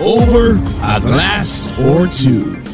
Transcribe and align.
Over 0.00 0.52
a 0.82 1.00
Glass 1.00 1.70
or 1.80 2.06
Two. 2.06 2.65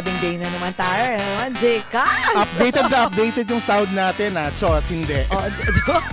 Clubbing 0.00 0.24
day 0.24 0.40
na 0.40 0.48
naman 0.48 0.72
tayo. 0.80 1.04
eh, 1.12 1.20
naman, 1.20 1.52
Jcas! 1.60 2.32
Updated 2.32 2.88
na 2.88 3.04
updated 3.04 3.44
yung 3.52 3.60
sound 3.60 3.92
natin 3.92 4.32
ah. 4.32 4.48
Chos, 4.56 4.80
hindi. 4.88 5.28
Oh? 5.28 5.44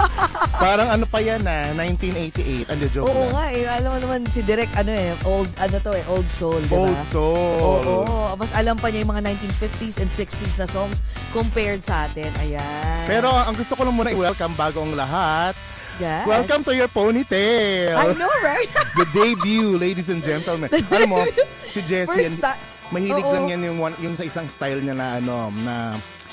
Parang 0.60 0.92
ano 0.92 1.08
pa 1.08 1.24
yan 1.24 1.40
ah, 1.48 1.72
1988. 1.72 2.68
Ano 2.68 2.84
joke 2.92 3.08
Oo 3.08 3.16
lang. 3.16 3.32
nga 3.32 3.46
eh. 3.48 3.64
Alam 3.64 3.90
mo 3.96 4.00
naman 4.04 4.20
si 4.28 4.44
Direk, 4.44 4.68
ano 4.76 4.92
eh, 4.92 5.16
old, 5.24 5.48
ano 5.56 5.80
to 5.80 5.96
eh, 5.96 6.04
old 6.04 6.28
soul, 6.28 6.60
di 6.60 6.76
ba? 6.76 6.84
Old 6.84 7.00
soul. 7.08 7.80
Oo, 8.04 8.36
mas 8.36 8.52
alam 8.52 8.76
pa 8.76 8.92
niya 8.92 9.08
yung 9.08 9.16
mga 9.16 9.24
1950s 9.56 10.04
and 10.04 10.12
60s 10.12 10.60
na 10.60 10.68
songs 10.68 11.00
compared 11.32 11.80
sa 11.80 12.12
atin. 12.12 12.28
Ayan. 12.44 13.08
Pero 13.08 13.32
ang 13.32 13.56
gusto 13.56 13.72
ko 13.72 13.88
lang 13.88 13.96
muna 13.96 14.12
i-welcome 14.12 14.52
bago 14.60 14.84
ang 14.84 15.00
lahat. 15.00 15.56
yes. 16.04 16.28
Welcome 16.28 16.68
to 16.68 16.76
your 16.76 16.92
ponytail. 16.92 17.96
I 17.96 18.12
know, 18.12 18.28
right? 18.44 18.68
The 19.00 19.08
debut, 19.16 19.80
ladies 19.80 20.12
and 20.12 20.20
gentlemen. 20.20 20.68
Alam 20.92 21.08
mo, 21.08 21.24
si 21.64 21.80
Jessie, 21.80 22.04
First 22.04 22.44
and- 22.44 22.76
mahilig 22.90 23.22
Oo. 23.22 23.34
lang 23.34 23.46
yan 23.50 23.62
yung, 23.64 23.78
one, 23.82 23.96
yung 24.00 24.16
sa 24.16 24.24
isang 24.24 24.48
style 24.50 24.80
niya 24.80 24.94
na 24.94 25.08
ano, 25.18 25.50
na 25.62 25.76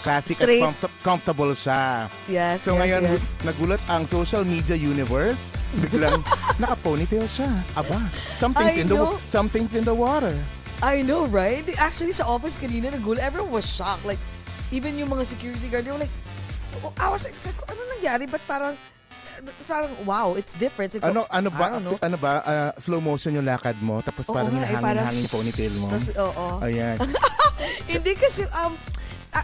classic 0.00 0.36
Straight. 0.36 0.61
at 0.61 0.69
comfort- 0.69 0.98
comfortable 1.00 1.52
siya. 1.52 2.06
Yes, 2.28 2.61
So 2.62 2.77
yes, 2.77 2.80
ngayon, 2.80 3.02
yes. 3.08 3.24
nagulat 3.41 3.80
ang 3.88 4.05
social 4.05 4.44
media 4.44 4.77
universe. 4.77 5.41
Biglang 5.74 6.20
naka-ponytail 6.62 7.24
siya. 7.24 7.48
Aba, 7.72 7.98
something's 8.12 8.77
I 8.77 8.84
in 8.84 8.86
the 8.86 8.94
know. 8.94 9.16
something's 9.27 9.72
in 9.72 9.83
the 9.83 9.96
water. 9.96 10.36
I 10.84 11.00
know, 11.00 11.24
right? 11.27 11.64
Actually, 11.80 12.12
sa 12.12 12.28
office 12.28 12.55
kanina, 12.55 12.92
nagulo. 12.92 13.16
Everyone 13.16 13.50
was 13.50 13.64
shocked. 13.64 14.05
Like, 14.05 14.20
even 14.68 14.94
yung 14.94 15.08
mga 15.08 15.24
security 15.24 15.66
guard, 15.66 15.89
they 15.89 15.91
were 15.91 15.98
like, 15.98 16.12
oh, 16.84 16.92
I 17.00 17.08
was 17.08 17.24
like, 17.24 17.33
sabi 17.40 17.56
ko, 17.56 17.64
ano 17.64 17.80
nangyari? 17.96 18.29
Ba't 18.29 18.45
parang, 18.45 18.77
parang, 19.67 19.92
wow, 20.06 20.34
it's 20.39 20.55
different. 20.55 20.95
Ko, 20.96 21.05
Ano 21.05 21.27
ano 21.30 21.48
ba 21.50 21.78
ano 21.80 22.17
ba 22.17 22.33
ah, 22.45 22.70
slow 22.78 23.00
motion 23.00 23.34
yung 23.34 23.46
lakad 23.46 23.77
mo 23.83 23.98
tapos 24.00 24.28
Oo 24.28 24.34
parang 24.34 24.52
eh, 24.55 24.62
hinahangin-hangin 24.62 25.22
yung 25.27 25.33
ponytail 25.33 25.74
mo. 25.80 25.86
Tas, 25.90 26.08
oo. 26.14 26.46
Ayan. 26.62 26.96
Hindi 27.92 28.12
kasi, 28.18 28.44
um, 28.55 28.74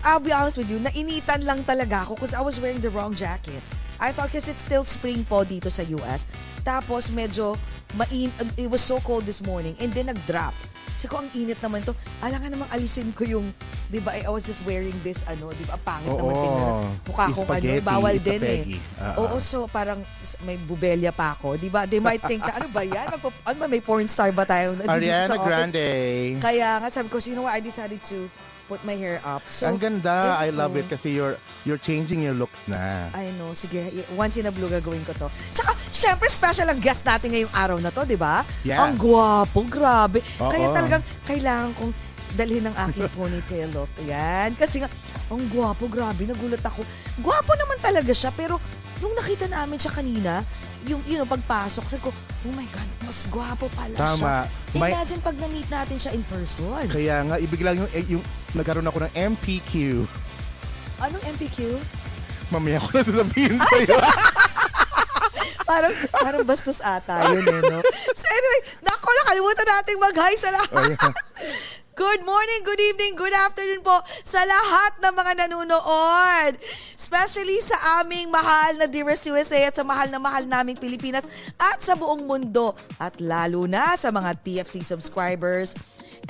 I'll 0.06 0.22
be 0.22 0.30
honest 0.30 0.58
with 0.58 0.70
you, 0.70 0.78
nainitan 0.78 1.42
lang 1.42 1.66
talaga 1.66 2.06
ako 2.06 2.14
because 2.18 2.34
I 2.34 2.42
was 2.42 2.62
wearing 2.62 2.82
the 2.82 2.90
wrong 2.90 3.14
jacket. 3.14 3.62
I 4.00 4.16
thought 4.16 4.32
kasi 4.32 4.56
it's 4.56 4.64
still 4.64 4.86
spring 4.86 5.28
po 5.28 5.44
dito 5.44 5.68
sa 5.68 5.84
US. 6.00 6.24
Tapos 6.64 7.12
medyo 7.12 7.58
main, 7.98 8.32
it 8.56 8.70
was 8.70 8.80
so 8.80 8.96
cold 9.04 9.28
this 9.28 9.44
morning 9.44 9.76
and 9.76 9.92
then 9.92 10.08
nag-drop. 10.08 10.56
Kasi 10.90 11.08
ko, 11.08 11.16
ang 11.16 11.32
init 11.32 11.56
naman 11.58 11.80
to. 11.80 11.96
Alangan 12.20 12.52
namang 12.52 12.70
alisin 12.70 13.08
ko 13.16 13.24
yung, 13.24 13.46
di 13.88 13.98
ba, 13.98 14.12
I 14.12 14.28
was 14.28 14.44
just 14.44 14.60
wearing 14.64 14.92
this, 15.00 15.24
ano, 15.24 15.48
di 15.50 15.64
ba, 15.64 15.80
ang 15.80 15.84
pangit 15.84 16.12
naman 16.12 16.28
Oo. 16.30 16.44
tingnan. 16.44 16.72
Mukha 17.08 17.24
akong 17.26 17.40
ano, 17.40 17.48
Spaghetti, 17.48 17.80
bawal 17.80 18.16
din 18.16 18.40
eh. 18.44 18.60
spaghetti. 18.68 18.76
Ah, 19.00 19.14
Oo, 19.16 19.36
so 19.40 19.64
parang 19.64 20.00
may 20.44 20.60
bubelya 20.60 21.08
pa 21.08 21.32
ako, 21.32 21.56
di 21.56 21.72
ba? 21.72 21.88
They 21.88 22.04
might 22.04 22.20
think, 22.20 22.44
ano 22.44 22.68
ba 22.68 22.84
yan? 22.84 23.08
Magpa- 23.08 23.44
ano 23.48 23.56
ba, 23.56 23.66
may 23.66 23.80
porn 23.80 24.04
star 24.06 24.28
ba 24.30 24.44
tayo? 24.44 24.74
dito 24.76 24.92
Ariana 24.92 25.24
sa 25.24 25.40
office? 25.40 25.46
Grande. 25.48 25.84
Kaya 26.36 26.68
nga, 26.78 26.88
sabi 26.92 27.08
ko, 27.08 27.16
sino 27.16 27.48
I 27.48 27.64
decided 27.64 28.04
to 28.04 28.28
put 28.70 28.86
my 28.86 28.94
hair 28.94 29.18
up. 29.26 29.42
So, 29.50 29.66
Ang 29.66 29.82
ganda. 29.82 30.38
I 30.38 30.48
yun 30.48 30.54
love 30.54 30.78
it 30.78 30.86
kasi 30.86 31.10
you're 31.10 31.34
you're 31.66 31.82
changing 31.82 32.22
your 32.22 32.32
looks 32.32 32.62
na. 32.64 33.10
I 33.10 33.34
know, 33.34 33.50
sige, 33.52 33.82
once 34.14 34.38
in 34.38 34.46
a 34.46 34.54
blue 34.54 34.70
gagawin 34.70 35.02
ko 35.02 35.10
to. 35.18 35.26
Tsaka, 35.50 35.74
syempre 35.90 36.30
special 36.30 36.70
ang 36.70 36.78
guest 36.78 37.02
natin 37.02 37.34
ngayong 37.34 37.50
araw 37.50 37.82
na 37.82 37.90
to, 37.90 38.06
di 38.06 38.14
ba? 38.14 38.46
Yes. 38.62 38.78
Ang 38.78 38.94
gwapo, 38.94 39.66
grabe. 39.66 40.22
Oo. 40.38 40.46
Kaya 40.46 40.70
talagang 40.70 41.02
kailangan 41.26 41.74
kong 41.74 41.90
dalhin 42.30 42.62
ang 42.62 42.76
aking 42.86 43.10
ponytail 43.18 43.68
look. 43.74 43.90
Ayan. 44.00 44.54
Kasi 44.54 44.78
nga, 44.78 44.88
ang 45.26 45.42
gwapo, 45.50 45.90
grabe, 45.90 46.22
nagulat 46.22 46.62
ako. 46.62 46.86
Gwapo 47.18 47.52
naman 47.58 47.82
talaga 47.82 48.14
siya, 48.14 48.30
pero 48.30 48.62
nung 49.02 49.18
nakita 49.18 49.50
namin 49.50 49.82
siya 49.82 49.90
kanina, 49.90 50.46
yung, 50.86 51.02
you 51.04 51.20
know, 51.20 51.28
pagpasok, 51.28 51.84
sabi 51.86 52.02
ko, 52.02 52.10
oh 52.48 52.54
my 52.56 52.64
God, 52.72 52.88
mas 53.04 53.28
gwapo 53.28 53.68
pala 53.74 53.92
siya. 53.92 54.16
Tama. 54.16 54.32
May- 54.72 54.94
Imagine 54.94 55.20
pag 55.20 55.36
na-meet 55.36 55.68
natin 55.68 55.96
siya 56.00 56.12
in 56.14 56.24
person. 56.24 56.86
Kaya 56.88 57.20
nga 57.20 57.36
ibig 57.36 57.60
lang 57.60 57.76
yung, 57.76 57.90
eh, 57.92 58.04
yung 58.08 58.24
nagkaroon 58.54 58.88
ako 58.88 59.06
ng 59.06 59.12
MPQ. 59.14 60.04
Anong 61.00 61.24
MPQ? 61.38 61.78
Mamaya 62.50 62.82
ko 62.82 62.88
na 62.92 63.02
sasabihin 63.06 63.56
sa'yo. 63.56 63.96
parang, 65.70 65.94
parang 66.10 66.42
bastos 66.42 66.82
ata 66.82 67.30
yun 67.30 67.46
eh, 67.46 67.62
no? 67.62 67.78
So 68.10 68.26
anyway, 68.26 68.60
naku, 68.82 69.08
nakalimutan 69.22 69.68
natin 69.70 69.94
mag-hi 70.02 70.34
sa 70.34 70.50
lahat. 70.50 70.74
Oh, 70.74 70.90
yeah. 70.90 71.14
Good 72.00 72.24
morning, 72.24 72.64
good 72.64 72.80
evening, 72.80 73.12
good 73.12 73.36
afternoon 73.44 73.84
po 73.84 73.92
sa 74.24 74.40
lahat 74.40 75.04
ng 75.04 75.14
mga 75.20 75.32
nanonood. 75.44 76.56
Especially 76.96 77.60
sa 77.60 78.00
aming 78.00 78.32
mahal 78.32 78.80
na 78.80 78.88
Dearest 78.88 79.28
USA 79.28 79.68
at 79.68 79.76
sa 79.76 79.84
mahal 79.84 80.08
na 80.08 80.16
mahal 80.16 80.48
naming 80.48 80.80
Pilipinas 80.80 81.28
at 81.60 81.76
sa 81.84 82.00
buong 82.00 82.24
mundo. 82.24 82.72
At 82.96 83.20
lalo 83.20 83.68
na 83.68 84.00
sa 84.00 84.08
mga 84.08 84.32
TFC 84.40 84.80
subscribers, 84.80 85.76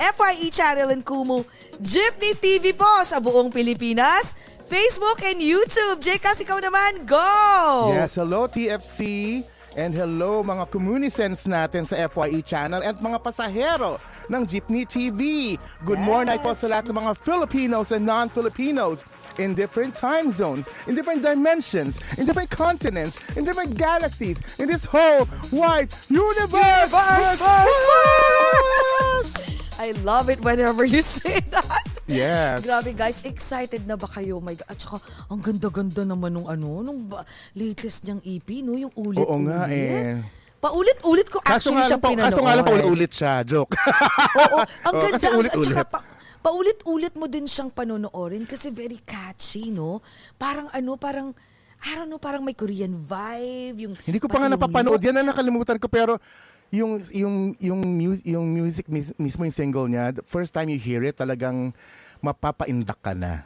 FYE 0.01 0.49
channel 0.49 0.89
and 0.89 1.05
Kumu, 1.05 1.45
Jeepney 1.77 2.33
TV 2.41 2.73
po 2.73 2.89
sa 3.05 3.21
buong 3.21 3.53
Pilipinas, 3.53 4.33
Facebook 4.65 5.21
and 5.29 5.37
YouTube. 5.37 6.01
Jekas, 6.01 6.41
ikaw 6.41 6.57
naman, 6.57 7.05
go! 7.05 7.93
Yes, 7.93 8.17
hello 8.17 8.49
TFC. 8.49 9.45
And 9.71 9.95
hello 9.95 10.43
mga 10.43 10.67
communicants 10.67 11.47
natin 11.47 11.87
sa 11.87 11.95
FYE 12.11 12.43
channel 12.43 12.83
at 12.83 12.99
mga 12.99 13.23
pasahero 13.23 14.03
ng 14.27 14.43
Jeepney 14.43 14.83
TV. 14.83 15.55
Good 15.87 16.01
morning 16.03 16.35
po 16.43 16.51
sa 16.51 16.67
lahat 16.67 16.91
ng 16.91 16.97
mga 16.97 17.15
Filipinos 17.15 17.95
and 17.95 18.03
non-Filipinos 18.03 19.07
in 19.39 19.55
different 19.55 19.95
time 19.95 20.35
zones, 20.35 20.67
in 20.91 20.97
different 20.97 21.23
dimensions, 21.23 22.03
in 22.19 22.27
different 22.27 22.51
continents, 22.51 23.15
in 23.39 23.47
different 23.47 23.79
galaxies, 23.79 24.43
in 24.59 24.67
this 24.67 24.83
whole 24.83 25.23
wide 25.55 25.87
universe. 26.11 26.91
I 29.81 29.97
love 29.99 30.29
it 30.29 30.37
whenever 30.39 30.85
you 30.85 31.01
say 31.15 31.41
that. 31.49 31.89
Yes. 32.05 32.61
Grabe 32.61 32.93
guys, 32.93 33.23
excited 33.23 33.83
na 33.83 33.95
ba 33.95 34.05
kayo? 34.05 34.37
Oh 34.37 34.43
my 34.43 34.53
God. 34.53 34.67
At 34.67 34.77
saka, 34.77 35.01
ang 35.25 35.41
ganda-ganda 35.41 36.03
naman 36.03 36.29
nung 36.31 36.45
ano, 36.45 36.81
nung 36.81 37.07
ba- 37.07 37.25
latest 37.53 38.05
niyang 38.05 38.21
EP, 38.21 38.61
no? 38.61 38.75
Yung 38.75 38.93
ulit-ulit. 38.93 39.25
Oo 39.25 39.41
nga 39.41 39.65
eh. 39.67 40.21
Paulit-ulit 40.55 41.25
ko 41.25 41.41
Kaso 41.41 41.73
actually 41.73 41.81
lang 41.81 41.89
siyang 41.89 41.97
po, 41.99 42.09
pinanood. 42.09 42.29
kaso 42.29 42.39
nga 42.39 42.53
lang 42.53 42.65
paulit-ulit 42.67 43.11
siya. 43.11 43.33
Joke. 43.41 43.73
Oo, 44.43 44.57
ang 44.59 44.93
Oo, 44.93 45.01
ganda. 45.01 45.17
kasi 45.17 45.25
ang- 45.25 45.33
At 45.33 45.39
ulit-ulit. 45.41 45.67
saka, 45.73 45.83
pa, 45.87 45.99
paulit-ulit 46.39 47.13
mo 47.15 47.25
din 47.25 47.45
siyang 47.45 47.71
panonoorin 47.71 48.45
kasi 48.45 48.69
very 48.69 48.99
catchy, 48.99 49.69
no? 49.69 50.05
Parang 50.35 50.69
ano, 50.69 50.93
parang, 50.95 51.33
I 51.81 51.97
don't 51.97 52.05
know, 52.07 52.21
parang 52.21 52.45
may 52.45 52.53
Korean 52.53 52.93
vibe. 52.93 53.77
Yung, 53.79 53.93
Hindi 53.97 54.19
ko 54.19 54.29
pa 54.29 54.37
pati 54.37 54.39
nga 54.39 54.47
yung 54.47 54.53
napapanood 54.53 55.01
yan 55.01 55.17
na 55.17 55.25
nakalimutan 55.25 55.77
ko 55.77 55.87
pero 55.87 56.21
yung 56.71 57.03
yung 57.11 57.35
yung 57.59 57.81
music 57.83 58.25
yung 58.25 58.47
music 58.47 58.85
mis- 58.87 59.15
mismo 59.19 59.43
yung 59.43 59.53
single 59.55 59.87
niya 59.91 60.15
the 60.15 60.23
first 60.23 60.55
time 60.55 60.71
you 60.71 60.79
hear 60.79 61.03
it 61.03 61.19
talagang 61.19 61.75
mapapaindak 62.23 62.97
ka 63.03 63.11
na. 63.11 63.43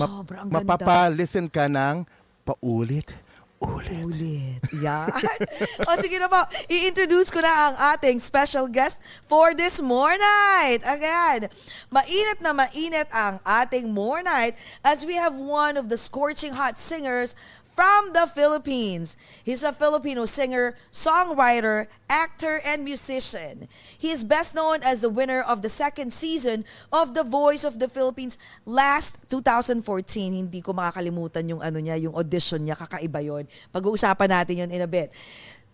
Ma- 0.00 0.08
Sobrang 0.08 0.48
ganda. 0.48 0.64
Mapapa-listen 0.64 1.46
ka 1.52 1.68
ng 1.68 2.08
paulit 2.48 3.12
Ulit. 3.56 4.04
Ulit. 4.04 4.60
Yan. 4.84 5.08
o 5.88 5.96
sige 5.96 6.20
na 6.20 6.28
po, 6.28 6.36
i-introduce 6.68 7.32
ko 7.32 7.40
na 7.40 7.48
ang 7.48 7.96
ating 7.96 8.20
special 8.20 8.68
guest 8.68 9.00
for 9.24 9.56
this 9.56 9.80
more 9.80 10.12
night. 10.12 10.84
Again, 10.84 11.48
mainit 11.88 12.38
na 12.44 12.52
mainit 12.52 13.08
ang 13.16 13.40
ating 13.40 13.88
more 13.88 14.20
night 14.20 14.60
as 14.84 15.08
we 15.08 15.16
have 15.16 15.32
one 15.32 15.80
of 15.80 15.88
the 15.88 15.96
scorching 15.96 16.52
hot 16.52 16.76
singers 16.76 17.32
from 17.76 18.16
the 18.16 18.24
Philippines. 18.32 19.20
He's 19.44 19.60
a 19.60 19.76
Filipino 19.76 20.24
singer, 20.24 20.74
songwriter, 20.88 21.92
actor, 22.08 22.64
and 22.64 22.88
musician. 22.88 23.68
He 24.00 24.08
is 24.08 24.24
best 24.24 24.56
known 24.56 24.80
as 24.80 25.04
the 25.04 25.12
winner 25.12 25.44
of 25.44 25.60
the 25.60 25.68
second 25.68 26.16
season 26.16 26.64
of 26.88 27.12
The 27.12 27.22
Voice 27.22 27.68
of 27.68 27.78
the 27.78 27.92
Philippines 27.92 28.40
last 28.64 29.20
2014. 29.28 29.84
Hindi 30.32 30.64
ko 30.64 30.72
makakalimutan 30.72 31.52
yung 31.52 31.60
ano 31.60 31.76
niya, 31.76 32.00
yung 32.00 32.16
audition 32.16 32.64
niya, 32.64 32.80
kakaiba 32.80 33.20
yon. 33.20 33.44
Pag-uusapan 33.76 34.32
natin 34.32 34.64
yun 34.64 34.72
in 34.72 34.80
a 34.80 34.88
bit. 34.88 35.12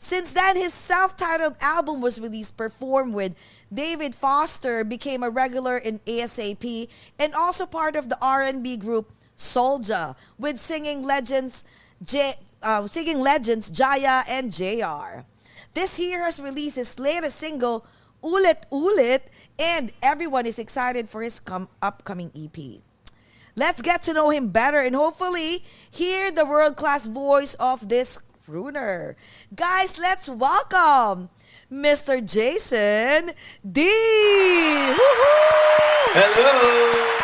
Since 0.03 0.35
then, 0.35 0.59
his 0.59 0.75
self-titled 0.75 1.55
album 1.63 2.03
was 2.03 2.19
released, 2.19 2.59
performed 2.59 3.15
with 3.15 3.39
David 3.71 4.19
Foster, 4.19 4.83
became 4.83 5.23
a 5.23 5.31
regular 5.31 5.79
in 5.79 6.03
ASAP, 6.11 6.91
and 7.23 7.31
also 7.39 7.71
part 7.71 7.95
of 7.95 8.11
the 8.11 8.19
R&B 8.19 8.83
group 8.83 9.15
Soldier, 9.39 10.15
with 10.39 10.59
singing 10.59 11.07
legends 11.07 11.63
J, 12.05 12.33
uh, 12.63 12.87
singing 12.87 13.21
legends 13.21 13.71
Jaya 13.71 14.25
and 14.29 14.53
JR. 14.53 15.25
This 15.75 15.99
year 16.01 16.25
has 16.25 16.41
released 16.41 16.77
his 16.77 16.99
latest 16.99 17.37
single, 17.37 17.87
Ulit 18.23 18.65
Ulit, 18.71 19.21
and 19.59 19.93
everyone 20.03 20.47
is 20.47 20.59
excited 20.59 21.09
for 21.09 21.23
his 21.23 21.41
com- 21.41 21.69
upcoming 21.81 22.31
EP. 22.37 22.83
Let's 23.55 23.83
get 23.83 24.03
to 24.05 24.15
know 24.15 24.31
him 24.31 24.49
better 24.49 24.79
and 24.79 24.95
hopefully 24.95 25.63
hear 25.91 26.31
the 26.31 26.45
world 26.45 26.77
class 26.77 27.07
voice 27.07 27.55
of 27.55 27.89
this 27.89 28.19
crooner. 28.47 29.15
Guys, 29.55 29.99
let's 29.99 30.29
welcome 30.29 31.31
Mr. 31.71 32.21
Jason 32.25 33.31
D. 33.71 33.83
Woohoo! 34.93 34.99
Hello! 36.15 36.43
Hello, 36.45 37.22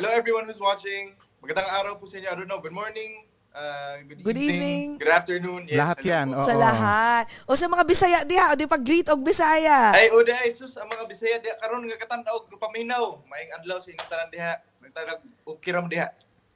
Hello 0.00 0.16
everyone 0.16 0.48
who's 0.48 0.56
watching. 0.56 1.12
Magandang 1.44 1.68
araw 1.76 2.00
po 2.00 2.08
sa 2.08 2.16
inyo. 2.16 2.32
I 2.32 2.36
don't 2.40 2.48
know, 2.48 2.56
good 2.56 2.72
morning, 2.72 3.20
uh, 3.52 4.00
good, 4.08 4.24
Good 4.24 4.40
evening. 4.40 4.96
good 4.96 5.12
afternoon. 5.12 5.68
Yes, 5.68 5.76
Lahat 5.76 6.00
hello 6.00 6.08
yan, 6.08 6.26
po. 6.32 6.36
oo. 6.40 6.46
Sa 6.48 6.54
lahat. 6.56 7.24
O 7.44 7.52
sa 7.52 7.68
mga 7.68 7.84
Bisaya 7.84 8.18
diha, 8.24 8.48
o 8.48 8.56
di 8.56 8.64
pag 8.64 8.80
greet 8.80 9.12
og 9.12 9.20
Bisaya. 9.20 9.92
Ay, 9.92 10.08
o 10.08 10.24
ay, 10.24 10.56
sus, 10.56 10.72
ang 10.80 10.88
mga 10.88 11.04
Bisaya 11.04 11.36
diha 11.36 11.52
karon 11.60 11.84
nga 11.84 12.00
katanaw 12.00 12.32
og 12.32 12.48
paminaw. 12.48 13.20
Maayong 13.28 13.52
adlaw 13.60 13.76
sa 13.84 13.92
inyong 13.92 14.08
tanan 14.08 14.28
diha. 14.32 14.52
Nagtanag 14.80 15.20
og 15.44 15.56
kiram 15.60 15.84
diha. 15.84 16.08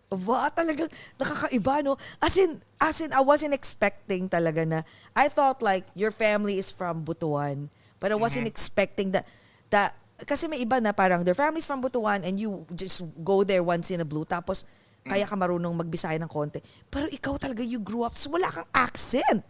Wow, 0.09 0.49
talagang 0.49 0.89
nakakaiba, 1.21 1.85
no? 1.85 2.01
As 2.25 2.41
in, 2.41 2.65
as 2.81 2.97
in, 3.05 3.13
I 3.13 3.21
wasn't 3.21 3.53
expecting 3.53 4.33
talaga 4.33 4.65
na, 4.65 4.89
I 5.13 5.29
thought 5.29 5.61
like, 5.61 5.85
your 5.93 6.17
family 6.17 6.57
is 6.57 6.73
from 6.73 7.05
Butuan. 7.05 7.69
But 8.01 8.09
I 8.09 8.17
wasn't 8.17 8.49
expecting 8.49 9.13
that, 9.13 9.29
that, 9.69 10.01
kasi 10.25 10.49
may 10.49 10.61
iba 10.61 10.81
na 10.81 10.93
parang, 10.97 11.23
their 11.23 11.37
family's 11.37 11.69
from 11.69 11.85
Butuan 11.85 12.25
and 12.25 12.41
you 12.41 12.65
just 12.73 13.05
go 13.23 13.45
there 13.45 13.63
once 13.63 13.93
in 13.93 14.01
a 14.01 14.09
blue. 14.09 14.25
Tapos, 14.25 14.65
kaya 15.05 15.29
ka 15.29 15.37
marunong 15.37 15.77
magbisaya 15.77 16.17
ng 16.17 16.33
konti. 16.33 16.65
Pero 16.89 17.07
ikaw 17.13 17.37
talaga, 17.37 17.61
you 17.61 17.79
grew 17.79 18.03
up, 18.09 18.17
so 18.17 18.33
wala 18.33 18.49
kang 18.49 18.69
accent. 18.73 19.45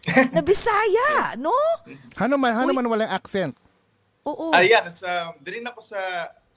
na 0.34 0.40
Bisaya, 0.40 1.36
no? 1.36 1.52
Hano 2.16 2.40
man, 2.40 2.56
hano 2.56 2.72
man 2.72 2.86
walang 2.88 3.10
accent. 3.10 3.52
Oo. 4.24 4.54
Ah, 4.54 4.64
yeah, 4.64 4.86
sa, 4.88 5.34
din 5.42 5.66
ako 5.66 5.80
sa 5.84 6.00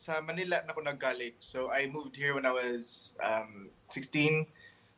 sa 0.03 0.19
Manila 0.19 0.59
na 0.67 0.75
ako 0.75 0.83
nag-college. 0.83 1.39
So 1.39 1.71
I 1.71 1.87
moved 1.87 2.19
here 2.19 2.35
when 2.35 2.43
I 2.43 2.51
was 2.51 3.15
um, 3.23 3.71
16. 3.95 4.43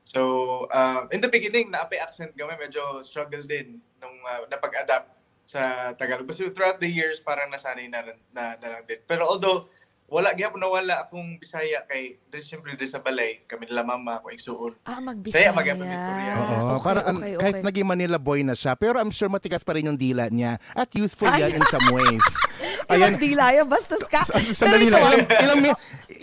So 0.01 0.65
um, 0.73 1.13
in 1.13 1.21
the 1.21 1.29
beginning, 1.29 1.69
naapay 1.69 2.01
accent 2.01 2.33
kami, 2.33 2.57
medyo 2.57 3.05
struggle 3.05 3.45
din 3.45 3.77
nung 4.01 4.17
uh, 4.25 4.49
napag-adapt 4.49 5.13
sa 5.45 5.93
Tagalog. 5.93 6.27
But 6.27 6.37
throughout 6.37 6.81
the 6.81 6.89
years, 6.89 7.21
parang 7.21 7.53
nasanay 7.53 7.87
na, 7.87 8.01
na, 8.33 8.57
na 8.57 8.67
lang 8.67 8.83
din. 8.89 8.99
Pero 9.05 9.29
although, 9.29 9.69
wala, 10.05 10.33
gyapon 10.37 10.61
na 10.61 10.69
wala 10.69 10.95
akong 11.05 11.41
Bisaya 11.41 11.81
kay, 11.89 12.21
din 12.29 12.43
siyempre 12.45 12.77
din 12.77 12.89
sa 12.89 13.01
balay, 13.01 13.41
kami 13.49 13.65
nila 13.65 13.81
mama 13.81 14.21
ko, 14.21 14.29
igsuon. 14.29 14.73
Ah, 14.85 15.01
magbisaya. 15.01 15.49
Saya, 15.49 15.57
magyapon 15.57 15.85
istorya. 15.85 16.33
Oo, 16.37 16.53
okay, 16.77 16.85
para 16.85 16.99
an- 17.09 17.21
okay, 17.21 17.37
kahit 17.41 17.55
okay. 17.61 17.65
naging 17.65 17.87
Manila 17.89 18.17
boy 18.21 18.45
na 18.45 18.53
siya, 18.53 18.77
pero 18.77 19.01
I'm 19.01 19.13
sure 19.13 19.29
matigas 19.29 19.65
pa 19.65 19.73
rin 19.73 19.89
yung 19.89 19.97
dila 19.97 20.29
niya 20.29 20.61
at 20.77 20.89
useful 20.93 21.29
Ay. 21.29 21.49
yan 21.49 21.61
in 21.61 21.65
some 21.69 21.87
ways. 21.93 22.25
Ibang 22.95 23.17
dila 23.17 23.53
yan, 23.55 23.67
bastos 23.67 24.05
ka. 24.07 24.21
Pero 24.61 24.75
ito, 24.79 24.95
lang, 24.95 25.25
ah, 25.27 25.43
ilang, 25.43 25.59
ilang, 25.63 25.77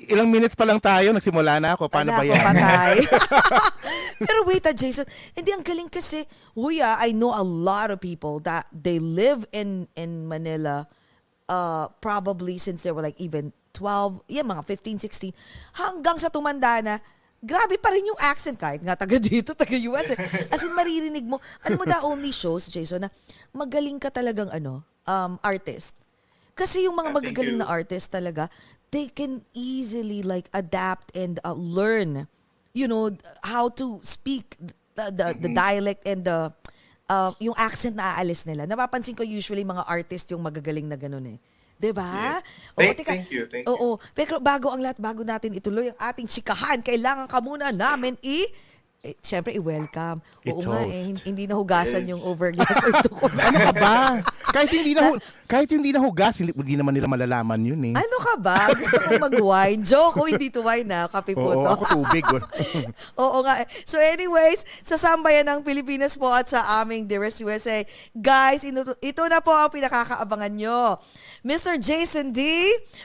ilang 0.09 0.29
minutes 0.29 0.57
pa 0.57 0.65
lang 0.69 0.79
tayo, 0.79 1.13
nagsimula 1.13 1.59
na 1.59 1.75
ako. 1.75 1.89
Paano 1.89 2.13
ba 2.13 2.25
Anak 2.25 2.33
yan? 2.33 2.45
patay. 2.45 2.97
Pero 4.29 4.39
wait 4.47 4.65
ah, 4.67 4.75
Jason. 4.75 5.07
Hindi, 5.35 5.51
ang 5.53 5.65
galing 5.65 5.91
kasi, 5.91 6.25
Huya, 6.55 7.01
I 7.01 7.17
know 7.17 7.33
a 7.35 7.45
lot 7.45 7.91
of 7.91 7.99
people 8.01 8.41
that 8.45 8.67
they 8.73 8.99
live 9.03 9.45
in 9.53 9.89
in 9.97 10.27
Manila 10.27 10.89
uh, 11.53 11.87
probably 12.01 12.57
since 12.57 12.83
they 12.83 12.93
were 12.93 13.03
like 13.03 13.19
even 13.21 13.53
12, 13.73 14.29
yeah, 14.29 14.45
mga 14.45 14.65
15, 14.69 15.01
16, 15.09 15.33
hanggang 15.81 16.17
sa 16.21 16.29
tumanda 16.29 16.81
na, 16.85 17.01
grabe 17.43 17.75
pa 17.81 17.91
rin 17.91 18.07
yung 18.07 18.21
accent 18.23 18.55
kahit 18.55 18.85
nga 18.85 18.95
taga 18.95 19.19
dito, 19.19 19.57
taga 19.57 19.75
US. 19.91 20.15
Eh. 20.15 20.19
As 20.53 20.63
in, 20.63 20.73
maririnig 20.77 21.27
mo. 21.27 21.43
Ano 21.67 21.81
mo 21.81 21.85
the 21.89 21.99
only 22.05 22.31
shows, 22.31 22.71
Jason, 22.71 23.03
na 23.03 23.11
magaling 23.51 23.99
ka 23.99 24.13
talagang 24.13 24.53
ano, 24.53 24.85
um, 25.09 25.41
artist. 25.43 25.99
Kasi 26.53 26.85
yung 26.85 26.95
mga 26.95 27.11
magagaling 27.13 27.57
you. 27.57 27.63
na 27.63 27.69
artist 27.69 28.13
talaga, 28.13 28.49
they 28.91 29.09
can 29.09 29.41
easily 29.53 30.21
like 30.21 30.53
adapt 30.53 31.11
and 31.17 31.41
uh, 31.43 31.57
learn, 31.57 32.29
you 32.73 32.85
know, 32.85 33.09
how 33.41 33.73
to 33.73 33.99
speak 34.05 34.57
the 34.93 35.09
the, 35.09 35.27
the 35.33 35.49
Mm-hmm. 35.49 35.57
dialect 35.57 36.03
and 36.05 36.21
the 36.23 36.53
uh, 37.09 37.33
yung 37.41 37.57
accent 37.57 37.97
na 37.97 38.17
aalis 38.17 38.45
nila. 38.45 38.69
Napapansin 38.69 39.17
ko 39.17 39.25
usually 39.25 39.65
mga 39.65 39.89
artist 39.89 40.29
yung 40.29 40.45
magagaling 40.45 40.85
na 40.85 41.01
ganun 41.01 41.25
eh. 41.25 41.39
'Di 41.81 41.91
ba? 41.91 42.05
Yeah. 42.07 42.41
Thank- 42.77 43.03
thank 43.03 43.27
you, 43.33 43.43
thank 43.49 43.65
you. 43.65 43.73
Oo. 43.73 43.97
Pero 44.13 44.39
bago 44.39 44.71
ang 44.71 44.79
lahat, 44.79 45.01
bago 45.01 45.25
natin 45.25 45.51
ituloy 45.51 45.89
ang 45.91 45.99
ating 45.99 46.29
chikahan, 46.29 46.79
kailangan 46.79 47.27
ka 47.27 47.41
muna 47.41 47.73
namin 47.73 48.15
i 48.23 48.45
eh, 49.03 49.19
Siyempre, 49.19 49.51
i-welcome. 49.59 50.23
Oo 50.47 50.63
nga 50.63 50.87
eh, 50.87 51.11
hindi 51.27 51.51
nahugasan 51.51 52.07
Yes. 52.07 52.11
yung 52.15 52.23
overglass 52.23 52.71
or 52.87 53.03
tukol. 53.03 53.35
Ano 53.35 53.59
ka 53.59 53.75
ba? 53.75 54.23
kahit 54.55 54.71
hindi 54.71 54.95
na 54.95 55.11
kahit 55.51 55.69
hindi 55.75 55.91
na 55.91 55.99
hugas, 55.99 56.39
hindi, 56.39 56.55
hindi 56.55 56.79
naman 56.79 56.95
nila 56.95 57.11
malalaman 57.11 57.59
yun 57.67 57.83
eh. 57.83 57.95
Ano 57.99 58.17
ka 58.23 58.39
ba? 58.39 58.71
Gusto 58.71 59.03
kong 59.03 59.19
mag-wine. 59.19 59.83
Joke, 59.83 60.23
oh, 60.23 60.31
hindi 60.31 60.55
to 60.55 60.63
wine 60.63 60.87
na. 60.87 61.11
Kape 61.11 61.35
po 61.35 61.51
Oo, 61.51 61.67
to. 61.67 61.69
ako 61.69 61.83
tubig. 61.99 62.23
Oo 63.27 63.43
nga. 63.43 63.59
eh. 63.59 63.67
So 63.83 63.99
anyways, 63.99 64.63
sa 64.81 64.95
sambayan 64.95 65.51
ng 65.51 65.67
Pilipinas 65.67 66.15
po 66.15 66.31
at 66.31 66.47
sa 66.47 66.63
aming 66.79 67.03
Dearest 67.05 67.43
USA, 67.43 67.83
guys, 68.15 68.63
ito, 68.63 68.87
ito 69.03 69.23
na 69.27 69.43
po 69.43 69.51
ang 69.51 69.69
pinakakaabangan 69.69 70.55
nyo. 70.55 70.95
Mr. 71.43 71.75
Jason 71.77 72.31
D, 72.31 72.39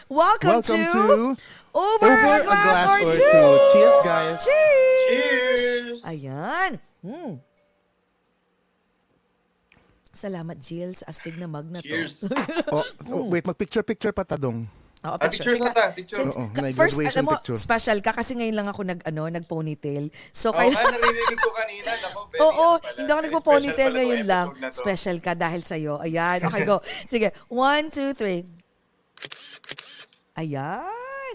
welcome, 0.07 0.61
Welcome 0.61 0.77
to, 0.85 1.33
to 1.33 1.57
Over, 1.77 2.09
a 2.09 2.41
Glass, 2.41 2.89
or, 2.89 3.13
Two. 3.13 3.49
Cheers, 3.69 3.97
guys. 4.01 4.37
Cheers! 4.41 5.59
Cheers! 5.59 5.99
Ayan. 6.03 6.71
Hmm. 6.99 7.33
Salamat, 10.11 10.57
Jill, 10.57 10.97
sa 10.97 11.05
astig 11.07 11.37
na 11.37 11.45
mug 11.45 11.69
na 11.69 11.77
to. 11.77 11.85
Cheers. 11.85 12.25
Oh, 12.73 12.81
oh, 13.13 13.23
wait, 13.29 13.45
mag-picture-picture 13.45 14.09
pa 14.11 14.25
tadong. 14.25 14.65
Oo, 14.97 15.13
Ah, 15.13 15.29
pictures 15.29 15.61
na 15.61 15.69
ta, 15.69 15.93
picture. 15.93 16.17
Since, 16.17 16.33
Oo, 16.35 16.49
ka- 16.49 16.65
may 16.65 16.73
first, 16.73 16.97
graduation 16.97 17.13
alam 17.13 17.25
mo, 17.29 17.33
picture. 17.37 17.53
special 17.55 17.97
ka 18.01 18.11
kasi 18.11 18.33
ngayon 18.33 18.57
lang 18.57 18.67
ako 18.67 18.81
nag, 18.83 18.99
ano, 19.05 19.29
nag-ponytail. 19.29 20.09
So, 20.33 20.49
Oh, 20.49 20.57
kaya 20.57 20.73
narinig 20.73 21.37
ko 21.37 21.49
kanina. 21.53 21.91
Nako, 21.93 22.19
Oo, 22.43 22.67
ano 22.73 22.81
pala, 22.81 22.97
hindi 22.97 23.11
ako 23.13 23.21
nagpo-ponytail 23.29 23.91
ngayon 23.93 24.23
lang. 24.25 24.47
Special 24.67 25.21
ka 25.21 25.37
dahil 25.37 25.61
sa'yo. 25.61 26.01
Ayan. 26.01 26.41
Okay, 26.43 26.65
go. 26.69 26.81
Sige. 26.83 27.29
One, 27.47 27.93
two, 27.93 28.11
three. 28.11 28.41
Ayan. 30.37 30.85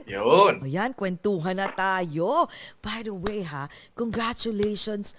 Yun. 0.06 0.62
Ayan, 0.62 0.94
kwentuhan 0.94 1.58
na 1.58 1.66
tayo. 1.68 2.46
By 2.78 3.02
the 3.02 3.14
way, 3.14 3.42
ha, 3.42 3.66
congratulations 3.98 5.14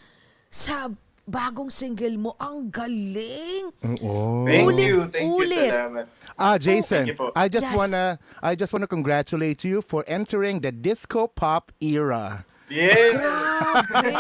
sa 0.48 0.88
bagong 1.24 1.68
single 1.68 2.16
mo. 2.16 2.32
Ang 2.40 2.72
galing. 2.72 3.72
Oh. 4.04 4.44
Thank 4.48 4.68
Ulit, 4.72 4.88
you, 4.88 5.00
thank 5.12 5.28
ulit. 5.30 5.68
you. 5.68 5.72
Salamat. 5.72 6.06
Ah, 6.34 6.58
Jason, 6.58 7.06
Thank 7.06 7.12
you 7.14 7.20
po. 7.20 7.30
I 7.36 7.46
just 7.46 7.68
Yes. 7.70 7.76
wanna 7.78 8.06
I 8.42 8.56
just 8.56 8.72
wanna 8.74 8.88
congratulate 8.90 9.62
you 9.64 9.84
for 9.84 10.02
entering 10.08 10.64
the 10.64 10.72
disco 10.72 11.28
pop 11.28 11.70
era. 11.78 12.48
Yeah. 12.72 13.20
Grabe. 13.20 14.16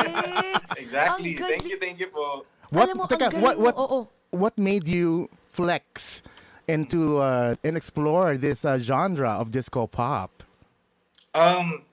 Exactly. 0.83 1.33
Ang 1.33 1.41
Thank 1.41 1.65
you, 1.65 1.77
thank 1.79 1.97
you 1.97 2.09
po. 2.11 2.45
What 2.69 2.91
Alam 2.91 2.95
mo, 2.99 3.03
ang 3.07 3.09
teka, 3.09 3.27
galing 3.31 3.41
what 3.41 3.55
mo. 3.57 3.63
what 3.65 3.75
Oo. 3.79 3.99
what 4.29 4.53
made 4.59 4.85
you 4.85 5.25
flex 5.49 6.21
into 6.67 7.17
uh, 7.17 7.55
and 7.63 7.77
explore 7.77 8.37
this 8.37 8.65
uh, 8.65 8.77
genre 8.77 9.29
of 9.29 9.51
disco 9.51 9.87
pop? 9.87 10.43
Um, 11.33 11.83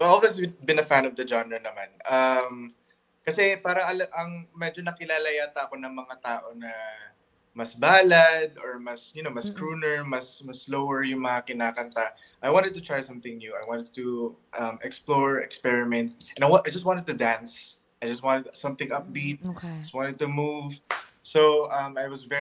well, 0.00 0.14
always 0.14 0.34
been 0.64 0.78
a 0.78 0.86
fan 0.86 1.04
of 1.04 1.16
the 1.16 1.26
genre 1.26 1.60
naman. 1.60 1.90
Um, 2.08 2.74
kasi 3.26 3.58
para 3.58 3.82
ang 4.14 4.46
medyo 4.54 4.86
nakilala 4.86 5.26
yata 5.34 5.66
ako 5.66 5.74
ng 5.82 5.90
mga 5.90 6.14
tao 6.22 6.54
na 6.54 6.70
mas 7.56 7.74
ballad 7.74 8.54
or 8.62 8.78
mas 8.78 9.10
you 9.16 9.24
know 9.24 9.32
mas 9.32 9.50
crooner 9.50 10.04
mas 10.04 10.44
mas 10.44 10.68
slower 10.68 11.02
yung 11.02 11.24
mga 11.24 11.50
kinakanta 11.50 12.12
I 12.44 12.52
wanted 12.52 12.76
to 12.76 12.84
try 12.84 13.00
something 13.00 13.40
new 13.40 13.56
I 13.56 13.64
wanted 13.66 13.90
to 13.96 14.36
um, 14.54 14.78
explore 14.84 15.40
experiment 15.40 16.36
and 16.36 16.44
I, 16.44 16.48
I 16.52 16.70
just 16.70 16.84
wanted 16.84 17.08
to 17.08 17.16
dance 17.16 17.80
I 17.98 18.06
just 18.06 18.22
wanted 18.22 18.52
something 18.54 18.92
upbeat 18.92 19.40
Okay. 19.42 19.74
just 19.80 19.96
wanted 19.96 20.20
to 20.20 20.28
move 20.28 20.78
so 21.24 21.66
um, 21.72 21.98
I 21.98 22.06
was 22.12 22.28
very 22.28 22.45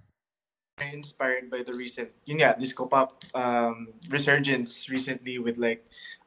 Inspired 0.89 1.49
by 1.49 1.61
the 1.61 1.73
recent 1.77 2.09
yun 2.25 2.41
nga, 2.41 2.55
disco 2.57 2.87
pop 2.87 3.21
um, 3.33 3.93
resurgence 4.09 4.89
recently 4.89 5.37
with 5.37 5.57
like 5.57 5.85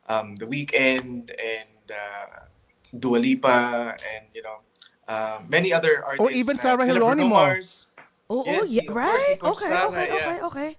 um, 0.08 0.36
The 0.36 0.46
Weeknd 0.46 1.34
and 1.34 1.84
uh, 1.90 2.46
Dua 2.94 3.18
Lipa 3.18 3.96
and 3.98 4.30
you 4.34 4.42
know 4.42 4.62
uh, 5.08 5.40
many 5.48 5.72
other 5.72 6.04
artists. 6.04 6.22
Or 6.22 6.30
even 6.30 6.58
Sarah 6.58 6.84
Philip 6.84 7.02
Geronimo. 7.02 7.34
Mars. 7.34 7.86
Oo, 8.30 8.42
Yes, 8.46 8.64
yeah, 8.68 8.88
of 8.88 8.94
course, 8.94 9.04
right? 9.04 9.36
si 9.36 9.46
Okay, 9.46 9.72
okay, 9.72 10.06
yeah. 10.08 10.16
okay, 10.16 10.36
okay. 10.48 10.70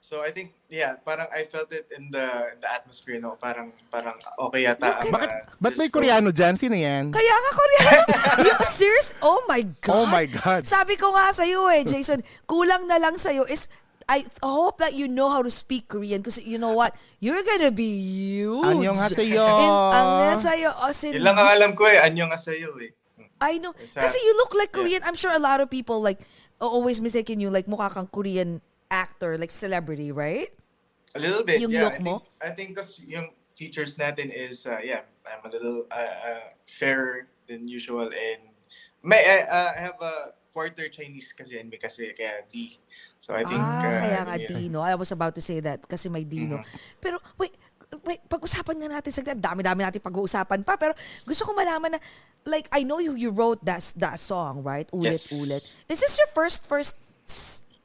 So 0.00 0.22
I 0.22 0.30
think 0.30 0.54
yeah, 0.68 0.98
parang 1.02 1.26
I 1.30 1.46
felt 1.46 1.70
it 1.70 1.86
in 1.94 2.10
the 2.10 2.26
in 2.54 2.58
the 2.58 2.70
atmosphere 2.70 3.18
no, 3.22 3.38
parang 3.38 3.70
parang 3.90 4.18
okay 4.50 4.66
yata. 4.66 4.98
ang, 4.98 5.12
Bakit, 5.12 5.30
uh, 5.30 5.42
ba't 5.62 5.74
may. 5.78 5.88
Koreano 5.88 6.34
dyan? 6.34 6.58
Sino 6.58 6.74
yan? 6.74 7.14
Kaya 7.14 7.34
nga 7.38 7.52
Koreano. 7.54 8.02
you, 8.46 8.54
serious? 8.66 9.14
Oh 9.22 9.46
my 9.46 9.62
God. 9.82 9.94
Oh 9.94 10.06
my 10.10 10.26
God. 10.26 10.66
Sabi 10.66 10.98
ko 10.98 11.10
nga 11.14 11.30
sa'yo 11.30 11.70
eh, 11.70 11.86
Jason, 11.86 12.20
kulang 12.50 12.90
na 12.90 12.98
lang 12.98 13.14
sa'yo 13.18 13.46
is 13.46 13.70
I 14.06 14.22
hope 14.38 14.78
that 14.78 14.94
you 14.94 15.10
know 15.10 15.26
how 15.26 15.42
to 15.42 15.50
speak 15.50 15.90
Korean 15.90 16.22
because 16.22 16.38
you 16.38 16.62
know 16.62 16.74
what? 16.74 16.94
You're 17.18 17.42
gonna 17.42 17.74
be 17.74 17.90
huge. 17.98 18.62
Annyeonghaseyo. 18.62 19.42
Annyeonghaseyo. 19.90 20.70
As 20.86 21.02
in, 21.02 21.18
Yun 21.18 21.26
lang 21.26 21.38
ang 21.38 21.50
alam 21.50 21.70
ko 21.74 21.90
eh, 21.90 21.98
sa'yo 22.38 22.78
eh. 22.82 22.94
I 23.42 23.58
know. 23.58 23.74
Kasi 23.74 24.16
you 24.16 24.32
look 24.38 24.54
like 24.54 24.70
Yeah. 24.72 24.78
Korean. 24.82 25.02
I'm 25.04 25.18
sure 25.18 25.34
a 25.34 25.42
lot 25.42 25.60
of 25.60 25.68
people 25.68 26.00
like 26.00 26.22
always 26.60 27.02
mistaken 27.02 27.40
you 27.40 27.50
like 27.50 27.66
mukha 27.66 27.92
kang 27.92 28.08
Korean 28.08 28.62
actor, 28.90 29.36
like 29.36 29.50
celebrity, 29.50 30.12
right? 30.12 30.48
A 31.16 31.20
little 31.20 31.42
bit, 31.42 31.64
Yung 31.64 31.72
yeah. 31.72 31.88
look 31.88 31.96
I 31.96 32.04
mo? 32.04 32.14
think, 32.20 32.44
I 32.44 32.50
think 32.52 32.70
kasi 32.76 33.08
yung 33.08 33.32
features 33.56 33.96
natin 33.96 34.28
is, 34.28 34.68
uh, 34.68 34.78
yeah, 34.84 35.08
I'm 35.24 35.40
a 35.42 35.50
little 35.50 35.88
uh, 35.88 36.14
uh, 36.28 36.46
fairer 36.68 37.26
than 37.48 37.64
usual 37.64 38.12
and 38.12 38.40
may 39.00 39.24
I, 39.24 39.36
uh, 39.48 39.70
I 39.72 39.80
have 39.80 39.98
a 40.02 40.36
quarter 40.52 40.88
Chinese 40.88 41.32
kasi 41.36 41.60
in 41.60 41.68
me 41.68 41.76
kasi 41.80 42.12
kaya 42.16 42.44
D. 42.48 42.76
So 43.20 43.32
I 43.32 43.44
think, 43.44 43.60
ah, 43.60 43.80
uh, 43.80 43.82
kaya 43.82 44.20
nga 44.24 44.36
yeah. 44.40 44.48
Dino. 44.48 44.80
I 44.80 44.94
was 44.96 45.12
about 45.12 45.34
to 45.36 45.42
say 45.44 45.60
that 45.64 45.84
kasi 45.88 46.08
may 46.08 46.24
Dino. 46.24 46.60
Mm-hmm. 46.60 47.00
Pero 47.00 47.16
wait, 47.38 47.52
wait, 48.04 48.20
pag-usapan 48.28 48.76
nga 48.82 48.88
natin 48.98 49.10
saglit. 49.12 49.38
Dami-dami 49.38 49.84
natin 49.84 50.00
pag-uusapan 50.02 50.64
pa. 50.66 50.76
Pero 50.76 50.92
gusto 51.28 51.42
ko 51.46 51.54
malaman 51.54 51.96
na, 51.96 52.00
like, 52.46 52.66
I 52.72 52.82
know 52.82 52.98
you 52.98 53.14
you 53.14 53.30
wrote 53.30 53.62
that 53.64 53.82
that 54.02 54.18
song, 54.18 54.62
right? 54.66 54.88
Ulit, 54.90 55.22
Yes. 55.22 55.32
ulit. 55.32 55.62
Is 55.86 55.98
this 56.02 56.14
your 56.18 56.30
first, 56.34 56.66
first 56.66 56.98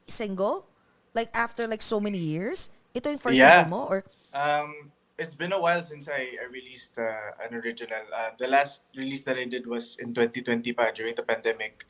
single? 0.08 0.66
Like, 1.14 1.28
after 1.36 1.68
like 1.68 1.82
so 1.84 2.00
many 2.00 2.18
years? 2.18 2.72
Ito 2.94 3.10
yung 3.10 3.18
first 3.18 3.36
Yeah. 3.36 3.64
mo? 3.68 3.88
Or, 3.88 4.04
Um, 4.32 4.92
it's 5.18 5.34
been 5.34 5.52
a 5.52 5.60
while 5.60 5.82
since 5.84 6.08
I, 6.08 6.36
I 6.40 6.48
released 6.48 6.96
uh, 6.98 7.36
an 7.44 7.54
original. 7.54 8.00
Uh, 8.12 8.30
the 8.38 8.48
last 8.48 8.88
release 8.96 9.24
that 9.24 9.36
I 9.36 9.44
did 9.44 9.66
was 9.66 9.96
in 10.00 10.14
2020 10.14 10.72
pa, 10.72 10.90
during 10.90 11.14
the 11.14 11.22
pandemic. 11.22 11.84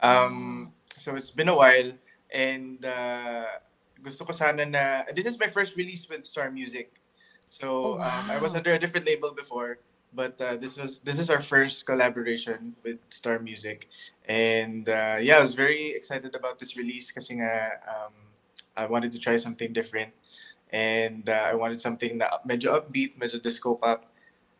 Um, 0.00 0.72
so 0.98 1.14
it's 1.14 1.30
been 1.30 1.48
a 1.48 1.56
while 1.56 1.92
and 2.32 2.84
uh, 2.84 3.44
gusto 4.02 4.24
ko 4.24 4.32
sana 4.32 4.66
na 4.66 5.04
this 5.14 5.26
is 5.26 5.38
my 5.38 5.46
first 5.46 5.76
release 5.76 6.08
with 6.08 6.24
Star 6.24 6.50
Music. 6.50 6.96
So 7.52 8.00
Oh, 8.00 8.02
um, 8.02 8.24
I 8.32 8.40
was 8.40 8.56
under 8.56 8.72
a 8.72 8.80
different 8.80 9.06
label 9.06 9.36
before, 9.36 9.78
but 10.16 10.40
uh, 10.40 10.56
this 10.56 10.74
was 10.80 10.98
this 11.04 11.20
is 11.20 11.28
our 11.28 11.44
first 11.44 11.84
collaboration 11.86 12.74
with 12.82 12.98
Star 13.12 13.38
Music. 13.38 13.86
And 14.26 14.88
uh, 14.88 15.20
yeah, 15.20 15.38
I 15.38 15.42
was 15.44 15.54
very 15.54 15.92
excited 15.92 16.34
about 16.34 16.58
this 16.58 16.74
release 16.76 17.12
um, 17.14 18.31
I 18.76 18.86
wanted 18.86 19.12
to 19.12 19.18
try 19.18 19.36
something 19.36 19.72
different 19.72 20.12
and 20.72 21.28
uh, 21.28 21.44
I 21.46 21.54
wanted 21.54 21.80
something 21.80 22.18
na 22.18 22.28
medyo 22.48 22.72
upbeat, 22.72 23.18
medyo 23.18 23.42
disco 23.42 23.74
pop. 23.74 24.06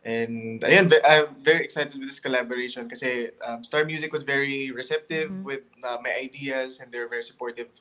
And 0.05 0.61
ayun, 0.61 0.91
I'm 1.03 1.35
very 1.39 1.63
excited 1.63 1.95
with 1.95 2.07
this 2.07 2.19
collaboration 2.19 2.89
kasi 2.89 3.31
um, 3.47 3.63
Star 3.63 3.85
Music 3.85 4.11
was 4.11 4.23
very 4.23 4.69
receptive 4.71 5.31
with 5.43 5.63
uh, 5.81 5.97
my 6.03 6.11
ideas 6.11 6.79
and 6.79 6.91
they 6.91 6.99
were 6.99 7.07
very 7.07 7.23
supportive 7.23 7.71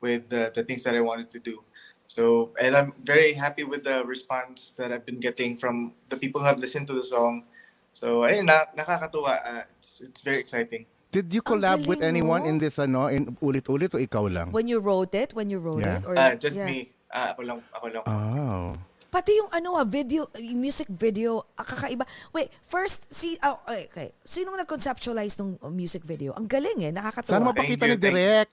with 0.00 0.28
the, 0.28 0.52
the 0.54 0.62
things 0.62 0.84
that 0.84 0.94
I 0.94 1.00
wanted 1.00 1.30
to 1.30 1.40
do. 1.40 1.64
So, 2.06 2.50
and 2.60 2.76
I'm 2.76 2.92
very 3.00 3.32
happy 3.32 3.64
with 3.64 3.84
the 3.84 4.04
response 4.04 4.74
that 4.76 4.92
I've 4.92 5.06
been 5.06 5.20
getting 5.20 5.56
from 5.56 5.94
the 6.10 6.16
people 6.16 6.40
who 6.40 6.46
have 6.48 6.58
listened 6.58 6.86
to 6.88 6.92
the 6.92 7.04
song. 7.04 7.44
So, 7.92 8.26
ayun, 8.26 8.46
na, 8.46 8.66
nakakatuwa. 8.76 9.34
Uh, 9.46 9.62
it's, 9.78 10.00
it's 10.00 10.20
very 10.20 10.38
exciting. 10.38 10.86
Did 11.10 11.34
you 11.34 11.42
collab 11.42 11.82
with 11.84 12.06
anyone 12.06 12.46
mo. 12.46 12.48
in 12.48 12.62
this 12.62 12.78
ano, 12.78 13.10
in 13.10 13.34
ulit-ulit 13.42 13.90
o 13.90 13.98
ikaw 13.98 14.30
lang? 14.30 14.54
when 14.54 14.70
you 14.70 14.78
wrote 14.78 15.10
it? 15.12 15.34
When 15.34 15.50
you 15.50 15.58
wrote 15.58 15.82
Yeah. 15.82 15.98
it? 15.98 16.06
Or, 16.06 16.14
Uh, 16.14 16.38
just 16.38 16.54
yeah. 16.54 16.70
me. 16.70 16.94
Ah, 17.10 17.34
ako 17.34 17.42
lang. 17.42 17.58
Ako 17.74 17.86
lang. 17.90 18.02
Oh. 18.06 18.78
Pati 19.10 19.34
yung 19.34 19.50
ano 19.50 19.74
ah, 19.74 19.82
video, 19.82 20.30
music 20.54 20.86
video, 20.86 21.42
ah, 21.58 21.66
kakaiba. 21.66 22.06
Wait, 22.30 22.46
first, 22.62 23.10
si, 23.10 23.34
oh, 23.42 23.58
okay. 23.66 24.14
Sinong 24.22 24.54
nag-conceptualize 24.54 25.34
ng 25.42 25.58
uh, 25.58 25.66
music 25.66 26.06
video? 26.06 26.30
Ang 26.38 26.46
galing 26.46 26.78
eh, 26.86 26.94
nakakatuwa. 26.94 27.34
Sana 27.34 27.50
mapakita 27.50 27.90
you, 27.90 27.98
ni. 27.98 28.06
Direk. 28.06 28.50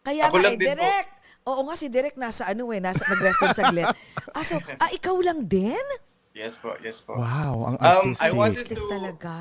Kaya 0.00 0.32
Ako 0.32 0.40
nga 0.40 0.44
lang 0.48 0.56
eh. 0.56 0.64
Direk! 0.64 1.06
Oo 1.44 1.60
nga, 1.68 1.74
si 1.76 1.92
Direk 1.92 2.16
nasa 2.16 2.48
ano 2.48 2.72
eh, 2.72 2.80
nasa 2.80 3.04
nag-rest 3.04 3.38
doon 3.44 3.52
saglit. 3.52 3.84
ah, 4.36 4.44
so, 4.48 4.56
ah, 4.80 4.88
ikaw 4.96 5.20
lang 5.20 5.44
din? 5.44 5.86
Yes 6.32 6.56
po, 6.56 6.72
yes 6.80 6.96
po. 7.04 7.20
Wow, 7.20 7.68
ang 7.68 7.76
Um, 7.76 8.16
artistic. 8.16 8.24
I 8.24 8.30
wanted 8.32 8.66
to- 8.72 8.88
talaga. 8.88 9.34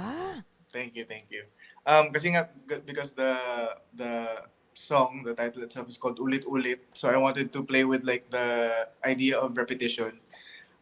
Thank 0.76 1.00
you, 1.00 1.08
thank 1.08 1.32
you. 1.32 1.48
Um, 1.86 2.14
kasi 2.14 2.30
nga, 2.34 2.50
because 2.86 3.14
the 3.18 3.34
the 3.98 4.46
song, 4.74 5.24
the 5.26 5.34
title 5.34 5.64
itself 5.64 5.90
is 5.90 5.98
called 5.98 6.20
Ulit 6.20 6.46
Ulit. 6.46 6.86
So 6.94 7.10
I 7.10 7.18
wanted 7.18 7.54
to 7.54 7.64
play 7.64 7.86
with 7.86 8.04
like 8.04 8.30
the 8.30 8.88
idea 9.06 9.38
of 9.38 9.58
repetition. 9.58 10.22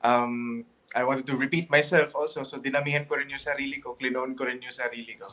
Um, 0.03 0.65
I 0.95 1.03
wanted 1.03 1.27
to 1.27 1.37
repeat 1.37 1.69
myself 1.69 2.15
also. 2.15 2.43
So 2.43 2.57
dinamihan 2.57 3.05
ko 3.07 3.15
rin 3.15 3.29
yung 3.29 3.41
sarili 3.41 3.77
ko, 3.77 3.95
klinoon 3.95 4.33
ko 4.35 4.49
rin 4.49 4.59
yung 4.61 4.73
sarili 4.73 5.19
ko. 5.19 5.29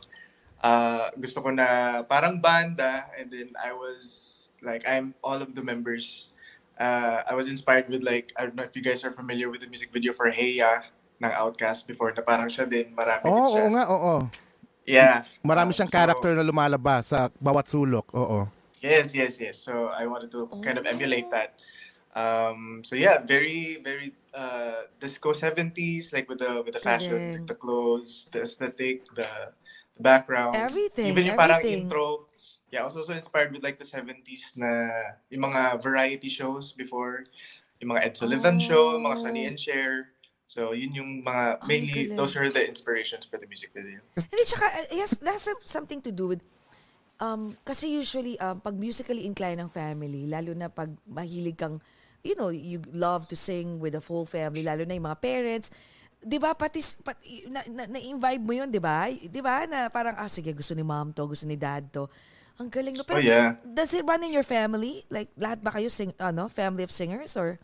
Uh, 0.61 1.13
gusto 1.17 1.41
ko 1.41 1.53
na 1.53 2.03
parang 2.05 2.41
banda 2.41 3.09
and 3.17 3.31
then 3.33 3.53
I 3.57 3.73
was 3.73 4.49
like, 4.61 4.85
I'm 4.89 5.15
all 5.23 5.41
of 5.41 5.55
the 5.55 5.63
members. 5.63 6.33
Uh, 6.77 7.25
I 7.25 7.33
was 7.35 7.49
inspired 7.49 7.89
with 7.89 8.05
like, 8.05 8.33
I 8.37 8.45
don't 8.45 8.57
know 8.57 8.65
if 8.69 8.77
you 8.77 8.85
guys 8.85 9.05
are 9.05 9.13
familiar 9.13 9.49
with 9.49 9.65
the 9.65 9.69
music 9.69 9.93
video 9.93 10.13
for 10.13 10.29
Hey 10.29 10.61
Ya 10.61 10.85
ng 11.25 11.33
Outcast 11.33 11.89
before 11.89 12.13
na 12.13 12.21
parang 12.21 12.53
siya 12.53 12.69
din, 12.69 12.93
marami 12.93 13.25
Oo, 13.25 13.33
din 13.33 13.49
siya. 13.49 13.63
oo 13.65 13.71
nga, 13.73 13.85
oo. 13.89 14.15
Yeah. 14.87 15.26
Marami 15.43 15.75
siyang 15.75 15.90
so, 15.90 15.97
character 15.99 16.31
na 16.38 16.47
lumalabas 16.47 17.11
sa 17.11 17.28
bawat 17.43 17.66
sulok. 17.66 18.07
Oo. 18.14 18.47
Yes, 18.78 19.11
yes, 19.11 19.35
yes. 19.43 19.59
So 19.59 19.90
I 19.90 20.07
wanted 20.07 20.31
to 20.31 20.47
kind 20.62 20.78
of 20.78 20.87
emulate 20.87 21.26
that. 21.35 21.59
Um, 22.16 22.81
so 22.87 22.97
yeah, 22.97 23.21
very, 23.21 23.83
very 23.83 24.14
uh, 24.33 24.88
disco 24.97 25.35
seventies, 25.35 26.14
like 26.14 26.31
with 26.31 26.38
the 26.40 26.62
with 26.64 26.73
the 26.73 26.81
fashion, 26.81 27.45
like 27.45 27.47
the 27.50 27.59
clothes, 27.59 28.31
the 28.33 28.40
aesthetic, 28.40 29.05
the, 29.12 29.28
the 29.99 30.02
background, 30.02 30.57
Everything, 30.57 31.12
Even 31.12 31.35
yung 31.35 31.37
parang 31.37 31.61
everything. 31.61 31.90
intro. 31.90 32.25
Yeah, 32.73 32.83
I 32.83 32.85
was 32.88 32.97
also 32.97 33.12
inspired 33.12 33.52
with 33.52 33.61
like 33.61 33.76
the 33.76 33.85
seventies 33.85 34.57
na 34.57 34.88
yung 35.28 35.52
mga 35.52 35.83
variety 35.83 36.33
shows 36.33 36.73
before, 36.73 37.28
yung 37.85 37.93
mga 37.93 38.00
Ed 38.09 38.14
Sullivan 38.16 38.57
show, 38.57 38.97
mga 38.97 39.16
Sunny 39.21 39.45
and 39.45 39.61
Cher. 39.61 40.16
So 40.47 40.71
yun 40.73 40.95
yung 40.95 41.11
mga 41.26 41.62
Ang 41.62 41.69
mainly 41.69 42.15
those 42.15 42.38
are 42.38 42.47
the 42.49 42.62
inspirations 42.62 43.26
for 43.26 43.37
the 43.37 43.50
music 43.50 43.75
video. 43.75 43.99
Hindi, 44.15 44.43
tsaka, 44.47 44.67
yes, 44.95 45.19
that 45.19 45.35
has 45.35 45.50
something 45.67 45.99
to 46.07 46.15
do 46.15 46.31
with, 46.31 46.43
um, 47.19 47.59
kasi 47.67 47.91
usually, 47.91 48.38
um, 48.38 48.62
pag 48.62 48.79
musically 48.79 49.26
inclined 49.26 49.59
ng 49.59 49.67
family, 49.69 50.31
lalo 50.31 50.55
na 50.55 50.71
pag 50.71 50.95
mahilig 51.03 51.59
kang, 51.59 51.83
you 52.23 52.38
know, 52.38 52.55
you 52.55 52.79
love 52.95 53.26
to 53.26 53.35
sing 53.35 53.83
with 53.83 53.99
the 53.99 54.03
full 54.03 54.23
family, 54.23 54.62
lalo 54.62 54.87
na 54.87 54.95
yung 54.95 55.11
mga 55.11 55.19
parents, 55.19 55.69
di 56.23 56.38
ba, 56.38 56.55
pati, 56.55 56.79
pati 57.03 57.50
na, 57.50 57.61
na, 57.67 57.83
na-imbibe 57.91 58.43
mo 58.43 58.55
yun, 58.55 58.71
di 58.71 58.79
ba? 58.79 59.11
Di 59.11 59.43
ba, 59.43 59.67
na 59.67 59.91
parang, 59.91 60.15
ah, 60.15 60.31
sige, 60.31 60.55
gusto 60.55 60.75
ni 60.79 60.87
mom 60.87 61.11
to, 61.11 61.26
gusto 61.26 61.47
ni 61.47 61.59
dad 61.59 61.91
to. 61.91 62.07
Ang 62.62 62.71
galing, 62.73 62.97
no? 62.97 63.05
Pero, 63.05 63.19
Oh, 63.19 63.23
yeah. 63.23 63.59
does 63.62 63.93
it 63.93 64.07
run 64.07 64.23
in 64.25 64.33
your 64.33 64.47
family? 64.47 65.03
Like, 65.11 65.29
lahat 65.37 65.61
ba 65.61 65.75
kayo, 65.75 65.91
sing, 65.91 66.15
ano, 66.23 66.49
family 66.49 66.87
of 66.87 66.95
singers, 66.95 67.35
or? 67.37 67.59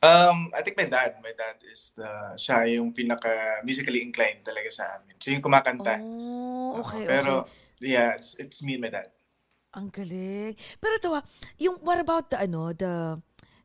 Um, 0.00 0.48
I 0.56 0.64
think 0.64 0.80
my 0.80 0.88
dad, 0.88 1.20
my 1.20 1.36
dad 1.36 1.60
is 1.68 1.92
the, 1.92 2.08
siya 2.40 2.64
yung 2.80 2.96
pinaka 2.96 3.60
musically 3.64 4.00
inclined 4.00 4.40
talaga 4.40 4.72
sa 4.72 4.84
amin. 4.96 5.16
So 5.20 5.28
yung 5.28 5.44
kumakanta. 5.44 6.00
Oh, 6.00 6.80
okay, 6.80 7.04
Pero 7.04 7.44
okay. 7.44 7.92
yeah, 7.92 8.16
it's, 8.16 8.32
it's 8.40 8.64
me 8.64 8.80
and 8.80 8.82
my 8.84 8.88
dad. 8.88 9.12
Ang 9.76 9.92
galing. 9.92 10.56
Pero 10.80 10.92
ito 10.96 11.08
ah, 11.12 11.24
yung 11.60 11.78
what 11.84 12.00
about 12.00 12.32
the 12.32 12.40
ano, 12.40 12.72
the 12.72 13.20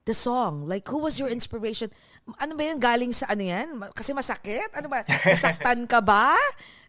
the 0.06 0.14
song? 0.14 0.68
Like 0.68 0.86
who 0.92 1.00
was 1.00 1.18
your 1.18 1.32
inspiration? 1.32 1.90
Ano 2.38 2.54
ba 2.54 2.68
yan 2.68 2.84
galing 2.84 3.16
sa 3.16 3.32
ano 3.32 3.42
yan? 3.42 3.80
Kasi 3.96 4.12
masakit? 4.12 4.70
Ano 4.76 4.92
ba? 4.92 5.08
Nasaktan 5.32 5.88
ka 5.90 6.04
ba? 6.04 6.36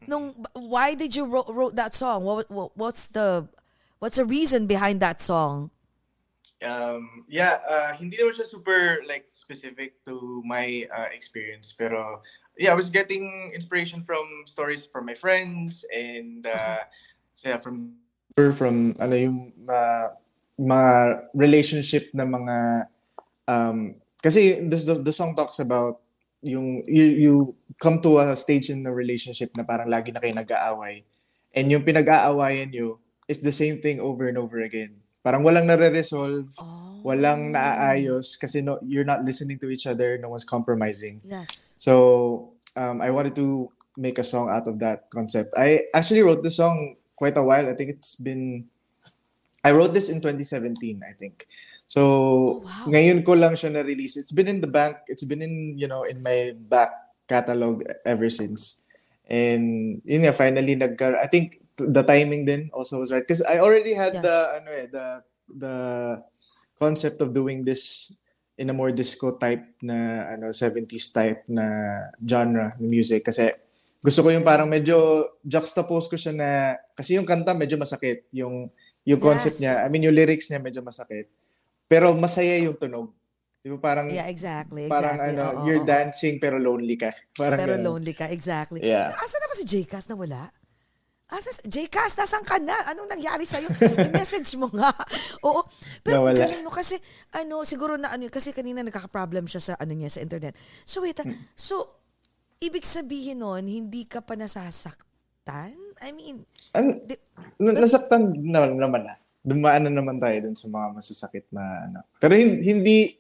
Nung 0.04 0.36
why 0.52 0.98
did 0.98 1.14
you 1.16 1.24
wrote, 1.24 1.48
wrote 1.48 1.78
that 1.78 1.94
song? 1.94 2.26
What, 2.26 2.50
what 2.52 2.74
what's 2.76 3.08
the 3.14 3.48
what's 4.02 4.20
the 4.20 4.28
reason 4.28 4.66
behind 4.66 5.00
that 5.00 5.22
song? 5.22 5.72
Um, 6.64 7.28
yeah, 7.28 7.60
uh, 7.68 7.92
hindi 8.00 8.16
naman 8.16 8.32
siya 8.32 8.48
super 8.48 9.04
like 9.04 9.28
specific 9.36 10.00
to 10.08 10.40
my 10.48 10.88
uh, 10.88 11.12
experience, 11.12 11.76
pero 11.76 12.24
yeah, 12.56 12.72
I 12.72 12.78
was 12.78 12.88
getting 12.88 13.52
inspiration 13.52 14.00
from 14.00 14.24
stories 14.48 14.88
from 14.88 15.04
my 15.04 15.12
friends 15.12 15.84
and 15.92 16.48
uh, 16.48 16.80
so 17.38 17.52
yeah, 17.52 17.60
from 17.60 18.00
from 18.56 18.96
ano 18.96 19.14
yung 19.16 19.52
uh, 19.68 20.16
mga 20.56 20.92
relationship 21.36 22.08
na 22.16 22.24
mga 22.24 22.56
um, 23.48 24.00
kasi 24.24 24.64
the, 24.64 24.76
the, 24.76 24.94
the 25.04 25.14
song 25.14 25.36
talks 25.36 25.60
about 25.60 26.00
yung 26.40 26.84
you, 26.88 27.04
you 27.04 27.34
come 27.76 28.00
to 28.00 28.16
a 28.20 28.32
stage 28.36 28.72
in 28.72 28.84
a 28.88 28.92
relationship 28.92 29.52
na 29.56 29.64
parang 29.64 29.92
lagi 29.92 30.12
na 30.12 30.20
kayo 30.20 30.32
nag-aaway 30.32 31.04
and 31.52 31.68
yung 31.68 31.84
pinag-aawayan 31.84 32.72
nyo 32.72 32.96
is 33.28 33.40
the 33.44 33.52
same 33.52 33.80
thing 33.80 34.00
over 34.00 34.28
and 34.28 34.38
over 34.38 34.60
again. 34.62 34.96
Parang 35.26 35.42
walang 35.42 35.66
nare-resolve, 35.66 36.54
walang 37.02 37.50
naaayos 37.50 38.38
kasi 38.38 38.62
no, 38.62 38.78
you're 38.86 39.02
not 39.02 39.26
listening 39.26 39.58
to 39.58 39.74
each 39.74 39.90
other, 39.90 40.14
no 40.22 40.30
one's 40.30 40.46
compromising. 40.46 41.18
Yes. 41.26 41.74
So 41.82 42.54
um, 42.78 43.02
I 43.02 43.10
wanted 43.10 43.34
to 43.42 43.66
make 43.98 44.22
a 44.22 44.24
song 44.24 44.46
out 44.54 44.70
of 44.70 44.78
that 44.78 45.10
concept. 45.10 45.50
I 45.58 45.90
actually 45.90 46.22
wrote 46.22 46.46
the 46.46 46.54
song 46.54 46.94
quite 47.18 47.34
a 47.34 47.42
while. 47.42 47.66
I 47.66 47.74
think 47.74 47.90
it's 47.90 48.14
been. 48.14 48.70
I 49.66 49.74
wrote 49.74 49.98
this 49.98 50.14
in 50.14 50.22
2017, 50.22 51.02
I 51.02 51.10
think. 51.18 51.50
So 51.90 52.62
wow. 52.62 52.86
ngayon 52.86 53.26
ko 53.26 53.34
lang 53.34 53.58
siya 53.58 53.74
na-release. 53.74 54.14
It's 54.14 54.30
been 54.30 54.46
in 54.46 54.62
the 54.62 54.70
bank. 54.70 55.10
It's 55.10 55.26
been 55.26 55.42
in 55.42 55.74
you 55.74 55.90
know 55.90 56.06
in 56.06 56.22
my 56.22 56.54
back 56.54 56.94
catalog 57.26 57.82
ever 58.06 58.30
since. 58.30 58.86
And 59.26 59.98
yun 60.06 60.22
nga, 60.22 60.38
finally 60.38 60.78
nagka 60.78 61.18
I 61.18 61.26
think 61.26 61.65
the 61.78 62.02
timing 62.02 62.44
then 62.44 62.72
also 62.72 62.98
was 62.98 63.12
right 63.12 63.20
because 63.20 63.44
I 63.44 63.60
already 63.60 63.92
had 63.92 64.16
Yes. 64.16 64.24
the 64.24 64.36
ano 64.56 64.70
eh, 64.72 64.86
the 64.88 65.06
the 65.46 65.74
concept 66.76 67.20
of 67.20 67.32
doing 67.32 67.64
this 67.64 68.12
in 68.56 68.68
a 68.68 68.76
more 68.76 68.88
disco 68.90 69.36
type 69.36 69.60
na 69.84 69.96
ano 70.32 70.48
70s 70.48 71.12
type 71.12 71.44
na 71.46 71.64
genre 72.18 72.72
ng 72.80 72.88
music 72.88 73.24
kasi 73.24 73.52
gusto 74.00 74.24
ko 74.24 74.32
yung 74.32 74.44
parang 74.44 74.64
medyo 74.66 74.96
juxtapose 75.42 76.08
ko 76.08 76.16
siya 76.16 76.32
na 76.32 76.50
kasi 76.94 77.16
yung 77.16 77.28
kanta 77.28 77.52
medyo 77.52 77.76
masakit 77.76 78.24
yung 78.32 78.72
yung 79.04 79.20
concept 79.20 79.60
Yes. 79.60 79.62
niya 79.62 79.74
I 79.84 79.92
mean 79.92 80.04
yung 80.04 80.16
lyrics 80.16 80.48
niya 80.48 80.60
medyo 80.60 80.80
masakit 80.80 81.28
pero 81.84 82.16
masaya 82.16 82.56
yung 82.58 82.76
tunog 82.76 83.12
di 83.60 83.68
ba 83.68 83.82
parang 83.82 84.06
Yeah, 84.08 84.30
exactly. 84.30 84.86
parang 84.86 85.18
exactly. 85.18 85.36
ano 85.36 85.44
Oo, 85.60 85.64
you're 85.66 85.82
oo. 85.82 85.88
dancing 85.88 86.38
pero 86.38 86.56
lonely 86.56 86.96
ka 86.96 87.12
parang 87.34 87.58
Pero 87.60 87.74
ganun. 87.76 87.98
lonely 87.98 88.14
ka, 88.14 88.30
exactly. 88.30 88.80
Yeah. 88.80 89.10
Pero 89.10 89.20
Asa 89.20 89.36
na 89.36 89.46
ba 89.50 89.56
si 89.58 89.64
Jcas 89.66 90.06
na 90.06 90.14
wala? 90.16 90.48
Asa, 91.26 91.50
Jcas, 91.66 92.14
nasan 92.14 92.46
ka 92.46 92.54
na? 92.62 92.86
Anong 92.86 93.10
nangyari 93.10 93.42
sa'yo? 93.42 93.66
message 94.14 94.54
mo 94.54 94.70
nga. 94.70 94.94
Oo. 95.42 95.66
Pero 95.98 96.22
Nawala. 96.22 96.38
galing 96.38 96.62
no 96.62 96.70
kasi, 96.70 96.94
ano, 97.34 97.66
siguro 97.66 97.98
na 97.98 98.14
ano, 98.14 98.30
kasi 98.30 98.54
kanina 98.54 98.78
nagkaka-problem 98.80 99.50
siya 99.50 99.58
sa 99.58 99.72
ano 99.74 99.90
niya, 99.90 100.06
sa 100.06 100.22
internet. 100.22 100.54
So 100.86 101.02
wait, 101.02 101.18
ah, 101.18 101.26
Hmm. 101.26 101.34
so, 101.52 101.82
ibig 102.62 102.86
sabihin 102.86 103.42
nun, 103.42 103.66
hindi 103.66 104.06
ka 104.06 104.22
pa 104.22 104.38
nasasaktan? 104.38 105.74
I 105.98 106.14
mean, 106.14 106.46
An- 106.72 107.02
di- 107.02 107.18
na- 107.58 107.74
nasaktan 107.74 108.30
na, 108.46 108.70
naman 108.70 109.02
na. 109.02 109.18
Dumaan 109.42 109.82
na 109.82 109.92
naman 109.92 110.22
tayo 110.22 110.46
dun 110.46 110.54
sa 110.54 110.70
mga 110.70 110.94
masasakit 110.94 111.50
na 111.50 111.62
ano. 111.82 111.98
Pero 112.22 112.38
hin- 112.38 112.62
hindi, 112.62 113.18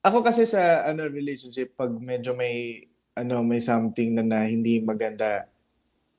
ako 0.00 0.22
kasi 0.22 0.46
sa 0.46 0.86
ano 0.86 1.02
relationship, 1.04 1.74
pag 1.74 1.90
medyo 1.92 2.30
may, 2.30 2.86
ano, 3.12 3.42
may 3.42 3.58
something 3.58 4.14
na, 4.14 4.22
na 4.22 4.46
hindi 4.46 4.78
maganda, 4.78 5.50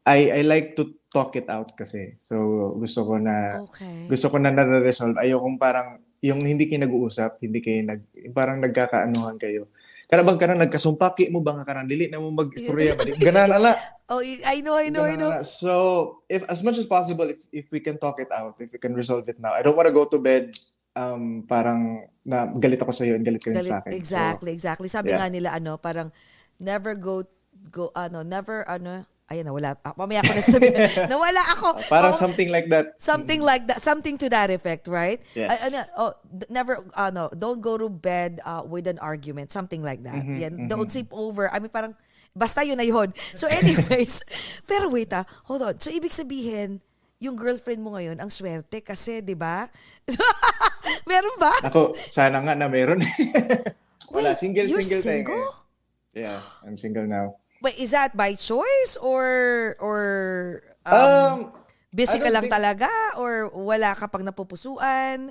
I, 0.08 0.32
I 0.32 0.42
like 0.42 0.74
to 0.78 0.98
talk 1.12 1.36
it 1.36 1.52
out 1.52 1.76
kasi. 1.76 2.18
So, 2.24 2.74
gusto 2.80 3.06
ko 3.06 3.20
na, 3.20 3.62
okay. 3.68 4.08
gusto 4.08 4.32
ko 4.32 4.40
na 4.40 4.50
nare-resolve. 4.50 5.20
Ayokong 5.20 5.60
parang, 5.60 6.02
yung 6.22 6.42
hindi 6.42 6.70
kayo 6.70 6.86
nag-uusap, 6.86 7.42
hindi 7.42 7.60
kayo 7.60 7.82
nag, 7.86 8.02
parang 8.34 8.62
nagkakaanuhan 8.62 9.38
kayo. 9.38 9.70
Kana 10.12 10.28
bang 10.28 10.36
kana 10.36 10.60
nagkasumpaki 10.60 11.32
mo 11.32 11.40
ba 11.40 11.56
nga 11.56 11.64
kana 11.64 11.88
dili 11.88 12.12
na 12.12 12.20
mo 12.20 12.36
mag-istorya 12.36 13.00
ba? 13.00 13.08
Ganan 13.16 13.52
ala. 13.52 13.72
Oh, 14.12 14.20
I 14.20 14.60
know, 14.60 14.76
I 14.76 14.92
know, 14.92 15.08
I 15.08 15.16
know. 15.16 15.32
Na. 15.32 15.40
So, 15.40 16.20
if 16.28 16.44
as 16.52 16.60
much 16.68 16.76
as 16.76 16.84
possible, 16.84 17.32
if, 17.32 17.48
if 17.48 17.72
we 17.72 17.80
can 17.80 17.96
talk 17.96 18.20
it 18.20 18.28
out, 18.28 18.60
if 18.60 18.68
we 18.68 18.76
can 18.76 18.92
resolve 18.92 19.24
it 19.32 19.40
now, 19.40 19.56
I 19.56 19.64
don't 19.64 19.72
want 19.72 19.88
to 19.88 19.96
go 19.96 20.04
to 20.04 20.20
bed 20.20 20.52
um 21.00 21.48
parang 21.48 22.12
na 22.28 22.52
galit 22.52 22.84
ako 22.84 22.92
sa 22.92 23.08
iyo 23.08 23.16
and 23.16 23.24
galit 23.24 23.40
ka 23.40 23.56
rin 23.56 23.64
Galit- 23.64 23.72
sa 23.72 23.80
akin. 23.80 23.92
So, 23.96 23.98
Exactly, 24.04 24.52
exactly. 24.52 24.88
Sabi 24.92 25.16
yeah. 25.16 25.24
nga 25.24 25.32
nila 25.32 25.50
ano, 25.56 25.80
parang 25.80 26.12
never 26.60 26.92
go 27.00 27.24
go 27.72 27.96
ano, 27.96 28.20
never 28.20 28.68
ano, 28.68 29.08
ayun 29.32 29.48
nawala. 29.48 29.80
Ah, 29.82 29.96
mamaya 29.96 30.20
ko 30.20 30.32
na 30.36 30.44
sabihin. 30.44 30.76
nawala 31.12 31.41
ako. 31.56 31.67
parang 31.88 32.12
Oh, 32.12 32.20
something 32.20 32.52
like 32.52 32.67
that. 32.67 33.00
something 33.00 33.39
like 33.39 33.63
that, 33.72 33.80
something 33.80 34.20
to 34.20 34.28
that 34.28 34.52
effect, 34.52 34.91
right? 34.91 35.24
Yes. 35.32 35.48
Ay- 35.48 35.63
ano, 35.72 35.80
oh, 35.98 36.12
never 36.52 36.84
ano, 36.94 37.32
don't 37.32 37.63
go 37.63 37.80
to 37.80 37.88
bed 37.88 38.44
uh, 38.44 38.67
with 38.67 38.86
an 38.86 39.00
argument, 39.00 39.50
something 39.56 39.80
like 39.80 40.04
that. 40.04 40.20
Mm-hmm, 40.20 40.38
Yan, 40.44 40.54
don't 40.67 40.91
sleep 40.91 41.08
over. 41.15 41.48
I 41.48 41.63
mean 41.63 41.72
parang 41.72 41.96
basta 42.36 42.63
yun 42.67 42.76
na 42.76 42.84
yun. 42.84 43.15
So 43.15 43.48
anyways, 43.48 44.24
pero 44.70 44.91
wait 44.91 45.15
ah, 45.15 45.24
hold 45.48 45.63
on. 45.63 45.80
So 45.80 45.88
ibig 45.88 46.12
sabihin, 46.12 46.84
yung 47.22 47.38
girlfriend 47.38 47.86
mo 47.86 47.94
ngayon 47.96 48.17
ang 48.17 48.34
swerte 48.34 48.82
kasi, 48.82 49.22
'di 49.22 49.38
ba? 49.38 49.70
Meron 51.10 51.36
ba? 51.38 51.54
Ako, 51.70 51.94
sana 51.94 52.41
nga 52.41 52.58
na 52.58 52.65
meron. 52.65 52.98
Wala, 54.12 54.34
Wait, 54.34 54.41
single, 54.41 54.67
you're 54.67 54.82
single 54.84 55.02
tayo 55.06 55.22
single? 55.24 55.46
Yeah, 56.12 56.39
I'm 56.65 56.76
single 56.76 57.08
now. 57.08 57.39
Wait, 57.62 57.78
is 57.78 57.93
that 57.93 58.17
by 58.17 58.34
choice 58.34 58.97
or 58.97 59.26
or 59.78 60.02
um, 60.82 60.97
Um, 60.97 61.38
busy 61.93 62.17
ka 62.17 62.34
lang 62.34 62.50
think- 62.50 62.54
talaga 62.58 62.89
or 63.21 63.54
wala 63.54 63.93
ka 63.93 64.10
pang 64.10 64.26
napupusuan? 64.26 65.30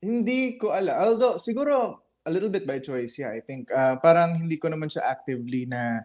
Hindi 0.00 0.56
ko 0.60 0.72
alam. 0.72 0.96
Although, 0.96 1.36
siguro, 1.36 2.00
a 2.24 2.30
little 2.32 2.48
bit 2.52 2.64
by 2.68 2.80
choice, 2.80 3.20
yeah. 3.20 3.32
I 3.32 3.40
think, 3.40 3.68
uh, 3.72 3.96
parang 4.00 4.36
hindi 4.36 4.56
ko 4.60 4.68
naman 4.68 4.88
siya 4.88 5.04
actively 5.04 5.64
na 5.64 6.04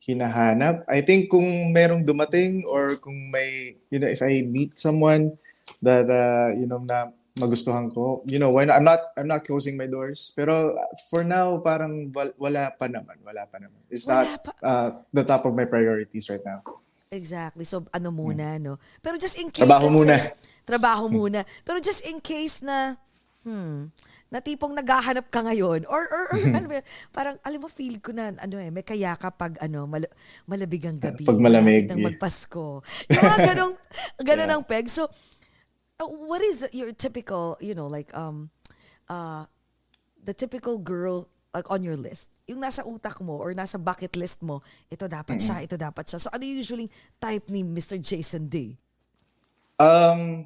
hinahanap. 0.00 0.84
I 0.88 1.04
think 1.04 1.28
kung 1.28 1.72
merong 1.72 2.04
dumating 2.04 2.64
or 2.64 2.96
kung 2.96 3.28
may, 3.28 3.76
you 3.92 4.00
know, 4.00 4.08
if 4.08 4.24
I 4.24 4.44
meet 4.44 4.80
someone 4.80 5.36
that, 5.84 6.08
uh, 6.08 6.56
you 6.56 6.64
know, 6.64 6.80
na 6.80 7.12
magustuhan 7.40 7.88
ko, 7.88 8.20
you 8.24 8.36
know, 8.36 8.48
why 8.48 8.62
not? 8.62 8.76
I'm 8.76 8.84
not, 8.84 9.00
I'm 9.16 9.26
not 9.26 9.42
closing 9.42 9.74
my 9.74 9.84
doors. 9.84 10.32
Pero 10.32 10.76
for 11.08 11.24
now, 11.24 11.56
parang 11.58 12.08
wal- 12.10 12.36
wala 12.36 12.70
pa 12.70 12.86
naman. 12.86 13.16
Wala 13.20 13.44
pa 13.44 13.56
naman. 13.56 13.80
It's 13.88 14.04
Wala 14.04 14.24
not 14.26 14.44
pa. 14.44 14.52
uh, 14.60 14.88
the 15.10 15.24
top 15.24 15.44
of 15.44 15.52
my 15.52 15.64
priorities 15.64 16.28
right 16.28 16.42
now. 16.42 16.60
Exactly. 17.08 17.64
So 17.64 17.82
ano 17.90 18.08
muna, 18.10 18.54
no? 18.56 18.78
Pero 19.00 19.16
just 19.16 19.34
in 19.36 19.48
case 19.48 19.60
Hmm. 19.60 19.66
Trabaho 19.66 19.88
muna. 19.88 20.14
say- 20.14 20.30
trabaho 20.62 21.04
muna. 21.08 21.40
Pero 21.64 21.80
just 21.80 22.06
in 22.06 22.20
case 22.20 22.62
na 22.62 22.94
hmm, 23.42 23.90
na 24.30 24.38
tipong 24.38 24.70
naghahanap 24.72 25.26
ka 25.26 25.42
ngayon 25.42 25.82
or 25.88 26.06
or, 26.06 26.24
or 26.30 26.38
ano 26.54 26.70
ba, 26.70 26.78
parang 27.10 27.34
alam 27.42 27.58
mo 27.58 27.66
feel 27.66 27.98
ko 27.98 28.12
na 28.12 28.30
ano 28.36 28.60
eh 28.60 28.70
may 28.70 28.84
kaya 28.84 29.16
kapag 29.16 29.58
ano 29.58 29.88
mal- 29.88 30.12
malabig 30.44 30.86
ang 30.86 30.94
gabi 30.94 31.26
Pag 31.26 31.40
malamig, 31.40 31.90
yeah. 31.90 31.98
magpasko 31.98 32.78
yung 33.10 33.24
mga 33.26 33.40
ganong 33.50 33.74
ganon 34.22 34.46
Yeah. 34.46 34.54
ang 34.54 34.62
peg 34.62 34.86
so 34.86 35.08
what 36.08 36.40
is 36.40 36.68
your 36.72 36.92
typical, 36.92 37.58
you 37.60 37.74
know, 37.74 37.86
like 37.86 38.14
um 38.16 38.50
uh 39.08 39.44
the 40.22 40.32
typical 40.32 40.78
girl 40.78 41.28
like 41.52 41.68
on 41.70 41.82
your 41.82 41.96
list? 41.96 42.28
Yung 42.46 42.60
nasa 42.62 42.86
utak 42.86 43.20
mo 43.20 43.36
or 43.36 43.52
nasa 43.54 43.76
bucket 43.76 44.16
list 44.16 44.42
mo, 44.42 44.62
ito 44.88 45.06
dapat 45.06 45.38
siya, 45.42 45.62
ito 45.66 45.76
dapat 45.76 46.06
siya. 46.06 46.18
So 46.20 46.28
ano 46.32 46.44
usually 46.46 46.90
type 47.20 47.48
ni 47.50 47.62
Mr. 47.62 47.98
Jason 48.00 48.48
D? 48.48 48.78
Um, 49.80 50.44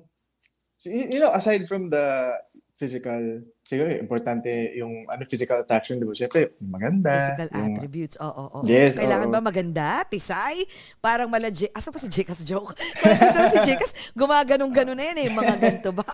so, 0.79 0.91
you 0.91 1.19
know, 1.19 1.35
aside 1.35 1.67
from 1.67 1.91
the 1.91 2.39
physical, 2.75 3.23
siguro 3.63 3.87
importante 3.95 4.51
yung 4.75 5.07
ano 5.07 5.23
physical 5.25 5.63
attraction, 5.63 5.95
di 5.95 6.05
ba? 6.05 6.13
Siyempre, 6.13 6.59
maganda. 6.59 7.15
Physical 7.15 7.49
yung- 7.55 7.77
attributes. 7.79 8.17
Oo, 8.19 8.43
oo. 8.51 8.59
Yes, 8.67 8.99
Kailangan 8.99 9.31
oo. 9.31 9.35
ba 9.35 9.41
maganda? 9.41 10.03
Tisay? 10.11 10.67
Parang 10.99 11.31
mala 11.31 11.55
J... 11.55 11.71
Asa 11.71 11.95
pa 11.95 12.03
si 12.03 12.11
Jekas 12.11 12.43
joke? 12.43 12.75
Parang 13.01 13.55
si 13.55 13.61
Jekas, 13.63 14.11
gumaganong-ganon 14.19 14.99
na 14.99 15.05
yan 15.15 15.19
eh. 15.23 15.29
Mga 15.31 15.55
ganito 15.63 15.91
ba? 15.95 16.05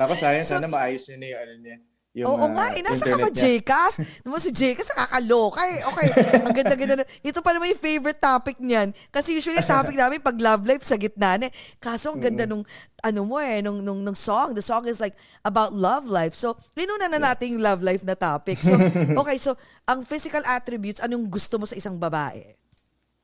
Tapos 0.00 0.16
sayang, 0.18 0.48
sana 0.56 0.64
maayos 0.66 1.04
niya 1.06 1.16
na 1.20 1.26
yung 1.28 1.40
ano 1.44 1.52
niya. 1.60 1.76
Yung, 2.14 2.30
Oo 2.30 2.46
ah, 2.46 2.50
nga, 2.54 2.66
eh, 2.78 2.82
nasa 2.86 3.10
ka 3.10 3.18
ba. 3.18 3.26
Jekas? 3.26 4.22
Naman 4.22 4.38
si 4.38 4.54
Jekas, 4.54 4.86
nakakaloka 4.94 5.66
eh. 5.66 5.82
Okay, 5.82 6.06
ang 6.46 6.54
ganda-ganda. 6.54 7.02
Ito 7.26 7.42
pa 7.42 7.50
naman 7.50 7.74
yung 7.74 7.82
favorite 7.82 8.22
topic 8.22 8.62
niyan. 8.62 8.94
Kasi 9.10 9.34
usually 9.34 9.58
topic 9.66 9.98
namin 9.98 10.22
pag 10.22 10.38
love 10.38 10.62
life 10.62 10.86
sa 10.86 10.94
gitna 10.94 11.42
na 11.42 11.50
eh. 11.50 11.52
Kaso 11.82 12.14
ang 12.14 12.22
ganda 12.22 12.46
nung, 12.46 12.62
ano 13.02 13.20
mo 13.26 13.42
eh, 13.42 13.58
nung, 13.66 13.82
nung, 13.82 13.98
nung 13.98 14.14
song. 14.14 14.54
The 14.54 14.62
song 14.62 14.86
is 14.86 15.02
like 15.02 15.18
about 15.42 15.74
love 15.74 16.06
life. 16.06 16.38
So, 16.38 16.54
linuna 16.78 17.10
na 17.10 17.18
natin 17.18 17.58
yung 17.58 17.66
love 17.66 17.82
life 17.82 18.06
na 18.06 18.14
topic. 18.14 18.62
So, 18.62 18.78
okay, 19.26 19.34
so, 19.34 19.58
ang 19.82 20.06
physical 20.06 20.46
attributes, 20.46 21.02
anong 21.02 21.26
gusto 21.26 21.58
mo 21.58 21.66
sa 21.66 21.74
isang 21.74 21.98
babae? 21.98 22.54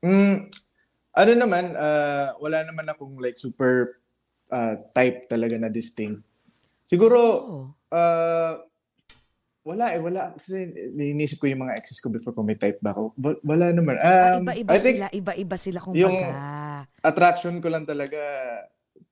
Mm, 0.03 0.51
ano 1.15 1.31
naman, 1.31 1.79
ah, 1.79 2.35
wala 2.43 2.67
naman 2.67 2.91
akong 2.91 3.15
like 3.23 3.39
super 3.39 4.03
ah, 4.51 4.75
type 4.91 5.31
talaga 5.31 5.55
na 5.55 5.71
distinct. 5.71 6.27
Siguro, 6.83 7.19
Oh. 7.47 7.65
ah, 7.95 8.59
wala 9.61 9.85
eh, 9.91 9.99
wala. 9.99 10.33
Kasi 10.33 10.69
iniisip 10.91 11.37
ko 11.37 11.45
yung 11.45 11.61
mga 11.61 11.77
exes 11.77 11.97
ko 11.97 12.09
before 12.09 12.31
kung 12.31 12.45
may 12.45 12.55
type 12.55 12.79
ba 12.79 12.91
ako. 12.91 13.13
Wa- 13.15 13.41
Wala 13.45 13.69
naman. 13.69 13.95
Ah, 13.97 14.35
Um, 14.35 14.43
iba-iba 14.43 14.69
I 14.69 14.77
think 14.77 14.97
sila, 14.97 15.07
iba-iba 15.11 15.55
sila 15.55 15.79
kung 15.79 15.93
yung- 15.93 16.17
baga. 16.17 16.89
attraction 17.01 17.55
ko 17.57 17.67
lang 17.67 17.85
talaga, 17.85 18.17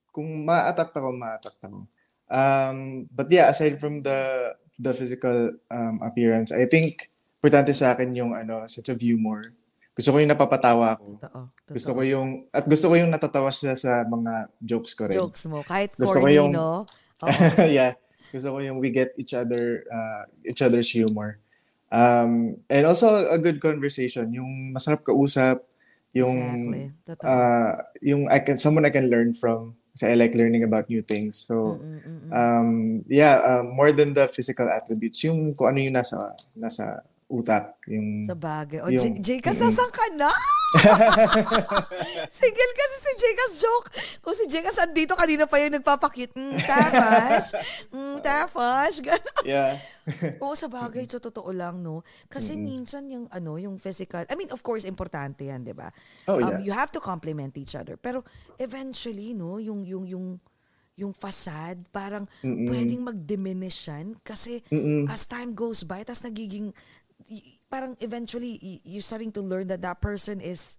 kung 0.09 0.25
ma-attract 0.41 0.91
ako, 0.91 1.09
ma-attract 1.11 1.61
ako. 1.63 1.85
Um, 2.27 2.77
but 3.09 3.25
yeah, 3.27 3.47
aside 3.47 3.77
from 3.77 4.01
the 4.01 4.51
the 4.75 4.89
physical 4.91 5.33
um, 5.67 5.97
appearance, 5.99 6.49
I 6.49 6.65
think 6.65 7.09
importante 7.35 7.73
sa 7.73 7.93
akin 7.93 8.13
yung 8.13 8.31
ano, 8.31 8.65
sense 8.65 8.87
of 8.87 8.97
humor. 8.97 9.53
Gusto 9.91 10.13
ko 10.13 10.17
yung 10.17 10.29
napapatawa 10.29 10.95
ako. 10.95 11.17
Totoo, 11.19 11.41
Gusto 11.67 11.89
totoo. 11.89 11.97
ko 11.97 12.01
yung 12.05 12.29
at 12.49 12.63
gusto 12.63 12.85
ko 12.85 12.95
yung 12.95 13.09
natatawa 13.09 13.49
siya 13.49 13.73
sa 13.73 14.01
mga 14.03 14.33
jokes 14.61 14.93
ko 14.93 15.05
rin. 15.05 15.17
Jokes 15.17 15.43
mo. 15.45 15.59
Kahit 15.61 15.93
Gusto 15.93 16.17
ko 16.17 16.25
corny, 16.25 16.37
yung- 16.37 16.53
no? 16.53 16.85
Oo. 17.25 17.29
yeah. 17.67 17.97
Gusto 18.29 18.55
ko 18.55 18.57
yung 18.61 18.77
we 18.77 18.89
get 18.89 19.13
each 19.17 19.33
other 19.33 19.83
uh, 19.89 20.23
each 20.45 20.61
other's 20.61 20.89
humor. 20.89 21.37
Um, 21.89 22.61
and 22.69 22.85
also 22.85 23.25
a 23.29 23.41
good 23.41 23.57
conversation, 23.57 24.29
yung 24.29 24.73
masarap 24.77 25.01
kausap, 25.01 25.65
yung 26.13 26.37
Exactly. 26.37 26.85
Totoo. 27.05 27.25
uh, 27.25 27.71
yung 28.05 28.21
I 28.29 28.39
can 28.39 28.57
someone 28.61 28.85
I 28.85 28.93
can 28.93 29.09
learn 29.09 29.33
from. 29.33 29.75
Kasi 29.97 30.13
I 30.13 30.15
like 30.15 30.37
learning 30.37 30.63
about 30.63 30.87
new 30.87 31.01
things. 31.01 31.35
So 31.35 31.81
um, 32.31 33.03
yeah, 33.09 33.41
um, 33.41 33.73
more 33.73 33.91
than 33.91 34.13
the 34.13 34.29
physical 34.29 34.69
attributes, 34.69 35.25
yung 35.25 35.57
kung 35.57 35.75
ano 35.75 35.81
yung 35.81 35.97
nasa 35.97 36.31
nasa 36.55 37.03
utak, 37.29 37.77
yung 37.85 38.25
Sa 38.25 38.33
bagay. 38.33 38.81
O, 38.81 38.89
yung- 38.89 39.21
J- 39.21 39.37
Jcas, 39.37 39.53
Mm-mm. 39.55 39.69
nasan 39.69 39.89
ka 39.89 40.05
na? 40.17 40.33
Single 42.29 42.73
kasi 42.73 42.95
si 42.97 43.11
Jcas 43.15 43.53
joke. 43.57 43.87
Kung 44.19 44.33
si 44.33 44.45
Jcas 44.47 44.77
andito, 44.79 45.13
kanina 45.13 45.45
pa 45.45 45.57
yung 45.57 45.77
nagpapakit. 45.77 46.33
Mm, 46.33 46.57
tapas. 46.59 47.53
Mm. 47.93 48.21
Ganon. 49.05 49.45
yeah. 49.45 49.73
Oo, 50.43 50.53
sa 50.53 50.65
bagay, 50.65 51.05
sa 51.05 51.21
totoo 51.21 51.49
lang, 51.49 51.79
no? 51.79 52.01
Kasi 52.27 52.57
minsan 52.57 53.05
yung, 53.05 53.29
ano, 53.29 53.55
yung 53.55 53.77
physical, 53.77 54.25
I 54.25 54.33
mean, 54.33 54.49
of 54.49 54.61
course, 54.61 54.81
importante 54.83 55.45
yan, 55.45 55.61
di 55.61 55.73
ba? 55.73 55.93
Oh, 56.25 56.37
Um, 56.39 56.57
yeah. 56.59 56.59
you 56.65 56.73
have 56.73 56.89
to 56.89 56.99
complement 56.99 57.53
each 57.55 57.73
other. 57.73 57.93
Pero 57.95 58.25
eventually, 58.57 59.33
no, 59.33 59.57
yung, 59.57 59.85
yung, 59.85 60.05
yung, 60.05 60.25
yung 60.95 61.13
facade, 61.13 61.85
parang 61.89 62.25
Mm-mm. 62.41 62.65
pwedeng 62.67 63.01
mag-diminish 63.01 63.87
yan 63.87 64.17
kasi 64.19 64.59
Mm-mm. 64.67 65.05
as 65.07 65.23
time 65.23 65.53
goes 65.53 65.81
by, 65.81 66.01
tas 66.01 66.19
nagiging, 66.19 66.73
parang 67.67 67.95
eventually, 67.99 68.57
you're 68.83 69.05
starting 69.05 69.31
to 69.33 69.41
learn 69.41 69.67
that 69.67 69.81
that 69.81 70.01
person 70.01 70.41
is 70.41 70.77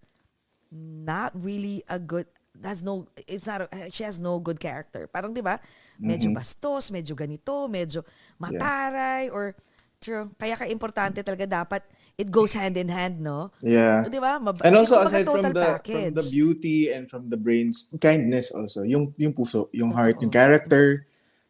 not 0.70 1.34
really 1.34 1.82
a 1.88 1.98
good 1.98 2.26
has 2.60 2.82
no 2.82 3.06
it's 3.26 3.46
not 3.46 3.62
a- 3.64 3.88
she 3.90 4.02
has 4.02 4.18
no 4.18 4.38
good 4.38 4.58
character. 4.58 5.06
Parang 5.06 5.32
'di 5.32 5.40
ba? 5.40 5.56
Medyo 5.96 6.30
Mhm. 6.30 6.36
bastos, 6.36 6.90
medyo 6.90 7.14
ganito, 7.14 7.66
medyo 7.66 8.02
mataray 8.36 9.30
or 9.30 9.54
true. 9.98 10.28
Kaya 10.36 10.56
ka 10.56 10.66
importante 10.66 11.22
talaga 11.22 11.46
dapat 11.46 11.82
it 12.16 12.28
goes 12.28 12.52
hand 12.52 12.76
in 12.76 12.90
hand, 12.90 13.22
no? 13.22 13.48
Yeah. 13.62 14.04
'Di 14.04 14.20
ba? 14.20 14.36
Mab- 14.36 14.60
And 14.60 14.76
also 14.76 14.98
aside 15.00 15.24
from 15.24 15.46
the 15.46 15.54
package. 15.56 16.12
from 16.12 16.18
the 16.20 16.26
beauty 16.28 16.90
and 16.92 17.08
from 17.08 17.30
the 17.32 17.38
brains, 17.38 17.88
kindness 17.96 18.52
also. 18.52 18.82
Yung 18.84 19.14
yung 19.16 19.32
puso, 19.32 19.70
yung 19.72 19.94
heart, 19.94 20.20
yung 20.20 20.32
character, 20.32 21.06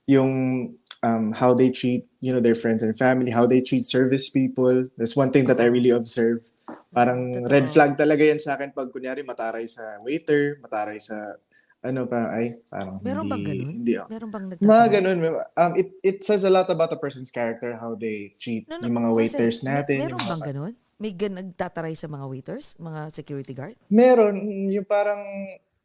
yung 0.06 0.30
um 1.02 1.32
how 1.32 1.52
they 1.52 1.70
treat, 1.70 2.04
you 2.20 2.32
know, 2.32 2.40
their 2.40 2.54
friends 2.54 2.82
and 2.82 2.96
family, 2.96 3.30
how 3.30 3.46
they 3.46 3.60
treat 3.60 3.84
service 3.84 4.28
people. 4.28 4.88
That's 4.96 5.16
one 5.16 5.30
thing 5.30 5.48
that 5.48 5.60
I 5.60 5.66
really 5.66 5.90
observe. 5.90 6.44
Parang 6.90 7.46
red 7.46 7.70
flag 7.70 7.94
talaga 7.94 8.26
yan 8.26 8.42
sa 8.42 8.58
akin 8.58 8.74
pag 8.74 8.90
kunyari 8.90 9.22
mataray 9.22 9.70
sa 9.70 10.02
waiter, 10.02 10.58
mataray 10.58 10.98
sa 10.98 11.38
ano 11.80 12.04
parang 12.04 12.30
ay 12.36 12.60
parang 12.68 13.00
Meron 13.00 13.24
bang 13.24 13.40
hindi, 13.40 13.56
ganun? 13.56 13.74
Hindi 13.80 13.92
ako. 13.96 14.06
Meron 14.12 14.28
bang 14.28 14.44
Mga 14.44 14.52
nagtataray? 14.60 14.90
ganun. 14.92 15.18
Um, 15.56 15.72
it, 15.80 15.88
it 16.04 16.18
says 16.20 16.44
a 16.44 16.52
lot 16.52 16.68
about 16.68 16.92
a 16.92 17.00
person's 17.00 17.32
character, 17.32 17.72
how 17.72 17.96
they 17.96 18.36
treat 18.36 18.68
No, 18.68 18.76
no, 18.76 18.84
yung 18.84 18.96
mga 19.00 19.08
kasi 19.08 19.16
waiters 19.16 19.58
me- 19.62 19.68
natin. 19.72 19.98
Meron 20.04 20.20
bang 20.20 20.28
mga- 20.36 20.48
ganun? 20.52 20.74
May 21.00 21.12
gan 21.16 21.32
nagtataray 21.32 21.94
sa 21.96 22.12
mga 22.12 22.24
waiters, 22.28 22.76
mga 22.76 23.00
security 23.08 23.56
guard? 23.56 23.72
Meron, 23.88 24.36
yung 24.68 24.84
parang, 24.84 25.24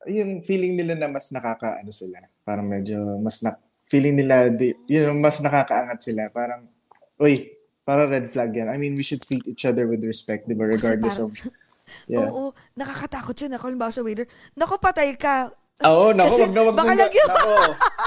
yung 0.04 0.44
feeling 0.44 0.76
nila 0.76 1.00
na 1.00 1.08
mas 1.08 1.32
nakaka, 1.32 1.80
ano 1.80 1.96
sila, 1.96 2.20
parang 2.44 2.68
medyo, 2.68 3.00
mas 3.24 3.40
na, 3.40 3.56
feeling 3.86 4.18
nila, 4.18 4.50
di, 4.50 4.74
you 4.90 5.02
know, 5.02 5.14
mas 5.14 5.40
nakakaangat 5.40 6.02
sila. 6.02 6.30
Parang, 6.30 6.66
uy, 7.18 7.54
parang 7.86 8.10
red 8.10 8.26
flag 8.30 8.52
yan. 8.54 8.70
I 8.70 8.78
mean, 8.78 8.98
we 8.98 9.06
should 9.06 9.22
treat 9.22 9.46
each 9.46 9.66
other 9.66 9.86
with 9.86 10.02
respect, 10.04 10.50
di 10.50 10.58
ba, 10.58 10.66
regardless 10.66 11.22
parang- 11.22 11.32
of, 11.32 11.54
yeah. 12.10 12.26
Oo, 12.26 12.52
nakakatakot 12.74 13.38
yun. 13.38 13.54
Ako, 13.54 13.70
halimbawa 13.70 13.94
sa 13.94 14.02
waiter, 14.02 14.26
naku, 14.58 14.76
patay 14.82 15.14
ka. 15.14 15.54
Oo, 15.86 16.16
naku, 16.16 16.50
wag 16.50 16.54
na, 16.56 16.62
wag 16.66 16.76
baka 16.76 16.94
lagyan- 16.98 17.30
naku. 17.30 17.56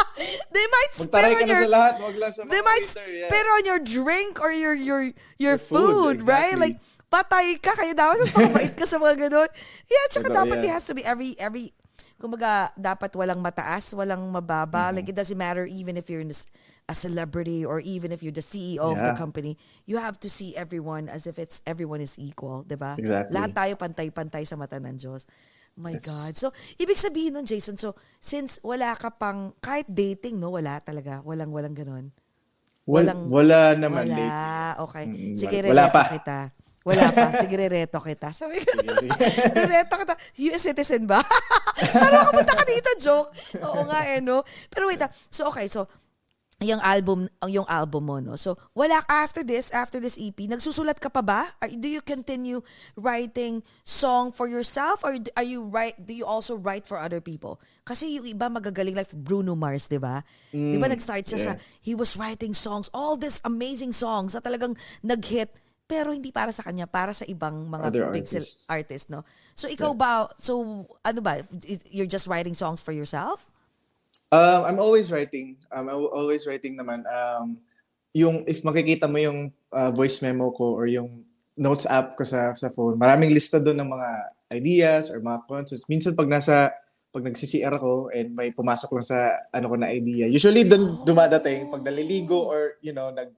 They 0.57 0.67
might 0.67 0.93
spit 0.99 1.31
on 1.31 1.47
your... 1.47 1.65
lahat, 1.71 1.95
wag 2.03 2.17
lang 2.19 2.33
sa 2.35 2.43
They 2.43 2.63
might 2.65 2.83
waiter, 2.83 3.07
yeah. 3.07 3.29
spit 3.31 3.47
on 3.47 3.63
your 3.69 3.81
drink 3.81 4.43
or 4.43 4.51
your 4.51 4.75
your 4.75 5.15
your, 5.39 5.55
Your 5.55 5.57
food, 5.61 6.25
food, 6.25 6.27
right? 6.27 6.57
exactly. 6.59 6.75
Like, 6.75 6.77
patay 7.09 7.47
ka, 7.63 7.73
kaya 7.79 7.93
dapat 7.95 8.25
magpakabait 8.25 8.73
ka 8.75 8.85
sa 8.85 8.99
mga 8.99 9.29
ganun. 9.29 9.49
Yeah, 9.87 10.05
tsaka 10.11 10.29
Totoo 10.29 10.39
dapat 10.43 10.57
yan. 10.61 10.67
it 10.67 10.73
has 10.75 10.85
to 10.91 10.95
be 10.97 11.05
every, 11.07 11.33
every, 11.39 11.71
kumbaga, 12.19 12.75
dapat 12.75 13.15
walang 13.15 13.39
mataas, 13.39 13.95
walang 13.95 14.27
mababa. 14.29 14.91
Mm-hmm. 14.91 14.95
Like, 14.95 15.09
it 15.09 15.17
doesn't 15.17 15.39
matter 15.39 15.65
even 15.65 15.95
if 15.95 16.11
you're 16.11 16.21
in 16.21 16.29
this- 16.29 16.51
a 16.85 16.95
celebrity 16.95 17.63
or 17.63 17.79
even 17.79 18.11
if 18.11 18.21
you're 18.21 18.35
the 18.35 18.43
CEO 18.43 18.81
of 18.83 18.99
the 18.99 19.13
Yeah. 19.13 19.17
company, 19.17 19.55
you 19.85 19.97
have 19.97 20.19
to 20.19 20.29
see 20.29 20.57
everyone 20.57 21.07
as 21.07 21.29
if 21.29 21.37
it's 21.37 21.61
everyone 21.63 22.01
is 22.01 22.17
equal, 22.17 22.65
di 22.65 22.75
ba? 22.75 22.97
Exactly. 22.97 23.33
Lahat 23.33 23.53
tayo 23.53 23.73
pantay-pantay 23.77 24.43
sa 24.43 24.57
mata 24.57 24.81
ng 24.81 24.97
Diyos. 24.97 25.29
My 25.79 25.95
Yes. 25.95 26.03
God. 26.03 26.33
So, 26.35 26.47
ibig 26.75 26.99
sabihin 26.99 27.39
nun, 27.39 27.47
Jason, 27.47 27.79
so, 27.79 27.95
since 28.19 28.59
wala 28.67 28.99
ka 28.99 29.15
pang, 29.15 29.55
kahit 29.63 29.87
dating, 29.87 30.43
no, 30.43 30.51
wala 30.51 30.83
talaga. 30.83 31.23
Walang, 31.23 31.55
walang 31.55 31.77
ganun. 31.77 32.11
Wal- 32.83 33.05
walang- 33.05 33.29
wala 33.31 33.61
naman 33.77 34.09
Wala. 34.09 34.17
lately. 34.17 34.83
Okay. 34.89 35.05
Mm, 35.07 35.37
Sige, 35.37 35.57
wala- 35.63 35.71
wala 35.71 35.85
pa. 35.93 36.03
kita. 36.09 36.39
Wala 36.89 37.13
pa. 37.13 37.25
Sige, 37.45 37.55
rereto 37.61 38.01
kita. 38.01 38.33
Sabi 38.33 38.65
ko, 38.65 38.73
rereto 39.61 39.95
kita. 40.01 40.15
US 40.49 40.63
citizen 40.65 41.05
ba? 41.05 41.21
Parang 42.03 42.33
kapunta 42.33 42.57
ka 42.57 42.65
dito, 42.65 42.89
joke. 42.97 43.29
Oo 43.61 43.85
nga 43.85 44.09
eh, 44.09 44.25
no? 44.25 44.41
Pero 44.73 44.89
wait, 44.89 45.05
ah. 45.05 45.13
so 45.29 45.53
okay, 45.53 45.69
so, 45.69 45.85
yung 46.59 46.83
album, 46.83 47.31
yung 47.47 47.69
album 47.71 48.03
mo, 48.11 48.19
no? 48.19 48.35
So, 48.35 48.59
wala, 48.75 48.99
after 49.07 49.47
this, 49.47 49.71
after 49.71 50.03
this 50.03 50.19
EP, 50.19 50.35
nagsusulat 50.35 50.99
ka 50.99 51.07
pa 51.07 51.23
ba? 51.23 51.47
Are, 51.63 51.71
do 51.71 51.87
you 51.87 52.03
continue 52.03 52.59
writing 52.99 53.63
song 53.87 54.35
for 54.35 54.51
yourself 54.51 55.07
or 55.07 55.15
are 55.39 55.47
you 55.47 55.63
write, 55.63 55.95
do 56.03 56.11
you 56.11 56.27
also 56.27 56.59
write 56.59 56.83
for 56.83 56.99
other 56.99 57.23
people? 57.23 57.63
Kasi 57.87 58.19
yung 58.19 58.27
iba 58.27 58.51
magagaling 58.51 58.99
like 58.99 59.07
Bruno 59.15 59.55
Mars, 59.55 59.87
di 59.87 60.03
ba? 60.03 60.27
di 60.51 60.75
ba 60.75 60.91
Mm, 60.91 60.99
nag-start 60.99 61.31
siya 61.31 61.39
sa, 61.39 61.53
yeah. 61.55 61.63
he 61.79 61.95
was 61.95 62.19
writing 62.19 62.51
songs, 62.51 62.91
all 62.91 63.15
these 63.15 63.39
amazing 63.47 63.95
songs 63.95 64.35
na 64.35 64.43
talagang 64.43 64.75
nag-hit, 65.07 65.55
pero 65.89 66.13
hindi 66.13 66.29
para 66.29 66.53
sa 66.53 66.61
kanya, 66.61 66.85
para 66.85 67.17
sa 67.17 67.25
ibang 67.25 67.65
mga 67.65 67.85
Other 67.89 68.05
sil- 68.05 68.13
artists. 68.13 68.69
artists, 68.69 69.09
no? 69.09 69.25
So, 69.57 69.67
ikaw 69.67 69.97
ba, 69.97 70.29
so, 70.37 70.85
ano 71.01 71.21
ba, 71.25 71.41
you're 71.89 72.07
just 72.07 72.29
writing 72.29 72.53
songs 72.53 72.85
for 72.85 72.93
yourself? 72.93 73.49
Um, 74.29 74.69
I'm 74.69 74.79
always 74.79 75.09
writing. 75.09 75.57
Um, 75.73 75.89
I'm 75.89 76.05
always 76.13 76.45
writing 76.45 76.77
naman. 76.77 77.09
Um, 77.09 77.57
yung 78.13 78.45
if 78.45 78.61
makikita 78.61 79.09
mo 79.09 79.17
yung 79.17 79.49
uh, 79.73 79.91
voice 79.93 80.21
memo 80.21 80.53
ko 80.53 80.77
or 80.77 80.85
yung 80.85 81.25
notes 81.57 81.89
app 81.89 82.13
ko 82.17 82.29
sa 82.29 82.53
sa 82.53 82.69
phone, 82.69 83.01
maraming 83.01 83.33
lista 83.33 83.57
doon 83.57 83.81
ng 83.81 83.91
mga 83.91 84.09
ideas 84.53 85.03
or 85.09 85.25
mga 85.25 85.49
concepts. 85.49 85.89
Minsan 85.89 86.13
pag 86.13 86.29
nasa 86.29 86.73
pag 87.09 87.25
nagsi-CR 87.25 87.73
ako 87.73 88.13
and 88.13 88.37
may 88.37 88.53
pumasok 88.53 89.01
lang 89.01 89.07
sa 89.07 89.19
ano 89.49 89.73
ko 89.73 89.77
na 89.81 89.89
idea. 89.89 90.29
Usually 90.29 90.69
dun 90.69 91.03
dumadating 91.09 91.73
pag 91.73 91.81
naliligo 91.81 92.37
or 92.49 92.77
you 92.85 92.93
know, 92.93 93.09
nag 93.09 93.33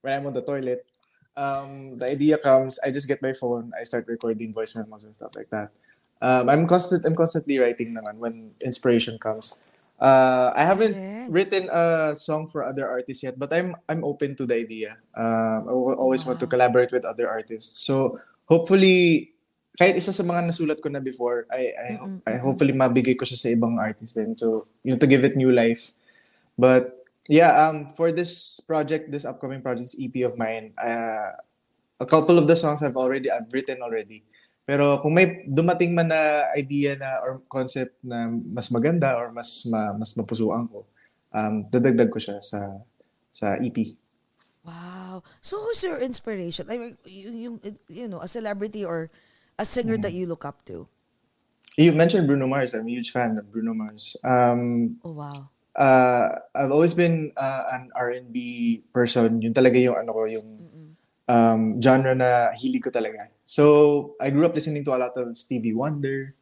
when 0.00 0.16
I'm 0.16 0.24
on 0.24 0.36
the 0.36 0.44
toilet, 0.44 0.88
um, 1.36 1.98
the 1.98 2.06
idea 2.10 2.38
comes, 2.38 2.78
I 2.84 2.90
just 2.90 3.08
get 3.08 3.22
my 3.22 3.32
phone, 3.32 3.72
I 3.78 3.84
start 3.84 4.06
recording 4.08 4.54
voice 4.54 4.74
memos 4.74 5.04
and 5.04 5.14
stuff 5.14 5.34
like 5.34 5.50
that. 5.50 5.70
Um, 6.20 6.48
I'm 6.48 6.66
constant 6.66 7.08
I'm 7.08 7.16
constantly 7.16 7.58
writing 7.58 7.96
naman 7.96 8.20
when 8.20 8.52
inspiration 8.60 9.16
comes. 9.16 9.58
Uh, 9.96 10.52
I 10.56 10.64
haven't 10.64 10.92
Galing. 10.92 11.32
written 11.32 11.64
a 11.72 12.12
song 12.16 12.48
for 12.48 12.64
other 12.64 12.88
artists 12.88 13.24
yet, 13.24 13.40
but 13.40 13.52
I'm 13.52 13.76
I'm 13.88 14.04
open 14.04 14.36
to 14.36 14.44
the 14.44 14.56
idea. 14.60 15.00
Um, 15.16 15.68
I 15.68 15.72
will 15.72 15.96
always 15.96 16.24
want 16.28 16.40
to 16.40 16.46
collaborate 16.46 16.92
with 16.92 17.08
other 17.08 17.24
artists. 17.24 17.80
So 17.84 18.20
hopefully, 18.44 19.32
kahit 19.80 19.96
isa 19.96 20.12
sa 20.12 20.24
mga 20.24 20.52
nasulat 20.52 20.84
ko 20.84 20.92
na 20.92 21.00
before, 21.00 21.48
I 21.48 21.72
I, 21.72 21.88
I 22.28 22.34
hopefully 22.36 22.76
mabigay 22.76 23.16
ko 23.16 23.24
siya 23.24 23.40
sa 23.40 23.48
ibang 23.48 23.80
artist 23.80 24.16
din 24.16 24.36
to 24.44 24.68
you 24.84 24.92
know 24.92 25.00
to 25.00 25.08
give 25.08 25.24
it 25.24 25.40
new 25.40 25.52
life. 25.52 25.96
But 26.60 26.99
yeah, 27.30 27.54
um, 27.70 27.86
for 27.94 28.10
this 28.10 28.58
project, 28.66 29.14
this 29.14 29.22
upcoming 29.22 29.62
project, 29.62 29.94
EP 29.94 30.26
of 30.26 30.34
mine, 30.34 30.74
uh, 30.74 31.38
a 32.02 32.06
couple 32.06 32.34
of 32.34 32.50
the 32.50 32.58
songs 32.58 32.82
I've 32.82 32.98
already 32.98 33.30
I've 33.30 33.46
written 33.54 33.78
already. 33.86 34.26
Pero 34.66 34.98
kung 34.98 35.14
may 35.14 35.46
dumating 35.46 35.94
man 35.94 36.10
na 36.10 36.50
idea 36.58 36.98
na 36.98 37.22
or 37.22 37.38
concept 37.46 37.94
na 38.02 38.26
mas 38.28 38.68
maganda 38.74 39.14
or 39.14 39.30
mas 39.30 39.62
ma, 39.70 39.94
mas 39.94 40.14
mapusuan 40.18 40.66
ko, 40.66 40.84
um, 41.30 41.62
dadagdag 41.70 42.10
ko 42.10 42.18
siya 42.18 42.42
sa 42.42 42.82
sa 43.30 43.54
EP. 43.62 43.78
Wow. 44.66 45.22
So 45.40 45.56
who's 45.62 45.82
your 45.82 45.98
inspiration? 46.02 46.66
I 46.68 46.76
mean, 46.76 46.98
yung, 47.06 47.36
yung 47.38 47.56
you 47.88 48.06
know, 48.10 48.20
a 48.20 48.28
celebrity 48.28 48.84
or 48.84 49.08
a 49.58 49.64
singer 49.64 49.96
Mm. 49.96 50.02
that 50.02 50.12
you 50.12 50.26
look 50.26 50.44
up 50.44 50.66
to? 50.66 50.86
You 51.78 51.94
mentioned 51.94 52.26
Bruno 52.26 52.46
Mars. 52.46 52.74
I'm 52.74 52.86
a 52.86 52.90
huge 52.90 53.10
fan 53.10 53.38
of 53.38 53.50
Bruno 53.50 53.72
Mars. 53.72 54.18
Um, 54.22 54.98
Oh 55.02 55.14
wow. 55.16 55.48
Uh, 55.76 56.28
I've 56.54 56.70
always 56.70 56.94
been 56.94 57.32
uh, 57.36 57.64
an 57.72 57.90
R&B 57.94 58.82
person. 58.92 59.42
Yun 59.42 59.54
talaga 59.54 59.80
yung 59.80 59.96
ano 59.96 60.10
ko, 60.12 60.24
yung 60.24 60.48
um, 61.30 61.62
genre 61.80 62.14
na 62.14 62.50
hilig 62.58 62.82
ko 62.82 62.90
talaga. 62.90 63.30
So, 63.46 64.14
I 64.20 64.30
grew 64.30 64.46
up 64.46 64.54
listening 64.54 64.84
to 64.86 64.94
a 64.94 64.98
lot 64.98 65.14
of 65.16 65.36
Stevie 65.38 65.74
Wonder, 65.74 66.34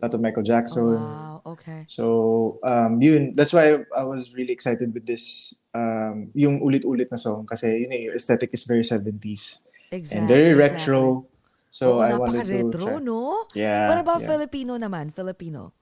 a 0.00 0.06
lot 0.06 0.14
of 0.14 0.20
Michael 0.20 0.44
Jackson. 0.44 1.00
Wow. 1.00 1.42
Okay. 1.44 1.84
So, 1.88 2.58
um, 2.64 3.00
yun, 3.00 3.32
that's 3.36 3.52
why 3.52 3.84
I, 3.92 4.04
was 4.04 4.32
really 4.32 4.52
excited 4.52 4.92
with 4.92 5.04
this, 5.04 5.60
um, 5.74 6.32
yung 6.32 6.60
ulit-ulit 6.60 7.10
na 7.12 7.20
song 7.20 7.44
kasi 7.44 7.84
yun 7.84 7.92
eh, 7.92 8.08
yung 8.08 8.14
aesthetic 8.16 8.48
is 8.52 8.64
very 8.64 8.80
70s 8.80 9.68
Exactly. 9.92 10.16
and 10.16 10.28
very 10.28 10.56
exactly. 10.56 10.56
retro. 10.56 11.26
So, 11.68 12.00
Oo, 12.00 12.06
I 12.06 12.16
wanted 12.16 12.48
to 12.48 12.78
try. 12.78 12.96
no? 13.02 13.44
Yeah, 13.52 13.88
What 13.92 13.98
about 13.98 14.22
yeah. 14.22 14.30
Filipino 14.32 14.78
naman? 14.80 15.12
Filipino. 15.12 15.74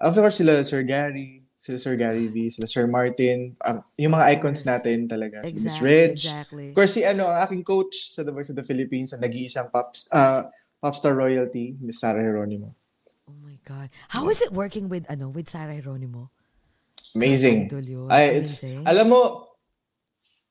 Of 0.00 0.14
course, 0.16 0.40
sila 0.40 0.64
Sir 0.64 0.84
Gary, 0.84 1.45
sila 1.56 1.80
Sir 1.80 1.96
Gary 1.96 2.28
V, 2.28 2.52
sila 2.52 2.68
Sir 2.68 2.84
Martin, 2.86 3.56
ang- 3.64 3.80
yung 3.96 4.12
mga 4.12 4.36
icons 4.36 4.62
natin 4.62 5.08
talaga. 5.08 5.40
Si 5.42 5.56
Miss 5.56 5.64
Exactly, 5.80 5.88
Reg. 5.88 6.10
exactly. 6.12 6.66
Of 6.70 6.74
course, 6.76 6.92
si 6.92 7.02
ano, 7.02 7.26
ang 7.26 7.40
aking 7.42 7.64
coach 7.64 8.12
sa 8.12 8.20
The 8.20 8.30
Voice 8.30 8.52
of 8.52 8.60
the 8.60 8.64
Philippines, 8.64 9.16
ang 9.16 9.24
nag-iisang 9.24 9.72
pop, 9.72 9.96
uh, 10.12 10.52
popstar 10.78 11.16
royalty, 11.16 11.74
Miss 11.80 11.98
Sarah 11.98 12.20
Geronimo. 12.20 12.76
Oh 13.26 13.34
my 13.40 13.56
God. 13.64 13.88
How 14.12 14.28
is 14.28 14.44
it 14.44 14.52
working 14.52 14.86
with, 14.86 15.08
ano, 15.08 15.32
with 15.32 15.48
Sarah 15.48 15.80
Geronimo? 15.80 16.28
Amazing. 17.16 17.72
Ay, 18.12 18.36
it's, 18.36 18.60
Amazing. 18.62 18.84
alam 18.84 19.08
mo, 19.08 19.48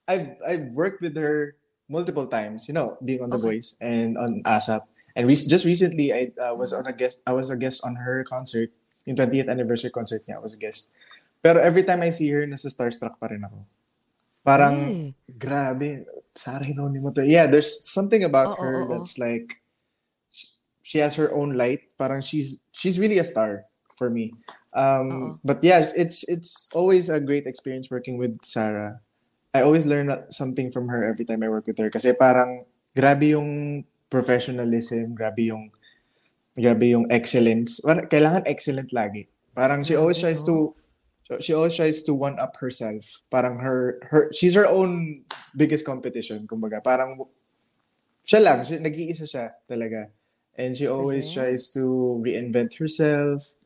I've, 0.10 0.36
I've 0.42 0.66
worked 0.74 1.02
with 1.02 1.16
her 1.18 1.56
multiple 1.88 2.26
times, 2.26 2.66
you 2.68 2.74
know, 2.74 2.98
being 3.06 3.22
on 3.22 3.30
The 3.30 3.38
Okay. 3.38 3.62
Voice 3.62 3.78
and 3.80 4.18
on 4.18 4.42
ASAP. 4.42 4.82
And 5.16 5.28
re- 5.30 5.38
just 5.38 5.64
recently, 5.64 6.12
I 6.12 6.34
uh, 6.42 6.56
was 6.58 6.74
on 6.74 6.88
a 6.88 6.94
guest, 6.94 7.22
I 7.26 7.34
was 7.34 7.50
a 7.50 7.56
guest 7.56 7.86
on 7.86 7.96
her 7.96 8.26
concert, 8.26 8.74
yung 9.06 9.16
20th 9.16 9.50
anniversary 9.50 9.94
concert 9.94 10.26
niya, 10.26 10.38
I 10.38 10.44
was 10.44 10.58
a 10.58 10.62
guest. 10.62 10.94
Pero 11.46 11.62
every 11.62 11.86
time 11.86 12.02
I 12.02 12.10
see 12.10 12.30
her, 12.34 12.42
nasa 12.50 12.74
starstruck 12.74 13.22
pa 13.22 13.30
rin 13.30 13.46
ako. 13.46 13.62
Parang, 14.42 14.76
Really? 14.78 15.14
grabe, 15.30 16.06
Sarah 16.34 16.66
Geronimo 16.66 17.10
to. 17.14 17.26
Yeah, 17.26 17.46
there's 17.46 17.70
something 17.86 18.26
about 18.26 18.58
Oo, 18.58 18.62
her 18.62 18.76
oo. 18.86 18.90
that's 18.90 19.18
like, 19.18 19.62
sh- 20.30 20.58
she 20.82 20.98
has 21.02 21.14
her 21.16 21.30
own 21.34 21.54
light. 21.54 21.86
Parang 21.98 22.22
she's, 22.22 22.62
she's 22.74 22.98
really 23.00 23.18
a 23.18 23.26
star 23.26 23.66
for 23.98 24.10
me. 24.10 24.34
Um, 24.74 25.40
but 25.46 25.64
yeah, 25.64 25.82
it's, 25.96 26.28
it's 26.28 26.70
always 26.74 27.10
a 27.10 27.22
great 27.22 27.48
experience 27.48 27.90
working 27.90 28.18
with 28.18 28.38
Sarah. 28.44 29.00
I 29.54 29.62
always 29.62 29.86
learn 29.86 30.12
something 30.30 30.70
from 30.70 30.90
her 30.90 31.08
every 31.08 31.24
time 31.24 31.42
I 31.42 31.50
work 31.50 31.66
with 31.66 31.80
her. 31.80 31.90
Kasi 31.90 32.12
parang, 32.14 32.66
grabe 32.92 33.32
yung 33.32 33.86
professionalism, 34.10 35.16
grabe 35.16 35.48
yung, 35.48 35.72
grabe 36.56 36.96
yung 36.96 37.06
excellence. 37.12 37.84
Kailangan 37.84 38.48
excellent 38.48 38.96
lagi. 38.96 39.28
Parang 39.52 39.84
she 39.84 39.96
always 39.96 40.20
tries 40.20 40.44
to, 40.44 40.76
she 41.40 41.52
always 41.52 41.76
tries 41.76 42.04
to 42.04 42.16
one 42.16 42.40
up 42.40 42.56
herself. 42.58 43.22
Parang 43.30 43.60
her, 43.60 44.00
her, 44.12 44.32
she's 44.32 44.56
her 44.56 44.68
own 44.68 45.24
biggest 45.56 45.86
competition. 45.86 46.48
Kumbaga, 46.48 46.84
parang, 46.84 47.20
siya 48.24 48.40
lang, 48.44 48.64
siya, 48.64 48.80
nag-iisa 48.80 49.28
siya 49.28 49.52
talaga. 49.68 50.10
And 50.56 50.76
she 50.76 50.88
always 50.88 51.28
Galing. 51.32 51.36
tries 51.36 51.72
to 51.76 51.84
reinvent 52.24 52.80
herself. 52.80 53.60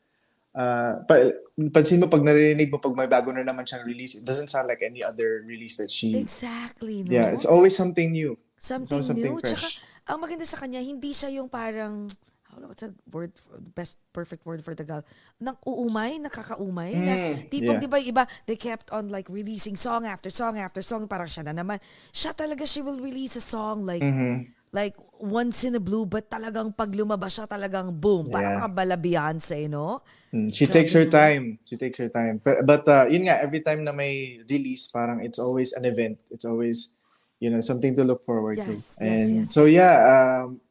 Uh, 0.50 1.06
pa, 1.06 1.30
pansin 1.70 2.02
mo 2.02 2.10
pag 2.10 2.26
narinig 2.26 2.74
mo 2.74 2.82
pag 2.82 2.98
may 2.98 3.06
bago 3.06 3.30
na 3.30 3.46
naman 3.46 3.70
siyang 3.70 3.86
release, 3.86 4.18
it 4.18 4.26
doesn't 4.26 4.50
sound 4.50 4.66
like 4.66 4.82
any 4.82 5.06
other 5.06 5.46
release 5.46 5.78
that 5.78 5.94
she 5.94 6.18
Exactly, 6.18 7.06
no? 7.06 7.14
Yeah, 7.14 7.30
it's 7.30 7.46
always 7.46 7.78
something 7.78 8.12
new. 8.12 8.34
something, 8.60 9.02
something 9.02 9.38
new. 9.38 9.42
Tsaka, 9.42 9.62
fresh. 9.62 9.80
ang 10.10 10.20
maganda 10.20 10.46
sa 10.46 10.60
kanya, 10.60 10.84
hindi 10.84 11.16
siya 11.16 11.32
yung 11.32 11.48
parang, 11.48 12.12
how 12.62 12.68
what's 12.68 12.84
the 12.84 12.94
word, 13.10 13.32
for- 13.36 13.60
best 13.74 13.98
perfect 14.12 14.46
word 14.46 14.64
for 14.64 14.76
Tagalog? 14.76 15.04
Nang 15.40 15.56
uumay, 15.64 16.20
nakakaumay. 16.20 16.92
na, 17.00 17.14
Mm, 17.16 17.50
tipong, 17.50 17.80
yeah. 17.80 17.84
di 17.84 17.88
ba, 17.88 18.00
iba, 18.00 18.24
they 18.46 18.56
kept 18.56 18.92
on 18.92 19.08
like 19.10 19.28
releasing 19.30 19.76
song 19.76 20.06
after 20.06 20.30
song 20.30 20.60
after 20.60 20.82
song, 20.82 21.08
parang 21.08 21.28
siya 21.28 21.48
na 21.48 21.56
naman. 21.56 21.80
Siya 22.12 22.36
talaga, 22.36 22.68
she 22.68 22.82
will 22.82 23.00
release 23.00 23.36
a 23.36 23.44
song 23.44 23.84
like, 23.88 24.04
Mm-hmm. 24.04 24.52
like 24.70 24.94
once 25.18 25.66
in 25.66 25.74
a 25.74 25.82
blue, 25.82 26.06
but 26.06 26.30
talagang 26.30 26.76
pag 26.76 26.94
lumabas 26.94 27.42
siya 27.42 27.50
talagang 27.50 27.90
boom. 27.96 28.30
Parang 28.30 28.62
Yeah. 28.62 28.64
kabala 28.70 28.96
Beyonce, 29.02 29.66
no? 29.66 30.02
Mm, 30.30 30.54
She 30.54 30.70
Grabe 30.70 30.74
takes 30.78 30.94
her 30.94 31.10
time. 31.10 31.58
She 31.66 31.74
takes 31.76 31.98
her 31.98 32.10
time. 32.10 32.38
But, 32.38 32.62
but 32.66 32.84
uh, 32.86 33.06
yun 33.10 33.26
nga, 33.26 33.42
every 33.42 33.66
time 33.66 33.82
na 33.82 33.92
may 33.92 34.38
release, 34.46 34.86
parang 34.94 35.26
it's 35.26 35.40
always 35.42 35.74
an 35.74 35.86
event. 35.90 36.22
It's 36.30 36.46
always, 36.46 36.96
you 37.42 37.50
know, 37.50 37.62
something 37.66 37.96
to 37.98 38.04
look 38.06 38.22
forward 38.22 38.62
Yes, 38.62 38.68
to. 38.68 38.74
yes, 38.78 39.02
And 39.02 39.30
yes. 39.42 39.54
so 39.54 39.66
yeah, 39.66 39.96
um, 40.06 40.62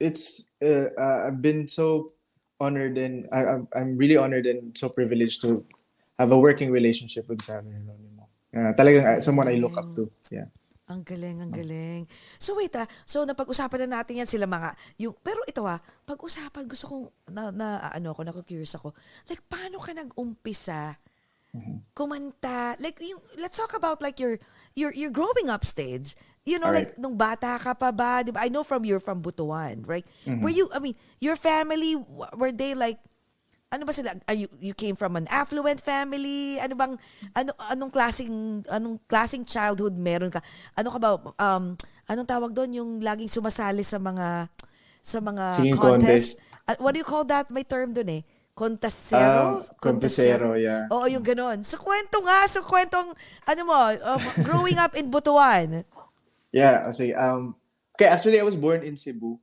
it's 0.00 0.54
uh, 0.62 0.94
uh, 0.94 1.28
I've 1.28 1.42
been 1.42 1.66
so 1.66 2.10
honored 2.58 2.98
and 2.98 3.26
I, 3.30 3.62
I'm 3.74 3.96
really 3.98 4.16
honored 4.16 4.46
and 4.46 4.74
so 4.76 4.88
privileged 4.88 5.42
to 5.42 5.62
have 6.18 6.32
a 6.32 6.38
working 6.38 6.70
relationship 6.70 7.28
with 7.28 7.42
Sarah 7.42 7.62
Geronimo. 7.62 8.26
Uh, 8.48 8.72
talagang 8.74 9.06
uh, 9.06 9.20
someone 9.20 9.46
I 9.46 9.60
look 9.60 9.76
up 9.78 9.94
to. 9.94 10.10
Yeah. 10.32 10.50
Ang 10.88 11.04
galing, 11.04 11.44
ang 11.44 11.52
galing. 11.52 12.08
So 12.40 12.56
wait 12.56 12.72
ah, 12.80 12.88
so 13.04 13.20
napag-usapan 13.28 13.84
na 13.84 14.00
natin 14.00 14.24
yan 14.24 14.30
sila 14.30 14.48
mga, 14.48 14.72
yung, 14.96 15.12
pero 15.20 15.44
ito 15.44 15.60
ah, 15.68 15.76
pag-usapan, 16.08 16.64
gusto 16.64 16.88
kong, 16.88 17.04
na, 17.28 17.52
na 17.52 17.92
ano 17.92 18.16
ako, 18.16 18.24
naku-curious 18.24 18.80
ako, 18.80 18.96
like 19.28 19.44
paano 19.44 19.76
ka 19.84 19.92
nag-umpisa 19.92 20.96
kumanta, 21.96 22.76
like 22.80 23.00
yung, 23.00 23.20
let's 23.40 23.58
talk 23.58 23.74
about 23.74 24.02
like 24.02 24.20
your, 24.20 24.38
your, 24.74 24.92
your 24.92 25.10
growing 25.10 25.48
up 25.48 25.64
stage. 25.64 26.14
You 26.46 26.58
know, 26.58 26.72
Alright. 26.72 26.94
like 26.94 26.98
nung 26.98 27.16
bata 27.16 27.58
ka 27.60 27.74
pa 27.74 27.92
ba, 27.92 28.24
di 28.24 28.32
ba? 28.32 28.40
I 28.40 28.48
know 28.48 28.64
from 28.64 28.84
you're 28.84 29.02
from 29.02 29.20
Butuan, 29.20 29.84
right? 29.84 30.06
Were 30.40 30.52
you, 30.52 30.70
I 30.72 30.78
mean, 30.78 30.96
your 31.20 31.36
family, 31.36 31.96
were 32.36 32.52
they 32.52 32.72
like, 32.72 32.96
ano 33.68 33.84
ba 33.84 33.92
sila? 33.92 34.16
Are 34.24 34.32
you, 34.32 34.48
you 34.56 34.72
came 34.72 34.96
from 34.96 35.16
an 35.20 35.28
affluent 35.28 35.84
family? 35.84 36.56
Ano 36.56 36.72
bang, 36.72 36.96
ano, 37.36 37.52
anong 37.68 37.92
klaseng, 37.92 38.64
anong 38.64 38.96
klaseng 39.04 39.44
childhood 39.44 39.92
meron 40.00 40.32
ka? 40.32 40.40
Ano 40.72 40.88
ka 40.88 40.96
ba, 40.96 41.10
um, 41.36 41.76
anong 42.08 42.28
tawag 42.28 42.56
doon? 42.56 42.72
Yung 42.80 42.90
laging 43.04 43.28
sumasali 43.28 43.84
sa 43.84 44.00
mga, 44.00 44.48
sa 45.04 45.20
mga 45.20 45.44
Singing 45.52 45.76
contest? 45.76 46.48
Uh, 46.64 46.80
what 46.80 46.96
do 46.96 47.00
you 47.00 47.08
call 47.08 47.28
that? 47.28 47.52
May 47.52 47.64
term 47.64 47.92
doon 47.92 48.20
eh. 48.20 48.22
Contesero? 48.58 49.62
Ah, 49.62 49.62
contesero, 49.78 50.58
yeah. 50.58 50.90
Oo, 50.90 51.06
yung 51.06 51.22
ganon. 51.22 51.62
Sa 51.62 51.78
kwento 51.78 52.18
nga, 52.26 52.42
sa 52.50 52.58
kwentong, 52.58 53.14
ano 53.46 53.62
mo, 53.62 53.78
um, 53.78 54.22
growing 54.42 54.74
up 54.82 54.98
in 54.98 55.06
Butuan. 55.06 55.86
Yeah, 56.50 56.82
kasi 56.82 57.14
um 57.14 57.54
okay, 57.94 58.10
actually 58.10 58.40
I 58.40 58.46
was 58.46 58.58
born 58.58 58.82
in 58.82 58.98
Cebu. 58.98 59.38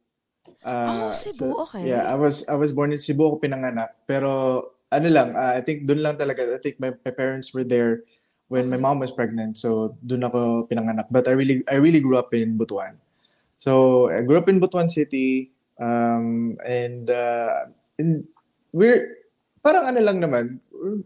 Oh, 0.66 0.66
Uh, 0.66 1.14
Cebu, 1.14 1.54
okay. 1.64 1.86
Yeah, 1.86 2.10
I 2.10 2.18
was 2.18 2.44
I 2.50 2.58
was 2.58 2.74
born 2.74 2.92
in 2.92 3.00
Cebu 3.00 3.30
ako 3.30 3.38
pinanganak. 3.38 3.94
Pero 4.10 4.30
ano 4.90 5.08
lang, 5.08 5.38
uh, 5.38 5.54
I 5.54 5.62
think 5.62 5.86
doon 5.86 6.02
lang 6.02 6.18
talaga. 6.18 6.44
I 6.44 6.58
think 6.58 6.82
my, 6.82 6.92
my 6.92 7.14
parents 7.14 7.54
were 7.54 7.66
there 7.66 8.02
when 8.50 8.70
my 8.70 8.78
mom 8.78 8.98
was 8.98 9.14
pregnant. 9.14 9.58
So 9.62 9.94
doon 10.02 10.26
ako 10.26 10.66
pinanganak. 10.66 11.08
But 11.14 11.30
I 11.30 11.38
really 11.38 11.62
I 11.70 11.78
really 11.78 12.02
grew 12.02 12.18
up 12.18 12.34
in 12.34 12.58
Butuan. 12.58 12.98
So 13.62 14.10
I 14.10 14.26
grew 14.26 14.42
up 14.42 14.50
in 14.50 14.58
Butuan 14.58 14.90
City 14.90 15.54
um 15.78 16.58
and 16.66 17.06
uh 17.14 17.70
in, 18.02 18.26
we're 18.76 19.16
parang 19.64 19.88
ano 19.88 20.04
lang 20.04 20.20
naman, 20.20 20.60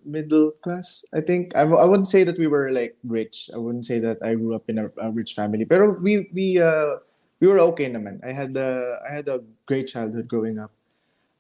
middle 0.03 0.57
class. 0.59 1.05
I 1.13 1.21
think 1.21 1.53
I, 1.53 1.63
w- 1.69 1.79
I 1.79 1.85
wouldn't 1.85 2.09
say 2.09 2.25
that 2.25 2.35
we 2.41 2.49
were 2.49 2.73
like 2.73 2.97
rich. 3.05 3.53
I 3.53 3.61
wouldn't 3.61 3.85
say 3.85 4.01
that 4.01 4.17
I 4.25 4.33
grew 4.35 4.57
up 4.57 4.67
in 4.67 4.81
a, 4.81 4.89
a 4.97 5.13
rich 5.13 5.37
family. 5.37 5.63
Pero 5.63 5.95
we 6.01 6.27
we 6.33 6.57
uh 6.57 6.97
we 7.39 7.47
were 7.47 7.61
okay 7.71 7.87
naman. 7.87 8.19
I 8.25 8.33
had 8.33 8.57
a 8.57 8.99
I 9.05 9.21
had 9.21 9.29
a 9.29 9.45
great 9.69 9.87
childhood 9.87 10.27
growing 10.27 10.57
up. 10.57 10.73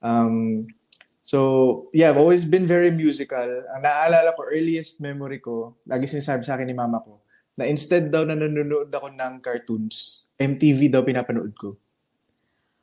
Um 0.05 0.69
So, 1.29 1.93
yeah, 1.93 2.09
I've 2.09 2.17
always 2.17 2.41
been 2.41 2.65
very 2.65 2.89
musical. 2.89 3.37
Ang 3.77 3.85
naaalala 3.85 4.33
ko, 4.33 4.49
earliest 4.49 4.97
memory 4.97 5.37
ko, 5.37 5.77
lagi 5.85 6.09
sinasabi 6.09 6.41
sa 6.41 6.57
akin 6.57 6.65
ni 6.65 6.73
mama 6.73 7.05
ko, 7.05 7.21
na 7.53 7.69
instead 7.69 8.09
daw 8.09 8.25
na 8.25 8.33
nanonood 8.33 8.89
ako 8.89 9.13
ng 9.13 9.37
cartoons, 9.37 10.25
MTV 10.41 10.89
daw 10.89 11.05
pinapanood 11.05 11.53
ko. 11.53 11.77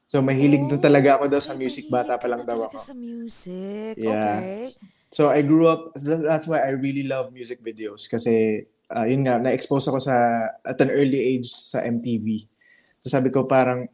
So, 0.06 0.22
mahilig 0.22 0.66
Oh, 0.66 0.68
doon 0.70 0.82
talaga 0.82 1.18
ako 1.18 1.26
daw 1.26 1.42
sa 1.42 1.58
music. 1.58 1.90
Bata 1.90 2.14
pa 2.14 2.30
lang 2.30 2.42
na 2.42 2.48
daw 2.48 2.70
ako. 2.70 2.78
sa 2.78 2.94
music. 2.94 3.98
Yeah. 3.98 4.38
Okay. 4.38 4.70
So 5.10 5.30
I 5.30 5.40
grew 5.42 5.70
up, 5.70 5.94
that's 5.96 6.50
why 6.50 6.60
I 6.60 6.74
really 6.74 7.06
love 7.06 7.30
music 7.30 7.62
videos 7.62 8.10
kasi 8.10 8.66
uh, 8.90 9.06
yun 9.06 9.22
nga, 9.24 9.38
na-expose 9.38 9.86
ako 9.88 9.98
sa, 10.02 10.14
at 10.66 10.78
an 10.82 10.90
early 10.90 11.18
age 11.18 11.48
sa 11.48 11.80
MTV. 11.82 12.46
So 13.00 13.14
sabi 13.14 13.30
ko 13.30 13.46
parang, 13.46 13.86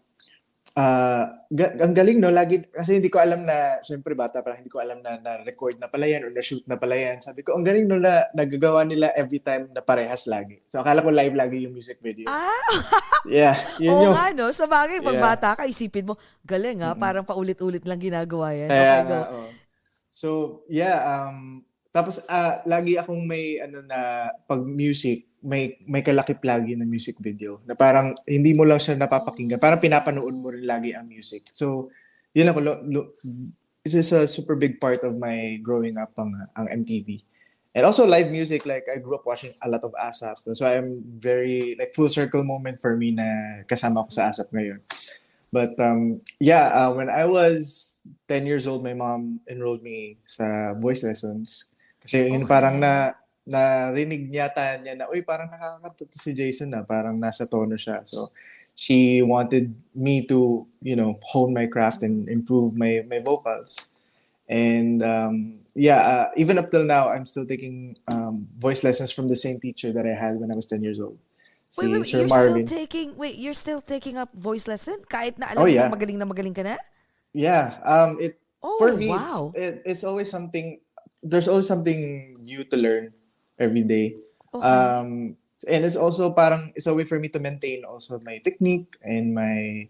uh, 0.77 1.25
ga- 1.53 1.75
ang 1.81 1.93
galing 1.93 2.19
no, 2.19 2.33
lagi, 2.33 2.65
kasi 2.69 3.01
hindi 3.01 3.13
ko 3.13 3.21
alam 3.21 3.45
na, 3.45 3.81
syempre 3.85 4.17
bata 4.17 4.41
pa 4.41 4.53
lang, 4.53 4.65
hindi 4.65 4.73
ko 4.73 4.81
alam 4.81 5.01
na 5.05 5.21
na-record 5.21 5.77
na 5.77 5.89
pala 5.89 6.09
yan 6.09 6.25
or 6.25 6.33
na-shoot 6.33 6.65
na 6.65 6.81
pala 6.81 6.97
yan. 6.97 7.21
Sabi 7.21 7.45
ko, 7.45 7.57
ang 7.57 7.65
galing 7.65 7.85
no 7.85 8.01
na 8.01 8.29
nagagawa 8.33 8.85
nila 8.89 9.13
every 9.13 9.41
time 9.41 9.69
na 9.73 9.85
parehas 9.85 10.25
lagi. 10.29 10.61
So 10.65 10.81
akala 10.81 11.05
ko 11.05 11.13
live 11.13 11.37
lagi 11.37 11.65
yung 11.65 11.77
music 11.77 12.01
video. 12.01 12.29
Ah, 12.29 12.49
Yeah, 13.23 13.55
yun 13.79 13.95
oo 13.95 14.03
yung, 14.11 14.15
nga 14.19 14.35
no. 14.35 14.51
Sa 14.51 14.67
bagay, 14.67 14.99
pag 14.99 15.15
Yeah. 15.15 15.23
bata 15.23 15.49
ka, 15.55 15.71
isipin 15.71 16.11
mo, 16.11 16.19
galing 16.43 16.83
ha, 16.83 16.99
parang 16.99 17.23
paulit-ulit 17.23 17.87
lang 17.87 18.03
ginagawa 18.03 18.51
yan. 18.51 18.67
Kaya 18.67 18.83
okay, 18.83 19.03
go. 19.07 19.11
nga, 19.15 19.23
oh. 19.31 19.49
So, 20.13 20.29
yeah, 20.67 20.99
um, 21.07 21.63
tapos 21.95 22.25
ah, 22.27 22.65
lagi 22.67 22.99
akong 22.99 23.23
may 23.23 23.61
ano 23.63 23.85
na 23.85 24.33
pag 24.49 24.65
music, 24.67 25.29
may 25.43 25.79
may 25.85 26.01
kalakip 26.07 26.39
lagi 26.47 26.79
na 26.79 26.87
music 26.87 27.19
video 27.19 27.59
na 27.67 27.75
parang 27.75 28.15
hindi 28.25 28.55
mo 28.55 28.63
lang 28.63 28.79
siya 28.79 28.95
napapakinggan, 28.95 29.59
parang 29.59 29.83
pinapanood 29.83 30.35
mo 30.39 30.55
rin 30.55 30.65
lagi 30.65 30.95
ang 30.95 31.11
music. 31.11 31.51
So, 31.51 31.91
yun 32.33 32.47
lang 32.49 32.57
ko 32.57 32.63
lo, 32.63 32.73
lo, 32.87 33.01
this 33.83 33.99
is 33.99 34.15
a 34.15 34.31
super 34.31 34.55
big 34.55 34.79
part 34.79 35.03
of 35.03 35.19
my 35.19 35.59
growing 35.61 35.99
up 35.99 36.15
ang 36.17 36.33
ang 36.55 36.67
MTV. 36.83 37.21
And 37.73 37.89
also 37.89 38.05
live 38.05 38.29
music, 38.29 38.69
like 38.69 38.85
I 38.85 39.01
grew 39.01 39.17
up 39.17 39.25
watching 39.25 39.57
a 39.65 39.69
lot 39.69 39.81
of 39.81 39.97
ASAP. 39.97 40.45
Why 40.45 40.77
I'm 40.77 41.01
very, 41.17 41.75
like 41.81 41.97
full 41.97 42.09
circle 42.13 42.45
moment 42.45 42.85
for 42.85 42.97
me 43.01 43.17
na 43.17 43.65
kasama 43.65 44.05
ko 44.05 44.11
sa 44.13 44.29
ASAP 44.29 44.53
ngayon. 44.53 44.85
But 45.53 45.81
um, 45.81 46.21
yeah, 46.37 46.69
uh, 46.69 46.93
when 46.93 47.09
I 47.09 47.25
was 47.25 47.97
10 48.29 48.45
years 48.45 48.69
old, 48.69 48.85
my 48.85 48.93
mom 48.93 49.41
enrolled 49.49 49.83
me 49.83 50.21
sa 50.29 50.77
voice 50.77 51.01
lessons. 51.01 51.73
Kasi 52.05 52.29
yun 52.29 52.45
Okay. 52.45 52.53
parang 52.53 52.77
na 52.77 53.17
narinig 53.49 54.31
yata 54.31 54.79
niya 54.79 54.95
na, 54.97 55.07
uy, 55.11 55.23
parang 55.23 55.51
nakakakanta 55.51 56.07
to 56.07 56.17
si 56.19 56.33
Jason 56.33 56.71
na, 56.71 56.83
parang 56.83 57.19
nasa 57.19 57.47
tono 57.49 57.75
siya. 57.75 58.07
So 58.07 58.31
she 58.75 59.23
wanted 59.23 59.75
me 59.95 60.27
to, 60.27 60.67
you 60.81 60.97
know, 60.97 61.19
hone 61.23 61.53
my 61.53 61.67
craft 61.67 62.03
and 62.03 62.29
improve 62.29 62.77
my 62.77 63.03
my 63.09 63.19
vocals. 63.21 63.91
And 64.49 65.01
um, 65.03 65.61
yeah, 65.75 66.01
uh, 66.03 66.27
even 66.37 66.59
up 66.59 66.71
till 66.71 66.85
now, 66.85 67.09
I'm 67.09 67.25
still 67.25 67.47
taking 67.47 67.97
um, 68.09 68.49
voice 68.59 68.85
lessons 68.85 69.11
from 69.13 69.29
the 69.29 69.37
same 69.37 69.59
teacher 69.61 69.93
that 69.93 70.05
I 70.05 70.13
had 70.13 70.37
when 70.37 70.53
I 70.53 70.57
was 70.57 70.67
10 70.69 70.83
years 70.83 71.01
old. 71.01 71.17
Si 71.73 71.81
Wait, 71.81 71.89
wait, 71.89 72.05
wait, 72.05 72.11
Sir 72.13 72.19
you're 72.21 72.29
Marvin. 72.29 72.67
still 72.67 72.79
taking, 72.85 73.17
wait, 73.17 73.37
you're 73.41 73.57
still 73.57 73.81
taking 73.81 74.21
up 74.21 74.29
voice 74.37 74.69
lesson? 74.69 75.01
Kahit 75.09 75.41
na 75.41 75.49
alam 75.49 75.65
Oh, 75.65 75.69
mo 75.69 75.73
yeah. 75.73 75.89
magaling 75.89 76.21
na 76.21 76.29
magaling 76.29 76.53
ka 76.53 76.61
na? 76.69 76.77
Yeah. 77.33 77.81
Um. 77.87 78.21
It 78.21 78.37
Oh, 78.63 78.79
for 78.79 78.95
me, 78.95 79.09
wow. 79.11 79.51
it's, 79.51 79.59
it, 79.59 79.75
it's 79.89 80.05
always 80.05 80.31
something. 80.31 80.79
There's 81.19 81.49
always 81.51 81.67
something 81.67 82.37
new 82.39 82.63
to 82.63 82.77
learn 82.79 83.11
every 83.59 83.83
day. 83.83 84.17
Okay. 84.55 84.67
Um. 84.67 85.37
And 85.63 85.87
it's 85.87 85.95
also 85.95 86.35
parang 86.35 86.75
it's 86.75 86.91
a 86.91 86.95
way 86.95 87.07
for 87.07 87.23
me 87.23 87.31
to 87.31 87.39
maintain 87.39 87.87
also 87.87 88.19
my 88.19 88.43
technique 88.43 88.99
and 88.99 89.31
my 89.31 89.87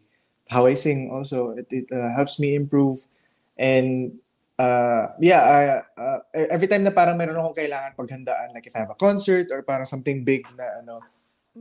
how 0.52 0.68
I 0.68 0.76
sing. 0.76 1.08
Also, 1.08 1.56
it, 1.56 1.66
it 1.72 1.86
uh, 1.88 2.12
helps 2.12 2.36
me 2.36 2.54
improve. 2.54 3.08
And 3.56 4.20
uh, 4.58 5.16
yeah, 5.16 5.40
I, 5.40 5.60
uh, 5.96 6.18
every 6.52 6.68
time 6.68 6.84
na 6.84 6.92
parang 6.92 7.16
meron 7.16 7.40
akong 7.40 7.56
kailangan 7.56 7.96
paghandaan, 7.96 8.52
like 8.52 8.68
if 8.68 8.76
I 8.76 8.84
have 8.84 8.92
a 8.92 9.00
concert 9.00 9.48
or 9.48 9.64
parang 9.64 9.88
something 9.88 10.24
big 10.24 10.44
na 10.52 10.84
ano, 10.84 11.00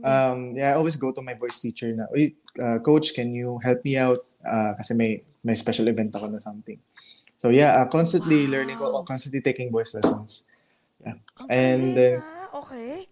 um, 0.04 0.56
yeah, 0.56 0.72
I 0.72 0.74
always 0.76 0.96
go 0.96 1.12
to 1.12 1.22
my 1.24 1.32
voice 1.32 1.58
teacher 1.58 1.88
na, 1.96 2.04
Uy, 2.12 2.36
uh, 2.60 2.84
coach, 2.84 3.16
can 3.16 3.32
you 3.32 3.64
help 3.64 3.80
me 3.84 3.96
out? 3.96 4.24
Uh, 4.44 4.76
kasi 4.76 4.92
may, 4.92 5.24
may 5.40 5.54
special 5.54 5.88
event 5.88 6.14
ako 6.14 6.28
na 6.28 6.38
something. 6.38 6.76
So 7.38 7.48
yeah, 7.48 7.80
uh, 7.80 7.88
constantly 7.88 8.46
learning 8.46 8.76
ko, 8.76 9.02
constantly 9.08 9.40
taking 9.40 9.72
voice 9.72 9.94
lessons. 9.96 10.51
Yeah. 11.02 11.16
And 11.50 11.94
ah. 11.98 12.58
okay. 12.62 13.06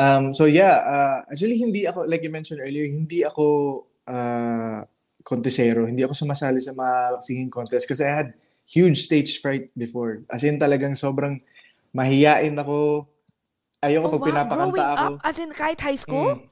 Um, 0.00 0.32
so 0.32 0.44
yeah, 0.46 0.80
uh, 0.80 1.16
actually 1.30 1.58
hindi 1.58 1.84
ako, 1.84 2.08
like 2.08 2.22
you 2.22 2.30
mentioned 2.32 2.60
earlier, 2.60 2.86
hindi 2.88 3.24
ako 3.24 3.84
uh, 4.08 4.82
contesero. 5.22 5.84
Hindi 5.84 6.02
ako 6.02 6.14
sumasali 6.16 6.62
sa 6.62 6.72
mga 6.72 7.20
singing 7.20 7.50
contest 7.52 7.84
kasi 7.84 8.04
I 8.06 8.14
had 8.24 8.28
huge 8.64 9.02
stage 9.02 9.42
fright 9.42 9.68
before. 9.76 10.22
As 10.30 10.40
in 10.46 10.58
talagang 10.58 10.96
sobrang 10.96 11.42
mahiyain 11.92 12.54
ako. 12.56 13.06
Ayoko 13.80 14.06
Oh, 14.08 14.12
pag 14.16 14.20
wow, 14.20 14.28
pinapakanta 14.28 14.70
growing 14.70 14.92
ako. 14.92 15.06
up, 15.16 15.24
as 15.24 15.36
in 15.40 15.50
kahit 15.56 15.80
high 15.80 15.96
school? 15.96 16.28
Mm. 16.36 16.48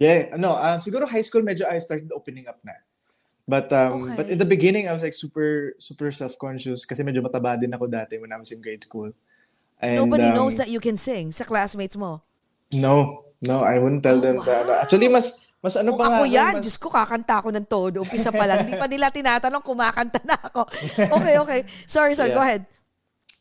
Yeah, 0.00 0.20
no, 0.40 0.56
um, 0.56 0.80
siguro 0.80 1.04
high 1.04 1.20
school 1.20 1.44
medyo 1.44 1.68
I 1.68 1.76
started 1.78 2.08
opening 2.16 2.48
up 2.48 2.58
na. 2.64 2.80
But 3.44 3.68
um, 3.76 4.16
but 4.16 4.24
Okay. 4.24 4.32
in 4.34 4.38
the 4.40 4.48
beginning 4.48 4.88
I 4.88 4.96
was 4.96 5.04
like 5.04 5.12
super 5.12 5.76
super 5.76 6.08
self-conscious 6.08 6.88
kasi 6.88 7.04
medyo 7.04 7.20
mataba 7.20 7.60
din 7.60 7.74
ako 7.76 7.92
dati 7.92 8.16
when 8.16 8.32
I 8.32 8.40
was 8.40 8.48
in 8.50 8.64
grade 8.64 8.82
school. 8.82 9.12
And, 9.82 9.98
Nobody 9.98 10.30
um, 10.30 10.34
knows 10.38 10.54
that 10.56 10.70
you 10.70 10.78
can 10.78 10.94
sing 10.94 11.34
sa 11.34 11.42
classmates 11.42 11.98
mo. 11.98 12.22
No, 12.70 13.26
no, 13.42 13.66
I 13.66 13.82
wouldn't 13.82 14.00
tell 14.00 14.16
Oh, 14.16 14.22
them 14.22 14.38
that. 14.40 14.62
wow. 14.64 14.78
Actually, 14.80 15.10
mas, 15.10 15.42
mas 15.58 15.74
ano 15.74 15.92
Kung 15.92 16.00
pa 16.00 16.06
nga 16.06 16.16
ako 16.16 16.24
ako, 16.24 16.36
yan, 16.38 16.52
mas- 16.54 16.62
Diyos 16.62 16.78
ko, 16.78 16.88
kakanta 16.88 17.34
ako 17.42 17.48
ng 17.50 17.66
todo. 17.66 17.96
Umpisa 18.00 18.30
pa 18.30 18.46
lang. 18.46 18.62
Hindi 18.62 18.78
pa 18.78 18.86
nila 18.86 19.10
tinatanong, 19.10 19.60
kumakanta 19.60 20.22
na 20.22 20.38
ako. 20.38 20.62
Okay, 21.18 21.34
okay. 21.36 21.60
Sorry, 21.84 22.14
sorry. 22.14 22.30
Yeah. 22.30 22.38
Go 22.38 22.46
ahead. 22.46 22.62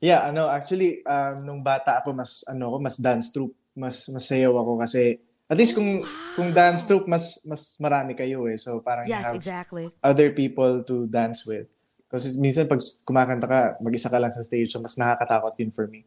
Yeah, 0.02 0.22
ano, 0.26 0.50
actually, 0.50 1.06
um, 1.06 1.46
nung 1.46 1.62
bata 1.62 2.02
ako, 2.02 2.18
mas, 2.18 2.42
ano 2.50 2.74
ako, 2.74 2.78
mas 2.82 2.98
dance 2.98 3.30
troupe, 3.30 3.54
mas, 3.78 4.10
mas 4.10 4.26
sayaw 4.26 4.50
ako 4.58 4.82
kasi, 4.82 5.22
at 5.46 5.54
least 5.54 5.78
kung, 5.78 6.02
kung 6.34 6.50
dance 6.50 6.90
troupe, 6.90 7.06
mas, 7.06 7.46
mas 7.46 7.78
marami 7.78 8.18
kayo 8.18 8.50
eh. 8.50 8.58
So, 8.58 8.82
parang 8.82 9.06
you 9.06 9.14
Yes, 9.14 9.30
have 9.30 9.38
exactly. 9.38 9.94
other 10.02 10.34
people 10.34 10.82
to 10.82 11.06
dance 11.06 11.46
with. 11.46 11.70
Kasi 12.10 12.34
minsan 12.42 12.66
pag 12.66 12.82
kumakanta 13.06 13.46
ka, 13.46 13.60
mag-isa 13.78 14.10
ka 14.10 14.18
lang 14.18 14.34
sa 14.34 14.42
stage, 14.42 14.74
so 14.74 14.82
mas 14.82 14.98
nakakatakot 14.98 15.54
yun 15.62 15.70
for 15.70 15.86
me. 15.86 16.02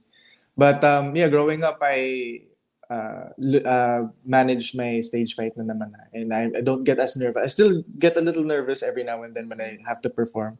But 0.54 0.82
um, 0.86 1.14
yeah, 1.18 1.28
growing 1.28 1.66
up, 1.66 1.78
I 1.82 2.40
uh, 2.86 3.34
uh, 3.66 4.00
manage 4.24 4.74
my 4.74 5.00
stage 5.02 5.34
fight 5.34 5.56
na 5.58 5.66
naman. 5.66 5.90
na. 5.90 6.02
And 6.14 6.28
I, 6.30 6.42
I 6.58 6.62
don't 6.62 6.84
get 6.86 6.98
as 6.98 7.16
nervous. 7.18 7.42
I 7.42 7.48
still 7.50 7.82
get 7.98 8.16
a 8.16 8.22
little 8.22 8.44
nervous 8.46 8.82
every 8.82 9.02
now 9.02 9.22
and 9.22 9.34
then 9.34 9.48
when 9.50 9.60
I 9.60 9.78
have 9.86 10.00
to 10.06 10.10
perform. 10.10 10.58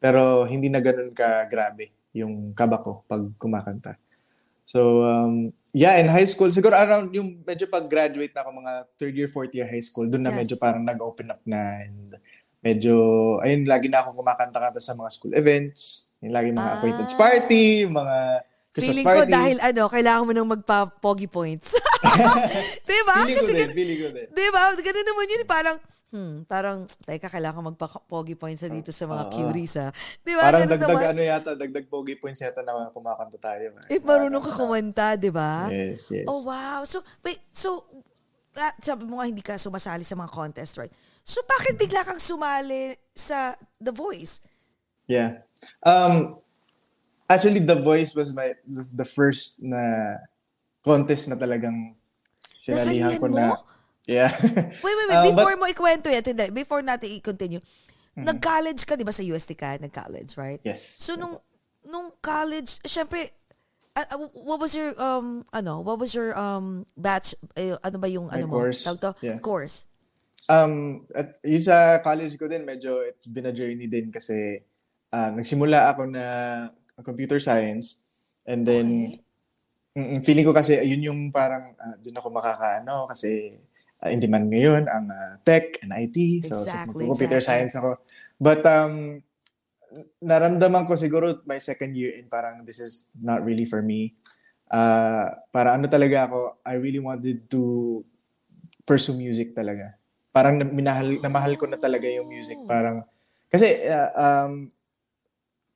Pero 0.00 0.44
hindi 0.44 0.68
na 0.68 0.80
ganun 0.80 1.12
ka 1.12 1.48
grabe 1.48 1.92
yung 2.12 2.52
kaba 2.52 2.80
ko 2.84 3.04
pag 3.08 3.22
kumakanta. 3.38 3.96
So, 4.64 5.02
um, 5.02 5.50
yeah, 5.74 5.98
in 5.98 6.06
high 6.06 6.26
school, 6.30 6.46
siguro 6.54 6.78
around 6.78 7.10
yung 7.10 7.42
medyo 7.42 7.66
pag-graduate 7.66 8.30
na 8.30 8.46
ako, 8.46 8.50
mga 8.54 8.72
third 8.94 9.14
year, 9.18 9.26
fourth 9.26 9.50
year 9.50 9.66
high 9.66 9.82
school, 9.82 10.06
doon 10.06 10.22
na 10.22 10.30
Yes. 10.30 10.46
medyo 10.46 10.54
parang 10.62 10.86
nag-open 10.86 11.26
up 11.26 11.42
na 11.42 11.82
and 11.82 12.14
medyo, 12.62 12.94
ayun, 13.42 13.66
lagi 13.66 13.90
na 13.90 14.04
ako 14.06 14.22
kumakanta-kanta 14.22 14.78
sa 14.78 14.94
mga 14.94 15.10
school 15.10 15.34
events, 15.34 16.14
yung 16.22 16.30
lagi 16.30 16.54
mga 16.54 16.70
Ah. 16.70 16.74
acquaintance 16.78 17.14
party, 17.18 17.82
mga 17.90 18.16
Feeling 18.70 19.02
ko 19.02 19.26
party. 19.26 19.32
dahil 19.34 19.56
ano, 19.58 19.82
kailangan 19.90 20.22
mo 20.22 20.30
nang 20.30 20.46
magpa-pogi 20.46 21.26
points. 21.26 21.74
diba? 22.88 23.16
Feeling 23.26 23.34
ko 23.34 23.42
Kasi 23.42 23.52
din, 23.52 23.60
gan- 23.66 23.74
feeling 23.74 23.98
ko 23.98 24.08
din. 24.14 24.26
diba? 24.30 24.62
Ganun 24.78 25.06
naman 25.10 25.26
yun. 25.26 25.42
Parang, 25.42 25.76
hmm, 26.14 26.34
parang, 26.46 26.76
teka, 27.02 27.26
kailangan 27.26 27.58
ko 27.58 27.62
magpa-pogi 27.74 28.38
points 28.38 28.62
na 28.62 28.70
dito 28.70 28.94
sa 28.94 29.10
mga 29.10 29.26
Oo. 29.26 29.32
curies 29.34 29.74
ha. 29.74 29.90
Diba? 30.22 30.46
Parang 30.46 30.62
Ganun 30.62 30.72
dagdag 30.78 30.90
naman. 30.94 31.10
ano 31.10 31.20
yata, 31.20 31.50
dagdag 31.58 31.86
pogi 31.90 32.14
points 32.14 32.38
yata 32.38 32.62
na 32.62 32.94
kumakanta 32.94 33.42
tayo. 33.42 33.74
Eh, 33.90 33.98
marunong 33.98 34.44
ka 34.44 34.52
kumanta, 34.54 35.18
diba? 35.18 35.66
Yes, 35.66 36.14
yes. 36.14 36.26
Oh, 36.30 36.46
wow. 36.46 36.86
So, 36.86 37.02
wait, 37.26 37.42
so, 37.50 37.90
ah, 38.54 38.70
sabi 38.78 39.02
mo 39.02 39.18
nga 39.18 39.26
hindi 39.26 39.42
ka 39.42 39.58
sumasali 39.58 40.06
sa 40.06 40.14
mga 40.14 40.30
contest, 40.30 40.78
right? 40.78 40.94
So, 41.26 41.42
bakit 41.42 41.74
bigla 41.74 42.06
kang 42.06 42.22
sumali 42.22 42.94
sa 43.10 43.52
The 43.82 43.90
Voice? 43.90 44.46
Yeah. 45.10 45.42
Um 45.82 46.38
actually 47.30 47.62
The 47.62 47.78
Voice 47.78 48.10
was 48.18 48.34
my 48.34 48.58
was 48.66 48.90
the 48.90 49.06
first 49.06 49.62
na 49.62 50.18
contest 50.82 51.30
na 51.30 51.38
talagang 51.38 51.94
sinalihan 52.58 53.14
ko 53.22 53.30
na. 53.30 53.54
mo? 53.54 53.56
Yeah. 54.10 54.32
Wait, 54.84 54.96
wait, 54.98 55.06
wait. 55.06 55.22
Um, 55.22 55.26
before 55.30 55.54
but- 55.54 55.60
mo 55.62 55.66
ikwento 55.70 56.10
yan, 56.10 56.24
hindi, 56.26 56.50
before 56.50 56.82
natin 56.82 57.14
i-continue, 57.14 57.62
nag-college 58.18 58.82
ka, 58.82 58.98
di 58.98 59.06
ba, 59.06 59.14
sa 59.14 59.22
UST 59.22 59.54
ka? 59.54 59.78
Nag-college, 59.78 60.34
right? 60.34 60.58
Yes. 60.66 60.82
So, 60.82 61.14
nung, 61.14 61.38
nung 61.86 62.10
college, 62.18 62.82
syempre, 62.82 63.30
ah, 63.94 64.18
what 64.34 64.58
was 64.58 64.74
your, 64.74 64.98
um, 64.98 65.46
ano, 65.54 65.78
what 65.86 66.00
was 66.02 66.10
your, 66.10 66.34
um, 66.34 66.82
batch, 66.98 67.38
eh, 67.54 67.76
ano 67.86 67.96
ba 68.02 68.08
yung, 68.10 68.26
My 68.34 68.42
ano 68.42 68.50
course, 68.50 68.82
mo? 68.88 68.98
To? 68.98 69.10
yeah. 69.22 69.38
Course. 69.38 69.86
Um, 70.50 71.06
at 71.14 71.38
yung 71.46 71.62
sa 71.62 72.02
college 72.02 72.34
ko 72.34 72.50
din, 72.50 72.66
medyo 72.66 73.06
it's 73.06 73.30
been 73.30 73.46
a 73.46 73.54
journey 73.54 73.86
din 73.86 74.10
kasi 74.10 74.58
ah, 75.14 75.30
nagsimula 75.30 75.94
ako 75.94 76.10
na 76.10 76.24
computer 77.02 77.38
science 77.40 78.06
and 78.46 78.64
then 78.64 79.18
mm, 79.96 80.20
feeling 80.24 80.46
ko 80.46 80.54
kasi 80.54 80.78
yun 80.86 81.02
yung 81.02 81.20
parang 81.30 81.74
uh, 81.76 81.96
doon 82.00 82.18
ako 82.18 82.28
makakaano 82.30 83.06
kasi 83.10 83.58
ah, 84.00 84.08
in 84.08 84.22
demand 84.22 84.48
ngayon 84.48 84.84
ang 84.88 85.10
ah, 85.10 85.36
tech 85.42 85.78
and 85.84 85.92
IT. 85.92 86.46
So, 86.46 86.62
Exactly, 86.64 87.04
so 87.06 87.10
computer 87.12 87.40
exactly. 87.40 87.68
science 87.68 87.74
ako. 87.76 88.00
But 88.40 88.64
um, 88.64 89.20
naramdaman 90.22 90.86
ko 90.86 90.94
siguro 90.94 91.42
my 91.44 91.58
second 91.58 91.98
year 91.98 92.14
in 92.16 92.30
parang 92.30 92.62
this 92.62 92.78
is 92.78 93.10
not 93.18 93.42
really 93.42 93.66
for 93.66 93.82
me. 93.82 94.14
Uh, 94.70 95.34
para 95.50 95.74
ano 95.74 95.90
talaga 95.90 96.30
ako, 96.30 96.62
I 96.62 96.78
really 96.78 97.02
wanted 97.02 97.50
to 97.50 97.62
pursue 98.86 99.18
music 99.18 99.50
talaga. 99.50 99.98
Parang 100.30 100.62
na- 100.62 100.70
minahal, 100.70 101.18
namahal 101.18 101.58
ko 101.58 101.66
na 101.66 101.74
talaga 101.74 102.06
yung 102.06 102.30
music. 102.30 102.54
Parang, 102.70 103.02
kasi 103.50 103.82
uh, 103.90 104.10
um, 104.14 104.70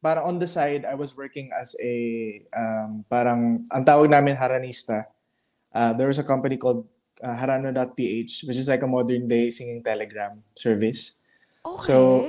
parang 0.05 0.29
on 0.29 0.37
the 0.37 0.45
side, 0.45 0.85
I 0.85 0.93
was 0.93 1.17
working 1.17 1.49
as 1.57 1.73
a, 1.81 2.45
um, 2.53 3.09
parang, 3.09 3.65
ang 3.73 3.89
tawag 3.89 4.13
namin 4.13 4.37
haranista. 4.37 5.09
Uh, 5.73 5.97
there 5.97 6.07
was 6.13 6.21
a 6.21 6.29
company 6.29 6.61
called 6.61 6.85
uh, 7.25 7.33
harano.ph, 7.33 8.45
which 8.45 8.61
is 8.61 8.69
like 8.69 8.85
a 8.85 8.87
modern 8.87 9.25
day 9.25 9.49
singing 9.49 9.81
telegram 9.81 10.45
service. 10.53 11.25
Okay. 11.65 11.81
So, 11.81 12.29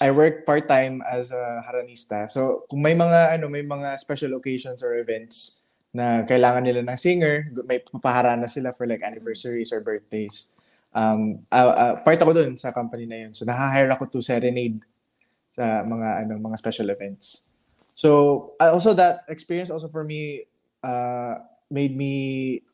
I 0.00 0.10
work 0.10 0.48
part-time 0.48 1.04
as 1.04 1.30
a 1.30 1.60
haranista. 1.68 2.32
So, 2.32 2.64
kung 2.72 2.80
may 2.80 2.96
mga 2.96 3.36
ano, 3.36 3.52
may 3.52 3.62
mga 3.62 4.00
special 4.00 4.32
occasions 4.40 4.80
or 4.80 4.96
events 4.96 5.68
na 5.92 6.24
kailangan 6.24 6.64
nila 6.64 6.80
ng 6.88 6.96
singer, 6.96 7.52
may 7.68 7.84
papaharana 7.84 8.48
sila 8.48 8.72
for 8.72 8.88
like 8.88 9.04
anniversaries 9.04 9.70
or 9.70 9.84
birthdays. 9.84 10.56
Um, 10.96 11.44
uh, 11.52 11.72
uh, 11.76 11.94
part 12.00 12.18
ako 12.18 12.32
dun 12.32 12.56
sa 12.56 12.72
company 12.72 13.04
na 13.04 13.28
yun. 13.28 13.32
So, 13.36 13.44
naha-hire 13.44 13.92
ako 13.92 14.08
to 14.16 14.24
serenade 14.24 14.80
sa 15.52 15.84
mga 15.84 16.24
ano, 16.24 16.40
mga 16.40 16.56
special 16.56 16.88
events. 16.88 17.52
So, 17.92 18.52
uh, 18.56 18.72
also 18.72 18.96
that 18.96 19.28
experience 19.28 19.68
also 19.68 19.86
for 19.86 20.00
me 20.02 20.48
uh, 20.80 21.44
made 21.68 21.92
me 21.92 22.14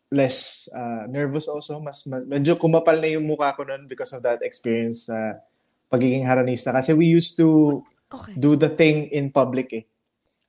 less 0.08 0.70
uh, 0.72 1.04
nervous 1.10 1.50
also. 1.50 1.82
Mas, 1.82 2.06
mas 2.06 2.22
medyo 2.24 2.54
kumapal 2.54 3.02
na 3.02 3.10
yung 3.10 3.26
mukha 3.26 3.50
ko 3.52 3.66
nun 3.66 3.90
because 3.90 4.14
of 4.14 4.22
that 4.22 4.40
experience 4.46 5.10
sa 5.10 5.42
pagiging 5.90 6.22
haranista. 6.22 6.70
Kasi 6.70 6.94
we 6.94 7.10
used 7.10 7.34
to 7.36 7.82
Okay. 8.08 8.32
do 8.40 8.56
the 8.56 8.72
thing 8.72 9.04
in 9.12 9.28
public 9.28 9.68
eh. 9.68 9.84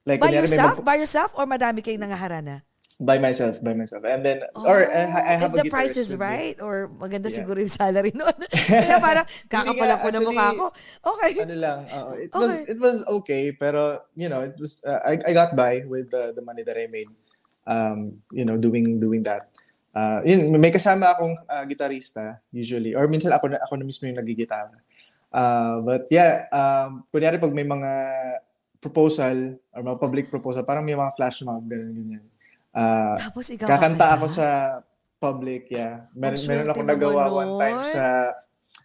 Like, 0.08 0.24
By 0.24 0.32
yourself? 0.32 0.80
mag- 0.80 0.86
By 0.86 0.96
yourself? 0.96 1.36
Or 1.36 1.44
madami 1.44 1.84
kayong 1.84 2.08
nangaharana? 2.08 2.64
By 3.00 3.16
myself, 3.18 3.64
by 3.64 3.72
myself. 3.72 4.04
And 4.04 4.20
then, 4.22 4.44
or 4.54 4.84
I, 4.84 5.08
I 5.08 5.34
have 5.40 5.56
Oh, 5.56 5.56
if 5.56 5.64
a 5.64 5.64
the 5.64 5.72
price 5.72 5.96
is 5.96 6.12
me. 6.12 6.20
right 6.20 6.58
or 6.60 6.92
maganda 6.92 7.32
Yeah. 7.32 7.40
siguro 7.42 7.64
yung 7.64 7.72
salary 7.72 8.12
noon. 8.20 8.36
Kaya 8.68 9.00
parang 9.00 9.24
kakapalan 9.48 9.98
ko 10.04 10.08
na 10.12 10.20
mukha 10.20 10.48
ko. 10.54 10.66
Okay. 11.16 11.32
ano 11.40 11.56
lang, 11.56 11.80
oo, 11.88 12.12
it 12.20 12.28
Okay. 12.28 12.44
was 12.44 12.52
it 12.68 12.80
was 12.80 12.98
okay, 13.24 13.56
pero 13.56 14.04
you 14.20 14.28
know, 14.28 14.44
it 14.44 14.60
was 14.60 14.84
uh, 14.84 15.00
I 15.08 15.16
I 15.24 15.32
got 15.32 15.56
by 15.56 15.88
with 15.88 16.12
the 16.12 16.36
the 16.36 16.44
money 16.44 16.68
that 16.68 16.76
I 16.76 16.92
made. 16.92 17.08
Um, 17.64 18.20
you 18.36 18.44
know, 18.44 18.60
doing 18.60 19.00
doing 19.00 19.24
that. 19.24 19.48
Uh, 19.96 20.20
yun, 20.28 20.52
may 20.60 20.70
kasama 20.70 21.16
akong 21.16 21.40
uh, 21.48 21.64
gitarista 21.66 22.44
usually 22.52 22.94
or 22.94 23.08
minsan 23.08 23.32
ako 23.32 23.48
na 23.50 23.64
ako 23.64 23.80
na 23.80 23.88
mismo 23.88 24.06
yung 24.12 24.20
nagigitara. 24.20 24.76
Uh, 25.32 25.80
but 25.88 26.04
yeah, 26.12 26.52
um, 26.52 27.06
kunyari 27.14 27.40
pag 27.40 27.54
may 27.56 27.64
mga 27.64 27.92
proposal 28.80 29.56
or 29.72 29.82
mga 29.84 30.00
public 30.00 30.26
proposal, 30.28 30.64
parang 30.64 30.84
may 30.84 30.96
mga 30.96 31.14
flash 31.16 31.42
mob, 31.44 31.64
ganun, 31.64 31.94
ganyan. 31.94 32.24
Uh, 32.70 33.18
Tapos 33.18 33.46
ikaw 33.50 33.68
kakanta 33.68 34.08
ako 34.18 34.26
sa 34.30 34.48
public, 35.20 35.68
yeah. 35.74 36.08
Meron, 36.16 36.40
meron 36.48 36.68
akong 36.72 36.90
nagawa 36.90 37.22
one 37.28 37.54
time 37.60 37.82
sa 37.84 38.06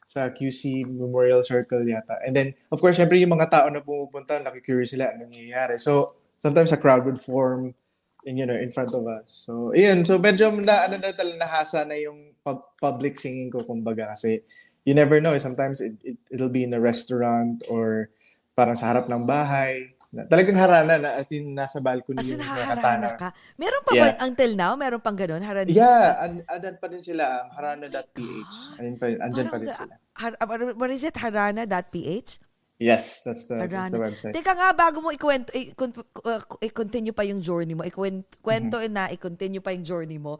sa 0.05 0.31
QC 0.31 0.87
Memorial 0.87 1.43
Circle 1.43 1.83
yata. 1.91 2.23
And 2.23 2.37
then, 2.37 2.55
of 2.71 2.79
course, 2.79 3.01
syempre 3.01 3.19
yung 3.19 3.35
mga 3.35 3.51
tao 3.51 3.67
na 3.67 3.83
pumupunta, 3.83 4.39
nakikurious 4.39 4.95
sila 4.95 5.11
anong 5.11 5.33
nangyayari. 5.35 5.75
So, 5.81 6.15
sometimes 6.39 6.71
a 6.71 6.79
crowd 6.79 7.03
would 7.03 7.19
form 7.19 7.75
in, 8.23 8.39
you 8.39 8.47
know, 8.47 8.55
in 8.55 8.71
front 8.71 8.95
of 8.95 9.03
us. 9.11 9.27
So, 9.27 9.75
yun. 9.75 10.07
So, 10.07 10.23
medyo 10.23 10.55
na, 10.55 10.87
ano 10.87 11.03
na 11.03 11.11
talaga, 11.11 11.43
nahasa 11.43 11.83
na 11.83 11.99
yung 11.99 12.37
pub- 12.47 12.79
public 12.79 13.19
singing 13.19 13.51
ko, 13.51 13.67
kumbaga. 13.67 14.15
Kasi, 14.15 14.39
you 14.87 14.95
never 14.95 15.19
know. 15.19 15.35
Sometimes, 15.39 15.83
it, 15.83 15.99
it, 16.07 16.19
it'll 16.31 16.53
be 16.53 16.63
in 16.63 16.79
a 16.79 16.81
restaurant 16.81 17.67
or 17.67 18.07
parang 18.55 18.79
sa 18.79 18.95
harap 18.95 19.11
ng 19.11 19.27
bahay. 19.27 19.94
Na, 20.15 20.23
talagang 20.25 20.55
harana 20.55 20.95
na 20.95 21.11
at 21.19 21.27
yung 21.29 21.51
nasa 21.51 21.83
balcony 21.83 22.23
As 22.23 22.31
in, 22.31 22.39
yung 22.39 22.47
nakatana. 22.47 23.19
ka. 23.19 23.29
Meron 23.59 23.83
pa 23.83 23.91
Yeah. 23.93 24.15
ba, 24.15 24.23
until 24.23 24.51
now, 24.55 24.73
meron 24.75 25.03
pang 25.03 25.19
ganun? 25.19 25.43
Haranista? 25.43 25.75
Yeah, 25.75 26.23
and, 26.23 26.35
and 26.47 26.79
pa 26.79 26.87
din 26.87 27.03
sila, 27.03 27.25
um, 27.43 27.47
harana.ph. 27.53 28.55
Ayun 28.79 28.95
pa, 28.95 29.05
andyan 29.11 29.47
pa 29.51 29.59
rin 29.59 29.69
sila. 29.69 29.95
har- 30.15 30.39
what 30.79 30.89
is 30.89 31.03
it? 31.03 31.19
Harana.ph? 31.19 32.39
Yes, 32.75 33.23
that's 33.23 33.47
the, 33.47 33.55
that's 33.55 33.71
Harana. 33.71 33.91
the 33.91 34.03
website. 34.03 34.35
Teka 34.35 34.51
nga, 34.51 34.71
bago 34.71 34.99
mo 34.99 35.11
ikwento, 35.11 35.51
ikon- 35.51 35.95
uh, 36.23 36.43
i-continue 36.61 37.15
pa 37.15 37.23
yung 37.23 37.39
journey 37.39 37.75
mo, 37.75 37.83
ikwento, 37.83 38.35
kwento 38.39 38.79
Mm-hmm. 38.79 38.95
na, 38.95 39.11
i-continue 39.11 39.63
pa 39.63 39.71
yung 39.71 39.83
journey 39.83 40.19
mo, 40.19 40.39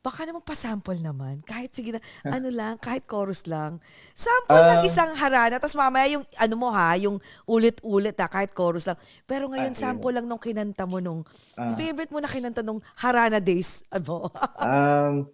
baka 0.00 0.24
naman 0.24 0.40
pasample 0.40 0.96
naman. 0.96 1.44
Kahit 1.44 1.76
sige 1.76 1.92
na, 1.92 2.00
ano 2.24 2.48
lang, 2.48 2.80
kahit 2.80 3.04
chorus 3.04 3.44
lang. 3.44 3.76
Sample 4.16 4.56
lang 4.56 4.80
Ah. 4.80 4.88
isang 4.88 5.12
harana, 5.12 5.60
tapos 5.60 5.76
mamaya 5.76 6.08
yung, 6.08 6.24
ano 6.36 6.54
mo 6.56 6.72
ha, 6.72 6.96
yung 6.96 7.20
ulit-ulit 7.44 8.16
ha, 8.16 8.24
kahit 8.26 8.52
chorus 8.52 8.88
lang. 8.88 8.96
Pero 9.28 9.52
ngayon, 9.52 9.72
Ah, 9.72 9.76
sige. 9.76 9.84
sample 9.84 10.12
lang 10.16 10.24
nung 10.24 10.40
kinanta 10.40 10.88
mo 10.88 11.04
nung, 11.04 11.20
Ah. 11.54 11.76
favorite 11.76 12.08
mo 12.08 12.18
na 12.18 12.28
kinanta 12.28 12.64
nung 12.64 12.80
harana 12.96 13.38
days, 13.38 13.84
ano? 13.92 14.28
Um, 14.60 15.28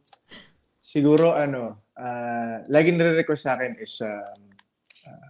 siguro 0.78 1.34
ano, 1.34 1.82
uh, 1.94 2.62
lagi 2.66 2.90
nire-request 2.90 3.42
sa 3.42 3.54
akin 3.54 3.78
is, 3.78 4.02
um, 4.02 4.50
uh, 5.06 5.28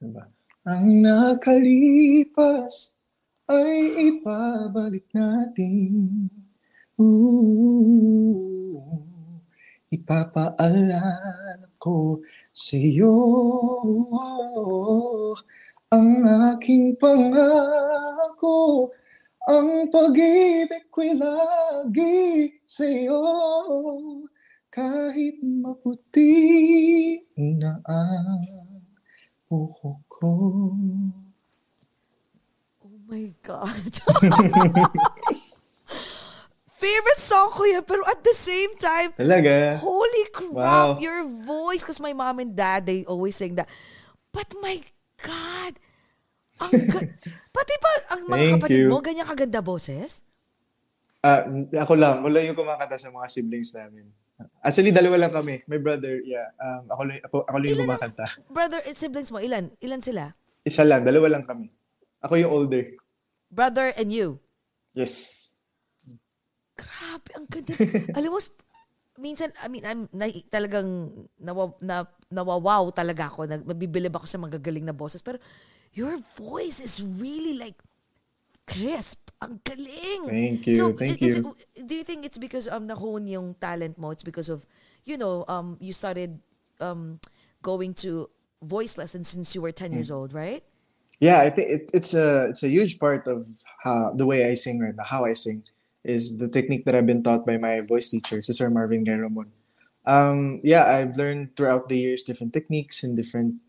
ano 0.00 0.10
ba? 0.12 0.24
Ang 0.68 1.00
nakalipas 1.00 2.92
ay 3.48 4.12
ibabalik 4.12 5.08
natin. 5.16 6.28
Ooh, 7.00 8.76
ipapaalala 9.88 11.00
ko 11.80 12.20
sa 12.52 12.76
iyo 12.76 13.16
ang 15.88 16.20
aking 16.52 17.00
pangako 17.00 18.92
ang 19.48 19.88
pag-ibig 19.88 20.92
ko'y 20.92 21.16
lagi 21.16 22.52
sa'yo 22.68 23.24
kahit 24.68 25.40
maputi 25.40 26.36
na 27.34 27.80
ang 27.88 28.76
buhok 29.48 30.00
ko. 30.06 30.32
Oh 32.84 32.98
my 33.08 33.32
God. 33.42 33.92
Favorite 36.80 37.20
song 37.20 37.52
ko 37.52 37.62
yan, 37.62 37.84
pero 37.84 38.00
at 38.02 38.20
the 38.20 38.32
same 38.32 38.72
time, 38.74 39.12
Talaga? 39.12 39.76
holy 39.76 40.24
crap, 40.30 40.48
Wow. 40.50 40.88
your 40.96 41.20
voice. 41.44 41.84
Because 41.84 42.00
my 42.00 42.10
mom 42.10 42.40
and 42.40 42.56
dad, 42.56 42.82
they 42.82 43.04
always 43.04 43.36
sing 43.36 43.52
that. 43.54 43.68
But 44.30 44.48
my 44.56 44.80
God, 45.18 45.76
ang 46.56 46.72
ga- 46.72 47.12
pati 47.56 47.74
ba 47.76 47.90
ang 48.08 48.20
mga 48.24 48.38
Thank 48.38 48.54
kapatid 48.58 48.78
you. 48.78 48.88
mo, 48.88 48.98
ganyan 48.98 49.28
kaganda 49.28 49.60
boses? 49.60 50.24
Ah, 51.20 51.44
ako 51.76 51.92
lang. 51.94 52.24
Wala 52.24 52.40
yung 52.40 52.56
kumakanta 52.56 52.96
sa 52.96 53.12
mga 53.12 53.28
siblings 53.28 53.76
namin. 53.76 54.08
Actually, 54.58 54.88
dalawa 54.88 55.20
lang 55.20 55.32
kami. 55.34 55.60
My 55.68 55.76
brother, 55.76 56.16
yeah. 56.24 56.48
Um, 56.56 56.88
ako, 56.88 57.02
lang- 57.04 57.20
ako, 57.22 57.36
ako 57.44 57.56
lang 57.60 57.68
yung 57.68 57.82
kumakanta. 57.84 58.24
Brother, 58.48 58.80
siblings 58.90 59.28
mo, 59.28 59.36
ilan? 59.36 59.68
Ilan 59.78 60.00
sila? 60.00 60.32
Isa 60.62 60.80
lang. 60.80 61.04
Dalawa 61.04 61.28
lang 61.28 61.44
kami. 61.44 61.68
Ako 62.20 62.40
yung 62.40 62.48
older. 62.50 62.96
Brother 63.50 63.92
and 63.92 64.08
you. 64.08 64.40
Yes. 64.92 65.49
Grabe, 67.20 67.30
ang 67.36 67.46
ganda. 67.48 67.72
Alam 68.18 68.30
mo, 68.32 68.38
minsan, 69.20 69.52
I 69.60 69.68
mean, 69.68 69.84
I'm, 69.84 70.08
na, 70.12 70.26
talagang 70.48 71.12
nawa, 71.36 71.74
na, 71.80 72.04
nawawaw 72.32 72.88
talaga 72.94 73.28
ako. 73.28 73.44
Nag, 73.46 73.62
mabibilib 73.68 74.16
ako 74.16 74.26
sa 74.26 74.38
magagaling 74.38 74.84
na 74.84 74.92
boses. 74.96 75.20
Pero 75.20 75.36
your 75.92 76.16
voice 76.38 76.80
is 76.80 77.02
really 77.02 77.58
like 77.58 77.76
crisp. 78.66 79.28
Ang 79.42 79.60
galing. 79.64 80.28
Thank 80.28 80.66
you, 80.68 80.76
So, 80.76 80.92
thank 80.92 81.20
is- 81.20 81.36
is 81.36 81.36
you. 81.44 81.56
it- 81.76 81.86
do 81.86 81.94
you 81.96 82.04
think 82.04 82.24
it's 82.24 82.38
because 82.38 82.68
um, 82.68 82.86
nahone 82.86 83.28
yung 83.28 83.54
talent 83.56 83.96
mo? 83.98 84.10
It's 84.10 84.22
because 84.24 84.48
of, 84.48 84.64
you 85.04 85.16
know, 85.16 85.44
um, 85.48 85.76
you 85.80 85.92
started 85.92 86.38
um, 86.80 87.18
going 87.62 87.94
to 88.04 88.28
voice 88.62 88.96
lessons 88.96 89.28
since 89.28 89.54
you 89.54 89.62
were 89.62 89.72
10 89.72 89.92
years 89.92 90.08
Mm. 90.12 90.16
old, 90.16 90.32
right? 90.32 90.62
Yeah, 91.20 91.40
I 91.40 91.50
think 91.52 91.68
it, 91.68 91.84
it's 91.92 92.16
a 92.16 92.48
it's 92.48 92.64
a 92.64 92.68
huge 92.72 92.96
part 92.96 93.28
of 93.28 93.44
how 93.84 94.12
the 94.16 94.24
way 94.24 94.48
I 94.48 94.56
sing 94.56 94.80
right 94.80 94.96
now, 94.96 95.04
how 95.04 95.28
I 95.28 95.36
sing, 95.36 95.60
is 96.04 96.38
the 96.38 96.48
technique 96.48 96.84
that 96.86 96.94
I've 96.94 97.06
been 97.06 97.22
taught 97.22 97.44
by 97.46 97.56
my 97.58 97.80
voice 97.80 98.10
teacher, 98.10 98.40
si 98.42 98.52
Sir 98.52 98.70
Marvin 98.70 99.04
Guy 99.04 99.14
Ramon. 99.20 99.52
Um, 100.06 100.60
yeah, 100.64 100.88
I've 100.88 101.16
learned 101.16 101.56
throughout 101.56 101.88
the 101.88 101.98
years 101.98 102.24
different 102.24 102.52
techniques 102.52 103.04
and 103.04 103.16
different 103.16 103.60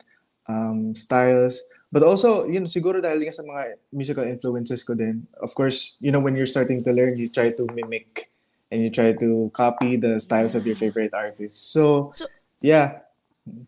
um, 0.47 0.95
styles. 0.95 1.61
But 1.91 2.03
also, 2.03 2.47
you 2.47 2.63
know, 2.63 2.71
siguro 2.71 3.03
dahil 3.03 3.19
nga 3.27 3.35
sa 3.35 3.43
mga 3.43 3.75
musical 3.91 4.23
influences 4.23 4.79
ko 4.87 4.95
din. 4.95 5.27
Of 5.43 5.51
course, 5.59 5.99
you 5.99 6.07
know, 6.11 6.23
when 6.23 6.39
you're 6.39 6.47
starting 6.47 6.83
to 6.87 6.91
learn, 6.95 7.19
you 7.19 7.27
try 7.27 7.51
to 7.51 7.67
mimic 7.75 8.31
and 8.71 8.79
you 8.79 8.87
try 8.87 9.11
to 9.11 9.51
copy 9.51 9.99
the 9.99 10.15
styles 10.23 10.55
of 10.55 10.63
your 10.63 10.79
favorite 10.79 11.11
artists. 11.11 11.59
So, 11.59 12.15
So- 12.15 12.31
yeah, 12.63 13.03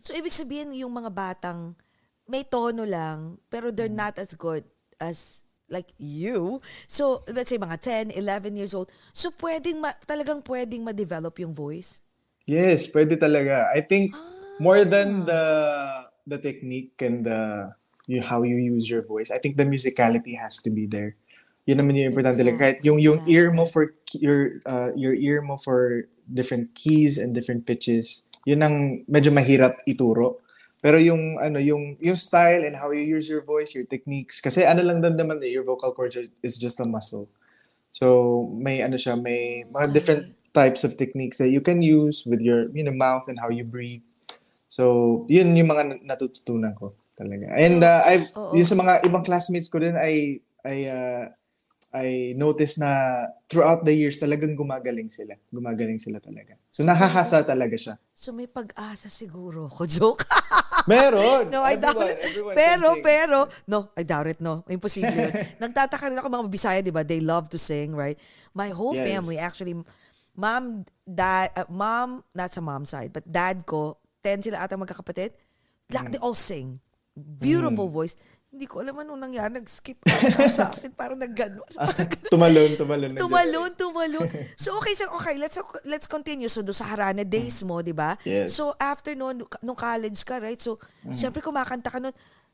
So, 0.06 0.14
ibig 0.14 0.32
sabihin, 0.32 0.72
yung 0.78 0.94
mga 0.94 1.12
batang 1.12 1.76
may 2.30 2.46
tono 2.48 2.88
lang, 2.88 3.42
pero 3.52 3.74
they're 3.74 3.92
not 3.92 4.16
as 4.16 4.32
good 4.38 4.64
as 5.02 5.43
like 5.70 5.92
you. 5.98 6.62
So, 6.88 7.24
let's 7.32 7.50
say 7.50 7.58
mga 7.58 8.12
10, 8.12 8.18
11 8.18 8.56
years 8.56 8.74
old. 8.74 8.92
So, 9.12 9.32
pwedeng, 9.42 9.82
ma- 9.82 9.98
talagang 10.06 10.44
pwedeng 10.46 10.84
ma-develop 10.84 11.40
yung 11.40 11.54
voice. 11.54 12.04
Yes, 12.46 12.92
pwede 12.92 13.16
talaga. 13.16 13.72
I 13.72 13.82
think 13.82 14.16
more 14.60 14.84
than 14.84 15.24
the 15.24 15.44
the 16.28 16.40
technique 16.40 17.00
and 17.00 17.24
the 17.24 17.72
you, 18.08 18.22
how 18.22 18.44
you 18.44 18.56
use 18.56 18.90
your 18.90 19.02
voice. 19.02 19.32
I 19.32 19.38
think 19.38 19.58
the 19.58 19.64
musicality 19.64 20.38
has 20.38 20.60
to 20.64 20.70
be 20.70 20.86
there. 20.86 21.16
Yun 21.66 21.80
naman 21.80 21.96
yung 21.96 22.12
importante. 22.12 22.44
Exactly. 22.44 22.60
Kahit 22.60 22.78
yung, 22.84 23.00
yung 23.00 23.24
ear 23.28 23.52
mo 23.52 23.66
for, 23.66 23.96
your, 24.12 24.60
uh, 24.68 24.92
your 24.96 25.16
ear 25.16 25.42
mo 25.42 25.56
for 25.56 26.04
different 26.28 26.76
keys 26.76 27.18
and 27.18 27.32
different 27.32 27.66
pitches, 27.66 28.28
yun 28.44 28.60
ang 28.60 29.08
medyo 29.08 29.32
mahirap 29.32 29.80
ituro. 29.88 30.43
Pero 30.84 31.00
yung, 31.00 31.40
ano, 31.40 31.64
yung, 31.64 31.96
yung 32.04 32.20
style 32.20 32.68
and 32.68 32.76
how 32.76 32.92
you 32.92 33.00
use 33.00 33.32
your 33.32 33.40
voice, 33.40 33.72
your 33.72 33.88
techniques, 33.88 34.44
kasi 34.44 34.68
ano 34.68 34.84
lang 34.84 35.00
din 35.00 35.16
naman 35.16 35.40
eh, 35.40 35.48
your 35.48 35.64
vocal 35.64 35.96
cords 35.96 36.20
are- 36.20 36.28
is 36.44 36.60
just 36.60 36.84
a 36.84 36.86
muscle. 36.86 37.32
So, 37.96 38.52
may 38.52 38.84
ano 38.84 39.00
siya, 39.00 39.16
may 39.16 39.64
mga 39.72 39.96
different 39.96 40.24
types 40.52 40.84
of 40.84 41.00
techniques 41.00 41.40
that 41.40 41.48
you 41.48 41.64
can 41.64 41.80
use 41.80 42.28
with 42.28 42.44
your, 42.44 42.68
you 42.76 42.84
know, 42.84 42.92
mouth 42.92 43.32
and 43.32 43.40
how 43.40 43.48
you 43.48 43.64
breathe. 43.64 44.04
So, 44.68 45.24
yun 45.32 45.56
yung 45.56 45.72
mga 45.72 45.84
na- 45.88 46.04
natututunan 46.14 46.76
ko 46.76 46.92
talaga. 47.16 47.48
And 47.56 47.80
uh, 47.80 48.04
I've, 48.04 48.28
yung 48.52 48.68
sa 48.68 48.76
mga 48.76 49.08
ibang 49.08 49.24
classmates 49.24 49.72
ko 49.72 49.80
din, 49.80 49.96
I, 49.96 50.44
I, 50.68 50.76
uh, 50.92 51.24
I 51.94 52.34
noticed 52.34 52.82
na 52.82 53.24
throughout 53.48 53.86
the 53.86 53.94
years 53.94 54.18
talagang 54.18 54.58
gumagaling 54.58 55.14
sila. 55.14 55.38
Gumagaling 55.54 56.02
sila 56.02 56.18
talaga. 56.18 56.58
So, 56.74 56.82
nahahasa 56.82 57.46
talaga 57.46 57.78
siya. 57.78 57.96
So 58.18 58.34
may 58.34 58.50
pag-asa 58.50 59.14
siguro 59.14 59.70
ko. 59.70 59.86
Joke. 59.94 60.26
Meron! 60.92 61.50
no, 61.50 61.64
I 61.64 61.76
doubt 61.76 61.96
Everyone- 61.96 62.12
it. 62.12 62.20
everyone 62.24 62.56
Pero, 62.56 62.88
pero, 63.02 63.38
no, 63.68 63.80
I 63.96 64.04
doubt 64.04 64.28
it, 64.28 64.40
no. 64.40 64.64
Imposible 64.68 65.12
yun. 65.12 65.32
Nagtataka 65.64 66.12
rin 66.12 66.20
ako 66.20 66.28
mga 66.28 66.52
Bisaya, 66.52 66.80
di 66.84 66.92
ba? 66.92 67.04
They 67.04 67.20
love 67.20 67.48
to 67.50 67.58
sing, 67.58 67.96
right? 67.96 68.20
My 68.52 68.70
whole 68.70 68.94
Yes. 68.96 69.08
family, 69.08 69.38
actually, 69.40 69.76
mom, 70.34 70.84
dad, 71.06 71.52
uh, 71.56 71.66
mom, 71.70 72.24
not 72.34 72.52
sa 72.52 72.60
mom 72.60 72.84
side, 72.84 73.12
but 73.12 73.24
dad 73.24 73.64
ko, 73.64 73.98
10 74.22 74.44
sila 74.44 74.60
ata 74.60 74.76
magkakapatid. 74.76 75.32
Like, 75.92 76.10
Mm. 76.10 76.12
they 76.16 76.22
all 76.22 76.36
sing. 76.36 76.80
Beautiful 77.14 77.94
voice. 77.94 78.18
Hindi 78.54 78.70
ko 78.70 78.86
alam 78.86 78.94
anong 79.02 79.18
nangyari. 79.18 79.50
Nag-skip 79.58 79.98
ka 80.06 80.46
sa 80.46 80.70
akin. 80.70 80.94
Parang 80.94 81.18
nag-ganon. 81.18 81.66
tumalon, 82.30 82.78
tumalon. 82.78 83.10
na 83.10 83.18
dyan. 83.18 83.26
Tumalon, 83.26 83.72
tumalon. 83.74 84.30
So 84.54 84.78
okay, 84.78 84.94
so 84.94 85.10
okay, 85.18 85.42
let's 85.42 85.58
let's 85.90 86.06
continue. 86.06 86.46
So 86.54 86.62
do 86.62 86.70
sa 86.70 86.86
Harana 86.86 87.26
days 87.26 87.66
mo, 87.66 87.82
'di 87.82 87.98
ba? 87.98 88.14
Yes. 88.22 88.54
So 88.54 88.78
after 88.78 89.18
noon, 89.18 89.42
nung 89.66 89.74
college 89.74 90.22
ka, 90.22 90.38
right? 90.38 90.62
So 90.62 90.78
syempre 91.10 91.42
kumakanta 91.42 91.90
ka 91.90 91.98
noon. 91.98 92.14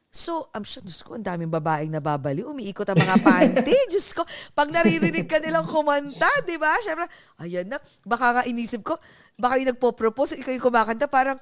So, 0.09 0.49
I'm 0.57 0.65
sure, 0.65 0.81
Diyos 0.81 1.05
ko, 1.05 1.13
ang 1.13 1.21
daming 1.21 1.53
babaeng 1.53 1.93
nababali. 1.93 2.41
Umiikot 2.41 2.89
ang 2.89 2.97
mga 2.97 3.21
panty. 3.21 3.77
Diyos 3.93 4.09
ko, 4.17 4.25
pag 4.57 4.73
naririnig 4.73 5.29
ka 5.29 5.37
nilang 5.37 5.69
kumanta, 5.69 6.25
di 6.49 6.57
ba? 6.57 6.73
Syempre, 6.81 7.05
ayan 7.37 7.69
na. 7.69 7.77
Baka 8.01 8.41
nga 8.41 8.43
inisip 8.49 8.81
ko, 8.81 8.97
baka 9.37 9.61
yung 9.61 9.69
nagpo-propose, 9.69 10.41
ikaw 10.41 10.49
yung 10.49 10.65
kumakanta, 10.65 11.05
parang, 11.05 11.37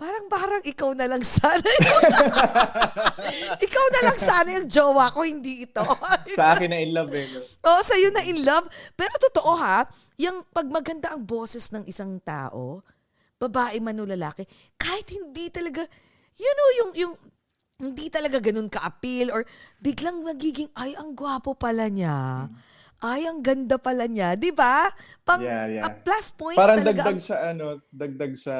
parang 0.00 0.32
parang 0.32 0.62
ikaw 0.64 0.96
na 0.96 1.04
lang 1.04 1.20
sana 1.20 1.60
yung, 1.60 2.02
ikaw 3.68 3.84
na 3.92 4.00
lang 4.08 4.18
sana 4.18 4.48
yung 4.56 4.68
jowa 4.72 5.12
ko, 5.12 5.28
hindi 5.28 5.68
ito. 5.68 5.84
Sa 6.40 6.56
akin 6.56 6.72
na 6.72 6.80
in 6.80 6.96
love 6.96 7.12
eh. 7.12 7.28
Oo, 7.60 7.80
sa'yo 7.84 8.08
na 8.08 8.24
in 8.24 8.40
love. 8.40 8.64
Pero 8.96 9.12
totoo 9.20 9.52
ha, 9.60 9.84
yung 10.16 10.40
pag 10.48 10.64
maganda 10.72 11.12
ang 11.12 11.28
boses 11.28 11.68
ng 11.76 11.84
isang 11.84 12.16
tao, 12.24 12.80
babae 13.36 13.76
man 13.84 14.00
o 14.00 14.08
lalaki, 14.08 14.48
kahit 14.80 15.04
hindi 15.12 15.52
talaga, 15.52 15.84
you 16.40 16.48
know, 16.56 16.70
yung, 16.80 16.90
yung, 16.96 17.14
hindi 17.80 18.08
talaga 18.08 18.40
ganun 18.40 18.68
ka-appeal 18.68 19.28
or 19.32 19.44
biglang 19.80 20.24
nagiging, 20.24 20.68
ay, 20.80 20.96
ang 20.96 21.12
gwapo 21.12 21.56
pala 21.56 21.88
niya. 21.88 22.48
Ay, 23.00 23.24
ang 23.24 23.40
ganda 23.40 23.80
pala 23.80 24.04
niya. 24.04 24.36
Di 24.36 24.52
ba? 24.52 24.84
Pang, 25.24 25.40
Yeah, 25.40 25.64
yeah. 25.68 25.88
plus 26.04 26.28
point 26.32 26.56
Parang 26.56 26.84
talaga. 26.84 27.08
dagdag 27.08 27.20
sa 27.20 27.36
ano, 27.52 27.80
dagdag 27.88 28.32
sa 28.36 28.56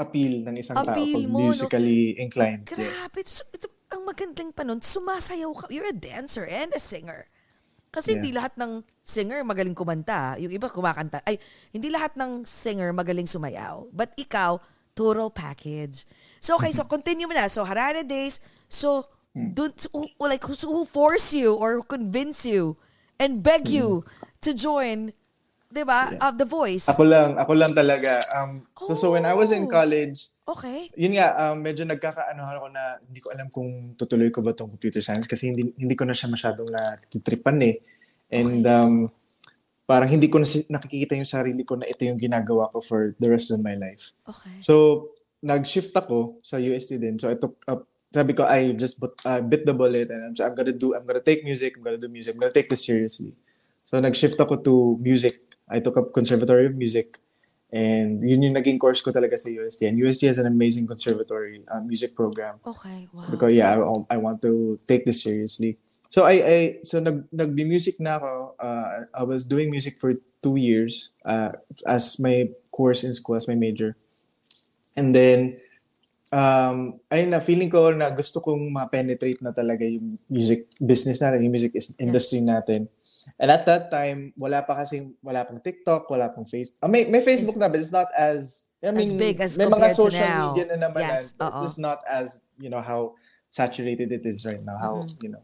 appeal 0.00 0.42
ng 0.48 0.56
isang 0.56 0.80
tao 0.80 0.96
Appeal 0.96 1.20
pag 1.20 1.28
mo, 1.28 1.38
no? 1.38 1.46
musically 1.52 2.16
inclined. 2.16 2.64
Yeah. 2.72 2.88
Grabe. 2.88 3.20
So, 3.28 3.44
ito, 3.52 3.68
ang 3.92 4.08
magandang 4.08 4.50
pa 4.56 4.64
nun, 4.64 4.80
sumasayaw 4.80 5.52
ka. 5.52 5.64
You're 5.68 5.92
a 5.92 5.96
dancer 5.96 6.48
and 6.48 6.72
a 6.72 6.80
singer. 6.80 7.28
Kasi 7.90 8.14
Yeah. 8.14 8.22
hindi 8.22 8.30
lahat 8.32 8.54
ng 8.56 8.86
singer 9.02 9.42
magaling 9.42 9.74
kumanta. 9.74 10.38
Yung 10.38 10.54
iba 10.54 10.70
kumakanta. 10.70 11.20
Ay, 11.26 11.36
hindi 11.74 11.90
lahat 11.90 12.14
ng 12.14 12.46
singer 12.46 12.94
magaling 12.94 13.26
sumayaw. 13.26 13.90
But 13.90 14.14
ikaw, 14.16 14.62
total 14.94 15.28
package. 15.28 16.06
So, 16.38 16.56
okay, 16.56 16.70
so 16.70 16.86
continue 16.86 17.26
mo 17.26 17.34
na. 17.34 17.50
So, 17.50 17.66
Harana 17.66 18.06
Days. 18.06 18.38
So, 18.70 19.10
dun, 19.34 19.74
so, 19.74 19.90
who, 19.92 20.06
like, 20.22 20.42
who, 20.46 20.54
who 20.54 20.86
force 20.86 21.34
you 21.34 21.58
or 21.58 21.82
convince 21.82 22.46
you 22.46 22.78
and 23.18 23.42
beg 23.42 23.66
you 23.66 24.06
to 24.40 24.54
join, 24.54 25.12
di 25.70 25.86
ba, 25.86 26.10
of 26.18 26.34
The 26.34 26.44
Voice? 26.44 26.90
Ako 26.90 27.06
lang, 27.06 27.38
ako 27.38 27.52
lang 27.54 27.70
talaga. 27.70 28.18
Um, 28.34 28.66
so, 28.90 28.98
so 28.98 29.06
when 29.14 29.22
I 29.22 29.32
was 29.32 29.54
in 29.54 29.64
Oh. 29.64 29.70
college, 29.70 30.34
Okay. 30.42 30.90
yun 30.98 31.14
nga, 31.14 31.30
um, 31.38 31.62
medyo 31.62 31.86
nagkakaano 31.86 32.42
ako 32.42 32.66
na 32.74 32.98
hindi 33.06 33.20
ko 33.22 33.30
alam 33.30 33.46
kung 33.48 33.94
tutuloy 33.94 34.34
ko 34.34 34.42
ba 34.42 34.50
tong 34.50 34.66
computer 34.66 34.98
science 34.98 35.30
kasi 35.30 35.54
hindi 35.54 35.70
hindi 35.78 35.94
ko 35.94 36.02
na 36.02 36.12
siya 36.12 36.26
masyadong 36.26 36.66
natitripan 36.66 37.62
eh. 37.62 37.78
And 38.34 38.66
um, 38.66 38.94
parang 39.86 40.10
hindi 40.10 40.26
ko 40.26 40.42
na 40.42 40.46
nakikita 40.46 41.14
yung 41.14 41.26
sarili 41.26 41.62
ko 41.62 41.78
na 41.78 41.86
ito 41.86 42.02
yung 42.02 42.18
ginagawa 42.18 42.66
ko 42.70 42.82
for 42.82 43.14
the 43.22 43.30
rest 43.30 43.54
of 43.54 43.62
my 43.62 43.78
life. 43.78 44.10
Okay. 44.26 44.58
So, 44.58 45.06
nag-shift 45.38 45.94
ako 45.94 46.42
sa 46.42 46.58
UST 46.58 46.98
din. 46.98 47.14
So, 47.14 47.30
I 47.30 47.38
took 47.38 47.58
up, 47.66 47.86
sabi 48.10 48.34
ko, 48.34 48.42
I 48.42 48.74
just 48.74 48.98
but, 48.98 49.14
uh, 49.22 49.38
bit 49.38 49.62
the 49.62 49.74
bullet 49.74 50.10
and 50.10 50.30
I'm, 50.30 50.34
I'm 50.34 50.54
gonna 50.54 50.74
do, 50.74 50.94
I'm 50.94 51.06
gonna 51.06 51.22
take 51.22 51.46
music, 51.46 51.78
I'm 51.78 51.82
gonna 51.82 51.98
do 51.98 52.10
music, 52.10 52.34
I'm 52.34 52.42
gonna 52.42 52.54
take 52.54 52.66
this 52.66 52.82
seriously. 52.82 53.34
So, 53.86 53.98
nag-shift 53.98 54.38
ako 54.38 54.62
to 54.62 54.74
music. 54.98 55.46
I 55.70 55.78
took 55.78 55.96
up 55.96 56.12
Conservatory 56.12 56.66
of 56.66 56.74
Music 56.74 57.22
and 57.72 58.18
yun 58.26 58.42
yung 58.42 58.54
naging 58.54 58.82
course 58.82 58.98
ko 58.98 59.14
talaga 59.14 59.38
sa 59.38 59.46
UST. 59.46 59.86
And 59.86 59.94
UST 59.94 60.26
has 60.26 60.38
an 60.42 60.46
amazing 60.50 60.90
conservatory 60.90 61.62
uh, 61.70 61.80
music 61.80 62.18
program. 62.18 62.58
Okay. 62.66 63.06
Wow. 63.14 63.30
Because 63.30 63.54
yeah, 63.54 63.78
I, 63.78 64.14
I 64.14 64.16
want 64.18 64.42
to 64.42 64.78
take 64.90 65.06
this 65.06 65.22
seriously. 65.22 65.78
So 66.10 66.26
I, 66.26 66.34
I 66.42 66.58
so 66.82 66.98
nag 66.98 67.30
nagbi-music 67.30 68.02
na 68.02 68.18
ako. 68.18 68.58
Uh, 68.58 68.86
I 69.14 69.22
was 69.22 69.46
doing 69.46 69.70
music 69.70 70.02
for 70.02 70.18
two 70.42 70.58
years 70.58 71.14
uh, 71.22 71.54
as 71.86 72.18
my 72.18 72.50
course 72.74 73.06
in 73.06 73.14
school, 73.14 73.38
as 73.38 73.46
my 73.46 73.54
major. 73.54 73.94
And 74.98 75.14
then, 75.14 75.62
um, 76.34 76.98
ayun 77.14 77.30
na, 77.30 77.38
feeling 77.38 77.70
ko 77.70 77.94
na 77.94 78.10
gusto 78.10 78.42
kong 78.42 78.74
ma-penetrate 78.74 79.38
na 79.38 79.54
talaga 79.54 79.86
yung 79.86 80.18
music 80.26 80.66
business 80.82 81.22
natin, 81.22 81.46
yung 81.46 81.54
music 81.54 81.78
industry 82.02 82.42
natin. 82.42 82.90
And 83.38 83.50
at 83.50 83.66
that 83.66 83.90
time, 83.90 84.32
wala 84.36 84.62
pa 84.62 84.74
kasing, 84.76 85.14
wala 85.22 85.44
pang 85.44 85.60
TikTok, 85.60 86.08
wala 86.10 86.32
pang 86.32 86.44
Facebook. 86.44 86.80
may, 86.88 87.04
may 87.06 87.20
Facebook 87.20 87.56
na, 87.56 87.68
but 87.68 87.78
it's 87.80 87.92
not 87.92 88.08
as, 88.16 88.66
I 88.82 88.90
mean, 88.90 89.16
big 89.16 89.40
as 89.40 89.58
may 89.58 89.66
mga 89.66 89.90
social 89.94 90.20
now. 90.24 90.50
media 90.56 90.74
na 90.74 90.88
naman 90.88 91.00
Yes, 91.04 91.34
na, 91.38 91.62
it's 91.62 91.78
not 91.78 91.98
as, 92.08 92.40
you 92.58 92.70
know, 92.70 92.80
how 92.80 93.14
saturated 93.50 94.12
it 94.12 94.24
is 94.24 94.46
right 94.46 94.62
now. 94.64 94.76
How, 94.80 94.94
Mm-hmm. 95.04 95.20
you 95.22 95.30
know, 95.36 95.42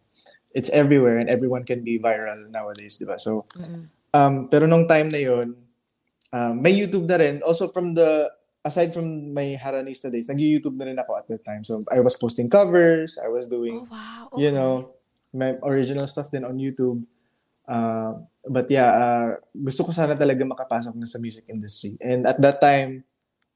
it's 0.54 0.70
everywhere 0.70 1.18
and 1.18 1.28
everyone 1.28 1.64
can 1.64 1.84
be 1.84 1.98
viral 2.00 2.48
nowadays, 2.48 2.96
di 2.96 3.04
ba? 3.04 3.18
So, 3.20 3.44
um, 4.14 4.48
pero 4.48 4.64
nung 4.66 4.88
time 4.88 5.10
na 5.12 5.18
yun, 5.20 5.52
um, 6.32 6.62
may 6.62 6.72
YouTube 6.72 7.04
na 7.08 7.16
rin. 7.20 7.42
Also 7.44 7.68
from 7.68 7.92
the, 7.92 8.30
aside 8.64 8.92
from 8.94 9.32
my 9.34 9.54
Haranista 9.60 10.10
days, 10.10 10.28
nag-YouTube 10.28 10.74
na 10.80 10.86
rin 10.88 10.98
ako 10.98 11.12
at 11.16 11.28
that 11.28 11.44
time. 11.44 11.62
So, 11.62 11.84
I 11.92 12.00
was 12.00 12.16
posting 12.16 12.48
covers, 12.48 13.18
I 13.20 13.28
was 13.28 13.46
doing, 13.46 13.84
Oh, 13.84 13.88
wow. 13.90 14.28
you 14.40 14.48
okay. 14.48 14.56
know, 14.56 14.92
my 15.36 15.52
original 15.68 16.06
stuff 16.08 16.30
din 16.32 16.44
on 16.48 16.56
YouTube. 16.56 17.04
Uh, 17.66 18.22
but 18.46 18.70
yeah, 18.70 18.90
uh, 18.94 19.28
gusto 19.52 19.82
ko 19.84 19.90
sana 19.90 20.14
talaga 20.14 20.46
makapasok 20.46 20.94
na 20.94 21.06
sa 21.06 21.18
music 21.18 21.50
industry. 21.50 21.98
And 21.98 22.26
at 22.26 22.38
that 22.40 22.62
time, 22.62 23.02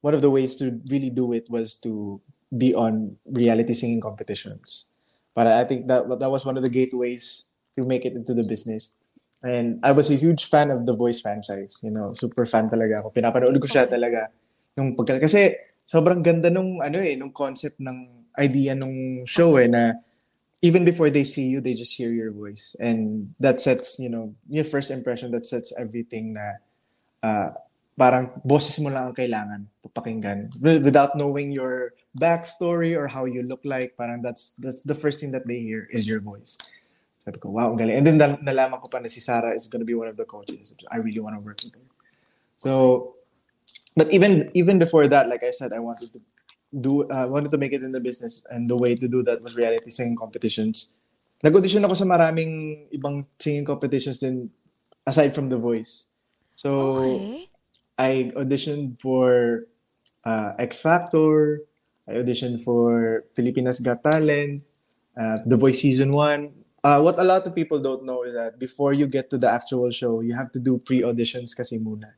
one 0.02 0.14
of 0.14 0.22
the 0.22 0.30
ways 0.30 0.58
to 0.58 0.82
really 0.90 1.10
do 1.10 1.30
it 1.32 1.46
was 1.46 1.78
to 1.86 2.18
be 2.50 2.74
on 2.74 3.16
reality 3.24 3.72
singing 3.72 4.02
competitions. 4.02 4.90
But 5.34 5.46
I 5.46 5.62
think 5.64 5.86
that 5.86 6.10
that 6.10 6.30
was 6.30 6.42
one 6.42 6.58
of 6.58 6.66
the 6.66 6.72
gateways 6.72 7.46
to 7.78 7.86
make 7.86 8.02
it 8.02 8.18
into 8.18 8.34
the 8.34 8.42
business. 8.42 8.92
And 9.40 9.78
I 9.86 9.94
was 9.94 10.10
a 10.10 10.18
huge 10.18 10.44
fan 10.50 10.68
of 10.68 10.84
the 10.84 10.92
Voice 10.92 11.22
franchise. 11.22 11.80
You 11.80 11.94
know, 11.94 12.12
super 12.12 12.44
fan 12.44 12.68
talaga 12.68 13.00
ako. 13.00 13.14
Pinapanood 13.14 13.56
ko 13.62 13.68
siya 13.70 13.86
talaga. 13.88 14.28
Nung 14.74 14.98
pagka, 14.98 15.22
kasi 15.22 15.54
sobrang 15.86 16.20
ganda 16.20 16.50
nung 16.50 16.82
ano 16.82 16.98
eh, 16.98 17.14
nung 17.14 17.32
concept 17.32 17.78
ng 17.80 18.26
idea 18.36 18.74
nung 18.76 19.24
show 19.24 19.56
eh 19.56 19.66
na 19.66 19.96
even 20.62 20.84
before 20.84 21.10
they 21.10 21.24
see 21.24 21.44
you, 21.44 21.60
they 21.60 21.74
just 21.74 21.96
hear 21.96 22.12
your 22.12 22.30
voice. 22.30 22.76
And 22.80 23.34
that 23.40 23.60
sets, 23.60 23.98
you 23.98 24.10
know, 24.10 24.34
your 24.48 24.64
first 24.64 24.90
impression, 24.90 25.30
that 25.32 25.46
sets 25.46 25.72
everything 25.78 26.34
na 26.34 26.60
uh, 27.22 27.50
parang 27.96 28.30
boses 28.44 28.80
mo 28.80 28.88
lang 28.88 29.12
ang 29.12 29.16
kailangan 29.16 29.66
Without 30.60 31.16
knowing 31.16 31.50
your 31.50 31.92
backstory 32.16 32.96
or 32.96 33.08
how 33.08 33.24
you 33.24 33.42
look 33.42 33.60
like, 33.64 33.96
parang 33.96 34.22
that's 34.22 34.54
that's 34.56 34.82
the 34.82 34.94
first 34.94 35.20
thing 35.20 35.32
that 35.32 35.46
they 35.46 35.58
hear 35.58 35.88
is 35.90 36.06
your 36.06 36.20
voice. 36.20 36.56
Sabi 37.20 37.36
ko, 37.36 37.50
wow, 37.50 37.74
galing. 37.76 37.96
And 37.96 38.06
then 38.06 38.16
nal- 38.16 38.40
nalaman 38.40 38.80
ko 38.80 38.88
pa 38.88 39.00
na 39.00 39.08
si 39.08 39.20
Sarah 39.20 39.52
is 39.52 39.68
gonna 39.68 39.84
be 39.84 39.94
one 39.94 40.08
of 40.08 40.16
the 40.16 40.24
coaches. 40.24 40.72
I 40.88 40.96
really 40.96 41.20
want 41.20 41.36
to 41.36 41.40
work 41.40 41.60
with 41.64 41.74
her. 41.74 41.86
So, 42.56 43.16
but 43.96 44.08
even 44.12 44.48
even 44.54 44.78
before 44.78 45.08
that, 45.08 45.28
like 45.28 45.42
I 45.44 45.50
said, 45.50 45.72
I 45.72 45.80
wanted 45.80 46.12
to 46.14 46.20
do 46.70 47.02
uh, 47.10 47.26
wanted 47.26 47.50
to 47.50 47.58
make 47.58 47.74
it 47.74 47.82
in 47.82 47.92
the 47.92 48.00
business 48.00 48.46
and 48.50 48.70
the 48.70 48.78
way 48.78 48.94
to 48.94 49.08
do 49.08 49.22
that 49.26 49.42
was 49.42 49.56
reality 49.58 49.90
singing 49.90 50.16
competitions. 50.16 50.94
Nag-audition 51.42 51.82
ako 51.82 51.94
sa 51.94 52.06
maraming 52.06 52.86
ibang 52.94 53.26
singing 53.40 53.64
competitions 53.66 54.18
din 54.22 54.50
aside 55.06 55.34
from 55.34 55.50
The 55.50 55.58
Voice. 55.58 56.12
So 56.54 57.00
Okay. 57.02 57.48
I 58.00 58.32
auditioned 58.36 59.00
for 59.00 59.64
uh, 60.24 60.52
X 60.56 60.80
Factor, 60.80 61.64
I 62.08 62.20
auditioned 62.20 62.60
for 62.64 63.24
Pilipinas 63.36 63.80
Got 63.80 64.04
Talent, 64.04 64.68
uh, 65.16 65.44
The 65.44 65.56
Voice 65.56 65.80
Season 65.82 66.12
1. 66.12 66.52
Uh, 66.80 67.00
what 67.04 67.18
a 67.20 67.24
lot 67.24 67.44
of 67.44 67.52
people 67.52 67.78
don't 67.78 68.04
know 68.04 68.24
is 68.24 68.32
that 68.32 68.58
before 68.58 68.92
you 68.92 69.06
get 69.06 69.28
to 69.30 69.36
the 69.36 69.50
actual 69.50 69.90
show, 69.90 70.20
you 70.20 70.32
have 70.32 70.50
to 70.52 70.60
do 70.60 70.80
pre-auditions 70.80 71.52
kasi 71.52 71.76
muna. 71.76 72.16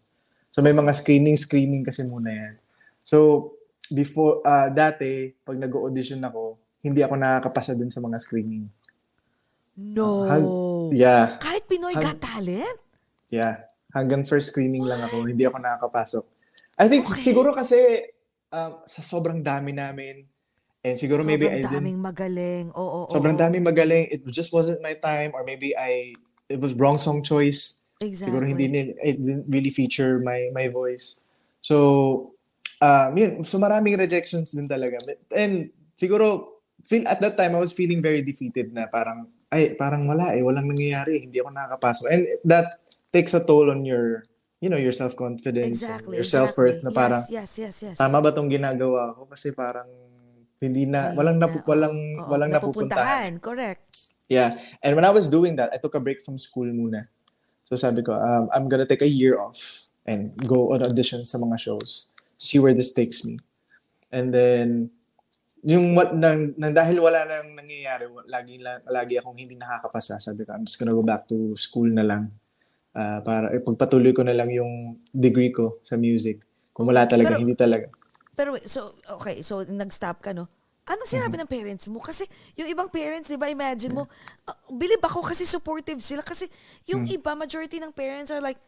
So 0.55 0.62
may 0.62 0.70
mga 0.70 0.94
screening-screening 0.94 1.82
kasi 1.82 2.07
muna 2.07 2.30
yan. 2.30 2.55
So 3.03 3.59
before, 3.93 4.40
uh, 4.43 4.68
dati, 4.72 5.30
pag 5.45 5.57
nag-audition 5.57 6.20
ako, 6.24 6.59
hindi 6.82 7.01
ako 7.05 7.14
nakakapasa 7.14 7.78
dun 7.78 7.93
sa 7.93 8.03
mga 8.03 8.18
screening. 8.18 8.66
No. 9.78 10.26
Hang- 10.28 10.93
yeah. 10.93 11.38
Kahit 11.38 11.64
Pinoy 11.70 11.95
Hang- 11.95 12.05
Got 12.05 12.20
Talent? 12.20 12.78
Yeah. 13.32 13.64
Hanggang 13.93 14.24
first 14.28 14.53
screening 14.53 14.84
lang 14.84 15.01
ako, 15.01 15.28
hindi 15.28 15.45
ako 15.45 15.61
nakakapasok. 15.61 16.24
I 16.80 16.88
think 16.88 17.05
siguro 17.12 17.53
kasi 17.53 17.76
um, 18.53 18.80
sa 18.88 19.01
sobrang 19.05 19.40
dami 19.45 19.76
namin 19.76 20.24
and 20.82 20.97
siguro 20.97 21.22
maybe 21.22 21.47
I 21.47 21.61
Sobrang 21.61 21.68
didn't 21.68 21.76
daming 21.76 22.01
magaling. 22.01 22.64
Oo, 22.72 23.07
oo. 23.07 23.11
sobrang 23.12 23.36
oo. 23.36 23.43
daming 23.43 23.64
magaling. 23.64 24.09
It 24.09 24.24
just 24.32 24.51
wasn't 24.53 24.80
my 24.80 24.97
time 24.97 25.36
or 25.36 25.45
maybe 25.45 25.76
I 25.76 26.16
it 26.49 26.61
was 26.61 26.72
wrong 26.74 26.97
song 26.97 27.22
choice. 27.22 27.84
Siguro 28.03 28.43
hindi 28.43 28.66
Exactly. 28.66 28.99
it 29.07 29.16
didn't 29.22 29.47
really 29.47 29.70
feature 29.70 30.18
my 30.18 30.51
my 30.51 30.66
voice. 30.72 31.22
So 31.62 32.32
um 32.83 33.11
yun, 33.14 33.33
so 33.47 33.62
maraming 33.62 33.95
rejections 33.95 34.51
din 34.51 34.66
talaga. 34.66 34.99
And 35.30 35.70
siguro 35.95 36.59
feel 36.91 37.07
at 37.07 37.22
that 37.22 37.39
time 37.39 37.55
I 37.55 37.62
was 37.62 37.70
feeling 37.70 38.03
very 38.03 38.26
defeated 38.26 38.74
na 38.74 38.91
parang 38.91 39.30
ay 39.55 39.78
parang 39.78 40.11
wala 40.11 40.35
eh, 40.35 40.43
walang 40.43 40.66
nangyayari, 40.66 41.22
hindi 41.22 41.39
ako 41.39 41.55
nakakapasok. 41.55 42.07
And 42.11 42.22
that 42.43 42.83
takes 43.14 43.39
a 43.39 43.43
toll 43.47 43.70
on 43.70 43.87
your 43.87 44.26
you 44.62 44.70
know, 44.70 44.78
your 44.78 44.95
self-confidence, 44.95 45.83
Exactly. 45.83 46.22
your 46.22 46.26
self-worth 46.26 46.78
exactly. 46.83 46.95
na 46.95 47.01
parang 47.03 47.22
Yes, 47.26 47.59
yes, 47.59 47.74
yes, 47.83 47.95
yes. 47.95 47.97
tama 47.99 48.22
ba 48.22 48.30
tong 48.30 48.47
ginagawa 48.47 49.11
ko 49.11 49.26
kasi 49.26 49.51
parang 49.51 49.91
hindi 50.62 50.87
na 50.87 51.11
walang 51.18 51.43
na, 51.43 51.51
napu, 51.51 51.59
walang 51.66 51.99
Oo, 52.22 52.30
walang 52.30 52.51
napupuntahan. 52.55 53.43
Correct. 53.43 54.14
Yeah. 54.30 54.62
And 54.78 54.95
when 54.95 55.03
I 55.03 55.11
was 55.11 55.26
doing 55.26 55.59
that, 55.59 55.74
I 55.74 55.83
took 55.83 55.99
a 55.99 56.01
break 56.01 56.22
from 56.22 56.39
school 56.39 56.70
muna. 56.70 57.11
So 57.66 57.74
sabi 57.74 58.07
ko, 58.07 58.14
um, 58.14 58.47
I'm 58.55 58.70
gonna 58.70 58.87
take 58.87 59.03
a 59.03 59.11
year 59.11 59.43
off 59.43 59.91
and 60.07 60.30
go 60.47 60.70
on 60.70 60.87
auditions 60.87 61.35
sa 61.35 61.43
mga 61.43 61.59
shows. 61.59 62.11
See 62.43 62.59
where 62.59 62.74
this 62.74 62.90
takes 62.90 63.22
me. 63.22 63.38
And 64.11 64.34
then, 64.34 64.90
yung 65.62 65.95
what, 65.95 66.11
nang, 66.12 66.59
nang 66.59 66.74
dahil 66.74 66.99
wala 66.99 67.22
nang 67.22 67.55
nangyayari, 67.55 68.11
lagi, 68.26 68.59
la- 68.59 68.82
lagi 68.84 69.14
akong 69.14 69.38
hindi 69.38 69.55
nakakapasa. 69.55 70.18
Sabi 70.18 70.43
ko, 70.43 70.51
I'm 70.51 70.66
just 70.66 70.74
gonna 70.74 70.90
go 70.90 71.07
back 71.07 71.30
to 71.30 71.55
school 71.55 71.86
na 71.86 72.03
lang. 72.03 72.34
Ah, 72.93 73.22
para 73.22 73.55
eh, 73.55 73.62
pagpatuloy 73.62 74.11
ko 74.11 74.20
na 74.20 74.34
lang 74.34 74.51
yung 74.51 74.99
degree 75.09 75.49
ko 75.49 75.78
sa 75.80 75.95
music. 75.95 76.43
Kung 76.74 76.84
wala 76.84 77.07
talaga, 77.07 77.32
Pero- 77.32 77.40
hindi 77.40 77.55
talaga. 77.55 77.86
Pero 78.32 78.53
wait, 78.53 78.66
so, 78.66 78.97
okay, 79.12 79.40
so 79.40 79.62
nag-stop 79.62 80.18
ka, 80.18 80.34
no? 80.34 80.51
Ano 80.82 81.07
sinabi 81.07 81.38
Mm-hmm. 81.38 81.47
ng 81.47 81.53
parents 81.53 81.84
mo? 81.86 82.03
Kasi 82.03 82.26
yung 82.59 82.66
ibang 82.66 82.90
parents, 82.90 83.30
di 83.30 83.38
ba, 83.38 83.47
imagine 83.47 83.95
mo, 83.95 84.11
uh, 84.45 84.57
bilib 84.68 84.99
ako 84.99 85.22
kasi 85.22 85.47
supportive 85.47 86.03
sila. 86.03 86.26
Kasi 86.26 86.51
yung 86.90 87.07
Mm. 87.07 87.16
iba, 87.16 87.38
majority 87.38 87.78
ng 87.78 87.95
parents 87.95 88.34
are 88.34 88.43
like, 88.43 88.59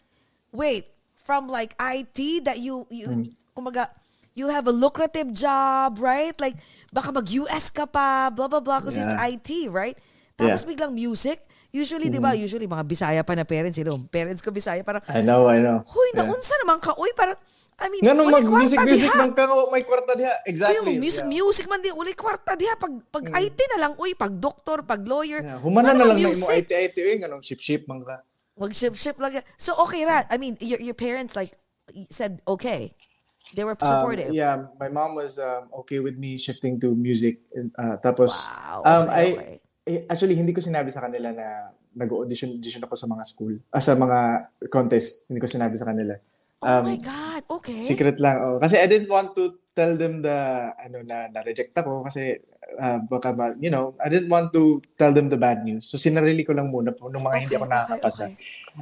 wait, 0.52 0.86
from 1.18 1.50
like 1.50 1.74
IT 1.74 2.16
that 2.44 2.62
you, 2.62 2.86
you 2.86 3.10
Mm. 3.10 3.26
Kumaga, 3.54 3.86
you 4.34 4.50
have 4.50 4.66
a 4.66 4.74
lucrative 4.74 5.30
job, 5.30 5.96
right? 6.02 6.34
Like, 6.42 6.58
baka 6.90 7.14
mag-US 7.14 7.70
ka 7.70 7.86
pa, 7.86 8.28
blah, 8.34 8.50
blah, 8.50 8.60
blah, 8.60 8.82
because 8.82 8.98
it's 8.98 9.06
Yeah. 9.06 9.30
IT, 9.30 9.70
right? 9.70 9.94
Tapos 10.34 10.66
Yeah. 10.66 10.74
biglang 10.74 10.92
music. 10.92 11.38
Usually, 11.74 12.06
di 12.06 12.22
ba, 12.22 12.34
usually 12.34 12.66
mga 12.70 12.86
Bisaya 12.86 13.22
pa 13.26 13.34
na 13.34 13.42
parents, 13.42 13.74
you 13.78 13.86
know, 13.86 13.98
parents 14.10 14.42
ko 14.42 14.50
Bisaya, 14.50 14.82
parang, 14.82 15.02
I 15.10 15.22
know, 15.22 15.46
I 15.46 15.58
know. 15.62 15.82
huy, 15.86 16.06
Yeah. 16.14 16.26
naunsa 16.26 16.54
naman 16.66 16.82
ka, 16.82 16.94
uy, 16.98 17.10
parang, 17.14 17.38
I 17.74 17.90
mean, 17.90 18.06
Nga 18.06 18.14
nung 18.14 18.30
mag-music, 18.30 18.78
music 18.86 19.10
man 19.18 19.34
ka, 19.34 19.50
may 19.74 19.82
kwarta 19.82 20.14
diha. 20.14 20.30
Exactly. 20.46 20.94
Uy, 20.94 21.02
music, 21.02 21.26
yeah. 21.26 21.34
Music 21.42 21.66
man 21.66 21.82
di, 21.82 21.90
uli 21.90 22.14
kwarta 22.14 22.54
diha. 22.54 22.78
Pag, 22.78 23.02
pag 23.10 23.26
IT 23.34 23.58
na 23.74 23.78
lang, 23.82 23.92
uy, 23.98 24.14
pag 24.14 24.30
doktor, 24.38 24.86
pag 24.86 25.02
lawyer. 25.02 25.42
Yeah. 25.42 25.58
Humana 25.58 25.90
ano 25.90 25.98
na 25.98 26.02
ang 26.06 26.10
lang 26.14 26.18
na 26.22 26.30
mo 26.30 26.30
music? 26.30 26.70
IT-IT, 26.70 26.96
eh, 27.02 27.16
ganong 27.18 27.42
ship-ship 27.42 27.82
man 27.90 27.98
ka. 27.98 28.22
Mag-ship-ship 28.54 29.18
lang. 29.18 29.42
So, 29.58 29.74
okay 29.82 30.06
ra. 30.06 30.22
I 30.30 30.38
mean, 30.38 30.54
your, 30.62 30.78
your 30.78 30.94
parents, 30.94 31.34
like, 31.34 31.58
said, 32.14 32.38
okay. 32.46 32.94
They 33.52 33.60
were 33.60 33.76
Um, 33.76 33.84
supportive. 33.84 34.32
yeah, 34.32 34.72
my 34.80 34.88
mom 34.88 35.12
was 35.14 35.36
um, 35.36 35.68
okay 35.84 36.00
with 36.00 36.16
me 36.16 36.40
shifting 36.40 36.80
to 36.80 36.96
music. 36.96 37.44
Uh, 37.76 38.00
tapos, 38.00 38.48
Wow, 38.48 38.80
um, 38.82 39.04
okay, 39.12 39.60
I, 39.84 39.84
eh, 39.84 40.00
actually, 40.08 40.40
hindi 40.40 40.56
ko 40.56 40.64
sinabi 40.64 40.88
sa 40.88 41.04
kanila 41.04 41.28
na 41.28 41.76
nag-audition 41.92 42.56
audition 42.56 42.80
ako 42.82 42.96
sa 42.96 43.04
mga 43.04 43.22
school, 43.28 43.54
ah, 43.68 43.84
sa 43.84 43.92
mga 43.94 44.18
contest. 44.72 45.28
Hindi 45.28 45.44
ko 45.44 45.46
sinabi 45.46 45.76
sa 45.76 45.84
kanila. 45.84 46.16
oh 46.16 46.66
Um, 46.66 46.82
my 46.88 46.96
God, 46.96 47.42
okay. 47.60 47.76
Secret 47.78 48.16
lang. 48.16 48.40
Oh. 48.40 48.56
Kasi 48.56 48.80
I 48.80 48.88
didn't 48.88 49.12
want 49.12 49.36
to 49.36 49.60
tell 49.74 49.94
them 49.94 50.22
the, 50.22 50.38
ano, 50.76 51.02
na, 51.02 51.26
na-reject 51.28 51.74
ako 51.74 52.06
kasi, 52.06 52.38
uh, 52.78 52.98
baka, 53.04 53.30
ma- 53.30 53.58
you 53.58 53.68
know, 53.68 53.92
I 53.98 54.06
didn't 54.06 54.28
want 54.28 54.54
to 54.54 54.78
tell 54.94 55.10
them 55.10 55.28
the 55.28 55.36
bad 55.36 55.62
news. 55.62 55.84
So, 55.84 55.98
sinarili 55.98 56.46
ko 56.46 56.54
lang 56.54 56.70
muna 56.70 56.90
po 56.90 57.10
nung 57.10 57.22
mga 57.22 57.36
hindi 57.40 57.54
ako 57.54 57.66
Okay, 57.66 57.74
okay, 57.74 57.82
nakakapasa. 57.98 58.24
okay. 58.24 58.38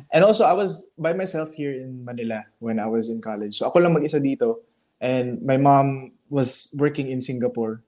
And 0.08 0.22
also, 0.22 0.44
I 0.44 0.52
was 0.52 0.88
by 0.94 1.12
myself 1.12 1.52
here 1.52 1.72
in 1.72 2.00
Manila 2.00 2.44
when 2.58 2.76
I 2.76 2.86
was 2.86 3.08
in 3.08 3.20
college. 3.20 3.56
So, 3.56 3.68
ako 3.68 3.80
lang 3.80 3.92
mag-isa 3.92 4.20
dito. 4.20 4.64
And 5.00 5.40
my 5.40 5.56
mom 5.56 6.12
was 6.28 6.70
working 6.76 7.08
in 7.08 7.20
Singapore 7.20 7.80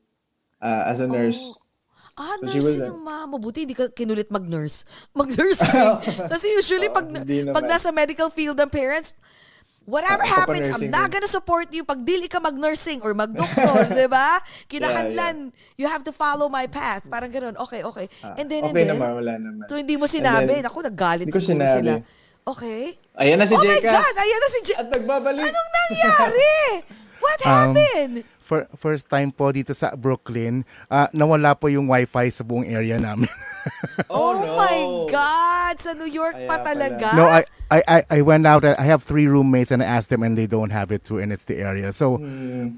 uh, 0.59 0.85
as 0.85 0.99
a 0.99 1.07
nurse. 1.07 1.61
Ah, 2.15 2.37
So 2.39 2.47
nursing 2.47 2.83
a- 2.83 2.91
yung 2.91 3.03
mama. 3.03 3.37
Buti 3.37 3.65
hindi 3.65 3.75
ka 3.75 3.91
kinulit 3.91 4.31
mag-nurse. 4.31 4.85
Mag-nurse. 5.13 5.61
Kasi 6.33 6.47
usually, 6.53 6.87
pag, 6.89 7.05
Oh, 7.05 7.21
pag 7.21 7.27
naman. 7.27 7.69
nasa 7.69 7.91
medical 7.91 8.31
field 8.31 8.55
ng 8.55 8.71
parents, 8.71 9.13
whatever 9.85 10.23
Ah, 10.23 10.43
happens, 10.43 10.67
I'm 10.67 10.89
not 10.89 11.09
gonna 11.09 11.29
support 11.29 11.69
you 11.71 11.83
pag 11.83 12.01
dili 12.01 12.27
ka 12.27 12.39
mag-nursing 12.39 13.01
or 13.01 13.13
mag-doktor, 13.13 13.89
di 13.95 14.07
ba? 14.07 14.41
Kinahanglan, 14.67 15.49
you 15.77 15.87
have 15.87 16.03
to 16.03 16.11
follow 16.11 16.49
my 16.49 16.67
path. 16.67 17.05
Parang 17.07 17.29
ganun. 17.29 17.55
Okay, 17.59 17.81
okay. 17.83 18.07
Ah, 18.21 18.35
And 18.35 18.49
then, 18.49 18.65
and 18.65 18.73
okay 18.73 18.85
then, 18.85 18.97
naman, 18.97 19.11
wala 19.15 19.33
naman. 19.37 19.65
So, 19.65 19.77
hindi 19.77 19.95
mo 19.95 20.05
And 20.05 20.15
sinabi. 20.15 20.49
then, 20.51 20.63
Naku, 20.63 20.81
naggalit 20.83 21.27
hindi 21.27 21.33
ko 21.33 21.41
sinabi. 21.41 21.77
sila. 21.81 21.93
Okay. 22.45 22.83
Ayan 23.17 23.41
na 23.41 23.47
si 23.47 23.55
oh 23.55 23.61
my 23.61 23.73
Jeka. 23.75 23.89
God! 23.89 24.15
Ayan 24.19 24.39
na 24.39 24.49
si 24.51 24.59
Je- 24.63 24.77
At 24.77 24.89
nagbabalik. 24.91 25.49
Anong 25.49 25.71
nangyari? 25.73 26.57
What 27.25 27.41
Um, 27.41 27.49
happened? 27.49 28.15
For, 28.45 28.69
first 28.77 29.09
time 29.09 29.33
po 29.33 29.49
dito 29.49 29.73
sa 29.73 29.97
Brooklyn, 29.97 30.63
ah, 30.87 31.09
nawala 31.11 31.57
po 31.57 31.67
yung 31.67 31.89
wifi 31.89 32.29
sa 32.29 32.45
buong 32.45 32.69
area 32.69 33.01
namin. 33.01 33.25
Oh, 34.13 34.37
no. 34.37 34.61
my 34.61 34.79
God! 35.09 35.81
Sa 35.81 35.97
New 35.97 36.05
York 36.07 36.37
pa 36.45 36.61
Kaya 36.61 36.61
pala. 36.61 36.69
talaga? 36.93 37.07
no, 37.17 37.25
I, 37.25 37.41
I, 37.67 37.81
I, 37.81 37.99
I 38.11 38.21
went 38.21 38.45
out, 38.45 38.61
I 38.63 38.85
have 38.85 39.01
three 39.01 39.25
roommates 39.25 39.73
and 39.73 39.81
I 39.81 39.89
asked 39.89 40.13
them 40.13 40.21
and 40.21 40.37
they 40.37 40.45
don't 40.45 40.69
have 40.69 40.93
it 40.93 41.03
too 41.03 41.17
and 41.17 41.33
it's 41.33 41.49
the 41.49 41.57
area. 41.57 41.89
So, 41.91 42.21
Hmm. 42.21 42.77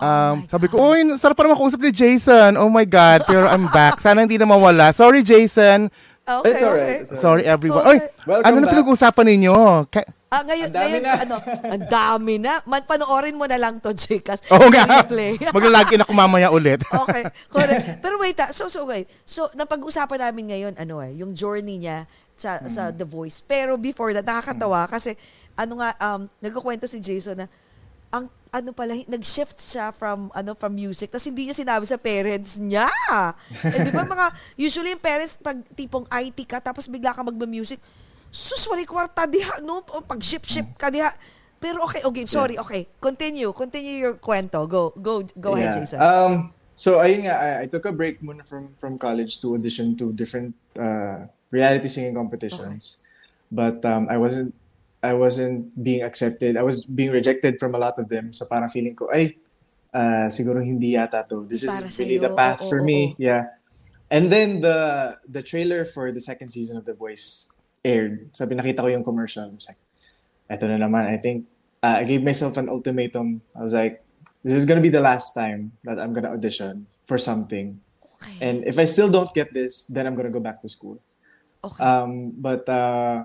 um, 0.00 0.48
sabi 0.48 0.66
ko, 0.66 0.80
uy, 0.80 1.04
sarap 1.20 1.36
pa 1.36 1.44
naman 1.44 1.60
kausap 1.60 1.78
ni 1.78 1.92
Jason. 1.92 2.56
Oh 2.56 2.72
my 2.72 2.88
God, 2.88 3.28
pero 3.28 3.44
I'm 3.44 3.68
back. 3.68 4.00
Sana 4.00 4.24
hindi 4.24 4.40
na 4.40 4.48
mawala. 4.48 4.90
Sorry, 4.90 5.20
Jason. 5.20 5.92
Okay, 6.24 6.48
It's 6.48 6.62
alright. 6.64 7.02
okay. 7.04 7.20
Sorry, 7.20 7.42
everyone. 7.44 7.84
Okay. 7.84 8.00
Oy, 8.00 8.24
Welcome 8.24 8.46
ano 8.48 8.54
na 8.56 8.62
back. 8.64 8.72
pinag-uusapan 8.72 9.26
ninyo? 9.28 9.54
Ka- 9.92 10.08
Ah, 10.32 10.40
ngayon, 10.48 10.72
Ang 10.72 10.76
dami 10.80 10.88
ngayon, 10.96 11.04
na. 11.04 11.12
ano, 11.28 11.36
ang 11.44 11.84
dami 11.92 12.34
na. 12.40 12.52
Man, 12.64 12.82
panoorin 12.88 13.36
mo 13.36 13.44
na 13.44 13.60
lang 13.60 13.76
to, 13.84 13.92
Jikas. 13.92 14.40
Oo 14.56 14.72
nga. 14.72 15.04
Maglalagin 15.56 16.00
ako 16.00 16.12
mamaya 16.16 16.48
ulit. 16.48 16.80
okay, 17.04 17.28
correct. 17.52 18.00
Pero 18.00 18.16
wait, 18.16 18.40
ah, 18.40 18.48
so, 18.48 18.72
so, 18.72 18.88
okay. 18.88 19.04
So, 19.28 19.52
napag-usapan 19.52 20.24
namin 20.24 20.48
ngayon, 20.48 20.74
ano 20.80 21.04
eh, 21.04 21.12
yung 21.20 21.36
journey 21.36 21.76
niya 21.76 22.08
sa, 22.32 22.64
sa 22.64 22.88
Mm. 22.88 22.96
The 22.96 23.06
Voice. 23.06 23.44
Pero 23.44 23.76
before 23.76 24.16
that, 24.16 24.24
nakakatawa 24.24 24.88
kasi, 24.88 25.12
ano 25.52 25.84
nga, 25.84 25.92
um, 26.00 26.24
nagkukwento 26.40 26.88
si 26.88 26.96
Jason 26.96 27.36
na, 27.36 27.46
ang 28.08 28.28
ano 28.52 28.72
pala, 28.72 28.92
nag-shift 29.08 29.56
siya 29.56 29.88
from 29.96 30.28
ano 30.36 30.52
from 30.52 30.76
music 30.76 31.08
tapos 31.08 31.24
hindi 31.24 31.48
niya 31.48 31.56
sinabi 31.56 31.88
sa 31.88 31.96
parents 31.96 32.60
niya. 32.60 32.84
eh, 33.64 33.80
di 33.80 33.88
ba 33.88 34.04
mga, 34.04 34.28
usually 34.60 34.92
yung 34.92 35.00
parents, 35.00 35.40
pag 35.40 35.56
tipong 35.72 36.04
IT 36.20 36.44
ka, 36.44 36.60
tapos 36.60 36.92
bigla 36.92 37.16
ka 37.16 37.24
magba-music, 37.24 37.80
sus, 38.32 38.64
wali 38.66 38.88
kwarta 38.88 39.28
diha, 39.28 39.60
no? 39.60 39.84
O, 39.92 40.00
pag 40.00 40.24
ship-ship 40.24 40.72
ka 40.80 40.88
diha. 40.88 41.12
Pero 41.60 41.84
okay, 41.86 42.02
okay, 42.02 42.24
sorry, 42.26 42.58
okay. 42.58 42.88
Continue, 42.98 43.52
continue 43.52 44.02
your 44.02 44.14
kwento. 44.18 44.66
Go, 44.66 44.90
go, 44.98 45.22
go 45.38 45.54
ahead, 45.54 45.70
Yeah. 45.70 45.78
Jason. 45.78 45.98
Um, 46.02 46.32
so 46.74 46.98
ayun 46.98 47.28
nga, 47.30 47.38
I, 47.38 47.48
I 47.62 47.66
took 47.70 47.86
a 47.86 47.94
break 47.94 48.18
muna 48.18 48.42
from 48.42 48.74
from 48.82 48.98
college 48.98 49.38
to 49.46 49.54
audition 49.54 49.94
to 50.02 50.10
different 50.10 50.58
uh, 50.74 51.30
reality 51.54 51.86
singing 51.86 52.18
competitions. 52.18 53.06
But 53.52 53.78
um, 53.86 54.10
I 54.10 54.18
wasn't 54.18 54.56
I 55.04 55.14
wasn't 55.14 55.70
being 55.78 56.02
accepted. 56.02 56.56
I 56.58 56.66
was 56.66 56.82
being 56.82 57.14
rejected 57.14 57.62
from 57.62 57.76
a 57.76 57.78
lot 57.78 57.94
of 58.00 58.08
them. 58.10 58.32
So 58.34 58.48
parang 58.50 58.66
feeling 58.66 58.98
ko, 58.98 59.06
ay, 59.14 59.38
uh, 59.94 60.26
siguro 60.32 60.58
hindi 60.64 60.98
yata 60.98 61.22
to. 61.30 61.46
This 61.46 61.62
is 61.62 61.70
Para 61.70 61.86
really 61.94 62.18
the 62.18 62.34
path 62.34 62.58
Oo, 62.66 62.70
for 62.74 62.80
oo, 62.82 62.88
me. 62.88 63.14
oo. 63.14 63.22
Yeah. 63.22 63.54
And 64.10 64.34
then 64.34 64.66
the 64.66 65.14
the 65.30 65.46
trailer 65.46 65.86
for 65.86 66.10
the 66.10 66.18
second 66.18 66.50
season 66.50 66.74
of 66.74 66.90
The 66.90 66.98
Voice 66.98 67.51
aired. 67.84 68.30
Sabi 68.34 68.54
nakita 68.54 68.82
ko 68.82 68.88
yung 68.88 69.04
commercial. 69.04 69.46
I 69.46 69.54
was 69.54 69.68
like, 69.68 69.82
eto 70.50 70.66
na 70.70 70.78
naman. 70.78 71.06
I 71.06 71.18
think 71.18 71.46
uh, 71.82 72.00
I 72.00 72.04
gave 72.04 72.22
myself 72.22 72.56
an 72.56 72.70
ultimatum. 72.70 73.42
I 73.54 73.62
was 73.62 73.74
like, 73.74 74.02
this 74.42 74.54
is 74.54 74.66
gonna 74.66 74.82
be 74.82 74.92
the 74.92 75.02
last 75.02 75.34
time 75.34 75.74
that 75.84 75.98
I'm 75.98 76.12
gonna 76.14 76.32
audition 76.32 76.86
for 77.06 77.18
something. 77.18 77.78
okay. 78.22 78.38
And 78.40 78.64
if 78.64 78.78
I 78.78 78.84
still 78.84 79.10
don't 79.10 79.30
get 79.34 79.52
this, 79.52 79.86
then 79.86 80.06
I'm 80.06 80.14
gonna 80.14 80.34
go 80.34 80.40
back 80.40 80.62
to 80.62 80.68
school. 80.68 81.02
okay. 81.64 81.82
Um, 81.82 82.34
but 82.38 82.66
uh, 82.68 83.24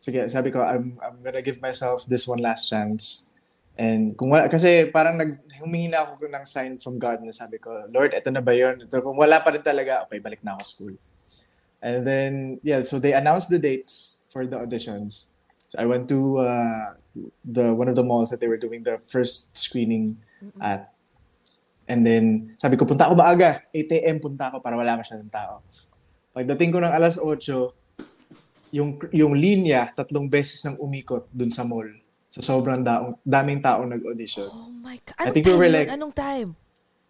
sige, 0.00 0.28
sabi 0.28 0.50
ko, 0.52 0.60
I'm 0.64 1.00
I'm 1.00 1.20
gonna 1.24 1.44
give 1.44 1.60
myself 1.60 2.04
this 2.08 2.28
one 2.28 2.40
last 2.40 2.68
chance. 2.68 3.32
And 3.76 4.16
kung 4.16 4.32
wala, 4.32 4.48
kasi 4.48 4.88
parang 4.88 5.20
nag, 5.20 5.36
humingi 5.60 5.92
na 5.92 6.08
ako 6.08 6.24
ng 6.24 6.46
sign 6.48 6.80
from 6.80 6.96
God 6.96 7.20
na 7.20 7.32
sabi 7.36 7.60
ko, 7.60 7.84
Lord, 7.92 8.16
eto 8.16 8.32
na 8.32 8.40
ba 8.40 8.56
yun? 8.56 8.80
So, 8.88 9.04
kung 9.04 9.20
wala 9.20 9.36
pa 9.44 9.52
rin 9.52 9.60
talaga, 9.60 10.00
okay, 10.08 10.16
balik 10.16 10.40
na 10.40 10.56
ako 10.56 10.64
school. 10.64 10.94
And 11.86 12.02
then, 12.02 12.58
yeah, 12.66 12.82
so 12.82 12.98
they 12.98 13.14
announced 13.14 13.46
the 13.46 13.62
dates 13.62 14.26
for 14.34 14.42
the 14.42 14.58
auditions. 14.58 15.38
So 15.70 15.78
I 15.78 15.86
went 15.86 16.10
to 16.10 16.42
uh, 16.42 16.98
the 17.46 17.70
one 17.70 17.86
of 17.86 17.94
the 17.94 18.02
malls 18.02 18.34
that 18.34 18.42
they 18.42 18.50
were 18.50 18.58
doing 18.58 18.82
the 18.82 18.98
first 19.06 19.54
screening 19.54 20.18
at. 20.58 20.90
And 21.86 22.02
then, 22.02 22.58
sabi 22.58 22.74
ko, 22.74 22.90
punta 22.90 23.06
ako 23.06 23.14
maaga. 23.14 23.62
8 23.70 24.02
a.m. 24.02 24.18
punta 24.18 24.50
ako 24.50 24.58
para 24.58 24.74
wala 24.74 24.98
masyadong 24.98 25.30
tao. 25.30 25.62
Pagdating 26.34 26.74
ko 26.74 26.82
ng 26.82 26.90
alas 26.90 27.22
8, 27.22 28.74
yung, 28.74 28.98
yung 29.14 29.38
linya, 29.38 29.86
tatlong 29.94 30.26
beses 30.26 30.66
nang 30.66 30.74
umikot 30.82 31.30
dun 31.30 31.54
sa 31.54 31.62
mall. 31.62 31.86
So 32.26 32.42
sobrang 32.42 32.82
daong, 32.82 33.22
daming 33.22 33.62
taong 33.62 33.94
nag-audition. 33.94 34.50
Oh 34.50 34.74
my 34.82 34.98
God. 35.06 35.14
I 35.22 35.30
Anong 35.30 35.34
think 35.38 35.46
we 35.46 35.54
were 35.54 35.70
like- 35.70 35.94
Anong 35.94 36.10
time? 36.10 36.58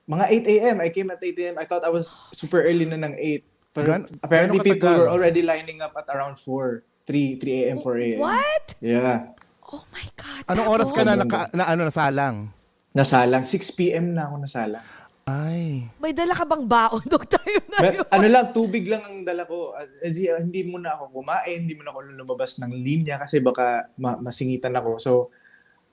Mga 0.05 0.25
8 0.45 0.53
a.m. 0.61 0.77
I 0.85 0.89
came 0.93 1.09
at 1.09 1.25
8 1.25 1.33
a.m. 1.41 1.57
I 1.57 1.65
thought 1.65 1.83
I 1.83 1.91
was 1.91 2.13
super 2.37 2.61
early 2.61 2.85
na 2.85 3.01
ng 3.01 3.17
8. 3.17 3.56
But 3.77 3.85
Gan- 3.85 4.09
apparently 4.25 4.59
people 4.59 4.81
katagal? 4.81 4.99
were 4.99 5.13
already 5.13 5.45
lining 5.45 5.85
up 5.85 5.93
at 5.93 6.09
around 6.09 6.41
4. 6.41 6.81
3, 7.07 7.39
3 7.39 7.71
a.m., 7.71 7.79
4 7.79 8.03
a.m. 8.03 8.19
What? 8.19 8.67
Yeah. 8.83 9.31
Oh 9.71 9.87
my 9.95 10.03
God. 10.19 10.43
Anong 10.51 10.69
oras 10.69 10.91
ka 10.91 11.07
na, 11.07 11.15
naka, 11.15 11.47
na 11.55 11.71
ano, 11.71 11.87
nasalang? 11.87 12.51
Nasalang. 12.91 13.47
6 13.47 13.79
p.m. 13.79 14.11
na 14.11 14.27
ako 14.27 14.43
nasalang. 14.43 14.83
Ay. 15.23 15.87
May 15.99 16.11
dala 16.11 16.35
ka 16.35 16.43
bang 16.43 16.67
baon? 16.67 17.03
Dok 17.07 17.27
tayo 17.27 17.59
na 17.67 17.79
But, 17.79 17.95
yun. 17.95 18.07
ano 18.11 18.27
lang, 18.27 18.47
tubig 18.51 18.87
lang 18.87 19.03
ang 19.03 19.23
dala 19.23 19.43
ko. 19.43 19.75
Uh, 19.75 19.87
Hindi, 20.03 20.31
hindi 20.31 20.61
muna 20.67 20.95
ako 20.95 21.15
kumain, 21.15 21.59
hindi 21.63 21.75
muna 21.75 21.91
ako 21.91 21.99
lumabas 22.15 22.59
ng 22.63 22.73
linya 22.75 23.19
kasi 23.19 23.39
baka 23.39 23.91
ma- 23.99 24.19
masingitan 24.19 24.75
ako. 24.75 24.91
So, 24.99 25.13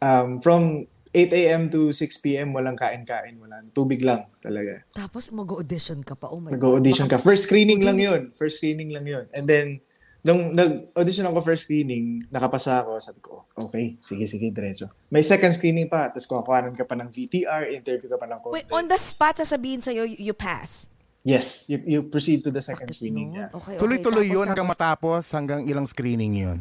um, 0.01 0.37
from 0.37 0.85
8 1.13 1.29
a.m. 1.31 1.69
to 1.69 1.93
6 1.93 2.01
p.m. 2.19 2.51
walang 2.51 2.73
kain-kain, 2.73 3.37
wala. 3.37 3.61
Tubig 3.69 4.01
lang 4.01 4.25
talaga. 4.41 4.81
Tapos 4.89 5.29
mag-audition 5.29 6.01
ka 6.01 6.17
pa. 6.17 6.27
Oh 6.27 6.41
my 6.41 6.49
God. 6.49 6.57
Nag-audition 6.57 7.05
ka. 7.05 7.21
First 7.21 7.45
screening 7.45 7.85
lang 7.85 8.01
yun. 8.01 8.33
First 8.33 8.57
screening 8.57 8.89
lang 8.89 9.05
yun. 9.05 9.29
And 9.29 9.45
then, 9.45 9.77
nung 10.21 10.57
nag-audition 10.57 11.29
ako 11.29 11.45
first 11.45 11.69
screening, 11.69 12.25
nakapasa 12.33 12.81
ako, 12.81 12.97
sabi 12.97 13.19
ko, 13.21 13.45
okay, 13.53 13.93
sige, 13.99 14.25
sige, 14.25 14.49
diretso. 14.49 14.89
May 15.07 15.21
second 15.21 15.53
screening 15.53 15.85
pa, 15.85 16.09
tapos 16.09 16.25
kukuhanan 16.25 16.73
ka 16.73 16.81
pa 16.81 16.97
ng 16.97 17.11
VTR, 17.11 17.69
interview 17.69 18.09
ka 18.09 18.17
pa 18.17 18.25
ng 18.25 18.39
Wait, 18.49 18.65
content. 18.65 18.73
on 18.73 18.85
the 18.87 18.97
spot, 18.97 19.37
sasabihin 19.37 19.85
sa'yo, 19.85 20.09
you, 20.09 20.17
you 20.17 20.33
pass. 20.33 20.89
Yes, 21.21 21.69
you, 21.69 21.79
you 21.85 21.99
proceed 22.03 22.41
to 22.41 22.51
the 22.51 22.59
second 22.59 22.87
Sakit 22.87 22.97
screening. 22.97 23.31
nun. 23.31 23.37
Yeah. 23.37 23.49
Okay, 23.53 23.75
okay. 23.75 23.79
Tuloy-tuloy 23.79 24.25
Tapos, 24.25 24.35
yun 24.35 24.45
hanggang 24.49 24.67
tapos- 24.67 24.81
matapos, 24.81 25.23
hanggang 25.29 25.61
ilang 25.63 25.85
screening 25.85 26.33
yun. 26.35 26.59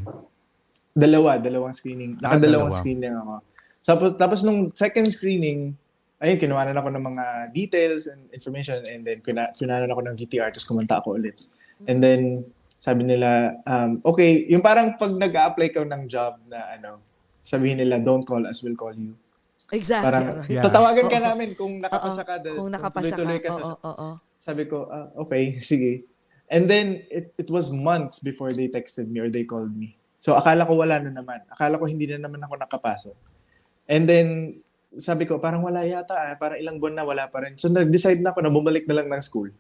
Dalawa, 0.93 1.41
dalawang 1.41 1.73
screening. 1.73 2.21
Nakadalawang 2.21 2.69
dalawa. 2.69 2.79
screening 2.79 3.15
ako. 3.17 3.35
Tapos, 3.83 4.15
tapos 4.15 4.41
nung 4.47 4.71
second 4.73 5.11
screening, 5.11 5.75
ayun, 6.23 6.39
kinuhanan 6.39 6.79
ako 6.79 6.89
ng 6.95 7.05
mga 7.13 7.25
details 7.51 8.07
and 8.07 8.31
information 8.31 8.79
and 8.87 9.03
then 9.03 9.19
kinuhanan 9.59 9.91
ako 9.91 10.01
ng 10.07 10.15
VTR 10.15 10.55
tapos 10.55 10.67
kumanta 10.71 11.03
ako 11.03 11.19
ulit. 11.19 11.51
And 11.91 11.99
then, 11.99 12.47
sabi 12.79 13.03
nila, 13.03 13.59
um, 13.67 13.99
okay, 14.07 14.47
yung 14.47 14.63
parang 14.63 14.95
pag 14.95 15.11
nag-apply 15.11 15.75
ka 15.75 15.83
ng 15.83 16.07
job 16.07 16.39
na 16.47 16.79
ano, 16.79 17.03
sabihin 17.43 17.83
nila, 17.83 17.99
don't 17.99 18.23
call 18.23 18.47
us, 18.47 18.63
we'll 18.63 18.79
call 18.79 18.95
you. 18.95 19.19
Exactly. 19.75 20.07
Parang. 20.07 20.27
Yeah. 20.47 20.63
tatawagan 20.63 21.07
ka 21.11 21.19
Oo. 21.19 21.27
namin 21.27 21.49
kung 21.59 21.83
nakapasa 21.83 22.23
ka. 22.23 22.39
dahil 22.39 22.59
Kung 22.61 22.71
nakapasa 22.71 23.15
ka. 23.15 23.19
tuloy-tuloy 23.19 23.39
ka 23.43 23.51
sa 23.51 23.63
Oo, 23.67 23.75
oo, 23.83 23.91
oo. 23.91 24.11
sabi 24.39 24.63
ko, 24.71 24.87
ah, 24.87 25.11
okay, 25.27 25.57
sige. 25.75 26.07
And 26.47 26.71
then, 26.71 27.03
it, 27.11 27.35
it 27.35 27.49
was 27.51 27.75
months 27.75 28.23
before 28.23 28.55
they 28.55 28.71
texted 28.71 29.11
me 29.11 29.19
or 29.19 29.33
they 29.33 29.43
called 29.43 29.75
me. 29.75 29.99
So, 30.23 30.39
akala 30.39 30.69
ko 30.69 30.79
wala 30.79 31.03
na 31.03 31.11
naman. 31.11 31.43
Akala 31.51 31.81
ko 31.81 31.89
hindi 31.91 32.07
na 32.07 32.21
naman 32.21 32.45
ako 32.47 32.55
nakapasok. 32.63 33.17
And 33.89 34.05
then, 34.07 34.59
sabi 34.97 35.25
ko, 35.25 35.41
parang 35.41 35.65
wala 35.65 35.83
yata. 35.83 36.15
Ah. 36.15 36.35
Parang 36.37 36.59
ilang 36.61 36.77
buwan 36.79 36.95
na, 36.97 37.05
wala 37.05 37.27
pa 37.27 37.43
rin. 37.43 37.57
So, 37.57 37.69
nag-decide 37.69 38.21
na 38.21 38.31
ako 38.31 38.41
na 38.45 38.53
bumalik 38.53 38.85
na 38.87 39.01
lang 39.01 39.09
ng 39.09 39.23
school. 39.25 39.51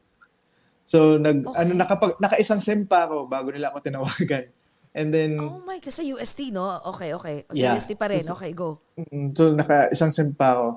So, 0.84 1.16
nag, 1.16 1.46
Okay. 1.46 1.58
ano, 1.62 1.70
nakapag, 1.78 2.18
naka-isang 2.18 2.60
sem 2.60 2.84
pa 2.84 3.06
ako 3.06 3.26
bago 3.26 3.48
nila 3.50 3.70
ako 3.70 3.80
tinawagan. 3.80 4.50
And 4.92 5.08
then, 5.08 5.40
Oh 5.40 5.64
my. 5.64 5.80
Sa 5.80 6.04
UST, 6.04 6.52
no? 6.52 6.68
Okay, 6.92 7.16
okay. 7.16 7.48
Sa 7.48 7.56
Yeah. 7.56 7.72
UST 7.72 7.96
pa 7.96 8.12
rin. 8.12 8.20
Okay, 8.20 8.52
go. 8.52 8.76
So 9.32 9.56
naka 9.56 9.88
isang 9.88 10.12
sem 10.12 10.36
pa 10.36 10.52
ako. 10.52 10.68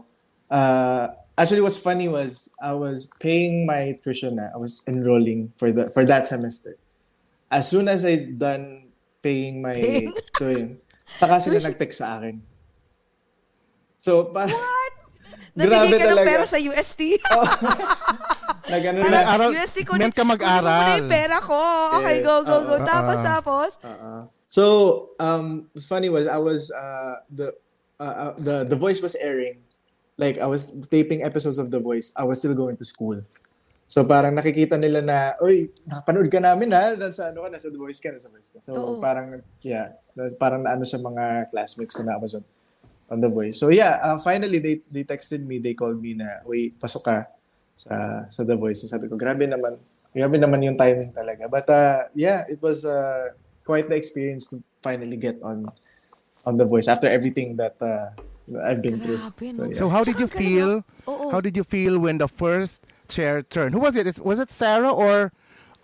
Uh, 0.47 1.05
actually, 1.35 1.59
what's 1.59 1.75
funny 1.75 2.07
was 2.07 2.47
I 2.63 2.71
was 2.79 3.11
paying 3.19 3.67
my 3.67 3.99
tuition 3.99 4.39
na. 4.39 4.55
I 4.55 4.57
was 4.57 4.79
enrolling 4.87 5.51
for 5.59 5.75
the 5.75 5.91
for 5.91 6.07
that 6.07 6.23
semester. 6.23 6.79
As 7.51 7.67
soon 7.67 7.91
as 7.91 8.07
I 8.07 8.23
done 8.31 8.87
paying 9.19 9.59
my 9.59 9.75
tuition, 10.39 10.79
saka 11.03 11.43
sila 11.43 11.59
nag-text 11.67 11.99
sa 11.99 12.15
akin. 12.15 12.39
So, 14.05 14.29
pa, 14.29 14.45
What? 14.45 14.93
Grabe 15.57 15.71
Nabigay 15.87 15.97
ka 15.97 16.05
ng 16.05 16.11
talaga. 16.13 16.29
pera 16.29 16.45
sa 16.45 16.59
UST? 16.61 17.01
nag-ano 18.73 18.97
Parang 19.01 19.25
na, 19.25 19.33
Aral- 19.33 19.55
UST 19.55 19.77
ko 19.81 19.91
meant 19.95 20.13
ka 20.13 20.21
mag-aral. 20.21 20.67
Na 20.67 20.99
yung 20.99 21.09
pera 21.09 21.37
ko. 21.41 21.57
Okay, 21.97 22.21
Yeah. 22.21 22.27
go, 22.27 22.33
go, 22.43 22.57
go. 22.65 22.75
Oo. 22.77 22.85
Tapos, 22.85 23.17
Oo. 23.17 23.25
tapos. 23.25 23.69
Uh-uh. 23.81 24.21
So, 24.45 24.63
um, 25.17 25.65
what's 25.73 25.89
funny 25.89 26.13
was 26.13 26.29
I 26.29 26.37
was 26.37 26.69
uh, 26.69 27.17
the 27.33 27.49
uh, 27.97 28.29
uh, 28.29 28.33
the 28.37 28.67
the 28.67 28.77
voice 28.77 29.01
was 29.01 29.17
airing. 29.17 29.63
Like 30.15 30.37
I 30.37 30.45
was 30.45 30.69
taping 30.87 31.25
episodes 31.25 31.57
of 31.57 31.71
The 31.71 31.81
Voice. 31.81 32.13
I 32.15 32.23
was 32.23 32.39
still 32.39 32.55
going 32.55 32.77
to 32.79 32.85
school. 32.85 33.19
So 33.85 34.01
parang 34.01 34.31
nakikita 34.31 34.79
nila 34.79 35.03
na, 35.03 35.17
oy, 35.37 35.67
nakapanood 35.83 36.31
ka 36.31 36.39
namin 36.39 36.71
ha, 36.71 36.95
nasa 36.95 37.35
ano 37.35 37.43
ka, 37.43 37.51
nasa 37.51 37.67
The 37.67 37.75
Voice 37.75 37.99
ka, 37.99 38.15
nasa 38.15 38.31
Voice 38.31 38.47
ka. 38.47 38.63
So 38.63 38.73
Oo. 38.73 38.93
parang, 38.97 39.43
yeah, 39.59 39.91
na- 40.15 40.31
parang 40.33 40.63
naano 40.63 40.87
sa 40.87 40.97
mga 40.97 41.51
classmates 41.51 41.91
ko 41.91 42.01
na 42.01 42.15
I 42.15 42.21
was 42.21 42.31
on, 43.09 43.17
on 43.17 43.21
The 43.21 43.29
Voice. 43.29 43.59
So 43.59 43.69
yeah, 43.69 43.99
uh, 44.01 44.17
finally, 44.17 44.59
they 44.59 44.81
they 44.91 45.03
texted 45.03 45.45
me, 45.45 45.59
they 45.59 45.73
called 45.73 46.01
me 46.01 46.13
na, 46.13 46.41
uy, 46.45 46.73
pasok 46.73 47.03
ka 47.03 47.17
sa 47.75 48.25
sa 48.29 48.41
The 48.43 48.55
Voice. 48.57 48.81
So 48.81 48.87
sabi 48.87 49.07
ko, 49.07 49.15
grabe 49.17 49.45
naman, 49.45 49.77
grabe 50.15 50.37
naman 50.39 50.63
yung 50.63 50.77
timing 50.77 51.11
talaga. 51.13 51.49
But 51.49 51.69
uh, 51.69 51.99
yeah, 52.15 52.43
it 52.49 52.61
was 52.61 52.85
uh, 52.85 53.33
quite 53.65 53.89
the 53.89 53.95
experience 53.95 54.47
to 54.53 54.61
finally 54.81 55.17
get 55.17 55.41
on 55.43 55.69
on 56.45 56.55
The 56.57 56.65
Voice 56.65 56.87
after 56.87 57.09
everything 57.09 57.57
that 57.57 57.75
uh, 57.81 58.13
I've 58.61 58.81
been 58.81 58.97
through. 59.01 59.17
Grabe, 59.17 59.55
So, 59.55 59.61
yeah. 59.65 59.77
So 59.77 59.89
how 59.89 60.03
did 60.05 60.19
you 60.21 60.27
feel? 60.29 60.81
galing- 60.85 61.09
Oo. 61.09 61.29
How 61.33 61.41
did 61.41 61.57
you 61.57 61.65
feel 61.65 61.97
when 62.01 62.17
the 62.17 62.29
first 62.29 62.81
chair 63.09 63.41
turned? 63.45 63.73
Who 63.73 63.81
was 63.81 63.93
it? 63.97 64.05
Was 64.21 64.37
it 64.41 64.49
Sarah 64.49 64.89
or 64.93 65.33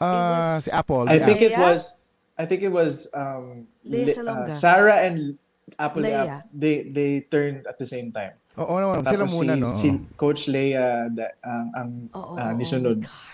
uh, 0.01 0.05
was- 0.09 0.65
si 0.65 0.71
Apple? 0.73 1.05
I 1.09 1.17
Si 1.17 1.25
think 1.25 1.41
it 1.41 1.57
was 1.57 1.97
I 2.41 2.45
think 2.49 2.61
it 2.65 2.73
was 2.73 3.09
um 3.13 3.69
Leia 3.85 4.17
Le- 4.17 4.45
uh, 4.45 4.49
Sarah 4.49 4.97
and 5.05 5.37
Apple 5.75 6.01
Leia. 6.01 6.43
they 6.49 6.87
they 6.87 7.11
turned 7.23 7.63
at 7.65 7.75
the 7.75 7.85
same 7.85 8.09
time. 8.09 8.35
Oo 8.55 8.75
naman. 8.75 9.01
Sila 9.01 9.23
Tapos 9.23 9.31
muna, 9.33 9.53
si, 9.53 9.59
no? 9.59 9.67
si 9.71 9.87
Coach 10.15 10.47
Leia 10.47 11.07
that 11.13 11.39
ang 11.39 11.65
ang 11.71 11.89
Oo, 12.11 12.35
uh, 12.35 12.51
oo, 12.51 12.55
nisunod. 12.55 12.99
oh. 13.01 13.29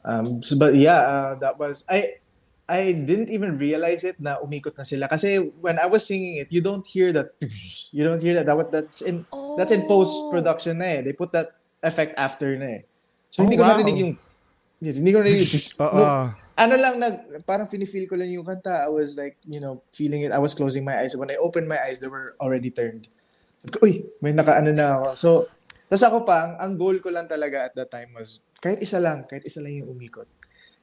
Um 0.00 0.40
so- 0.40 0.56
but 0.56 0.72
yeah, 0.72 1.00
uh, 1.02 1.32
that 1.38 1.56
was 1.56 1.84
I 1.86 2.16
I 2.64 2.94
didn't 2.94 3.28
even 3.28 3.58
realize 3.58 4.06
it 4.06 4.14
na 4.16 4.38
umikot 4.38 4.78
na 4.78 4.86
sila 4.86 5.10
kasi 5.10 5.42
when 5.58 5.74
I 5.74 5.90
was 5.90 6.06
singing 6.06 6.38
it, 6.38 6.48
you 6.48 6.62
don't 6.62 6.86
hear 6.86 7.10
that 7.10 7.34
you 7.90 8.06
don't 8.06 8.22
hear 8.22 8.38
that 8.38 8.46
that 8.46 8.70
that's 8.70 9.02
in 9.02 9.26
that's 9.58 9.74
in 9.74 9.84
Oh. 9.84 9.90
post 9.90 10.14
production 10.30 10.78
na 10.78 10.86
eh. 10.86 11.00
They 11.02 11.12
put 11.12 11.34
that 11.34 11.50
effect 11.82 12.14
after 12.14 12.54
na 12.54 12.78
eh. 12.78 12.80
So 13.28 13.42
Oh, 13.42 13.44
hindi 13.44 13.58
ko 13.58 13.66
wow. 13.66 13.74
narinig 13.74 13.96
yung 13.98 14.12
yes, 14.78 15.02
hindi 15.02 15.10
ko 15.10 15.18
narinig. 15.20 15.50
Oo. 15.84 15.98
No, 15.98 16.06
ano 16.60 16.74
lang 16.76 17.00
nag 17.00 17.40
parang 17.48 17.64
feel 17.64 18.04
ko 18.04 18.20
lang 18.20 18.28
yung 18.28 18.44
kanta. 18.44 18.84
I 18.84 18.92
was 18.92 19.16
like, 19.16 19.40
you 19.48 19.64
know, 19.64 19.80
feeling 19.96 20.28
it. 20.28 20.32
I 20.36 20.36
was 20.36 20.52
closing 20.52 20.84
my 20.84 21.00
eyes. 21.00 21.16
When 21.16 21.32
I 21.32 21.40
opened 21.40 21.64
my 21.64 21.80
eyes, 21.80 22.04
they 22.04 22.12
were 22.12 22.36
already 22.36 22.68
turned. 22.68 23.08
Sabi 23.56 23.70
ko, 23.72 23.78
uy, 23.80 23.94
may 24.20 24.36
nakaano 24.36 24.68
na 24.68 25.00
ako. 25.00 25.06
So, 25.16 25.28
tas 25.88 26.04
ako 26.04 26.28
pa, 26.28 26.44
ang, 26.44 26.52
ang 26.60 26.72
goal 26.76 27.00
ko 27.00 27.08
lang 27.08 27.28
talaga 27.28 27.68
at 27.68 27.72
that 27.76 27.88
time 27.88 28.12
was, 28.12 28.44
kahit 28.60 28.80
isa 28.80 29.00
lang, 29.00 29.24
kahit 29.24 29.44
isa 29.44 29.60
lang 29.60 29.72
yung 29.72 29.92
umikot. 29.92 30.28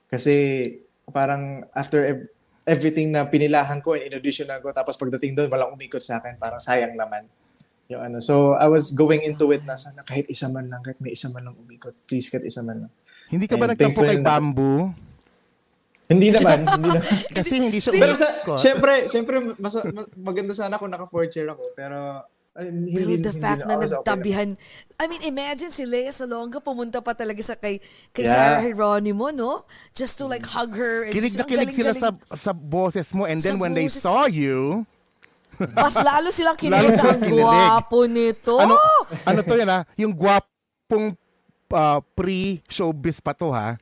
Kasi, 0.09 0.61
parang 1.09 1.65
after 1.73 2.05
ev- 2.05 2.29
everything 2.69 3.09
na 3.09 3.25
pinilahan 3.25 3.81
ko 3.81 3.97
and 3.97 4.05
inaudition 4.09 4.45
ko, 4.61 4.69
tapos 4.69 4.93
pagdating 4.93 5.33
doon, 5.33 5.49
walang 5.49 5.73
umikot 5.73 6.01
sa 6.01 6.21
akin, 6.21 6.37
parang 6.37 6.61
sayang 6.61 6.93
naman. 6.93 7.25
Yung 7.89 8.01
ano. 8.03 8.17
So, 8.21 8.53
I 8.59 8.69
was 8.69 8.93
going 8.93 9.25
into 9.25 9.49
it 9.55 9.65
na 9.65 9.73
sana 9.73 10.05
kahit 10.05 10.29
isa 10.29 10.45
man 10.45 10.69
lang, 10.69 10.85
kahit 10.85 11.01
may 11.01 11.17
isa 11.17 11.33
man 11.33 11.49
lang 11.49 11.55
umikot. 11.57 11.97
Please, 12.05 12.29
kahit 12.29 12.45
isa 12.45 12.61
man 12.61 12.85
lang. 12.85 12.91
Hindi 13.33 13.49
ka 13.49 13.57
ba 13.57 13.73
nagtampo 13.73 14.05
kay 14.05 14.21
na- 14.21 14.27
Bamboo? 14.27 15.06
Hindi 16.07 16.31
naman, 16.31 16.63
hindi 16.73 16.89
naman. 16.89 17.03
Kasi 17.29 17.53
hindi 17.57 17.77
siya 17.77 17.91
Pero 17.91 18.13
sa, 18.15 18.27
syempre, 18.55 19.07
syempre 19.07 19.35
mas, 19.55 19.75
ma- 19.85 20.07
maganda 20.15 20.55
sana 20.55 20.79
kung 20.79 20.87
naka 20.87 21.03
four 21.03 21.27
chair 21.27 21.47
ako, 21.47 21.63
pero 21.75 22.23
ay, 22.57 22.73
hindi, 22.73 22.89
Pero 22.89 23.09
the 23.11 23.29
hindi 23.29 23.37
fact 23.37 23.61
na 23.61 23.75
okay 23.75 23.85
nagtabihan, 23.85 24.49
I 24.97 25.05
mean, 25.05 25.21
imagine 25.21 25.69
si 25.69 25.85
Lea 25.85 26.09
Salonga 26.09 26.57
pumunta 26.57 27.05
pa 27.05 27.13
talaga 27.13 27.37
sa 27.39 27.53
kay, 27.53 27.77
kay 28.09 28.25
Yeah. 28.25 28.33
Sarah 28.33 28.65
Geronimo, 28.65 29.29
no? 29.29 29.61
Just 29.93 30.17
to 30.17 30.25
like 30.25 30.41
hug 30.41 30.73
her. 30.73 31.05
And 31.05 31.13
Kilig 31.13 31.37
na 31.37 31.45
kilig 31.45 31.69
sila 31.69 31.93
sa 31.93 32.09
sa 32.33 32.51
boses 32.51 33.13
mo 33.13 33.29
and 33.29 33.37
then 33.37 33.61
when 33.61 33.77
they 33.77 33.85
boses- 33.85 34.01
saw 34.01 34.25
you, 34.25 34.87
Mas 35.57 35.93
lalo 35.93 36.29
silang 36.29 36.57
Lalo 36.65 36.81
kinilig 36.81 36.87
na 36.87 36.97
silang 36.97 37.13
ang 37.13 37.21
kinilig. 37.21 37.45
gwapo 37.45 37.99
nito. 38.05 38.55
ano 38.57 38.73
ano 39.21 39.39
to 39.41 39.53
yan 39.53 39.69
ha? 39.69 39.79
Yung 39.93 40.13
gwapong 40.13 41.13
uh, 41.69 41.99
pre-showbiz 42.13 43.19
pa 43.19 43.33
to 43.33 43.49
ha. 43.49 43.77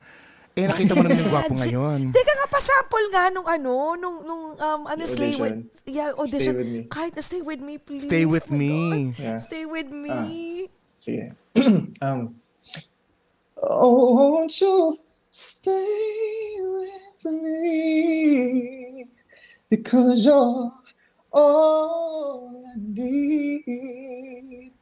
Eh 0.56 0.64
nakita 0.64 0.96
mo 0.96 1.04
naman 1.04 1.20
yung 1.20 1.28
gwapo 1.28 1.52
ngayon. 1.52 2.00
Teka 2.16 2.32
nga, 2.32 2.48
Pasample 2.48 3.06
nga 3.12 3.28
nung 3.28 3.44
ano, 3.44 3.92
nung, 4.00 4.24
nung 4.24 4.44
um, 4.56 4.82
ano, 4.88 5.02
Slay 5.04 5.36
with, 5.36 5.68
yeah, 5.84 6.16
audition. 6.16 6.56
Stay 6.56 6.56
With 6.56 6.72
Me. 6.72 6.80
Kahit 6.88 7.12
na 7.12 7.20
Stay 7.20 7.42
With 7.44 7.60
Me, 7.60 7.76
please. 7.76 8.08
Stay 8.08 8.24
With 8.24 8.48
Oh 8.48 8.56
Me. 8.56 8.72
God. 9.12 9.20
Yeah. 9.20 9.38
Stay 9.44 9.68
With 9.68 9.92
Me. 9.92 10.08
Ah. 10.08 10.24
Sige. 10.96 11.36
um, 12.00 12.40
oh, 13.60 14.16
won't 14.16 14.56
you 14.56 14.96
stay 15.28 16.56
with 16.56 17.20
me? 17.36 19.04
Because 19.68 20.24
you're 20.24 20.72
all 21.36 22.64
I 22.64 22.80
need. 22.80 24.72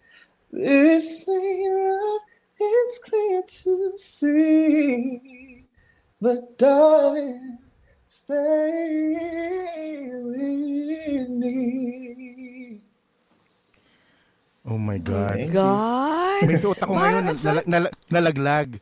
This 0.55 1.27
ain't 1.27 1.75
love, 1.83 2.23
it's 2.63 2.97
clear 3.03 3.43
to 3.43 3.99
see. 3.99 5.44
But 6.25 6.57
darling, 6.57 7.61
stay 8.09 8.89
with 10.25 11.29
me. 11.29 12.81
Oh 14.65 14.81
my 14.81 14.97
God. 14.97 15.37
God. 15.53 16.49
May 16.49 16.57
suot 16.57 16.81
ako 16.81 16.97
Parang 16.97 17.21
ngayon, 17.21 17.29
ang 17.29 17.37
sarap. 17.37 17.69
nal- 17.69 17.93
nal- 17.93 17.97
nalaglag. 18.09 18.81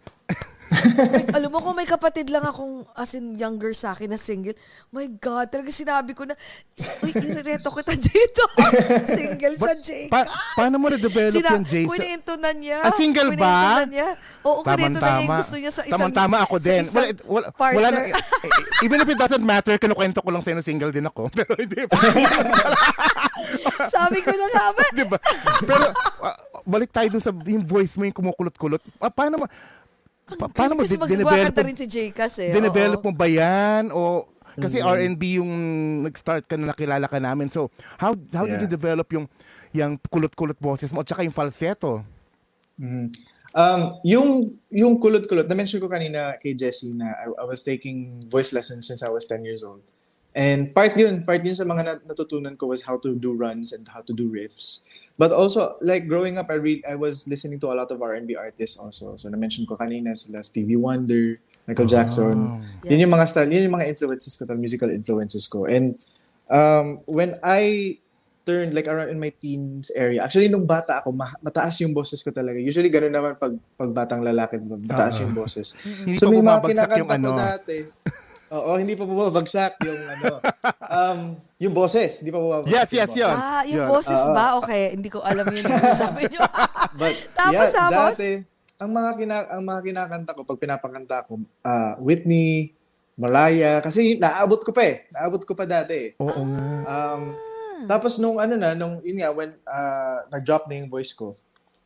Like, 0.72 1.30
alam 1.32 1.48
mo 1.48 1.60
kung 1.60 1.74
may 1.74 1.84
kapatid 1.84 2.26
lang 2.26 2.42
akong 2.42 2.88
as 2.92 3.12
in 3.12 3.36
younger 3.36 3.70
sa 3.70 3.92
akin 3.92 4.08
na 4.08 4.16
single, 4.16 4.56
my 4.88 5.04
God, 5.12 5.48
talaga 5.48 5.68
sinabi 5.68 6.10
ko 6.10 6.24
na, 6.24 6.32
uy, 6.98 7.12
inireto 7.12 7.68
kita 7.70 7.92
dito. 8.08 8.42
single 9.04 9.54
siya, 9.54 9.74
Jake. 9.78 10.08
Pa- 10.08 10.24
paano 10.54 10.76
mo 10.76 10.88
na-develop 10.88 11.32
Sina- 11.34 11.52
yung 11.54 11.66
sa- 11.66 11.88
Kwento 11.88 12.32
na 12.36 12.50
niya. 12.52 12.78
Ah, 12.80 12.92
single 12.92 13.30
ba? 13.34 13.54
na 13.78 13.86
niya. 13.86 14.08
Oo, 14.42 14.60
kwento 14.62 14.96
na 14.96 15.10
niya 15.12 15.22
yung 15.22 15.38
gusto 15.38 15.56
niya 15.56 15.70
sa 15.70 15.82
isang 15.82 16.00
Tama-tama 16.00 16.40
ako 16.40 16.56
din. 16.58 16.82
Wala, 16.86 17.06
wala, 17.22 17.46
partner. 17.52 17.76
wala 17.76 17.88
na, 17.90 18.00
even 18.86 18.98
if 18.98 19.08
it 19.08 19.18
doesn't 19.18 19.44
matter, 19.44 19.76
kinukwento 19.76 20.18
ko 20.18 20.28
lang 20.28 20.40
sa'yo 20.40 20.56
na 20.56 20.64
single 20.64 20.90
din 20.90 21.04
ako. 21.04 21.28
Pero 21.36 21.52
hindi. 21.54 21.84
Sabi 23.84 24.18
ko 24.20 24.30
na 24.30 24.46
nga 24.48 24.66
ba? 24.70 24.82
diba? 24.92 25.18
Pero, 25.62 25.84
ah, 26.22 26.36
balik 26.64 26.90
tayo 26.90 27.08
dun 27.10 27.20
sa 27.20 27.34
yung 27.44 27.62
voice 27.62 27.94
mo 27.94 28.04
yung 28.04 28.14
kumukulot-kulot. 28.14 28.80
Ah, 28.98 29.10
paano 29.10 29.36
mo, 29.36 29.46
pa- 30.34 30.48
paano 30.48 30.72
mo 30.74 30.80
Kasi 30.80 30.94
di- 30.94 31.00
magagawa 31.00 31.18
dinevelop 31.24 31.46
kanta 31.48 31.62
rin 31.64 31.76
si 31.76 31.86
Jay 31.86 32.08
kasi. 32.10 32.50
dinevelop 32.50 33.00
mo 33.00 33.12
ba 33.12 33.26
yan? 33.26 33.90
O, 33.90 34.26
kasi 34.52 34.78
Mm. 34.78 35.16
R&B 35.16 35.22
yung 35.36 35.52
nag-start 36.02 36.44
ka 36.44 36.54
na 36.54 36.70
nakilala 36.70 37.06
ka 37.06 37.16
namin. 37.16 37.48
So, 37.48 37.72
how 37.96 38.12
how 38.30 38.44
did 38.44 38.56
Yeah. 38.56 38.62
you 38.62 38.70
develop 38.70 39.08
yung 39.10 39.24
yung 39.72 39.96
kulot-kulot 40.02 40.56
boses 40.56 40.90
mo 40.90 41.00
at 41.00 41.08
saka 41.08 41.22
yung 41.22 41.32
falsetto? 41.32 42.04
Um, 43.52 43.80
yung 44.02 44.28
yung 44.68 44.96
kulot-kulot, 44.96 45.44
na-mention 45.44 45.76
ko 45.76 45.86
kanina 45.86 46.36
kay 46.36 46.52
Jessie 46.52 46.92
na 46.92 47.12
I, 47.14 47.32
I 47.32 47.44
was 47.44 47.60
taking 47.60 48.24
voice 48.26 48.50
lessons 48.50 48.84
since 48.84 49.00
I 49.00 49.08
was 49.08 49.24
10 49.24 49.44
years 49.44 49.60
old. 49.60 49.84
And 50.32 50.72
part 50.72 50.96
yun, 50.96 51.20
part 51.22 51.40
yun 51.40 51.52
sa 51.52 51.62
mga 51.62 51.82
nat- 51.84 52.04
natutunan 52.06 52.56
ko 52.56 52.66
was 52.66 52.80
how 52.80 52.96
to 52.96 53.12
do 53.12 53.36
runs 53.36 53.70
and 53.70 53.84
how 53.86 54.00
to 54.00 54.12
do 54.12 54.24
riffs. 54.26 54.88
But 55.18 55.30
also, 55.30 55.76
like 55.80 56.08
growing 56.08 56.38
up, 56.38 56.48
I 56.48 56.56
read, 56.56 56.80
I 56.88 56.96
was 56.96 57.28
listening 57.28 57.60
to 57.60 57.72
a 57.72 57.76
lot 57.76 57.90
of 57.90 58.00
R&B 58.00 58.34
artists 58.34 58.80
also. 58.80 59.16
So 59.16 59.28
na-mention 59.28 59.66
ko 59.66 59.76
kanina 59.76 60.16
sila 60.16 60.42
Stevie 60.42 60.80
Wonder, 60.80 61.38
Michael 61.68 61.86
Jackson. 61.86 62.64
Yun 62.88 63.06
yung 63.06 63.12
mga 63.12 63.28
style, 63.28 63.52
yun 63.52 63.68
yung 63.68 63.76
mga 63.76 63.88
influences 63.92 64.34
ko, 64.34 64.48
musical 64.56 64.90
influences 64.90 65.46
ko. 65.46 65.68
And 65.68 66.00
um, 66.48 67.04
when 67.04 67.36
I 67.44 67.98
turned 68.42 68.74
like 68.74 68.90
around 68.90 69.10
in 69.10 69.18
my 69.22 69.30
teens 69.30 69.90
area. 69.94 70.22
Actually, 70.22 70.50
nung 70.50 70.66
bata 70.66 70.98
ako, 70.98 71.14
ma- 71.14 71.38
mataas 71.38 71.78
yung 71.82 71.94
boses 71.94 72.22
ko 72.26 72.34
talaga. 72.34 72.58
Usually, 72.58 72.90
ganun 72.90 73.14
naman 73.14 73.38
pag, 73.38 73.54
pag 73.78 73.90
batang 73.94 74.22
lalaki, 74.22 74.58
mataas 74.58 75.22
yung 75.22 75.34
boses. 75.34 75.78
So, 76.18 76.26
may 76.30 76.42
mga 76.42 76.60
kinakanta 76.66 76.98
yung 76.98 77.10
ko 77.10 77.18
ano. 77.18 77.30
dati. 77.38 77.76
Oo, 78.52 78.76
hindi 78.76 78.92
pa 78.92 79.08
bumabagsak 79.08 79.80
yung 79.80 80.00
ano. 80.12 80.32
Um, 80.92 81.20
yung 81.56 81.72
boses, 81.72 82.20
hindi 82.20 82.28
pa 82.28 82.36
bumabagsak. 82.36 82.68
Yes, 82.68 82.88
yes, 82.92 83.10
yun. 83.16 83.32
Ah, 83.32 83.64
yung 83.64 83.84
Yun. 83.84 83.88
boses 83.88 84.20
Oo. 84.28 84.34
ba? 84.36 84.60
Okay, 84.60 84.82
hindi 84.92 85.08
ko 85.08 85.24
alam 85.24 85.48
yun. 85.48 85.64
Sabi 86.04 86.28
niyo. 86.28 86.44
But, 87.00 87.16
Tapos, 87.32 87.68
yeah, 87.72 87.88
tapos? 87.88 88.14
dati, 88.20 88.30
ang 88.76 88.90
mga, 88.92 89.10
kina, 89.16 89.36
ang 89.48 89.62
mga 89.64 89.80
kinakanta 89.88 90.36
ko, 90.36 90.40
pag 90.44 90.60
pinapakanta 90.60 91.16
ko, 91.24 91.40
ah, 91.64 91.96
Whitney, 91.96 92.76
Malaya, 93.16 93.80
kasi 93.80 94.20
naabot 94.20 94.60
ko 94.60 94.72
pa 94.76 94.84
eh. 94.84 95.08
Naabot 95.08 95.40
ko 95.40 95.56
pa 95.56 95.64
dati 95.64 96.12
eh. 96.12 96.20
Oo 96.20 96.42
nga. 96.44 96.64
Um, 96.84 97.22
tapos 97.88 98.20
nung 98.20 98.36
ano 98.36 98.56
na, 98.60 98.76
nung 98.76 99.00
yun 99.00 99.20
nga, 99.20 99.32
when 99.32 99.56
uh, 99.64 100.28
nag-drop 100.28 100.68
na 100.68 100.76
yung 100.76 100.92
voice 100.92 101.16
ko, 101.16 101.32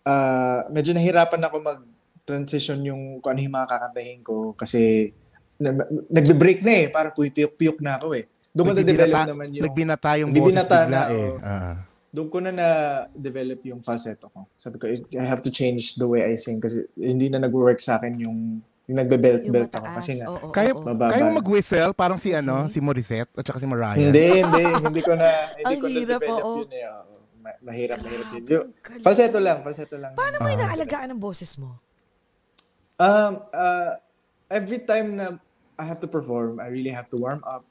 uh, 0.03 0.67
medyo 0.71 0.95
nahirapan 0.95 1.47
ako 1.47 1.57
mag-transition 1.63 2.83
yung 2.87 3.19
kung 3.23 3.37
ano 3.37 3.41
yung 3.43 3.55
mga 3.55 3.71
kakantahin 3.71 4.21
ko 4.23 4.55
kasi 4.55 5.13
nagbe-break 6.13 6.61
na 6.61 6.73
eh, 6.85 6.87
parang 6.93 7.13
puyok-puyok 7.17 7.79
na 7.81 7.97
ako 8.01 8.13
eh. 8.17 8.25
Doon 8.57 8.73
ko 8.73 8.75
na-develop 8.81 9.21
naman 9.29 9.49
yung... 9.53 9.65
Nagbinata 9.69 10.11
yung 10.17 10.31
boses 10.33 10.65
bigla 10.65 10.81
na, 10.89 11.01
eh. 11.13 11.31
Ah. 11.45 11.77
Doon 12.09 12.29
ko 12.33 12.39
na 12.41 12.53
na-develop 12.53 13.61
yung 13.69 13.81
falsetto 13.85 14.33
ko. 14.33 14.49
Sabi 14.57 14.77
ko, 14.81 14.89
I 14.89 15.27
have 15.27 15.45
to 15.45 15.53
change 15.53 16.01
the 16.01 16.09
way 16.09 16.25
I 16.25 16.41
sing 16.41 16.57
kasi 16.57 16.89
hindi 16.97 17.29
na 17.29 17.45
nag-work 17.45 17.81
sa 17.85 18.01
akin 18.01 18.17
yung 18.17 18.65
yung 18.87 19.03
nagbe-belt-belt 19.03 19.67
Yung 19.75 19.83
ako 19.83 19.87
kasi 19.99 20.13
nga. 20.15 20.27
Kaya. 20.55 20.71
Mababa. 20.71 21.11
kaya 21.11 21.27
mo 21.27 21.43
mag-whistle 21.43 21.91
parang 21.91 22.23
si 22.23 22.31
ano, 22.31 22.71
si 22.71 22.79
Morissette 22.79 23.27
at 23.35 23.43
saka 23.43 23.59
si 23.59 23.67
Mariah. 23.67 23.99
Hindi, 23.99 24.47
hindi. 24.47 24.65
Hindi 24.79 25.01
ko 25.03 25.13
na, 25.19 25.27
hindi 25.61 25.75
ko 25.83 25.87
hirap, 25.91 26.23
na-develop 26.23 26.47
oo. 26.47 26.55
yun 26.63 26.71
eh. 26.71 26.85
Ma- 27.43 27.61
mahirap, 27.67 27.99
mahirap 27.99 28.27
yun. 28.31 28.43
Yung, 28.47 28.67
falsetto 29.03 29.39
lang, 29.43 29.59
falsetto 29.67 29.99
lang. 29.99 30.15
Paano 30.15 30.39
mo 30.39 30.49
inaalagaan 30.49 31.11
ang 31.11 31.19
boses 31.19 31.59
mo? 31.59 31.83
Um, 32.97 33.43
uh, 33.51 33.99
every 34.49 34.81
time 34.87 35.19
na 35.19 35.37
I 35.79 35.85
have 35.85 36.01
to 36.01 36.09
perform, 36.09 36.61
I 36.61 36.69
really 36.69 36.91
have 36.91 37.09
to 37.13 37.17
warm 37.17 37.45
up. 37.45 37.65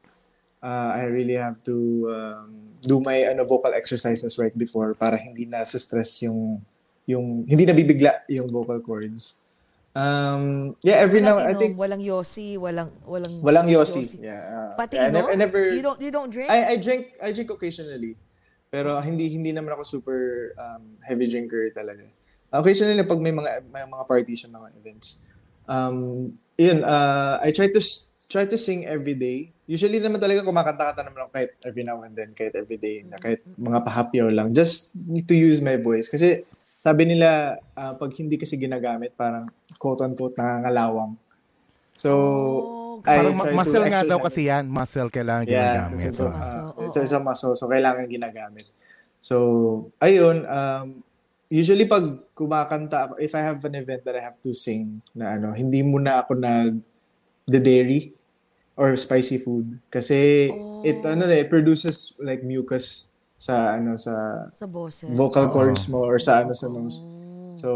Uh, 0.66 0.98
I 0.98 1.06
really 1.14 1.38
have 1.38 1.62
to 1.70 1.78
um, 2.10 2.50
do 2.82 2.98
my 3.02 3.22
ano, 3.30 3.46
vocal 3.46 3.74
exercises 3.74 4.38
right 4.42 4.56
before 4.58 4.94
para 4.98 5.18
hindi 5.18 5.46
na 5.46 5.62
sa 5.62 5.78
stress 5.78 6.22
yung 6.26 6.58
yung 7.06 7.46
hindi 7.46 7.66
nabibigla 7.70 8.26
yung 8.30 8.50
vocal 8.50 8.82
cords. 8.82 9.38
Um, 9.96 10.76
yeah, 10.84 11.00
every 11.00 11.22
now 11.22 11.38
Walang 11.38 11.48
I 11.48 11.52
inom, 11.54 11.62
think 11.62 11.74
walang 11.78 12.02
yosi, 12.04 12.58
walang 12.58 12.92
walang 13.06 13.34
walang 13.46 13.68
yosi. 13.70 14.20
Yeah. 14.20 14.42
uh, 14.44 14.72
Pati 14.76 14.98
I, 15.00 15.08
inom? 15.08 15.14
never, 15.14 15.30
I 15.32 15.36
never 15.38 15.62
You 15.72 15.84
don't 15.86 16.00
you 16.02 16.12
don't 16.12 16.30
drink? 16.34 16.50
I, 16.50 16.74
I 16.74 16.76
drink 16.82 17.14
I 17.22 17.32
drink 17.32 17.48
occasionally. 17.54 18.18
Pero 18.74 18.98
hindi 19.00 19.30
hindi 19.32 19.54
naman 19.54 19.72
ako 19.78 19.84
super 19.86 20.52
um, 20.60 20.98
heavy 21.06 21.30
drinker 21.32 21.72
talaga. 21.72 22.04
Occasionally 22.52 23.06
pag 23.08 23.22
may 23.22 23.32
mga 23.32 23.70
may 23.72 23.86
mga 23.86 24.04
parties 24.04 24.44
yung 24.44 24.58
mga 24.58 24.68
events. 24.82 25.24
Um 25.70 26.34
yun, 26.58 26.82
uh, 26.82 27.40
I 27.40 27.52
try 27.52 27.68
to 27.68 27.80
s- 27.80 28.16
try 28.26 28.44
to 28.44 28.58
sing 28.58 28.84
every 28.86 29.14
day. 29.14 29.52
Usually 29.66 29.98
naman 29.98 30.18
talaga 30.18 30.42
kumakanta-kanta 30.42 31.02
naman 31.02 31.26
ako 31.26 31.32
kahit 31.32 31.52
every 31.62 31.82
now 31.82 31.98
and 32.02 32.14
then, 32.14 32.32
kahit 32.32 32.54
every 32.54 32.78
day, 32.78 33.02
na 33.02 33.18
kahit 33.18 33.42
mga 33.50 33.82
pahapyaw 33.82 34.30
lang. 34.30 34.52
Just 34.52 34.94
to 35.26 35.34
use 35.34 35.60
my 35.60 35.76
voice. 35.76 36.06
Kasi 36.06 36.46
sabi 36.76 37.06
nila, 37.06 37.58
uh, 37.74 37.94
pag 37.94 38.12
hindi 38.14 38.36
kasi 38.36 38.56
ginagamit, 38.56 39.14
parang 39.14 39.50
quote-unquote 39.76 40.36
nangangalawang. 40.36 41.18
So, 41.96 42.12
Oh, 42.96 43.04
I 43.04 43.20
Parang 43.20 43.36
ma- 43.36 43.44
try 43.44 43.52
to 43.52 43.58
muscle 43.58 43.86
nga 43.86 44.02
daw 44.04 44.20
kasi 44.22 44.42
yan. 44.48 44.66
Muscle 44.66 45.10
kailangan 45.10 45.44
Yeah, 45.46 45.92
ginagamit. 45.92 46.10
muscle, 46.10 46.32
uh, 46.32 46.64
oo. 46.72 46.86
isa 46.86 47.04
sa 47.04 47.20
muscle. 47.20 47.54
So, 47.54 47.68
kailangan 47.68 48.08
ginagamit. 48.08 48.66
So, 49.20 49.36
ayun, 50.00 50.46
um, 50.46 51.02
usually 51.48 51.86
pag 51.86 52.04
kumakanta 52.34 53.10
ako, 53.10 53.14
if 53.18 53.34
I 53.34 53.42
have 53.42 53.62
an 53.64 53.76
event 53.76 54.02
that 54.04 54.16
I 54.16 54.24
have 54.24 54.40
to 54.42 54.52
sing 54.52 55.02
na 55.14 55.36
ano, 55.36 55.54
hindi 55.54 55.82
muna 55.82 56.22
ako 56.22 56.36
nag 56.36 56.82
the 57.46 57.62
dairy 57.62 58.10
or 58.74 58.98
spicy 58.98 59.38
food 59.38 59.78
kasi 59.88 60.50
it 60.82 61.00
Oh. 61.00 61.14
ano 61.14 61.24
eh, 61.26 61.46
it 61.46 61.50
produces 61.50 62.18
like 62.20 62.42
mucus 62.42 63.14
sa 63.38 63.78
ano 63.78 63.94
sa 63.96 64.48
sa 64.50 64.66
boses. 64.66 65.12
vocal 65.14 65.48
cords 65.48 65.86
mo 65.88 66.02
or 66.02 66.18
sa 66.18 66.42
ano 66.42 66.52
sa 66.52 66.68
nose. 66.68 67.00
Oh. 67.04 67.14
So, 67.56 67.70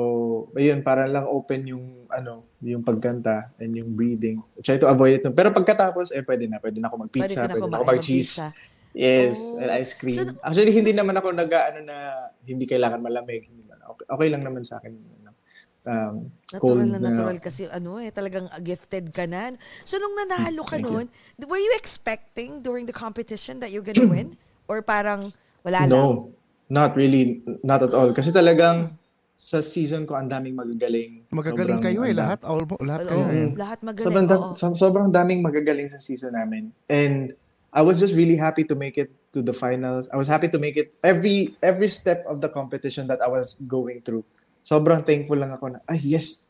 ayun, 0.59 0.84
para 0.84 1.07
lang 1.07 1.24
open 1.24 1.63
yung 1.72 1.86
ano, 2.11 2.43
yung 2.59 2.84
pagkanta 2.84 3.55
and 3.55 3.72
yung 3.72 3.95
breathing. 3.95 4.43
Try 4.59 4.76
to 4.76 4.91
avoid 4.91 5.15
it. 5.15 5.24
Pero 5.32 5.55
pagkatapos, 5.55 6.11
eh, 6.11 6.20
pwede 6.20 6.51
na. 6.51 6.59
Pwede 6.59 6.84
na 6.84 6.91
ako 6.91 7.07
mag-pizza, 7.07 7.47
Pwede 7.47 7.55
pwede, 7.55 7.72
na 7.72 7.78
ako 7.80 7.86
mag-cheese. 7.88 8.43
Yes, 8.91 9.39
Oh. 9.55 9.61
and 9.63 9.72
ice 9.72 9.95
cream. 9.95 10.20
So, 10.20 10.36
Actually, 10.43 10.76
hindi 10.76 10.91
naman 10.91 11.15
ako 11.15 11.32
nag-ano 11.32 11.80
na 11.80 11.95
hindi 12.43 12.67
kailangan 12.67 12.99
malamig. 12.99 13.47
Okay, 14.10 14.28
lang 14.28 14.41
naman 14.41 14.66
sa 14.66 14.82
akin. 14.82 14.93
ano, 14.93 15.32
Um, 15.89 16.28
cold 16.60 16.84
Natural 16.84 16.91
na 16.91 16.99
natural 16.99 17.38
kasi 17.39 17.64
ano 17.72 18.03
eh, 18.03 18.12
talagang 18.12 18.51
gifted 18.62 19.16
ka 19.16 19.24
na. 19.26 19.55
So 19.88 19.95
nung 19.95 20.12
nanalo 20.12 20.68
ka 20.68 20.76
noon, 20.76 21.07
were 21.47 21.57
you 21.57 21.72
expecting 21.80 22.60
during 22.60 22.84
the 22.84 22.93
competition 22.93 23.64
that 23.64 23.72
you're 23.72 23.82
gonna 23.86 24.05
win? 24.05 24.36
Or 24.70 24.84
parang 24.84 25.24
wala 25.64 25.88
lang? 25.88 25.89
No, 25.89 26.30
not 26.68 26.93
really. 26.93 27.41
Not 27.64 27.82
at 27.82 27.95
all. 27.95 28.12
Kasi 28.12 28.30
talagang 28.30 28.91
sa 29.34 29.64
season 29.64 30.03
ko, 30.03 30.20
ang 30.20 30.28
daming 30.28 30.53
magagaling. 30.53 31.24
Magagaling 31.32 31.80
Sobrang 31.80 31.82
kayo 31.82 31.99
eh. 32.03 32.12
ang 32.12 32.20
Lahat, 32.22 32.39
all, 32.43 32.64
lahat 32.84 33.01
kayo 33.07 33.26
eh. 33.32 33.47
lahat 33.55 33.80
magaling. 33.80 34.05
Sobrang, 34.05 34.28
da- 34.28 34.76
sobrang 34.76 35.10
daming 35.10 35.39
magagaling 35.39 35.88
sa 35.88 35.97
season 35.97 36.36
namin. 36.36 36.76
And 36.91 37.34
I 37.74 37.82
was 37.82 37.99
just 37.99 38.15
really 38.17 38.36
happy 38.36 38.63
to 38.65 38.76
make 38.76 38.97
it 38.97 39.13
to 39.34 39.41
the 39.41 39.53
finals. 39.53 40.09
I 40.09 40.17
was 40.17 40.28
happy 40.28 40.49
to 40.49 40.59
make 40.59 40.78
it 40.78 40.97
every 41.03 41.53
every 41.61 41.88
step 41.88 42.26
of 42.26 42.41
the 42.41 42.49
competition 42.49 43.05
that 43.07 43.22
I 43.22 43.30
was 43.30 43.57
going 43.67 44.01
through. 44.01 44.26
sobrang 44.59 45.01
thankful 45.07 45.39
lang 45.39 45.55
ako 45.55 45.72
na, 45.72 45.80
ay 45.88 45.99
yes, 46.03 46.47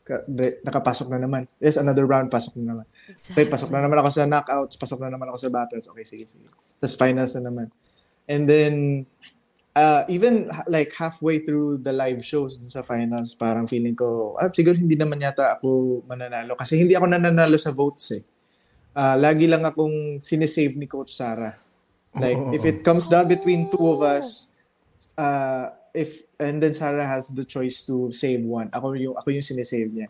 nakapasok 0.66 1.14
na 1.14 1.22
naman. 1.22 1.46
Yes, 1.62 1.78
another 1.78 2.04
round, 2.04 2.28
pasok 2.28 2.58
na 2.58 2.74
naman. 2.74 2.86
Okay, 3.06 3.46
pasok 3.46 3.70
na 3.70 3.80
naman 3.82 3.98
ako 4.02 4.08
sa 4.10 4.26
knockouts, 4.26 4.74
pasok 4.76 4.98
na 5.06 5.14
naman 5.14 5.30
ako 5.30 5.38
sa 5.38 5.50
battles. 5.50 5.86
Okay, 5.86 6.04
sige, 6.04 6.24
sige. 6.26 6.46
Tapos 6.82 6.98
finals 6.98 7.32
na 7.38 7.42
naman. 7.48 7.66
And 8.26 8.50
then, 8.50 8.74
uh, 9.78 10.02
even 10.10 10.50
like 10.66 10.90
halfway 10.98 11.42
through 11.46 11.82
the 11.86 11.94
live 11.94 12.26
shows 12.26 12.58
sa 12.66 12.82
finals, 12.82 13.38
parang 13.38 13.70
feeling 13.70 13.94
ko, 13.94 14.34
ah, 14.36 14.50
siguro 14.50 14.74
hindi 14.74 14.98
naman 14.98 15.22
yata 15.22 15.56
ako 15.58 16.02
mananalo. 16.04 16.58
Kasi 16.58 16.82
hindi 16.82 16.98
ako 16.98 17.06
nananalo 17.14 17.56
sa 17.56 17.70
votes 17.70 18.18
eh. 18.18 18.22
Ah, 18.94 19.14
lagi 19.14 19.46
lang 19.46 19.62
akong 19.62 20.18
sinesave 20.18 20.74
ni 20.74 20.90
Coach 20.90 21.14
Sarah. 21.14 21.54
Like, 22.10 22.38
if 22.58 22.66
it 22.66 22.82
comes 22.82 23.06
down 23.06 23.30
between 23.30 23.70
two 23.70 23.86
of 23.86 24.02
us, 24.02 24.50
uh, 25.14 25.70
if 25.94 26.26
and 26.42 26.58
then 26.58 26.74
Sarah 26.74 27.06
has 27.06 27.30
the 27.30 27.46
choice 27.46 27.86
to 27.86 28.10
save 28.10 28.42
one. 28.42 28.66
Ako 28.74 28.98
yung 28.98 29.14
ako 29.14 29.30
yung 29.30 29.46
sinesave 29.46 29.94
niya. 29.94 30.08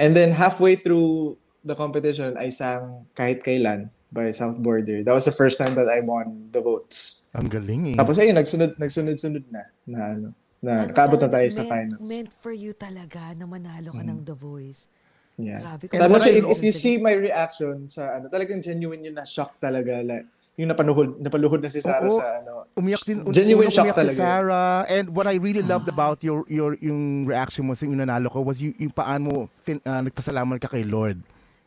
And 0.00 0.16
then 0.16 0.32
halfway 0.32 0.76
through 0.80 1.36
the 1.64 1.76
competition, 1.76 2.36
I 2.40 2.48
sang 2.48 3.08
Kahit 3.12 3.44
Kailan 3.44 3.92
by 4.12 4.32
South 4.32 4.56
Border. 4.60 5.02
That 5.04 5.12
was 5.12 5.28
the 5.28 5.36
first 5.36 5.60
time 5.60 5.76
that 5.76 5.88
I 5.88 6.00
won 6.00 6.48
the 6.52 6.60
votes. 6.64 7.28
Ang 7.36 7.52
galing 7.52 7.92
eh. 7.92 7.96
Tapos 8.00 8.16
ayun, 8.16 8.36
nagsunod, 8.36 8.80
nagsunod-sunod 8.80 9.44
na, 9.52 9.62
na 9.84 9.98
ano, 10.16 10.28
na 10.62 10.88
kaabot 10.88 11.20
na 11.20 11.28
tayo 11.28 11.48
sa 11.52 11.64
meant, 11.64 11.72
finals. 11.72 12.08
Meant 12.08 12.32
for 12.32 12.52
you 12.54 12.72
talaga 12.72 13.36
na 13.36 13.44
manalo 13.44 13.92
ka 13.92 14.00
ng 14.00 14.24
The 14.24 14.36
Voice. 14.36 14.88
Yeah. 15.36 15.60
Grabe. 15.60 15.84
So 15.92 16.00
I'm 16.00 16.12
not 16.12 16.24
sure 16.24 16.32
if, 16.32 16.48
if 16.48 16.60
you 16.64 16.72
see 16.72 16.96
my 16.96 17.12
reaction 17.12 17.88
sa 17.92 18.16
ano, 18.16 18.32
talagang 18.32 18.64
genuine 18.64 19.04
yun 19.04 19.14
na 19.16 19.28
shock 19.28 19.60
talaga. 19.60 20.00
Like, 20.00 20.24
yung 20.56 20.72
napanuhod, 20.72 21.20
napaluhod 21.20 21.60
na 21.60 21.68
si 21.68 21.84
Sarah 21.84 22.08
Oo. 22.08 22.16
sa 22.16 22.40
ano. 22.40 22.64
umiyak 22.80 23.04
din 23.04 23.20
Genuine 23.28 23.68
unang 23.68 23.76
shock 23.76 23.92
umiyak 23.92 23.96
si 23.96 24.00
talaga. 24.00 24.16
Sarah 24.16 24.76
and 24.88 25.12
what 25.12 25.28
I 25.28 25.36
really 25.36 25.60
loved 25.60 25.84
about 25.94 26.24
your 26.24 26.48
your 26.48 26.80
yung 26.80 27.28
reaction 27.28 27.68
mo 27.68 27.76
sa 27.76 27.84
yung 27.84 28.00
nanalo 28.00 28.32
ko 28.32 28.40
was 28.40 28.56
yung, 28.64 28.72
yung 28.80 28.92
paan 28.92 29.28
mo 29.28 29.52
fin, 29.60 29.76
ah, 29.84 30.00
nagpasalamat 30.00 30.56
ka 30.56 30.72
kay 30.72 30.88
Lord 30.88 31.20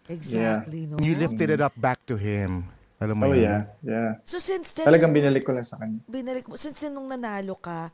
Exactly, 0.09 0.89
no? 0.89 0.97
you 0.97 1.13
lifted 1.13 1.53
it 1.53 1.61
up 1.61 1.77
back 1.77 2.01
to 2.09 2.17
him 2.17 2.65
alam 2.97 3.13
mo 3.13 3.29
Oh 3.29 3.37
yun 3.37 3.45
yeah, 3.45 3.61
yeah. 3.85 4.09
So 4.25 4.41
since 4.41 4.73
then, 4.73 4.89
Talagang 4.89 5.13
binalik 5.13 5.45
ko 5.45 5.53
lang 5.53 5.63
sa 5.63 5.77
kanya. 5.77 6.01
binalik 6.09 6.49
mo, 6.49 6.57
since 6.57 6.81
then 6.81 6.97
nung 6.97 7.05
nanalo 7.05 7.61
ka, 7.61 7.93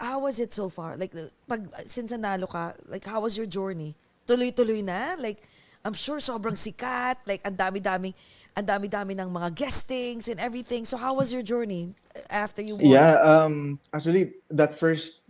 how 0.00 0.22
was 0.24 0.40
it 0.40 0.54
so 0.54 0.70
far? 0.72 0.96
Like, 0.96 1.12
pag, 1.44 1.68
since 1.84 2.08
nanalo 2.08 2.48
ka, 2.48 2.72
like, 2.88 3.04
how 3.04 3.20
was 3.20 3.36
your 3.36 3.44
journey? 3.44 3.92
Tuloy-tuloy 4.30 4.86
na? 4.86 5.18
Like, 5.18 5.42
I'm 5.82 5.98
sure 5.98 6.22
sobrang 6.22 6.54
sikat. 6.54 7.26
Like, 7.26 7.42
ang 7.42 7.58
dami-daming, 7.58 8.14
ang 8.54 8.66
dami-dami 8.66 9.18
ng 9.18 9.26
mga 9.26 9.58
guestings 9.58 10.30
and 10.30 10.38
everything. 10.38 10.86
So, 10.86 10.94
how 10.94 11.18
was 11.18 11.34
your 11.34 11.42
journey 11.42 11.98
after 12.30 12.62
you 12.62 12.78
won? 12.78 12.86
Yeah, 12.86 13.18
um 13.22 13.78
actually 13.94 14.38
that 14.50 14.74
first 14.74 15.26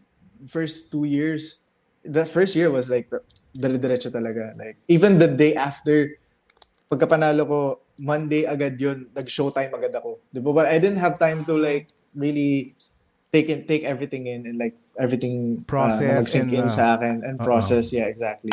first 0.49 0.93
two 0.93 1.05
years, 1.05 1.65
the 2.05 2.25
first 2.25 2.57
year 2.57 2.73
was 2.73 2.89
like 2.89 3.09
dali-diretso 3.57 4.13
talaga. 4.13 4.57
Like 4.57 4.77
even 4.89 5.21
the 5.21 5.29
day 5.29 5.55
after 5.57 6.17
pagkapanalo 6.91 7.43
ko, 7.47 7.61
Monday 8.01 8.49
agad 8.49 8.81
yun, 8.81 9.13
nag-showtime 9.13 9.73
agad 9.77 9.93
ako. 9.93 10.19
Di 10.33 10.41
ba? 10.41 10.53
But 10.53 10.73
I 10.73 10.81
didn't 10.81 11.05
have 11.05 11.21
time 11.21 11.45
to 11.45 11.55
like 11.55 11.93
really 12.17 12.75
take 13.33 13.53
in, 13.53 13.69
take 13.69 13.85
everything 13.85 14.27
in 14.27 14.49
and 14.49 14.57
like 14.59 14.75
everything 14.99 15.63
Process 15.69 16.01
uh, 16.03 16.17
mag-sink 16.19 16.51
and, 16.51 16.65
in 16.65 16.67
uh, 16.67 16.73
sa 16.73 16.97
akin 16.97 17.23
and 17.23 17.37
uh-uh. 17.39 17.45
process. 17.45 17.93
Yeah, 17.93 18.09
exactly. 18.09 18.53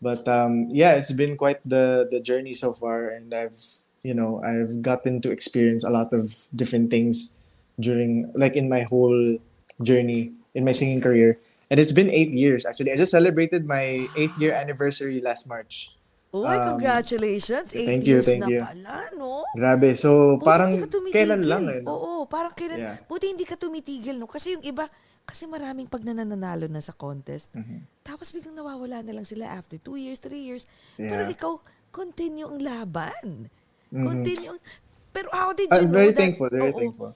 But 0.00 0.26
um, 0.28 0.70
yeah, 0.70 0.94
it's 0.94 1.10
been 1.10 1.36
quite 1.36 1.58
the 1.66 2.06
the 2.06 2.20
journey 2.22 2.54
so 2.54 2.72
far, 2.72 3.10
and 3.10 3.34
I've 3.34 3.58
you 4.06 4.14
know 4.14 4.38
I've 4.46 4.78
gotten 4.82 5.18
to 5.26 5.30
experience 5.34 5.82
a 5.82 5.90
lot 5.90 6.14
of 6.14 6.46
different 6.54 6.90
things 6.90 7.34
during 7.82 8.30
like 8.38 8.54
in 8.54 8.70
my 8.70 8.86
whole 8.86 9.38
journey 9.82 10.32
in 10.54 10.64
my 10.64 10.72
singing 10.72 11.02
career. 11.02 11.38
And 11.70 11.76
it's 11.78 11.92
been 11.92 12.08
eight 12.10 12.30
years 12.30 12.64
actually. 12.64 12.92
I 12.92 12.96
just 12.96 13.10
celebrated 13.12 13.66
my 13.66 14.08
eighth 14.16 14.38
year 14.40 14.54
anniversary 14.54 15.20
last 15.20 15.46
March. 15.50 15.98
Uy, 16.28 16.44
Um, 16.44 16.76
congratulations. 16.76 17.72
Eight 17.72 17.88
thank 17.88 18.04
you, 18.04 18.20
years 18.20 18.28
thank 18.28 18.44
na 18.44 18.48
you. 18.52 18.60
pala, 18.60 19.08
no? 19.16 19.48
Grabe. 19.56 19.96
So 19.96 20.36
Buti 20.36 20.44
parang 20.44 20.70
ka 20.76 20.86
kailan 21.08 21.42
lang 21.48 21.64
eh. 21.72 21.80
no? 21.80 21.88
Oo, 21.88 22.12
parang 22.28 22.52
kailan. 22.52 22.76
Yeah. 22.76 22.96
Buti 23.08 23.32
hindi 23.32 23.48
ka 23.48 23.56
tumitigil, 23.56 24.20
no? 24.20 24.28
Kasi 24.28 24.52
yung 24.52 24.64
iba, 24.64 24.84
kasi 25.28 25.44
maraming 25.44 25.84
pag 25.84 26.00
nananalo 26.00 26.66
na 26.66 26.80
sa 26.80 26.96
contest, 26.96 27.52
Mm-hmm. 27.52 28.00
tapos 28.00 28.32
biglang 28.32 28.56
nawawala 28.56 29.04
na 29.04 29.12
lang 29.12 29.28
sila 29.28 29.52
after 29.52 29.76
two 29.76 30.00
years, 30.00 30.16
three 30.16 30.48
years. 30.48 30.64
Pero 30.96 31.28
Yeah. 31.28 31.36
ikaw, 31.36 31.60
continue 31.92 32.48
ang 32.48 32.58
laban. 32.58 33.52
Mhm. 33.92 34.04
Continue. 34.04 34.50
ang- 34.50 34.64
Pero 35.08 35.28
how 35.32 35.52
did 35.52 35.68
you 35.68 35.76
I'm 35.76 35.88
know 35.88 35.98
very 35.98 36.12
that- 36.12 36.20
thankful, 36.20 36.48
very 36.48 36.72
Oo. 36.72 36.78
thankful. 36.78 37.12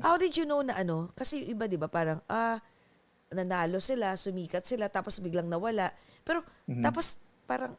How 0.00 0.16
did 0.16 0.32
you 0.32 0.44
know 0.44 0.60
na 0.60 0.76
ano? 0.76 1.12
Kasi 1.12 1.44
iba, 1.44 1.64
di 1.64 1.76
ba, 1.76 1.88
parang, 1.88 2.20
ah, 2.26 2.56
nanalo 3.30 3.80
sila, 3.80 4.12
sumikat 4.14 4.64
sila, 4.64 4.88
tapos 4.88 5.20
biglang 5.20 5.46
nawala. 5.46 5.92
Pero, 6.22 6.40
Mhm. 6.66 6.80
tapos, 6.80 7.20
parang, 7.44 7.76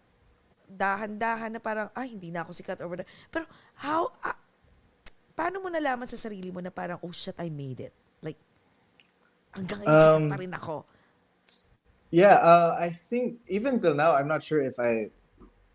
dahan-dahan 0.65 1.53
na 1.53 1.59
parang, 1.59 1.89
ay, 1.93 2.13
hindi 2.13 2.29
na 2.29 2.41
ako 2.41 2.53
sikat 2.53 2.77
or 2.79 2.89
whatever. 2.89 3.09
Pero, 3.29 3.45
how, 3.79 4.09
ah, 4.21 4.37
paano 5.33 5.59
mo 5.59 5.69
nalaman 5.69 6.05
sa 6.05 6.17
sarili 6.17 6.49
mo 6.49 6.61
na 6.61 6.69
parang, 6.69 6.97
oh 7.01 7.11
shit, 7.11 7.35
I 7.37 7.49
made 7.49 7.81
it? 7.81 7.93
Like, 8.21 8.37
hanggang 9.55 9.81
Um, 9.87 10.27
pa 10.29 10.37
rin 10.37 10.53
ako. 10.53 10.83
Yeah, 12.11 12.39
uh, 12.39 12.75
I 12.79 12.91
think 12.91 13.43
even 13.47 13.79
till 13.79 13.95
now, 13.95 14.15
I'm 14.15 14.27
not 14.27 14.43
sure 14.43 14.63
if 14.63 14.79
I, 14.79 15.11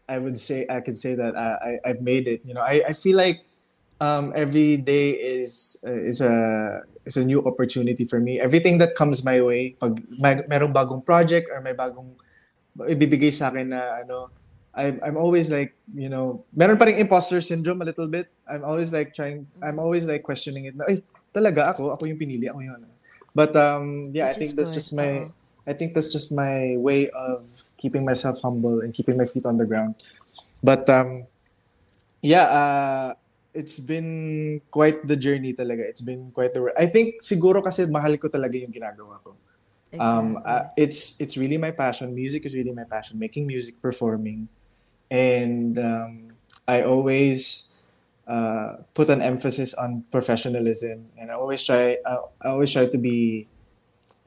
I 0.08 0.16
would 0.16 0.38
say 0.38 0.64
I 0.68 0.80
could 0.80 0.96
say 0.96 1.14
that 1.16 1.36
I, 1.36 1.48
I 1.56 1.70
I've 1.92 2.02
made 2.04 2.28
it. 2.28 2.40
You 2.44 2.54
know, 2.54 2.64
I, 2.64 2.80
I 2.88 2.92
feel 2.92 3.16
like 3.16 3.44
um, 4.00 4.32
every 4.34 4.80
day 4.80 5.12
is 5.12 5.78
uh, 5.84 5.92
is 5.92 6.20
a 6.24 6.34
is 7.04 7.16
a 7.20 7.24
new 7.24 7.44
opportunity 7.44 8.04
for 8.08 8.18
me. 8.18 8.40
Everything 8.40 8.78
that 8.80 8.96
comes 8.96 9.22
my 9.22 9.38
way, 9.44 9.76
pag 9.78 10.00
may, 10.16 10.40
merong 10.48 10.72
bagong 10.72 11.04
project 11.04 11.52
or 11.52 11.60
may 11.60 11.76
bagong 11.76 12.16
ibibigay 12.88 13.32
sa 13.32 13.52
akin 13.52 13.76
na 13.76 14.02
ano, 14.02 14.32
I'm 14.74 14.98
I'm 15.04 15.16
always 15.20 15.52
like 15.52 15.76
you 15.94 16.08
know, 16.08 16.42
meron 16.56 16.80
pa 16.80 16.88
ring 16.88 16.98
imposter 16.98 17.38
syndrome 17.44 17.82
a 17.82 17.86
little 17.86 18.08
bit. 18.08 18.32
I'm 18.48 18.64
always 18.64 18.90
like 18.90 19.12
trying. 19.12 19.46
I'm 19.62 19.78
always 19.78 20.08
like 20.08 20.24
questioning 20.26 20.66
it. 20.66 20.74
Na, 20.74 20.90
ay, 20.90 21.04
talaga 21.30 21.70
ako, 21.70 21.94
ako 21.94 22.10
yung 22.10 22.18
pinili, 22.18 22.50
ako 22.50 22.58
ano. 22.66 22.89
But 23.34 23.54
um, 23.54 24.10
yeah, 24.10 24.26
I 24.26 24.28
Which 24.28 24.36
think 24.36 24.50
is 24.50 24.54
that's 24.54 24.70
good, 24.70 24.74
just 24.74 24.92
my. 24.94 25.30
I 25.66 25.72
think 25.72 25.94
that's 25.94 26.10
just 26.10 26.32
my 26.32 26.74
way 26.80 27.10
of 27.10 27.46
keeping 27.76 28.04
myself 28.04 28.40
humble 28.42 28.80
and 28.80 28.92
keeping 28.92 29.16
my 29.16 29.26
feet 29.26 29.44
on 29.46 29.56
the 29.56 29.66
ground. 29.66 29.94
But 30.62 30.88
um, 30.88 31.26
yeah, 32.22 32.44
uh, 32.48 33.14
it's 33.54 33.78
been 33.78 34.60
quite 34.70 35.06
the 35.06 35.16
journey 35.16 35.52
talaga. 35.52 35.86
It's 35.86 36.00
been 36.00 36.30
quite 36.32 36.54
the. 36.54 36.72
I 36.76 36.86
think 36.86 37.22
siguro 37.22 37.62
kasi 37.62 37.86
mahal 37.86 38.16
ko 38.16 38.28
talaga 38.28 38.58
yung 38.58 38.72
ginagawa 38.72 39.22
ko. 39.22 39.36
Um, 39.98 40.38
uh, 40.44 40.70
it's 40.78 41.18
it's 41.20 41.36
really 41.36 41.58
my 41.58 41.70
passion. 41.72 42.14
Music 42.14 42.46
is 42.46 42.54
really 42.54 42.70
my 42.70 42.86
passion. 42.86 43.18
Making 43.18 43.46
music, 43.46 43.82
performing, 43.82 44.46
and 45.10 45.78
um, 45.78 46.30
I 46.66 46.82
always 46.82 47.69
uh, 48.30 48.86
put 48.94 49.10
an 49.10 49.20
emphasis 49.20 49.74
on 49.74 50.06
professionalism, 50.14 51.10
and 51.18 51.30
I 51.30 51.34
always 51.34 51.66
try. 51.66 51.98
I, 52.06 52.14
I 52.46 52.54
always 52.54 52.70
try 52.70 52.86
to 52.86 52.98
be 52.98 53.50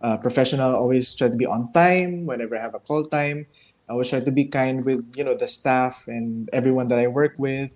uh, 0.03 0.19
professional. 0.19 0.75
Always 0.75 1.15
try 1.15 1.31
to 1.31 1.39
be 1.39 1.47
on 1.47 1.71
time 1.71 2.27
whenever 2.27 2.59
I 2.59 2.61
have 2.61 2.75
a 2.75 2.83
call 2.83 3.07
time. 3.07 3.47
I 3.87 3.95
always 3.95 4.11
try 4.11 4.19
to 4.19 4.31
be 4.31 4.51
kind 4.51 4.83
with 4.83 5.07
you 5.15 5.23
know 5.23 5.39
the 5.39 5.47
staff 5.47 6.11
and 6.11 6.51
everyone 6.51 6.91
that 6.91 6.99
I 6.99 7.07
work 7.07 7.39
with. 7.39 7.71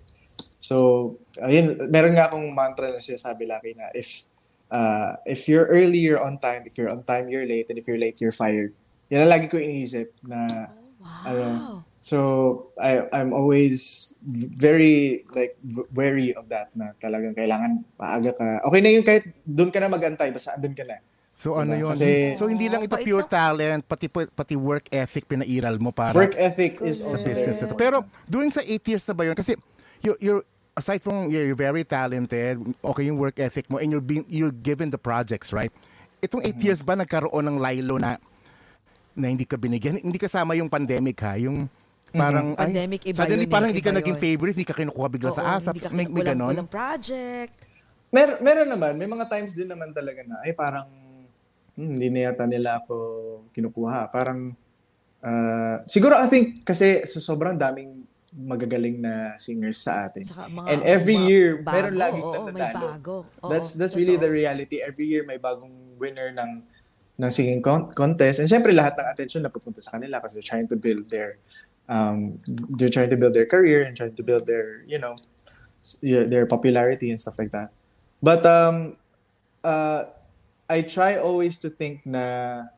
So, 0.60 1.16
ayun, 1.40 1.88
meron 1.88 2.12
nga 2.12 2.28
akong 2.28 2.52
mantra 2.52 2.92
na 2.92 3.00
sinasabi 3.00 3.48
laki 3.48 3.72
na 3.72 3.88
if 3.96 4.28
uh, 4.68 5.16
if 5.24 5.48
you're 5.48 5.64
early, 5.72 5.96
you're 5.96 6.20
on 6.20 6.36
time. 6.36 6.68
If 6.68 6.76
you're 6.76 6.92
on 6.92 7.08
time, 7.08 7.32
you're 7.32 7.48
late. 7.48 7.72
And 7.72 7.80
if 7.80 7.88
you're 7.88 8.00
late, 8.00 8.20
you're 8.20 8.36
fired. 8.36 8.76
Yan 9.08 9.24
ang 9.24 9.32
lagi 9.32 9.48
ko 9.48 9.56
iniisip 9.56 10.12
na 10.28 10.68
ano, 11.24 11.80
so 12.08 12.18
I 12.80 13.04
I'm 13.12 13.30
always 13.30 14.16
very 14.56 15.28
like 15.36 15.60
wary 15.92 16.32
of 16.32 16.48
that 16.48 16.72
na 16.72 16.96
talagang 16.96 17.36
kailangan 17.36 17.84
maaga 17.94 18.32
ka. 18.32 18.64
Okay 18.64 18.80
na 18.80 18.90
yun 18.90 19.04
kahit 19.04 19.28
doon 19.44 19.68
ka 19.68 19.76
na 19.76 19.92
magantay 19.92 20.32
basta 20.32 20.56
andun 20.56 20.72
ka 20.72 20.88
na. 20.88 21.04
so 21.38 21.54
ano 21.54 21.70
Diba? 21.70 21.80
yun 21.84 21.90
Kasi- 21.92 22.34
so 22.34 22.48
hindi 22.48 22.66
lang 22.66 22.82
ito 22.82 22.96
Bait 22.96 23.04
pure 23.04 23.22
na- 23.22 23.30
talent 23.30 23.82
pati 23.84 24.08
pati 24.08 24.54
work 24.56 24.88
ethic 24.90 25.22
pinairal 25.22 25.76
mo 25.76 25.92
para 25.92 26.16
Work 26.16 26.34
ethic 26.34 26.80
is 26.80 26.98
sa 26.98 27.12
also 27.12 27.28
business 27.28 27.60
there. 27.60 27.68
ito. 27.68 27.76
Pero 27.76 27.96
during 28.24 28.50
sa 28.50 28.58
8 28.58 28.82
years 28.82 29.04
na 29.04 29.14
ba 29.14 29.22
yun? 29.22 29.36
Kasi 29.36 29.54
you're, 30.00 30.18
you're 30.18 30.42
aside 30.74 30.98
from 30.98 31.28
you're 31.28 31.54
very 31.54 31.82
talented, 31.82 32.58
okay 32.80 33.06
yung 33.06 33.18
work 33.18 33.38
ethic 33.38 33.68
mo 33.68 33.78
and 33.78 33.92
you're 33.92 34.02
being 34.02 34.26
you're 34.26 34.54
given 34.56 34.88
the 34.88 34.98
projects, 34.98 35.52
right? 35.52 35.70
Itong 36.18 36.42
8 36.42 36.58
years 36.58 36.80
ba 36.80 36.96
nagkaroon 36.96 37.44
ng 37.44 37.56
Lilo 37.56 37.98
na 37.98 38.18
na 39.12 39.26
hindi 39.26 39.42
ka 39.42 39.54
binigyan? 39.54 39.98
Hindi 39.98 40.18
kasama 40.18 40.54
yung 40.54 40.66
pandemic 40.66 41.18
ha, 41.20 41.34
yung 41.34 41.70
parang 42.14 42.46
ay, 42.56 42.60
Pandemic, 42.68 43.00
iba 43.04 43.20
suddenly 43.20 43.44
yun 43.44 43.50
eh, 43.50 43.54
parang 43.54 43.68
hindi 43.68 43.84
ka 43.84 43.92
iba 43.92 43.98
naging 44.00 44.16
yun. 44.16 44.24
favorite, 44.24 44.54
hindi 44.56 44.68
ka 44.68 44.76
kinukuha 44.76 45.06
bigla 45.08 45.30
sa 45.34 45.42
asap. 45.56 45.72
hindi 45.76 45.84
ka 45.84 45.90
May, 45.92 46.06
may 46.08 46.22
walang, 46.24 46.28
ganon. 46.32 46.52
walang 46.56 46.70
project. 46.70 47.54
Mer 48.08 48.28
meron 48.40 48.68
naman, 48.72 48.92
may 48.96 49.08
mga 49.08 49.26
times 49.28 49.52
din 49.52 49.68
naman 49.68 49.92
talaga 49.92 50.24
na 50.24 50.40
ay 50.40 50.56
parang 50.56 50.88
hmm, 51.76 51.90
hindi 51.92 52.08
na 52.08 52.32
yata 52.32 52.44
nila 52.48 52.80
ako 52.80 52.96
kinukuha. 53.52 54.08
Parang 54.08 54.56
uh, 55.20 55.76
siguro 55.84 56.16
I 56.16 56.28
think 56.30 56.64
kasi 56.64 57.04
so 57.04 57.20
sobrang 57.20 57.60
daming 57.60 58.08
magagaling 58.32 59.00
na 59.00 59.34
singers 59.40 59.80
sa 59.80 60.04
atin. 60.06 60.24
Tsaka 60.28 60.52
mga, 60.52 60.66
And 60.68 60.80
every 60.84 61.16
mga 61.16 61.28
year, 61.28 61.46
bago, 61.64 61.74
meron 61.74 61.94
laging 61.96 62.24
oo, 62.24 62.44
may 62.52 62.60
nananalo. 62.60 62.86
bago. 62.92 63.14
Oo, 63.40 63.50
that's 63.50 63.72
that's 63.76 63.96
really 63.96 64.20
totoo. 64.20 64.28
the 64.28 64.30
reality. 64.32 64.76
Every 64.84 65.08
year 65.08 65.24
may 65.24 65.40
bagong 65.40 65.96
winner 65.96 66.32
ng 66.36 66.60
ng 67.18 67.30
singing 67.34 67.58
con- 67.58 67.90
contest. 67.92 68.38
And 68.38 68.46
syempre, 68.46 68.70
lahat 68.70 68.94
ng 68.94 69.08
attention 69.10 69.42
napupunta 69.42 69.82
sa 69.82 69.98
kanila 69.98 70.22
kasi 70.22 70.38
they're 70.38 70.46
trying 70.46 70.70
to 70.70 70.78
build 70.78 71.10
their, 71.10 71.34
um, 71.88 72.38
they're 72.76 72.92
trying 72.92 73.10
to 73.10 73.16
build 73.16 73.34
their 73.34 73.46
career 73.46 73.82
and 73.82 73.96
trying 73.96 74.14
to 74.14 74.22
build 74.22 74.46
their, 74.46 74.84
you 74.86 74.98
know, 74.98 75.16
their 76.02 76.46
popularity 76.46 77.10
and 77.10 77.20
stuff 77.20 77.38
like 77.38 77.50
that. 77.50 77.72
But 78.22 78.44
um, 78.44 78.96
uh, 79.64 80.04
I 80.68 80.82
try 80.82 81.16
always 81.16 81.58
to 81.64 81.70
think 81.70 82.04
na 82.04 82.68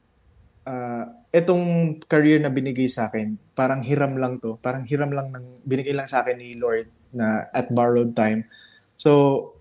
uh, 0.67 1.05
itong 1.35 1.99
career 2.07 2.39
na 2.39 2.49
binigay 2.49 2.87
sa 2.87 3.11
akin, 3.11 3.35
parang 3.59 3.83
hiram 3.83 4.15
lang 4.17 4.39
to. 4.39 4.57
Parang 4.63 4.87
hiram 4.87 5.11
lang 5.11 5.35
ng 5.35 5.45
binigay 5.67 5.93
lang 5.93 6.07
sa 6.07 6.23
akin 6.23 6.39
ni 6.39 6.55
Lord 6.55 6.87
na 7.11 7.51
at 7.51 7.75
borrowed 7.75 8.15
time. 8.15 8.47
So, 8.95 9.53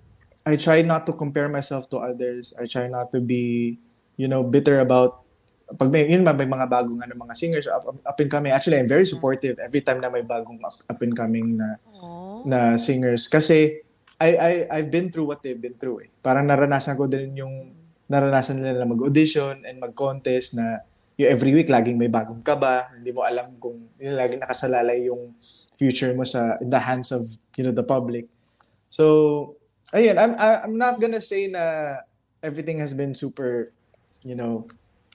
I 0.45 0.55
try 0.55 0.81
not 0.81 1.05
to 1.05 1.13
compare 1.13 1.49
myself 1.49 1.89
to 1.93 1.97
others. 2.01 2.53
I 2.57 2.65
try 2.65 2.87
not 2.87 3.11
to 3.13 3.21
be, 3.21 3.77
you 4.17 4.27
know, 4.27 4.43
bitter 4.43 4.79
about 4.79 5.25
pag 5.77 5.89
may, 5.93 6.09
yun 6.09 6.25
ba, 6.25 6.33
may 6.33 6.49
mga 6.49 6.65
bagong 6.65 6.97
ano, 6.97 7.13
mga 7.13 7.35
singers 7.37 7.67
up, 7.69 7.85
up 7.85 8.17
and 8.17 8.31
coming. 8.31 8.49
Actually, 8.49 8.81
I'm 8.81 8.89
very 8.89 9.05
supportive 9.05 9.61
every 9.61 9.85
time 9.85 10.01
na 10.01 10.09
may 10.09 10.25
bagong 10.25 10.57
up, 10.65 10.73
up 10.89 10.99
and 11.05 11.13
coming 11.13 11.61
na 11.61 11.77
na 12.47 12.59
singers 12.79 13.27
kasi 13.27 13.83
I 14.17 14.29
I 14.35 14.51
I've 14.71 14.89
been 14.89 15.13
through 15.13 15.27
what 15.29 15.45
they've 15.45 15.59
been 15.59 15.77
through 15.77 16.07
eh. 16.07 16.09
Parang 16.23 16.47
naranasan 16.47 16.97
ko 16.97 17.05
din 17.05 17.37
yung 17.37 17.75
naranasan 18.09 18.57
nila 18.57 18.81
na 18.81 18.89
mag-audition 18.89 19.61
and 19.63 19.77
mag-contest 19.77 20.57
na 20.57 20.81
yung 21.19 21.29
every 21.29 21.53
week 21.53 21.69
laging 21.69 21.99
may 21.99 22.09
bagong 22.09 22.41
kaba, 22.41 22.89
hindi 22.95 23.11
mo 23.13 23.21
alam 23.27 23.59
kung 23.61 23.77
yun 23.99 24.15
laging 24.15 24.41
nakasalalay 24.41 25.05
yung 25.05 25.35
future 25.75 26.15
mo 26.15 26.25
sa 26.25 26.57
in 26.63 26.71
the 26.71 26.79
hands 26.79 27.13
of 27.13 27.27
you 27.59 27.63
know 27.63 27.75
the 27.75 27.85
public. 27.85 28.25
So 28.89 29.55
ayun, 29.93 30.17
I'm 30.17 30.33
I'm 30.39 30.75
not 30.79 30.97
gonna 30.97 31.21
say 31.21 31.45
na 31.51 31.95
everything 32.41 32.81
has 32.81 32.95
been 32.95 33.13
super 33.13 33.69
you 34.23 34.33
know 34.33 34.67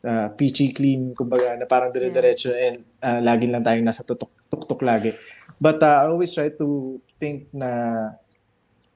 uh, 0.05 0.29
peachy 0.37 0.71
clean 0.71 1.17
kumbaga 1.17 1.57
na 1.57 1.65
parang 1.65 1.89
dire-diretso 1.91 2.53
and 2.53 2.85
uh, 3.01 3.19
lagi 3.19 3.49
lang 3.49 3.65
tayong 3.65 3.83
nasa 3.83 4.05
tutok 4.05 4.31
tuktok 4.53 4.85
lagi. 4.85 5.17
But 5.57 5.81
uh, 5.81 6.05
I 6.05 6.13
always 6.13 6.31
try 6.31 6.53
to 6.53 6.69
think 7.17 7.49
na 7.51 7.71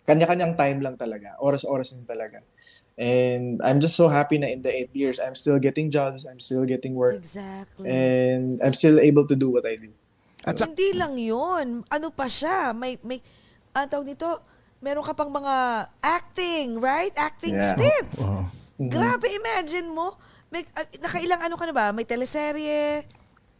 kanya-kanyang 0.05 0.57
time 0.57 0.79
lang 0.81 0.97
talaga. 0.97 1.37
Oras-oras 1.41 1.93
lang 1.97 2.07
talaga. 2.07 2.39
And 2.99 3.63
I'm 3.63 3.79
just 3.79 3.95
so 3.95 4.11
happy 4.11 4.43
na 4.43 4.51
in 4.51 4.63
the 4.63 4.75
eight 4.75 4.91
years, 4.91 5.23
I'm 5.23 5.39
still 5.39 5.63
getting 5.63 5.87
jobs, 5.87 6.27
I'm 6.27 6.43
still 6.43 6.67
getting 6.67 6.99
work, 6.99 7.15
Exactly. 7.15 7.87
and 7.87 8.59
I'm 8.59 8.75
still 8.75 8.99
able 8.99 9.23
to 9.31 9.39
do 9.39 9.55
what 9.55 9.63
I 9.63 9.79
do. 9.79 9.95
At 10.43 10.59
sa- 10.59 10.67
Hindi 10.67 10.99
lang 10.99 11.15
yun. 11.15 11.87
Ano 11.87 12.11
pa 12.11 12.27
siya? 12.27 12.75
May, 12.75 12.99
may, 13.07 13.23
ang 13.71 13.87
tawag 13.87 14.03
nito, 14.03 14.27
meron 14.83 15.07
ka 15.07 15.15
pang 15.15 15.31
mga 15.31 15.55
acting, 16.03 16.83
right? 16.83 17.15
Acting 17.15 17.55
Yeah. 17.55 17.79
stints. 17.79 18.19
Oo. 18.19 18.43
Grabe, 18.83 19.31
imagine 19.31 19.95
mo. 19.95 20.19
May, 20.49 20.65
ah, 20.73 20.87
nakailang 21.01 21.41
ano 21.45 21.55
ka 21.61 21.65
na 21.69 21.75
ba? 21.77 21.87
May 21.93 22.09
teleserye. 22.09 23.05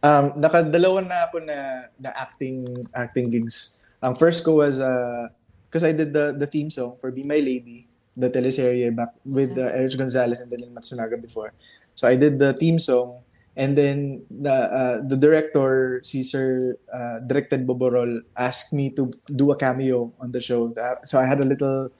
Um, 0.01 0.33
nakadalawa 0.39 1.05
na 1.05 1.17
ako 1.29 1.37
na, 1.43 1.57
na 1.99 2.09
acting 2.15 2.65
acting 2.95 3.27
gigs. 3.29 3.77
Ang 3.99 4.15
first 4.15 4.41
ko 4.47 4.63
was, 4.63 4.79
uh, 4.79 5.27
because 5.67 5.83
I 5.83 5.91
did 5.91 6.15
the, 6.15 6.33
the 6.33 6.47
theme 6.47 6.71
song 6.71 6.95
for 6.97 7.11
Be 7.11 7.27
My 7.27 7.37
Lady, 7.37 7.85
the 8.15 8.31
teleserye 8.31 8.95
back 8.95 9.13
with 9.27 9.59
uh, 9.59 9.75
Erich 9.75 9.97
Gonzalez 9.97 10.41
and 10.41 10.49
Daniel 10.49 10.71
Matsunaga 10.71 11.19
before. 11.19 11.53
So 11.93 12.07
I 12.07 12.15
did 12.15 12.39
the 12.39 12.53
theme 12.53 12.79
song 12.79 13.21
and 13.59 13.75
then 13.77 14.23
the 14.31 14.55
uh, 14.71 14.97
the 15.03 15.19
director, 15.19 15.99
Sir 16.01 16.79
uh, 16.87 17.19
Directed 17.27 17.67
Boborol, 17.67 18.23
asked 18.39 18.71
me 18.71 18.89
to 18.95 19.11
do 19.27 19.51
a 19.51 19.57
cameo 19.59 20.15
on 20.17 20.31
the 20.31 20.39
show. 20.39 20.71
Uh, 20.73 21.03
So 21.03 21.19
I 21.19 21.27
had 21.27 21.43
a 21.43 21.47
little 21.47 21.91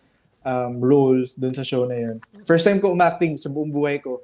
um, 0.48 0.80
role 0.80 1.28
dun 1.36 1.54
sa 1.54 1.68
show 1.68 1.84
na 1.84 2.00
yun. 2.00 2.24
First 2.48 2.64
time 2.64 2.80
ko 2.80 2.96
umacting 2.96 3.36
sa 3.36 3.52
buong 3.52 3.76
buhay 3.76 4.00
ko. 4.00 4.24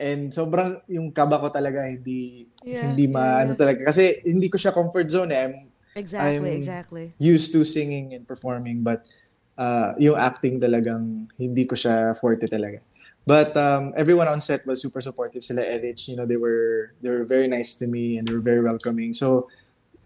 And 0.00 0.34
sobrang 0.34 0.82
yung 0.90 1.14
kaba 1.14 1.38
ko 1.38 1.48
talaga 1.54 1.86
hindi 1.86 2.50
Yeah, 2.64 2.90
hindi 2.90 3.04
ma 3.12 3.20
yeah, 3.20 3.42
ano 3.44 3.52
talaga 3.60 3.84
kasi 3.84 4.24
hindi 4.24 4.48
ko 4.48 4.56
siya 4.56 4.72
comfort 4.72 5.04
zone 5.12 5.30
eh. 5.36 5.40
I'm 5.44 5.56
Exactly, 5.94 6.34
I'm 6.34 6.44
exactly. 6.48 7.06
used 7.22 7.54
to 7.54 7.62
singing 7.62 8.18
and 8.18 8.26
performing 8.26 8.82
but 8.82 9.06
uh, 9.54 9.94
yung 10.02 10.18
acting 10.18 10.58
talagang 10.58 11.30
hindi 11.38 11.68
ko 11.68 11.78
siya 11.78 12.18
forte 12.18 12.50
talaga. 12.50 12.82
But 13.24 13.56
um, 13.56 13.94
everyone 13.96 14.28
on 14.28 14.40
set 14.40 14.66
was 14.66 14.82
super 14.82 15.00
supportive. 15.00 15.44
Sila 15.44 15.64
Erich, 15.64 16.08
you 16.08 16.16
know, 16.16 16.26
they 16.26 16.36
were 16.36 16.92
they 17.00 17.08
were 17.08 17.24
very 17.24 17.48
nice 17.48 17.72
to 17.80 17.86
me 17.86 18.18
and 18.18 18.28
they 18.28 18.34
were 18.34 18.44
very 18.44 18.60
welcoming. 18.60 19.12
So 19.12 19.48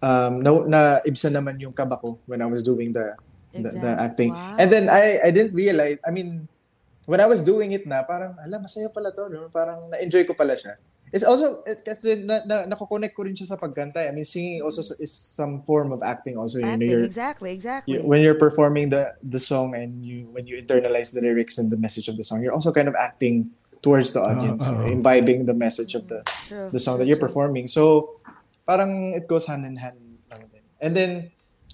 um, 0.03 0.43
na, 0.43 0.51
na 0.67 0.81
ibsa 1.03 1.31
naman 1.31 1.59
yung 1.59 1.73
kaba 1.73 1.99
ko 1.99 2.19
when 2.27 2.43
I 2.43 2.47
was 2.47 2.63
doing 2.63 2.93
the 2.93 3.19
the, 3.55 3.71
the 3.75 3.93
acting. 3.99 4.31
wow. 4.31 4.55
And 4.59 4.71
then 4.71 4.87
I 4.87 5.19
I 5.25 5.31
didn't 5.35 5.55
realize, 5.55 5.99
I 6.07 6.11
mean, 6.11 6.47
when 7.09 7.19
I 7.19 7.27
was 7.27 7.41
doing 7.41 7.73
it 7.73 7.89
na, 7.89 8.05
parang, 8.05 8.37
ala, 8.37 8.61
masaya 8.61 8.93
pala 8.93 9.09
to, 9.17 9.33
no? 9.33 9.49
Parang 9.49 9.89
na-enjoy 9.89 10.29
ko 10.29 10.37
pala 10.37 10.53
siya. 10.55 10.77
It's 11.09 11.25
also, 11.25 11.65
it, 11.65 11.81
kasi 11.81 12.21
na, 12.21 12.45
na, 12.45 12.69
nakokonect 12.69 13.17
ko 13.17 13.25
rin 13.25 13.33
siya 13.33 13.49
sa 13.49 13.57
pagkanta. 13.57 14.05
I 14.05 14.13
mean, 14.13 14.29
singing 14.29 14.61
also 14.61 14.85
is 15.01 15.09
some 15.09 15.65
form 15.65 15.89
of 15.89 16.05
acting 16.05 16.37
also. 16.37 16.61
You 16.61 16.69
know, 16.69 16.77
Acting, 16.77 16.89
you're- 16.93 17.09
exactly, 17.09 17.51
exactly. 17.57 17.97
you- 17.97 18.05
when 18.05 18.21
you're 18.21 18.37
performing 18.37 18.93
the 18.93 19.17
the 19.25 19.41
song 19.41 19.73
and 19.73 20.05
you 20.05 20.29
when 20.37 20.45
you 20.45 20.61
internalize 20.61 21.17
the 21.17 21.25
lyrics 21.25 21.57
and 21.57 21.73
the 21.73 21.81
message 21.81 22.13
of 22.13 22.21
the 22.21 22.25
song, 22.29 22.45
you're 22.45 22.53
also 22.53 22.77
kind 22.77 22.93
of 22.93 22.97
acting 23.01 23.49
towards 23.81 24.13
the 24.13 24.21
audience, 24.21 24.69
oo. 24.69 24.85
imbibing 24.85 25.49
the 25.49 25.57
message 25.57 25.97
of 25.97 26.13
the 26.13 26.21
True, 26.45 26.69
the 26.69 26.83
song 26.83 27.01
that 27.01 27.09
you're 27.09 27.17
true. 27.17 27.25
performing. 27.33 27.73
So 27.73 28.21
parang 28.69 29.17
it 29.17 29.25
goes 29.25 29.49
hand 29.49 29.65
in 29.65 29.81
hand. 29.81 29.97
lang 30.29 30.45
din. 30.53 30.61
And 30.77 30.93
then 30.93 31.11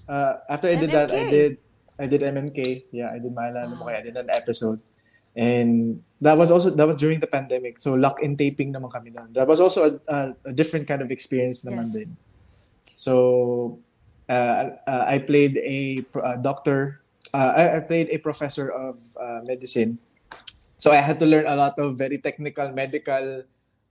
uh, 0.07 0.39
after 0.47 0.71
I 0.71 0.79
did 0.79 0.95
that, 0.95 1.11
I 1.11 1.27
MMK. 1.27 1.31
did 1.35 1.51
I 1.99 2.05
did 2.07 2.21
MMK. 2.23 2.59
Yeah, 2.95 3.11
I 3.11 3.19
did 3.19 3.35
Maalala 3.35 3.75
mo 3.75 3.83
kaya. 3.83 3.99
I 3.99 4.03
did 4.07 4.15
an 4.15 4.31
episode. 4.31 4.79
And 5.35 6.01
that 6.21 6.37
was 6.37 6.49
also 6.49 6.71
that 6.71 6.87
was 6.87 6.95
during 6.95 7.19
the 7.19 7.27
pandemic. 7.27 7.81
So 7.81 7.93
lock 7.93 8.23
in 8.23 8.37
taping 8.39 8.71
naman 8.71 8.89
kami 8.91 9.11
doon. 9.11 9.35
That 9.35 9.47
was 9.47 9.59
also 9.59 9.83
a, 9.83 9.91
a, 10.07 10.17
a 10.49 10.53
different 10.55 10.87
kind 10.87 11.03
of 11.03 11.11
experience 11.11 11.67
naman 11.67 11.91
Yes. 11.91 11.93
din. 11.93 12.09
So 12.87 13.13
uh, 14.29 14.79
uh, 14.87 15.03
I 15.05 15.19
played 15.19 15.59
a 15.59 16.05
uh, 16.17 16.37
doctor. 16.39 17.01
Uh, 17.35 17.51
I, 17.51 17.63
I 17.77 17.79
played 17.83 18.09
a 18.09 18.17
professor 18.17 18.71
of 18.71 18.95
uh, 19.19 19.43
medicine. 19.43 19.99
So 20.79 20.91
I 20.91 21.03
had 21.03 21.19
to 21.19 21.25
learn 21.25 21.47
a 21.47 21.55
lot 21.55 21.75
of 21.79 21.97
very 21.97 22.17
technical 22.17 22.71
medical 22.71 23.43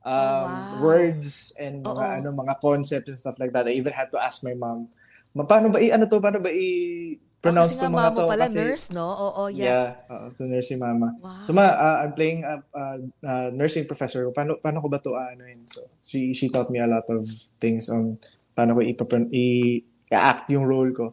um, 0.05 0.47
wow. 0.49 0.81
words 0.81 1.53
and 1.59 1.83
mga 1.83 2.23
ano 2.23 2.29
mga 2.33 2.61
concepts 2.61 3.09
and 3.09 3.19
stuff 3.19 3.37
like 3.41 3.53
that. 3.53 3.67
I 3.67 3.75
even 3.77 3.93
had 3.93 4.13
to 4.13 4.19
ask 4.23 4.45
my 4.45 4.55
mom, 4.55 4.89
"Ma, 5.35 5.45
paano 5.45 5.73
ba 5.73 5.83
i 5.83 5.91
ano 5.91 6.07
to? 6.07 6.21
Paano 6.23 6.39
ba 6.41 6.53
i 6.53 7.19
pronounce 7.45 7.77
oh, 7.77 7.83
to 7.85 7.89
mga 7.93 7.97
mama 8.09 8.19
to?" 8.19 8.31
pala, 8.33 8.45
Kasi- 8.49 8.59
nurse, 8.59 8.87
no? 8.97 9.07
Oo, 9.07 9.43
yes. 9.53 9.69
Yeah, 9.69 9.87
oo, 10.09 10.27
so 10.33 10.41
nurse 10.49 10.69
si 10.73 10.77
mama. 10.81 11.13
Wow. 11.21 11.45
So 11.45 11.51
ma, 11.53 11.65
uh, 11.69 11.97
I'm 12.05 12.13
playing 12.17 12.43
a 12.49 12.65
uh, 12.73 12.97
uh, 13.21 13.49
nursing 13.53 13.85
professor. 13.85 14.25
Paano 14.33 14.57
paano 14.59 14.81
ko 14.81 14.89
ba 14.89 14.99
to 14.99 15.13
ano 15.15 15.45
yun? 15.45 15.63
So 15.69 15.85
she 16.01 16.33
she 16.33 16.49
taught 16.49 16.73
me 16.73 16.81
a 16.81 16.89
lot 16.89 17.05
of 17.13 17.29
things 17.61 17.93
on 17.93 18.17
paano 18.57 18.79
ko 18.79 18.81
ipapron 18.81 19.29
i 19.35 19.79
act 20.15 20.49
yung 20.49 20.65
role 20.65 20.95
ko. 20.95 21.13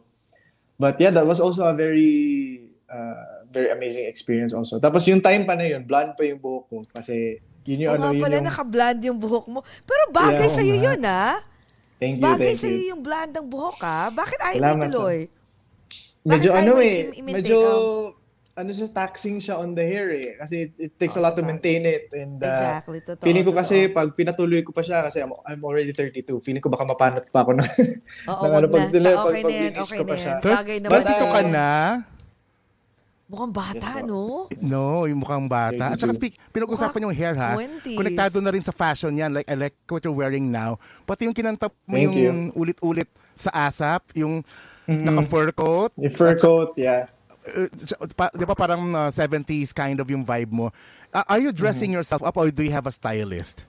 But 0.78 0.98
yeah, 0.98 1.10
that 1.14 1.26
was 1.26 1.38
also 1.38 1.66
a 1.66 1.74
very 1.74 2.58
uh, 2.86 3.46
very 3.52 3.70
amazing 3.70 4.06
experience 4.06 4.56
also. 4.56 4.78
Tapos 4.78 5.04
yung 5.10 5.20
time 5.20 5.44
pa 5.44 5.54
na 5.54 5.66
yun, 5.66 5.84
blonde 5.84 6.16
pa 6.16 6.24
yung 6.24 6.38
buhok 6.38 6.64
ko 6.70 6.78
kasi 6.90 7.38
yun 7.62 7.86
yung 7.86 7.92
Oo 7.94 7.98
ano 7.98 8.06
yun 8.14 8.22
pala, 8.22 8.34
yung 8.38 8.48
naka-blonde 8.48 9.02
yung 9.06 9.18
buhok 9.22 9.46
mo. 9.46 9.60
Pero 9.86 10.02
bagay 10.10 10.46
Yeah, 10.50 10.56
sa'yo 10.58 10.76
yun, 10.82 11.00
ah. 11.06 11.38
Thank 12.02 12.18
you, 12.18 12.24
Bagay 12.26 12.58
thank 12.58 12.62
sa'yo 12.66 12.78
you. 12.82 12.90
yung 12.90 13.02
blonde 13.06 13.34
ng 13.38 13.46
buhok, 13.46 13.78
ah. 13.86 14.10
Bakit 14.10 14.38
ayaw 14.42 14.58
mo 14.58 14.62
Salamat, 14.66 14.86
ituloy? 14.90 15.18
Medyo 16.22 16.48
Bakit 16.48 16.62
ano 16.62 16.72
eh, 16.78 16.98
medyo 17.20 17.58
Oh. 17.58 18.14
ano 18.52 18.68
siya 18.68 18.86
taxing 18.86 19.40
siya 19.40 19.56
on 19.56 19.72
the 19.72 19.80
hair 19.80 20.12
eh 20.12 20.36
kasi 20.36 20.68
it, 20.68 20.72
it 20.78 20.92
takes 20.94 21.16
Oh, 21.16 21.20
a 21.20 21.22
lot 21.24 21.32
to 21.32 21.42
maintain 21.42 21.82
it 21.82 22.12
and 22.12 22.36
uh, 22.36 22.46
Exactly, 22.46 23.00
totoo, 23.00 23.24
feeling 23.24 23.42
ko 23.42 23.50
totoo. 23.50 23.62
kasi 23.64 23.76
pag 23.88 24.12
pinatuloy 24.12 24.60
ko 24.60 24.70
pa 24.70 24.80
siya 24.80 25.02
kasi 25.02 25.18
I'm, 25.18 25.32
I'm 25.42 25.58
already 25.60 25.90
32 25.90 26.22
feeling 26.38 26.60
ko 26.60 26.68
baka 26.68 26.84
mapanot 26.84 27.26
pa 27.26 27.42
ako 27.42 27.50
ng, 27.58 27.64
Oo, 28.28 28.38
ng 28.38 28.50
wag 28.50 28.54
ano, 28.54 28.66
na. 28.66 28.70
pag, 28.70 28.82
Ah, 28.84 28.92
pag, 28.92 29.16
okay 29.24 29.34
pag 29.34 29.42
na 29.42 29.56
yan, 29.56 29.72
okay 29.74 29.96
ko 29.96 30.04
na 30.04 30.06
pa 30.06 30.14
yan. 30.14 30.38
Bagay 30.38 30.76
But, 30.84 31.02
32 31.08 31.16
ka 31.26 31.40
uh, 31.40 31.46
na? 31.48 31.68
Mukhang 33.24 33.52
bata, 33.56 33.88
Yes, 33.96 34.04
no? 34.04 34.22
No, 34.60 34.84
yung 35.08 35.24
mukhang 35.24 35.48
bata. 35.48 35.84
At 35.88 35.96
saka 35.96 36.12
32. 36.12 36.20
speak, 36.20 36.34
pinag-usapan 36.52 37.00
yung 37.00 37.16
hair 37.16 37.32
ha. 37.32 37.56
20s. 37.56 37.96
Konektado 37.96 38.36
na 38.38 38.52
rin 38.52 38.60
sa 38.60 38.76
fashion 38.76 39.16
yan. 39.16 39.32
Like, 39.32 39.48
I 39.48 39.56
like 39.56 39.72
what 39.88 40.04
you're 40.04 40.12
wearing 40.12 40.52
now. 40.52 40.76
Pati 41.02 41.24
yung 41.24 41.32
kinanta 41.32 41.72
mo 41.88 41.96
Thank 41.96 42.12
yung 42.12 42.52
ulit-ulit 42.52 43.08
sa 43.32 43.48
ASAP, 43.64 44.20
yung 44.20 44.44
naka-fur 44.86 45.52
coat. 45.52 45.90
yung 45.96 46.12
fur 46.12 46.34
coat 46.36 46.72
yeah 46.76 47.06
Uh, 47.42 47.66
pa, 48.14 48.30
di 48.30 48.46
ba 48.46 48.54
parang 48.54 48.94
uh, 48.94 49.10
70s 49.10 49.74
kind 49.74 49.98
of 49.98 50.06
yung 50.06 50.22
vibe 50.22 50.54
mo. 50.54 50.70
Uh, 51.10 51.26
are 51.26 51.42
you 51.42 51.50
dressing 51.50 51.90
yourself 51.90 52.22
up 52.22 52.38
or 52.38 52.46
do 52.54 52.62
you 52.62 52.70
have 52.70 52.86
a 52.86 52.94
stylist? 52.94 53.66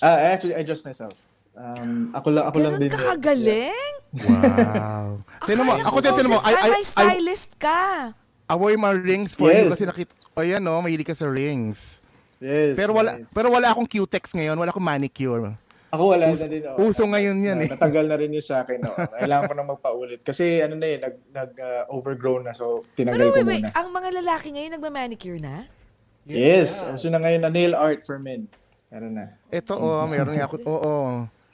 uh, 0.00 0.16
actually 0.32 0.56
I 0.56 0.64
dress 0.64 0.80
myself 0.80 1.12
um, 1.52 2.08
ako 2.16 2.32
lang 2.32 2.44
ako 2.48 2.56
lang 2.56 2.72
Ganun 2.72 2.80
din 2.80 2.88
ka 2.88 2.96
yun. 2.96 3.08
kagaling? 3.20 3.94
Wow. 4.16 5.06
Tinan 5.44 5.62
mo, 5.68 5.72
ako 5.76 5.92
ko 5.92 6.00
din, 6.00 6.12
tinan 6.16 6.30
mo, 6.32 6.38
I, 6.40 6.52
I, 6.56 6.68
may 6.72 6.80
I, 6.80 6.88
stylist 6.88 7.50
ka. 7.60 7.80
I 8.48 8.54
wear 8.56 8.80
my 8.80 8.96
rings 8.96 9.36
for 9.36 9.52
you 9.52 9.68
Yes. 9.68 9.76
kasi 9.76 9.84
nakita, 9.84 10.16
oh 10.32 10.40
yan 10.40 10.64
no, 10.64 10.80
mahilig 10.80 11.04
ka 11.04 11.12
sa 11.12 11.28
rings. 11.28 12.00
yes 12.40 12.80
Pero 12.80 12.96
wala, 12.96 13.20
yes. 13.20 13.28
pero 13.36 13.52
wala 13.52 13.76
akong 13.76 13.84
cutex 13.84 14.32
ngayon, 14.32 14.56
wala 14.56 14.72
akong 14.72 14.88
manicure. 14.88 15.52
Ako 15.90 16.02
wala 16.14 16.30
na 16.30 16.46
din 16.46 16.62
oh. 16.70 16.86
Uso 16.86 17.02
ngayon 17.02 17.36
yan 17.42 17.56
Na- 17.58 17.66
eh. 17.66 17.70
Natanggal 17.74 18.06
na 18.06 18.16
rin 18.16 18.30
yun 18.30 18.46
sa 18.46 18.62
akin. 18.62 18.78
Oh. 18.86 18.94
Kailangan 18.94 19.44
ko 19.50 19.54
na 19.58 19.66
magpaulit. 19.66 20.20
Kasi 20.22 20.62
ano 20.62 20.78
na 20.78 20.86
eh, 20.86 20.98
nag, 21.02 21.14
nag 21.34 21.50
uh, 21.58 21.82
overgrown 21.94 22.46
na. 22.46 22.54
So, 22.54 22.86
tinanggal 22.94 23.18
Pero 23.18 23.30
ko 23.30 23.38
wait, 23.42 23.48
wait, 23.50 23.64
muna. 23.66 23.74
ang 23.74 23.88
mga 23.90 24.08
lalaki 24.22 24.48
ngayon 24.54 24.72
nagma-manicure 24.78 25.40
na? 25.42 25.66
Yes. 26.30 26.86
So 26.94 27.10
na 27.10 27.18
ngayon 27.18 27.42
na 27.42 27.50
nail 27.50 27.74
art 27.74 28.06
for 28.06 28.22
men. 28.22 28.46
Meron 28.90 29.14
na. 29.14 29.34
Ito, 29.50 29.74
oh, 29.74 30.06
meron 30.06 30.34
nga 30.34 30.46
ako. 30.46 30.56
Oo. 30.70 30.94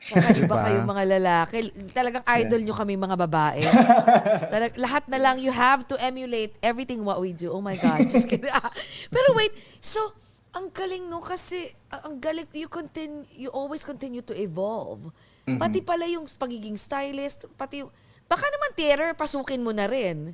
Kakaiba 0.06 0.46
Diba? 0.46 0.62
kayo 0.62 0.78
mga 0.86 1.04
lalaki. 1.18 1.56
Talagang 1.90 2.24
idol 2.38 2.60
nyo 2.62 2.74
kami 2.76 2.94
mga 2.94 3.16
babae. 3.26 3.60
Talag, 4.52 4.74
lahat 4.78 5.04
na 5.10 5.18
lang, 5.18 5.36
you 5.42 5.50
have 5.50 5.82
to 5.88 5.98
emulate 5.98 6.54
everything 6.62 7.02
what 7.02 7.18
we 7.18 7.34
do. 7.34 7.50
Oh 7.50 7.64
my 7.64 7.74
God. 7.74 8.06
Just 8.06 8.30
kidding. 8.30 8.52
Ah, 8.52 8.70
Pero 9.10 9.34
wait, 9.34 9.50
so, 9.82 10.14
ang 10.56 10.72
galing 10.72 11.04
no 11.04 11.20
kasi, 11.20 11.68
ang 11.92 12.16
galing, 12.16 12.48
you 12.56 12.64
continue, 12.72 13.28
you 13.36 13.52
always 13.52 13.84
continue 13.84 14.24
to 14.24 14.32
evolve. 14.32 15.12
Pati 15.44 15.84
pala 15.84 16.08
yung 16.08 16.24
pagiging 16.24 16.80
stylist, 16.80 17.44
pati 17.60 17.84
yung, 17.84 17.92
baka 18.24 18.48
naman 18.48 18.72
theater, 18.72 19.12
pasukin 19.12 19.60
mo 19.60 19.70
na 19.70 19.84
rin. 19.84 20.32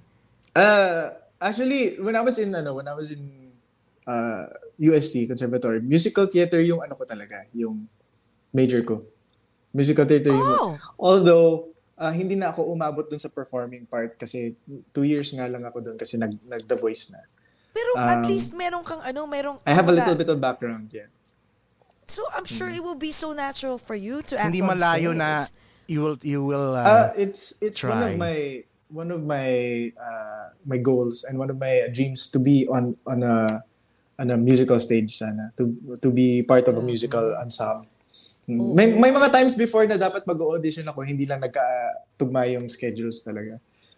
Uh, 0.55 1.11
actually, 1.43 1.99
when 1.99 2.15
I 2.15 2.23
was 2.23 2.39
in, 2.39 2.55
ano, 2.55 2.79
when 2.79 2.87
I 2.87 2.95
was 2.95 3.11
in 3.11 3.51
uh, 4.07 4.47
UST, 4.79 5.27
Conservatory, 5.27 5.83
musical 5.83 6.31
theater 6.31 6.63
yung 6.63 6.81
ano 6.81 6.95
ko 6.95 7.03
talaga, 7.03 7.43
yung 7.51 7.91
major 8.55 8.87
ko. 8.87 9.03
Musical 9.75 10.07
theater 10.07 10.31
yung... 10.31 10.39
Oh. 10.63 10.79
Although, 11.03 11.75
uh, 11.99 12.15
hindi 12.15 12.39
na 12.39 12.55
ako 12.55 12.71
umabot 12.71 13.11
dun 13.11 13.19
sa 13.19 13.29
performing 13.29 13.91
part 13.91 14.15
kasi 14.17 14.55
two 14.95 15.03
years 15.03 15.35
nga 15.35 15.51
lang 15.51 15.67
ako 15.67 15.83
dun 15.83 15.99
kasi 15.99 16.15
nag, 16.15 16.39
nag-The 16.47 16.79
Voice 16.79 17.11
na. 17.11 17.21
Pero 17.73 17.91
at 17.97 18.21
Um, 18.21 18.29
least 18.29 18.53
meron 18.53 18.85
kang 18.85 19.01
ano, 19.01 19.25
merong... 19.25 19.57
I 19.65 19.73
have 19.73 19.89
a 19.89 19.95
little 19.95 20.15
bit 20.15 20.29
of 20.29 20.37
background, 20.39 20.93
yeah. 20.93 21.09
So 22.05 22.21
I'm 22.37 22.45
sure 22.45 22.69
it 22.69 22.85
will 22.85 22.99
be 22.99 23.09
so 23.11 23.33
natural 23.33 23.81
for 23.81 23.97
you 23.97 24.21
to 24.29 24.37
act 24.37 24.53
Hindi 24.53 24.61
on 24.61 24.77
malayo 24.77 25.17
stage. 25.17 25.19
na 25.19 25.31
you 25.89 26.01
will 26.05 26.19
you 26.21 26.41
will 26.45 26.77
Uh, 26.77 26.85
uh, 26.85 27.09
it's 27.17 27.57
it's 27.65 27.81
one 27.81 28.05
of 28.05 28.13
try. 28.13 28.21
my 28.21 28.37
one 28.93 29.09
of 29.09 29.25
my 29.25 29.49
uh, 29.97 30.53
my 30.69 30.77
goals 30.77 31.25
and 31.25 31.41
one 31.41 31.49
of 31.49 31.57
my 31.57 31.89
dreams 31.89 32.29
to 32.29 32.39
be 32.39 32.69
on 32.69 32.93
on 33.09 33.25
a 33.25 33.65
on 34.21 34.29
a 34.29 34.37
musical 34.37 34.77
stage 34.77 35.17
sana 35.17 35.57
to 35.57 35.73
to 36.05 36.13
be 36.13 36.45
part 36.45 36.69
of 36.69 36.77
a 36.77 36.85
musical 36.85 37.33
ensemble. 37.41 37.89
Mm. 38.45 38.77
May 38.77 38.87
may 38.93 39.09
mga 39.09 39.33
times 39.33 39.57
before 39.57 39.89
na 39.89 39.97
dapat 39.97 40.29
mag-audition 40.29 40.85
ako 40.85 41.09
hindi 41.09 41.25
lang 41.25 41.41
nagka-tugma 41.41 42.45
yung 42.53 42.69
schedules 42.69 43.25
talaga. 43.25 43.57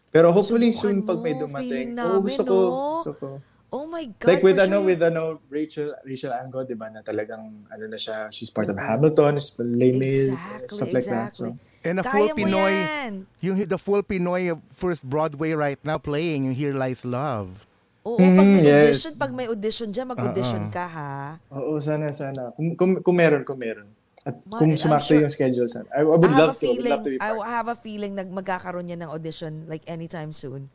Pero 0.08 0.30
hopefully 0.30 0.70
soon 0.70 1.02
Subukan 1.02 1.08
pag 1.10 1.18
may 1.18 1.34
dumating. 1.34 1.98
Oo, 1.98 2.22
gusto 2.22 2.46
namin, 2.46 2.52
ko. 2.54 2.54
no? 2.54 2.70
Gusto 3.02 3.12
ko. 3.18 3.28
Oh 3.74 3.90
my 3.90 4.06
God. 4.06 4.30
Like 4.30 4.42
with 4.46 4.62
ano 4.62 4.78
sure. 4.78 4.86
with 4.86 5.02
ano 5.02 5.42
Rachel 5.50 5.90
Rachel 6.06 6.30
Ango, 6.30 6.62
'di 6.62 6.78
ba, 6.78 6.86
na 6.88 7.02
talagang 7.02 7.42
ano 7.66 7.84
na 7.90 7.98
siya, 7.98 8.30
she's 8.30 8.46
part 8.46 8.70
of 8.70 8.78
Hamilton, 8.78 9.34
she's 9.34 9.58
Les 9.58 9.98
Mis, 9.98 10.30
Exactly, 10.30 10.70
stuff 10.70 10.90
like 10.94 11.08
that. 11.10 11.34
So 11.34 11.50
exactly. 11.50 11.82
and 11.82 11.96
a 11.98 12.04
Kaya 12.06 12.30
full 12.30 12.38
Pinoy 12.38 12.70
yan. 12.70 13.12
yung 13.42 13.56
the 13.66 13.74
full 13.76 14.02
Pinoy 14.06 14.54
first 14.70 15.02
Broadway 15.02 15.58
right 15.58 15.82
now 15.82 15.98
playing 15.98 16.46
yung 16.46 16.54
Here 16.54 16.70
Lies 16.70 17.02
Love. 17.02 17.66
Oo, 18.04 18.20
pag 18.20 18.46
may 18.46 18.60
yes. 18.60 18.84
audition, 18.94 19.12
pag 19.16 19.32
may 19.32 19.46
audition 19.48 19.88
dyan, 19.88 20.06
mag-audition 20.06 20.68
ka 20.68 20.84
ha. 20.84 21.40
Oo, 21.48 21.80
sana, 21.80 22.12
sana. 22.12 22.52
Kung, 22.52 22.76
kung, 22.76 22.92
kung 23.00 23.16
meron, 23.16 23.48
kung 23.48 23.56
meron. 23.56 23.88
At 24.20 24.36
Ma- 24.44 24.60
kung 24.60 24.76
sumakto 24.76 25.16
sure- 25.16 25.24
yung 25.24 25.32
schedule, 25.32 25.64
sana. 25.64 25.88
I, 25.88 26.04
I 26.04 26.12
would 26.12 26.20
I 26.20 26.36
have 26.36 26.52
love 26.52 26.52
a 26.52 26.60
to. 26.60 26.68
I 26.68 26.68
would 26.68 26.76
feeling, 26.76 26.92
love 26.92 27.00
to 27.00 27.10
be 27.10 27.16
I 27.16 27.28
part. 27.32 27.48
have 27.48 27.66
a 27.72 27.76
feeling 27.80 28.12
na 28.12 28.28
magkakaroon 28.28 28.92
yan 28.92 29.00
ng 29.00 29.08
audition 29.08 29.64
like 29.72 29.88
anytime 29.88 30.36
soon. 30.36 30.68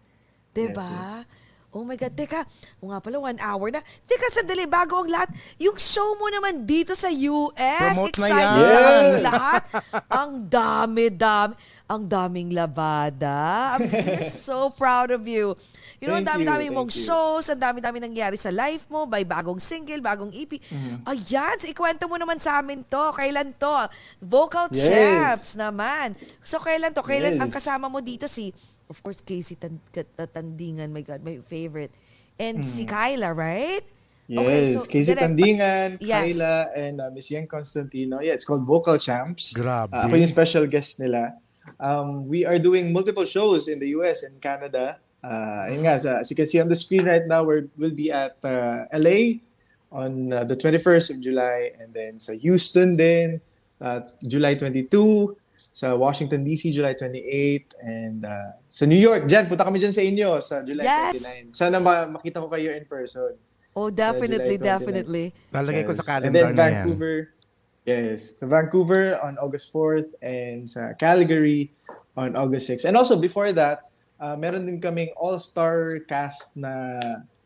Diba? 0.58 0.82
Yes, 0.82 0.90
yes. 0.90 1.14
Oh 1.70 1.86
my 1.86 1.94
God. 1.94 2.18
Teka, 2.18 2.42
o 2.82 2.90
nga 2.90 2.98
pala, 2.98 3.22
one 3.22 3.38
hour 3.38 3.70
na. 3.70 3.78
Teka, 4.04 4.34
sandali, 4.34 4.66
bago 4.66 5.06
ang 5.06 5.10
lahat, 5.10 5.30
yung 5.62 5.78
show 5.78 6.18
mo 6.18 6.26
naman 6.28 6.66
dito 6.66 6.98
sa 6.98 7.14
US. 7.14 7.94
Promote 7.94 8.18
na 8.18 8.26
Excited 8.26 8.58
yan. 8.58 8.74
na 8.74 8.90
ang 8.90 9.06
Yes. 9.14 9.22
lahat. 9.22 9.62
Ang 10.10 10.32
dami-dami. 10.50 11.54
Ang 11.90 12.06
daming 12.06 12.54
labada. 12.54 13.74
I'm 13.74 13.90
we're 13.90 14.22
so 14.26 14.70
proud 14.70 15.10
of 15.10 15.26
you. 15.26 15.58
You 15.98 16.06
know, 16.06 16.14
ang 16.14 16.22
Thank 16.22 16.42
you, 16.42 16.46
dami-dami 16.46 16.66
thank 16.70 16.78
mong 16.78 16.92
you. 16.94 17.02
shows, 17.02 17.50
ang 17.50 17.58
dami-dami 17.58 17.98
nangyari 17.98 18.38
sa 18.38 18.54
life 18.54 18.86
mo, 18.88 19.04
by 19.04 19.26
bagong 19.26 19.58
single, 19.58 19.98
bagong 20.00 20.30
EP. 20.32 20.54
Mm-hmm. 20.54 21.06
Ayan, 21.06 21.56
so 21.58 21.66
ikwento 21.66 22.06
mo 22.06 22.16
naman 22.16 22.38
sa 22.38 22.62
amin 22.62 22.86
to. 22.86 23.04
Kailan 23.12 23.58
to? 23.58 23.74
Vocal 24.22 24.70
Yes. 24.70 24.86
champs 24.86 25.52
naman. 25.54 26.14
So 26.40 26.62
kailan 26.62 26.94
to? 26.94 27.02
Kailan 27.02 27.36
Yes. 27.36 27.42
ang 27.42 27.52
kasama 27.52 27.90
mo 27.90 28.00
dito 28.00 28.30
si, 28.30 28.54
of 28.90 29.02
course, 29.04 29.22
Casey 29.22 29.56
Tan- 29.56 29.80
Kat- 29.94 30.10
Tandingan, 30.18 30.92
my 30.92 31.02
God, 31.02 31.24
my 31.24 31.38
favorite. 31.46 31.92
And 32.40 32.66
si 32.66 32.86
Kyla, 32.86 33.34
right? 33.34 33.84
Yes, 34.30 34.42
Okay, 34.46 34.76
so 34.76 34.86
Casey 34.86 35.14
direct- 35.14 35.26
Tandingan, 35.26 35.90
Yes. 36.02 36.38
Kyla, 36.38 36.54
and 36.76 37.02
uh, 37.02 37.10
Miss 37.14 37.32
Yen 37.32 37.48
Constantino. 37.48 38.22
Yeah, 38.22 38.34
it's 38.34 38.46
called 38.46 38.66
Vocal 38.66 38.98
Champs. 38.98 39.54
Grabe. 39.54 39.90
Uh, 39.94 40.06
ako 40.06 40.16
yung 40.16 40.30
special 40.30 40.66
guest 40.70 41.00
nila. 41.00 41.34
Um, 41.80 42.26
we 42.28 42.46
are 42.46 42.58
doing 42.58 42.94
multiple 42.94 43.26
shows 43.26 43.68
in 43.68 43.78
the 43.80 43.94
US 43.98 44.22
and 44.24 44.38
Canada. 44.42 44.98
Uh, 45.22 45.68
ayun 45.68 45.82
nga, 45.84 46.00
sa, 46.00 46.10
as 46.22 46.30
you 46.32 46.38
can 46.38 46.46
see 46.46 46.62
on 46.62 46.70
the 46.70 46.78
screen 46.78 47.06
right 47.06 47.26
now, 47.28 47.44
we're, 47.44 47.68
we'll 47.78 47.94
be 47.94 48.10
at 48.10 48.38
uh, 48.46 48.86
LA 48.94 49.42
on 49.92 50.32
uh, 50.32 50.44
the 50.46 50.56
21st 50.56 51.18
of 51.18 51.22
July 51.22 51.74
and 51.82 51.94
then 51.94 52.18
sa 52.22 52.32
Houston 52.34 52.96
din, 52.96 53.42
uh, 53.82 54.00
July 54.24 54.54
22, 54.56 55.36
sa 55.80 55.96
Washington 55.96 56.44
DC, 56.44 56.76
July 56.76 56.92
28, 56.92 57.72
and 57.80 58.28
uh, 58.28 58.52
sa 58.68 58.84
New 58.84 59.00
York, 59.00 59.32
dyan, 59.32 59.48
punta 59.48 59.64
kami 59.64 59.80
dyan 59.80 59.96
sa 59.96 60.04
inyo 60.04 60.44
sa 60.44 60.60
July 60.60 60.84
Yes. 60.84 61.24
29. 61.48 61.56
Sana 61.56 61.80
ma- 61.80 62.12
makita 62.12 62.44
ko 62.44 62.52
kayo 62.52 62.76
in 62.76 62.84
person. 62.84 63.40
Oh, 63.72 63.88
definitely, 63.88 64.60
July 64.60 64.76
29. 64.76 64.76
definitely. 64.76 65.26
Lalagay 65.56 65.84
ko 65.88 65.96
sa 65.96 66.04
calendar 66.04 66.28
And 66.28 66.36
then 66.36 66.48
na 66.52 66.60
yan. 66.60 66.74
Vancouver. 66.84 67.16
Yes. 67.88 68.36
So 68.36 68.52
Vancouver 68.52 69.16
on 69.24 69.40
August 69.40 69.72
4th 69.72 70.12
and 70.20 70.68
sa 70.68 70.92
Calgary 71.00 71.72
on 72.20 72.36
August 72.36 72.68
6th. 72.68 72.84
And 72.84 73.00
also 73.00 73.16
before 73.16 73.56
that, 73.56 73.88
uh, 74.20 74.36
meron 74.36 74.68
din 74.68 74.84
kaming 74.84 75.16
all-star 75.16 76.04
cast 76.04 76.60
na 76.60 77.00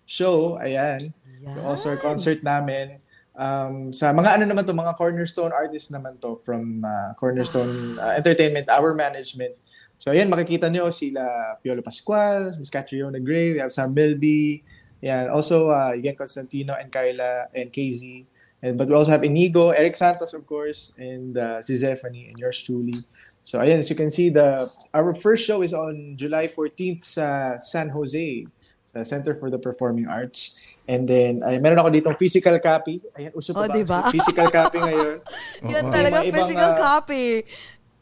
show. 0.10 0.58
Ayan. 0.58 1.14
Yung 1.46 1.62
all-star 1.70 2.02
concert 2.02 2.42
namin. 2.42 2.98
Um, 3.34 3.90
sa 3.90 4.14
mga 4.14 4.38
ano 4.38 4.46
naman 4.46 4.66
to, 4.70 4.78
mga 4.78 4.94
cornerstone 4.94 5.50
artists 5.50 5.90
naman 5.90 6.22
to 6.22 6.38
from 6.46 6.86
uh, 6.86 7.18
Cornerstone 7.18 7.98
uh, 7.98 8.14
Entertainment, 8.14 8.70
our 8.70 8.94
management. 8.94 9.58
So 9.98 10.14
ayan, 10.14 10.30
makikita 10.30 10.70
nyo 10.70 10.94
sila 10.94 11.58
Piolo 11.62 11.82
Pascual, 11.82 12.54
Miss 12.62 12.70
Catriona 12.70 13.18
Gray, 13.18 13.58
we 13.58 13.60
have 13.60 13.74
Sam 13.74 13.94
Milby, 13.94 14.62
yeah, 15.02 15.34
also 15.34 15.74
uh, 15.74 15.98
Yen 15.98 16.14
Constantino 16.16 16.78
and 16.78 16.94
Kyla 16.94 17.50
and 17.54 17.74
KZ. 17.74 18.26
And, 18.64 18.78
but 18.78 18.88
we 18.88 18.96
also 18.96 19.12
have 19.12 19.26
Inigo, 19.28 19.76
Eric 19.76 19.98
Santos, 19.98 20.34
of 20.34 20.46
course, 20.48 20.94
and 20.98 21.38
uh, 21.38 21.62
si 21.62 21.76
Zephanie, 21.76 22.30
and 22.30 22.40
yours 22.40 22.64
truly. 22.64 22.96
So 23.44 23.60
ayan, 23.60 23.84
as 23.84 23.90
you 23.90 23.98
can 23.98 24.10
see, 24.10 24.30
the 24.30 24.72
our 24.94 25.12
first 25.12 25.44
show 25.44 25.62
is 25.62 25.74
on 25.74 26.16
July 26.16 26.48
14th 26.48 27.04
sa 27.04 27.58
San 27.60 27.90
Jose, 27.92 28.48
sa 28.88 29.04
Center 29.04 29.36
for 29.36 29.52
the 29.52 29.60
Performing 29.60 30.08
Arts. 30.08 30.63
And 30.84 31.08
then, 31.08 31.40
ay, 31.48 31.64
meron 31.64 31.80
ako 31.80 31.90
ditong 31.96 32.18
physical 32.20 32.60
copy. 32.60 33.00
Ayan, 33.16 33.32
uso 33.32 33.56
Oh, 33.56 33.64
pa 33.64 33.72
ba? 33.72 33.76
diba? 33.76 34.00
So, 34.04 34.12
physical 34.20 34.48
copy 34.52 34.78
ngayon. 34.84 35.18
Yan 35.64 35.72
Yung 35.72 35.88
talaga 35.88 36.18
ibang, 36.22 36.36
physical 36.44 36.72
ah, 36.76 36.80
copy. 36.80 37.24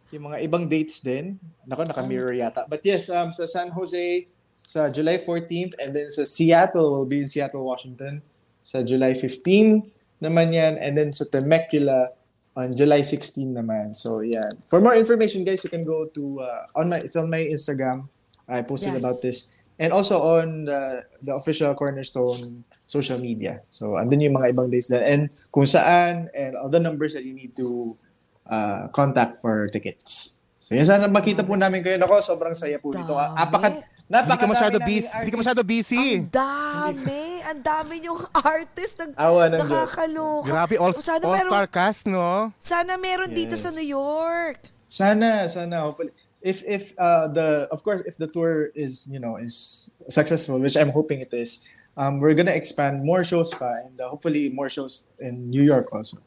Yung 0.09 0.23
mga 0.25 0.37
ibang 0.41 0.63
dates 0.65 0.97
din. 0.99 1.37
Nako, 1.63 1.85
naka-mirror 1.85 2.33
yata. 2.33 2.65
But 2.65 2.81
yes, 2.81 3.13
um, 3.13 3.29
sa 3.31 3.45
San 3.45 3.69
Jose, 3.69 4.25
sa 4.65 4.89
July 4.89 5.21
14th, 5.21 5.77
and 5.77 5.93
then 5.93 6.09
sa 6.09 6.25
Seattle, 6.25 6.97
will 6.97 7.05
be 7.05 7.21
in 7.21 7.29
Seattle, 7.29 7.61
Washington, 7.61 8.25
sa 8.65 8.81
July 8.81 9.13
15 9.13 9.85
naman 10.21 10.49
yan, 10.49 10.77
and 10.77 10.97
then 10.97 11.09
sa 11.13 11.25
Temecula 11.25 12.13
on 12.57 12.73
July 12.73 13.05
16 13.05 13.53
naman. 13.53 13.93
So, 13.93 14.21
yeah. 14.21 14.45
For 14.69 14.81
more 14.81 14.97
information, 14.97 15.45
guys, 15.45 15.61
you 15.61 15.69
can 15.69 15.85
go 15.85 16.09
to, 16.11 16.23
uh, 16.41 16.65
on 16.81 16.89
my, 16.89 17.05
it's 17.05 17.15
on 17.15 17.29
my 17.29 17.41
Instagram. 17.41 18.09
I 18.49 18.65
posted 18.65 18.97
Yes. 18.97 18.99
about 18.99 19.17
this. 19.21 19.53
And 19.79 19.93
also 19.93 20.21
on 20.21 20.65
the, 20.65 21.05
the 21.21 21.33
official 21.33 21.73
Cornerstone 21.73 22.63
social 22.85 23.17
media. 23.17 23.61
So, 23.71 23.97
andun 23.97 24.21
yung 24.21 24.35
mga 24.37 24.53
ibang 24.53 24.69
dates 24.69 24.91
na. 24.91 25.01
And 25.01 25.31
kung 25.49 25.65
saan, 25.65 26.29
and 26.35 26.53
all 26.55 26.69
the 26.69 26.79
numbers 26.79 27.13
that 27.15 27.25
you 27.25 27.33
need 27.33 27.55
to 27.57 27.97
uh, 28.45 28.87
contact 28.93 29.39
for 29.41 29.65
tickets. 29.71 30.41
So, 30.61 30.77
yan 30.77 30.85
sana 30.85 31.09
makita 31.09 31.41
po 31.41 31.57
namin 31.57 31.81
kayo. 31.81 31.97
Nako, 31.97 32.21
sobrang 32.21 32.53
saya 32.53 32.77
po 32.77 32.93
dito. 32.93 33.17
Apakat, 33.17 33.81
Hindi 33.81 34.05
napaka 34.13 34.45
ka 34.45 34.45
masyado 34.45 34.77
busy. 34.77 35.09
Hindi 35.09 35.31
ka 35.33 35.39
masyado 35.41 35.61
busy. 35.65 36.07
Ang 36.21 36.29
dami. 36.29 37.23
Ang 37.49 37.61
dami 37.65 37.93
yung 38.05 38.21
artist. 38.29 39.01
Nag, 39.01 39.17
Awa 39.17 39.49
ng 39.49 39.57
nakakaloka. 39.57 40.45
Grabe, 40.45 40.75
all, 40.77 40.93
sana 41.01 41.25
all-star 41.25 41.65
meron, 41.65 41.73
cast, 41.73 42.05
no? 42.05 42.53
sana 42.61 42.93
meron 43.01 43.33
dito 43.33 43.57
Yes. 43.57 43.65
sa 43.65 43.73
New 43.73 43.89
York. 43.89 44.69
Sana, 44.85 45.49
sana, 45.49 45.81
hopefully. 45.89 46.13
If, 46.41 46.63
if, 46.65 46.93
uh, 46.97 47.27
the, 47.27 47.67
of 47.71 47.83
course, 47.83 48.03
if 48.05 48.17
the 48.17 48.27
tour 48.27 48.71
is, 48.73 49.07
you 49.07 49.19
know, 49.19 49.37
is 49.37 49.93
successful, 50.09 50.59
which 50.59 50.75
I'm 50.75 50.89
hoping 50.89 51.19
it 51.19 51.33
is, 51.33 51.67
um, 51.97 52.19
we're 52.19 52.33
gonna 52.33 52.51
expand 52.51 53.03
more 53.03 53.23
shows 53.23 53.53
pa, 53.53 53.73
and 53.85 53.99
uh, 53.99 54.09
hopefully 54.09 54.49
more 54.49 54.69
shows 54.69 55.07
in 55.19 55.49
New 55.49 55.61
York 55.61 55.93
also. 55.93 56.17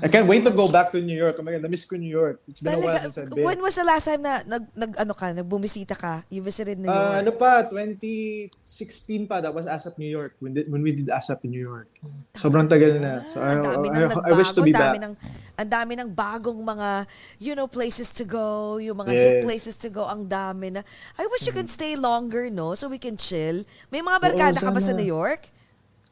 I 0.00 0.08
can't 0.08 0.24
wait 0.24 0.40
to 0.40 0.50
go 0.50 0.72
back 0.72 0.88
to 0.88 1.04
New 1.04 1.12
York. 1.12 1.36
Oh 1.36 1.44
my 1.44 1.52
God, 1.52 1.60
na-miss 1.60 1.84
ko 1.84 2.00
New 2.00 2.08
York. 2.08 2.40
It's 2.48 2.64
been 2.64 2.72
a 2.72 2.80
while 2.80 2.96
Talaga, 2.96 3.04
since 3.04 3.18
I've 3.18 3.28
been. 3.28 3.44
when 3.44 3.60
was 3.60 3.76
the 3.76 3.84
last 3.84 4.08
time 4.08 4.24
na 4.24 4.40
nag, 4.40 4.64
nag 4.72 4.92
ano 4.96 5.12
ka, 5.12 5.36
nagbumisita 5.36 5.92
ka? 5.92 6.24
You 6.32 6.40
visited 6.40 6.80
New 6.80 6.88
Uh, 6.88 6.96
York? 6.96 7.20
ano 7.20 7.30
pa, 7.36 7.68
2016 7.68 9.28
pa, 9.28 9.40
that 9.40 9.52
was 9.52 9.68
ASAP 9.68 10.00
New 10.00 10.08
York, 10.08 10.32
when, 10.40 10.54
did, 10.54 10.70
when 10.72 10.80
we 10.80 10.92
did 10.92 11.08
ASAP 11.08 11.44
in 11.44 11.52
New 11.52 11.60
York. 11.60 11.88
Sobrang 12.32 12.68
tagal 12.68 13.04
na. 13.04 13.20
So 13.28 13.44
I, 13.44 13.52
I, 13.60 14.08
I, 14.08 14.32
I 14.32 14.32
wish 14.32 14.52
to 14.56 14.62
be 14.64 14.72
back. 14.72 14.96
ng 14.96 15.12
ang 15.52 15.68
dami 15.68 15.92
ng 16.00 16.08
bagong 16.08 16.56
mga 16.56 17.04
you 17.36 17.52
know 17.52 17.68
places 17.68 18.10
to 18.16 18.24
go, 18.24 18.80
yung 18.80 18.96
mga 18.96 19.12
hip 19.12 19.32
Yes. 19.32 19.44
places 19.44 19.74
to 19.76 19.92
go, 19.92 20.08
ang 20.08 20.24
dami 20.24 20.72
na. 20.72 20.80
I 21.20 21.28
wish 21.28 21.44
you 21.44 21.52
can 21.52 21.68
stay 21.68 21.94
longer, 21.96 22.48
no, 22.48 22.72
so 22.74 22.88
we 22.88 22.96
can 22.96 23.20
chill. 23.20 23.60
May 23.92 24.00
mga 24.00 24.18
barkada 24.18 24.58
ka 24.58 24.72
ba 24.72 24.80
sa 24.80 24.96
sana. 24.96 25.00
New 25.00 25.08
York? 25.08 25.52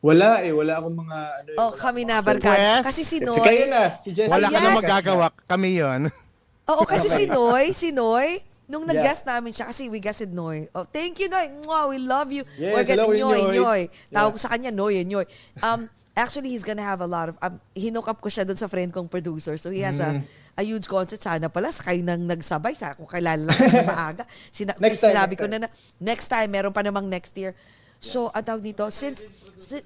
Wala 0.00 0.40
eh, 0.40 0.48
wala 0.50 0.80
akong 0.80 0.96
mga 0.96 1.18
ano 1.36 1.48
eh, 1.52 1.58
Oh, 1.60 1.70
wala 1.70 1.76
kami 1.76 2.00
akong 2.02 2.08
na 2.08 2.16
mga 2.16 2.24
barkada. 2.24 2.70
Yes. 2.80 2.84
Kasi 2.88 3.00
si 3.04 3.16
friends. 3.20 3.34
Si 3.36 3.40
kayo 3.40 3.62
Noy, 3.62 3.68
na, 3.68 3.82
si 3.90 4.08
Jess. 4.10 4.30
Wala 4.32 4.46
ka 4.48 4.56
na 4.56 4.64
yes. 4.64 4.78
magagawa. 4.80 5.26
Kami 5.44 5.68
yon. 5.76 6.00
Oo, 6.66 6.82
kasi 6.88 7.06
si 7.06 7.24
Noy, 7.26 7.64
si 7.72 7.92
Noy, 7.92 8.40
nung 8.64 8.86
Yeah. 8.86 8.96
nag-guest 8.96 9.22
namin 9.24 9.52
siya, 9.52 9.68
kasi 9.68 9.90
we 9.90 9.98
guested 9.98 10.32
Noy. 10.32 10.64
Oh, 10.72 10.86
thank 10.86 11.20
you, 11.20 11.28
Noy. 11.28 11.52
Mwah, 11.60 11.84
we 11.86 11.98
love 11.98 12.32
you. 12.32 12.40
Yes, 12.56 12.72
We're 12.72 12.86
getting 12.86 13.12
hello, 13.12 13.28
Noy, 13.28 13.40
Noy. 13.42 13.56
Noy. 13.58 13.80
Tawag 14.08 14.30
Yeah. 14.30 14.32
ko 14.32 14.38
sa 14.38 14.48
kanya, 14.48 14.70
Noy, 14.70 15.02
Noy. 15.02 15.26
Um, 15.60 15.90
actually, 16.14 16.48
he's 16.48 16.64
gonna 16.64 16.80
have 16.80 17.02
a 17.02 17.10
lot 17.10 17.28
of, 17.28 17.36
um, 17.42 17.58
hinook 17.74 18.06
up 18.06 18.22
ko 18.22 18.30
siya 18.30 18.46
dun 18.46 18.56
sa 18.56 18.70
friend 18.70 18.88
kong 18.90 19.10
producer. 19.10 19.58
So, 19.58 19.68
he 19.68 19.82
has 19.82 19.98
a, 19.98 20.16
Mm. 20.16 20.22
a 20.56 20.62
huge 20.62 20.86
concert. 20.86 21.18
Sana 21.18 21.50
pala, 21.50 21.74
sa 21.74 21.84
kayo 21.84 22.00
nang 22.00 22.24
nagsabay. 22.24 22.72
Sa 22.72 22.94
kung 22.94 23.10
kailan 23.10 23.50
lang 23.50 23.56
kayo 23.58 23.84
maaga. 23.90 24.24
Sina- 24.48 24.78
Next 24.78 25.02
time, 25.02 25.12
sinabi 25.12 25.34
next 25.34 25.40
ko 25.42 25.46
time. 25.50 25.52
na, 25.60 25.66
na, 25.66 25.68
next 25.98 26.26
time, 26.30 26.48
meron 26.48 26.72
pa 26.72 26.80
namang 26.80 27.04
next 27.04 27.36
year. 27.36 27.52
So, 28.00 28.32
ang 28.32 28.42
tawag 28.42 28.64
dito, 28.64 28.88
since, 28.88 29.28
si, 29.60 29.78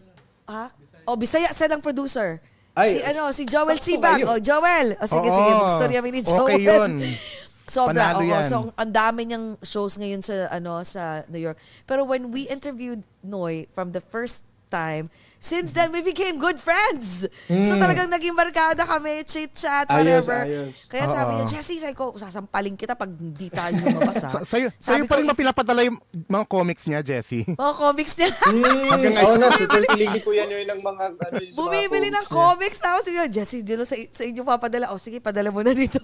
ha? 0.46 0.70
Oh, 1.04 1.18
Bisaya 1.18 1.50
sa 1.50 1.66
ng 1.66 1.82
producer. 1.82 2.38
Ay, 2.74 2.98
si 2.98 2.98
ano, 3.06 3.30
si 3.30 3.42
Joel 3.46 3.78
Sibag. 3.78 4.18
kayo. 4.18 4.34
Oh, 4.34 4.38
Joel. 4.42 4.98
O 4.98 5.06
sige, 5.06 5.28
Oo. 5.30 5.36
sige, 5.36 5.50
mag-story 5.54 5.94
kami 5.94 6.10
ni 6.10 6.20
Joel. 6.26 6.42
Okay 6.42 6.60
yun. 6.62 6.92
Sobra. 7.74 8.12
Panalo 8.12 8.20
oo. 8.22 8.30
yan. 8.30 8.44
So, 8.44 8.56
ang 8.74 8.90
dami 8.92 9.20
niyang 9.30 9.56
shows 9.62 9.94
ngayon 9.96 10.20
sa 10.20 10.50
ano 10.50 10.82
sa 10.82 11.22
New 11.30 11.40
York. 11.40 11.56
Pero 11.86 12.02
when 12.04 12.34
we 12.34 12.50
interviewed 12.50 13.06
Noy 13.22 13.70
from 13.72 13.94
the 13.94 14.02
first 14.02 14.42
time, 14.74 15.06
since 15.38 15.70
then 15.70 15.88
we 15.88 16.02
became 16.02 16.34
good 16.36 16.58
friends. 16.58 17.30
So 17.46 17.72
talagang 17.76 18.08
naging 18.08 18.34
barkada 18.34 18.82
kami, 18.82 19.22
chit-chat, 19.22 19.86
Hmm. 19.86 20.00
Ayos, 20.00 20.26
whatever. 20.26 20.40
ayos. 20.42 20.76
Kaya 20.88 21.04
sabi 21.06 21.30
Oo. 21.30 21.36
niya, 21.36 21.46
Jessie, 21.48 21.78
sabi 21.78 21.94
ko, 21.94 22.10
sasampalin 22.12 22.74
kita 22.74 22.94
pag 22.94 23.06
hindi 23.08 23.46
tayo 23.46 23.70
lumabas 23.76 24.18
ha. 24.24 24.30
Sa, 24.32 24.38
sa'yo, 24.42 24.74
Sabi 24.74 24.82
sa'yo 24.98 25.04
pa 25.04 25.14
rin 25.14 25.24
ko, 25.24 25.30
ba 25.30 25.36
pinapadala 25.36 25.80
yung 25.84 25.98
mga 26.26 26.44
comics 26.46 26.84
niya, 26.84 27.00
Jessie? 27.00 27.44
Mga 27.54 27.74
comics 27.76 28.14
niya. 28.16 28.30
Hanggang 28.90 29.14
Oo 29.14 29.36
ngayon. 29.36 29.38
na, 29.38 29.48
super 29.52 29.82
kilig 29.86 30.18
ko 30.18 30.30
yan 30.32 30.48
yun 30.48 30.66
ng 30.66 30.80
mga, 30.80 31.04
ano, 31.14 31.36
yung 31.38 31.54
Bumibili 31.54 32.08
ng 32.08 32.26
comics. 32.26 32.78
Tapos 32.80 33.04
sige, 33.04 33.20
Jessie, 33.28 33.60
dito 33.60 33.84
sa, 33.84 33.94
sa 33.94 34.22
inyo 34.22 34.42
papadala. 34.42 34.90
O 34.90 34.98
sige, 34.98 35.20
padala 35.20 35.52
mo 35.52 35.60
na 35.60 35.70
dito. 35.70 36.00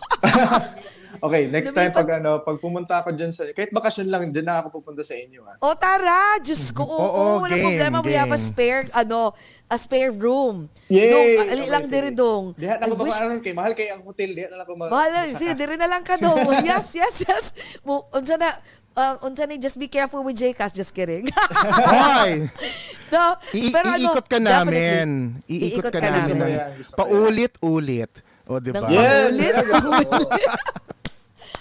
Okay, 1.20 1.48
next 1.48 1.72
time 1.72 1.90
pag 1.90 2.08
ano, 2.16 2.40
pag 2.40 2.56
pumunta 2.56 3.02
ako 3.02 3.12
dyan 3.12 3.28
sa, 3.28 3.44
kahit 3.46 3.68
bakasyon 3.70 4.08
lang, 4.08 4.30
dyan 4.30 4.46
na 4.46 4.62
ako 4.62 4.80
pupunta 4.80 5.02
sa 5.02 5.12
inyo 5.12 5.42
ah. 5.42 5.56
O 5.60 5.74
tara, 5.74 6.38
Diyos 6.38 6.70
ko. 6.70 6.80
Oo, 6.80 6.96
Oo, 6.96 7.32
walang 7.40 7.56
game, 7.56 7.66
problema. 7.68 7.96
We 8.00 8.14
have 8.14 8.28
a 8.28 8.32
game. 8.32 8.40
Spare, 8.60 8.84
ano, 8.92 9.32
a 9.66 9.76
spare 9.76 10.12
room. 10.12 10.68
Yay! 10.86 11.08
Dong, 11.08 11.28
Okay, 11.40 11.48
ali 11.48 11.64
lang 11.66 11.84
sige. 11.84 11.94
diri 11.96 12.10
dong. 12.12 12.44
Diha 12.52 12.76
na 12.76 12.84
ko 12.84 12.94
wish- 12.98 13.16
baka 13.16 13.40
kay 13.40 13.54
mahal 13.56 13.72
kay 13.72 13.88
ang 13.88 14.04
hotel, 14.04 14.30
diha 14.30 14.48
na 14.48 14.56
lang 14.60 14.66
ko 14.68 14.74
mag- 14.76 14.92
Mahal 14.92 15.08
na, 15.10 15.20
sige, 15.32 15.52
diri 15.56 15.74
na 15.74 15.88
lang 15.88 16.04
ka 16.04 16.20
dong. 16.20 16.44
Yes, 16.62 16.92
yes, 16.92 17.24
yes. 17.24 17.44
Mo, 17.80 18.04
unsa 18.10 18.36
na, 18.36 18.52
um, 18.92 19.26
unsa 19.26 19.48
ni, 19.48 19.56
just 19.56 19.80
be 19.80 19.88
careful 19.88 20.20
with 20.20 20.36
JCast. 20.36 20.76
Just 20.76 20.92
kidding. 20.92 21.24
Hoy! 21.88 22.52
no, 23.14 23.22
I- 23.56 23.72
pero 23.72 23.88
ano, 23.88 24.04
iikot 24.04 24.26
ka 24.28 24.38
namin. 24.38 25.40
Iikot 25.48 25.88
ka, 25.88 25.96
ka 25.96 26.00
namin. 26.04 26.36
namin. 26.36 26.58
Paulit-ulit. 26.92 28.12
O, 28.44 28.58
di 28.58 28.74
ba? 28.74 28.82
Ng 28.82 28.90
Yeah, 28.90 29.30
paulit, 29.30 29.54
talaga. 29.56 29.74
paulit. 29.80 30.99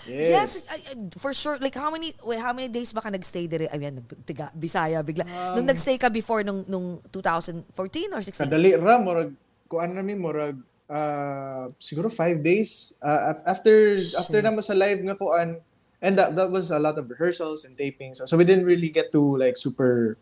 Yes. 0.10 0.30
Yes, 0.34 0.52
I- 0.68 0.84
I- 0.92 1.14
for 1.16 1.32
sure. 1.32 1.56
Like 1.58 1.74
how 1.74 1.90
many 1.90 2.12
wait, 2.26 2.42
how 2.42 2.52
many 2.52 2.68
days 2.68 2.90
ba 2.92 3.00
ka 3.00 3.10
nagstay 3.10 3.46
dire? 3.46 3.70
Ayan, 3.70 4.02
tiga 4.26 4.50
Bisaya 4.52 5.00
bigla. 5.00 5.24
Um, 5.24 5.62
nung 5.62 5.68
nagstay 5.70 5.96
ka 5.96 6.10
before 6.10 6.42
nung 6.42 6.66
nung 6.66 7.00
2014 7.14 7.64
or 8.12 8.22
16? 8.26 8.50
Kadali 8.50 8.74
ra 8.76 8.98
murag 8.98 9.32
kuan 9.70 9.94
namin 9.94 10.18
murag 10.18 10.58
ah, 10.90 11.70
siguro 11.78 12.10
five 12.10 12.42
days 12.42 12.98
af- 13.00 13.46
after 13.46 13.96
after 14.18 14.42
naman 14.42 14.66
sa 14.66 14.74
live 14.74 14.98
nga 15.00 15.14
kuan 15.14 15.62
and 16.02 16.18
that 16.18 16.34
that 16.34 16.50
was 16.50 16.74
a 16.74 16.80
lot 16.82 16.98
of 16.98 17.06
rehearsals 17.06 17.62
and 17.68 17.78
tapings 17.78 18.18
so 18.24 18.34
we 18.34 18.48
didn't 18.48 18.66
really 18.66 18.90
get 18.90 19.14
to 19.14 19.38
like 19.38 19.54
super 19.54 20.18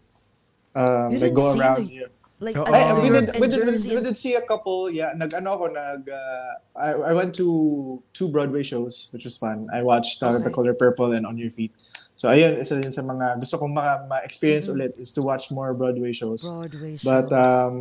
um, 0.76 1.16
like 1.16 1.32
go 1.34 1.56
around 1.56 1.88
here. 1.88 2.12
Like 2.40 2.54
Ay, 2.54 2.94
New 2.94 3.02
we 3.02 3.10
did, 3.10 3.34
we 3.42 3.48
did, 3.48 3.66
we 3.66 3.72
did, 3.74 3.96
we 3.98 4.02
did 4.02 4.18
see 4.18 4.36
a 4.36 4.46
couple, 4.46 4.92
yeah, 4.94 5.10
nag, 5.18 5.34
ano 5.34 5.58
ako, 5.58 5.66
nag, 5.74 6.06
uh, 6.06 6.54
I, 6.78 7.10
I 7.10 7.14
went 7.14 7.34
to 7.42 7.98
two 8.14 8.28
Broadway 8.30 8.62
shows, 8.62 9.10
which 9.12 9.26
was 9.26 9.38
fun. 9.38 9.68
I 9.74 9.82
watched 9.82 10.22
uh, 10.22 10.30
Okay. 10.38 10.44
The 10.46 10.52
Color 10.54 10.74
Purple 10.76 11.14
and 11.18 11.26
On 11.26 11.36
Your 11.38 11.50
Feet. 11.50 11.74
So, 12.16 12.30
ayun, 12.30 12.62
isa 12.62 12.78
yun 12.78 12.94
sa 12.94 13.02
mga, 13.02 13.42
gusto 13.42 13.58
kong 13.58 13.74
maka, 13.74 14.06
ma-experience 14.06 14.70
ulit 14.70 14.94
is 15.02 15.14
to 15.18 15.22
watch 15.26 15.50
more 15.50 15.74
Broadway 15.74 16.12
shows. 16.14 16.46
Broadway 16.46 16.98
But, 17.02 17.30
shows. 17.30 17.34
um, 17.34 17.76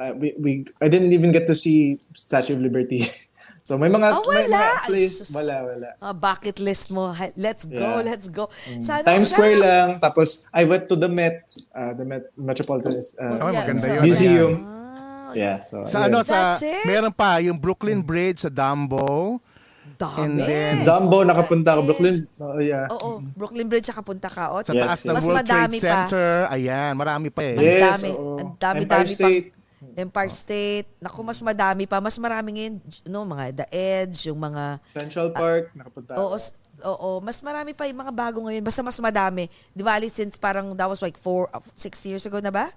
I, 0.00 0.12
we, 0.12 0.32
we, 0.40 0.52
I 0.80 0.88
didn't 0.88 1.12
even 1.12 1.32
get 1.32 1.46
to 1.48 1.54
see 1.54 2.00
Statue 2.16 2.56
of 2.56 2.60
Liberty. 2.64 3.04
so, 3.62 3.74
may 3.74 3.88
mga, 3.88 4.08
may 4.20 4.44
wala. 4.44 4.52
mga 4.52 4.70
Ay, 4.76 4.86
place, 4.86 5.16
wala, 5.30 5.54
wala. 5.62 5.88
Ah, 5.98 6.12
bucket 6.12 6.58
list 6.58 6.90
mo. 6.90 7.08
Let's 7.34 7.64
go, 7.64 7.78
Yeah. 7.98 8.02
let's 8.04 8.26
go. 8.26 8.50
Sana, 8.78 9.02
Times 9.02 9.30
Square 9.30 9.56
sana- 9.56 9.64
lang, 9.64 9.88
tapos 9.98 10.28
I 10.50 10.62
went 10.62 10.86
to 10.86 10.94
the 10.94 11.06
Met, 11.06 11.42
uh, 11.70 11.92
the 11.92 12.04
Met 12.04 12.28
Metropolitan 12.34 12.92
uh, 12.92 13.38
Oh, 13.38 13.48
maganda 13.48 13.80
so- 13.80 13.92
yun. 13.92 14.02
Museum. 14.02 14.52
Ah, 14.60 14.80
Yeah, 15.32 15.56
so, 15.60 15.88
Sa 15.88 16.04
ano, 16.04 16.20
sa, 16.20 16.60
meron 16.84 17.08
pa, 17.08 17.40
yung 17.40 17.56
Brooklyn 17.56 18.04
Bridge 18.04 18.44
sa 18.44 18.52
Dumbo. 18.52 19.40
And 20.18 20.36
dami. 20.36 20.44
then- 20.44 20.82
Dumbo, 20.82 21.22
nakapunta 21.22 21.72
ako. 21.72 21.88
Brooklyn, 21.88 22.14
oh 22.36 22.58
yeah. 22.58 22.84
Oo, 22.90 23.22
Brooklyn 23.32 23.64
Bridge 23.64 23.86
sa 23.86 24.02
punta 24.02 24.26
ka. 24.26 24.50
O, 24.50 24.60
Sa 24.60 24.74
Yes, 24.74 24.82
taas 24.84 25.00
ng 25.02 25.14
Mas 25.14 25.24
World 25.24 25.38
madami 25.40 25.76
Trade 25.78 25.88
pa. 25.88 25.96
Center. 26.04 26.30
Ayan, 26.50 26.92
marami 26.92 27.28
pa 27.30 27.40
eh. 27.40 27.54
Ang 27.54 27.62
Yes, 27.62 27.82
dami. 27.88 28.08
oo. 28.10 28.34
Ang 28.36 28.50
dami, 28.58 28.78
Empire 28.82 28.92
dami 28.92 29.08
State. 29.08 29.46
pang 29.48 29.61
Empire 29.98 30.30
State. 30.30 30.88
Naku, 31.02 31.20
mas 31.26 31.42
madami 31.42 31.84
pa. 31.90 31.98
Mas 31.98 32.16
marami 32.16 32.54
ngayon, 32.54 32.74
no, 33.06 33.26
mga 33.26 33.44
The 33.62 33.66
Edge, 33.70 34.30
yung 34.30 34.38
mga 34.38 34.78
Central 34.86 35.34
Park, 35.34 35.74
nakapunta 35.74 36.14
Oo, 36.14 36.38
oo, 36.86 37.10
mas 37.22 37.38
marami 37.42 37.74
pa 37.74 37.86
yung 37.86 38.00
mga 38.02 38.14
bago 38.14 38.38
ngayon. 38.46 38.62
Basta 38.62 38.82
mas 38.82 38.98
madami. 39.02 39.50
Di 39.74 39.82
ba, 39.82 39.98
Ali, 39.98 40.08
since 40.08 40.38
parang 40.38 40.74
that 40.78 40.86
was 40.86 41.02
like 41.02 41.18
four, 41.18 41.50
uh, 41.50 41.62
six 41.74 42.02
years 42.06 42.24
ago 42.26 42.38
na 42.38 42.50
ba? 42.50 42.70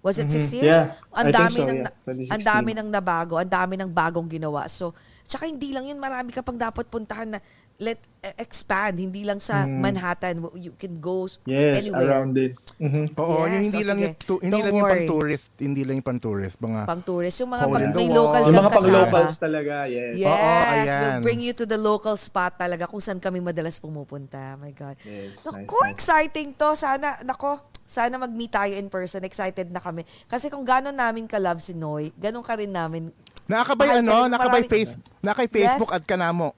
Was 0.00 0.16
it 0.16 0.32
six 0.32 0.48
years? 0.56 0.64
Mm-hmm. 0.64 0.96
Yeah, 0.96 1.20
Ang 1.20 1.28
dami 1.28 1.58
so, 1.60 1.68
ng 1.68 1.78
yeah. 1.84 2.32
2016. 2.32 2.32
ang 2.32 2.42
dami 2.48 2.70
ng 2.72 2.88
nabago, 2.88 3.34
ang 3.36 3.52
dami 3.52 3.74
ng 3.76 3.90
bagong 3.92 4.28
ginawa. 4.32 4.64
So, 4.64 4.96
tsaka 5.28 5.44
hindi 5.44 5.76
lang 5.76 5.92
yun, 5.92 6.00
marami 6.00 6.32
ka 6.32 6.40
pang 6.40 6.56
dapat 6.56 6.88
puntahan 6.88 7.36
na 7.36 7.38
let 7.80 7.96
eh, 8.20 8.36
expand, 8.36 9.00
hindi 9.00 9.24
lang 9.24 9.40
sa 9.40 9.64
Manhattan. 9.64 10.44
You 10.52 10.76
can 10.76 11.00
go 11.00 11.24
Mm. 11.24 11.48
Yes, 11.48 11.88
anywhere. 11.88 12.04
around 12.04 12.36
it. 12.36 12.52
Mhm. 12.76 13.16
Oo, 13.16 13.44
Yes, 13.44 13.48
yung 13.48 13.64
hindi 13.64 13.80
oh, 13.80 13.88
lang 13.88 13.96
sige. 13.96 14.04
yung, 14.04 14.16
tu- 14.20 14.40
hindi 14.40 14.52
Don't 14.52 14.60
lang 14.60 14.68
yung 14.70 14.76
worry. 14.78 14.92
pang-tourist, 15.00 15.46
hindi 15.56 15.82
lang 15.82 15.94
yung 15.96 16.08
pang-tourist, 16.10 16.56
mga 16.60 16.80
Pang 16.84 17.00
tourist. 17.00 17.36
Yung 17.40 17.50
mga 17.50 17.64
pag 17.66 17.82
may 17.90 18.08
local 18.10 18.40
Yung 18.44 18.56
mga 18.56 18.70
pang-locals 18.70 19.34
talaga, 19.36 19.74
yes. 19.88 20.14
Yes, 20.14 20.28
Oo, 20.28 20.48
ayan. 20.70 21.00
we'll 21.00 21.24
bring 21.24 21.40
you 21.40 21.52
to 21.52 21.64
the 21.64 21.80
local 21.80 22.12
spot 22.14 22.60
talaga 22.60 22.84
kung 22.84 23.00
saan 23.00 23.16
kami 23.18 23.40
madalas 23.40 23.80
pumupunta. 23.80 24.60
My 24.60 24.70
God. 24.70 25.00
Yes, 25.00 25.40
Naku, 25.42 25.56
nice, 25.56 25.72
nice. 25.72 25.90
exciting 25.90 26.52
to. 26.52 26.76
Sana, 26.76 27.16
nako, 27.24 27.56
sana 27.82 28.16
mag-meet 28.16 28.52
tayo 28.52 28.72
in 28.72 28.86
person. 28.86 29.24
Excited 29.24 29.66
na 29.66 29.80
kami. 29.80 30.04
Kasi 30.24 30.52
kung 30.52 30.62
gano'n 30.62 30.92
namin 30.92 31.24
ka-love 31.24 31.58
si 31.58 31.72
Noy, 31.72 32.12
gano'n 32.14 32.44
ka 32.44 32.52
rin 32.54 32.68
namin. 32.68 33.08
Nakakabay 33.44 33.98
ano, 33.98 34.28
nakabay 34.28 34.62
face, 34.62 34.92
nakay 35.18 35.48
Facebook 35.48 35.90
at 35.90 36.04
ka 36.04 36.14
na 36.14 36.30
mo. 36.30 36.52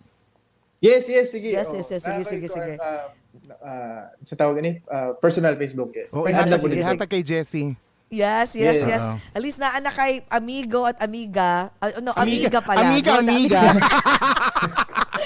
Yes, 0.82 1.06
yes, 1.06 1.30
sige. 1.30 1.48
Yes, 1.48 1.70
yes, 1.70 1.86
yes, 1.88 2.02
sige, 2.02 2.18
Ah, 2.18 2.26
sige, 2.26 2.46
sige. 2.50 2.72
ah, 2.76 3.02
ah, 3.62 4.02
sa 4.18 4.34
tawag 4.34 4.58
ni 4.58 4.82
uh, 4.82 5.14
personal 5.16 5.54
Facebook, 5.54 5.94
yes. 5.94 6.10
O, 6.10 6.26
Sige, 6.26 6.34
ihatag, 6.34 6.58
sige, 6.58 6.74
sige. 6.74 6.82
ihatag 6.82 7.08
kay 7.08 7.22
Jessie. 7.22 7.70
Yes, 8.10 8.52
yes, 8.52 8.76
yes. 8.76 8.90
Yes. 8.90 9.02
Oo. 9.08 9.16
At 9.32 9.40
least 9.40 9.56
naanak 9.56 9.94
kay 9.94 10.20
amigo 10.28 10.84
at 10.84 11.00
amiga. 11.00 11.70
Uh, 11.78 12.02
no, 12.02 12.12
Amiga- 12.12 12.50
amiga, 12.52 12.58
pala. 12.60 12.82
amiga, 12.84 13.12
na- 13.14 13.24
amiga. 13.24 13.62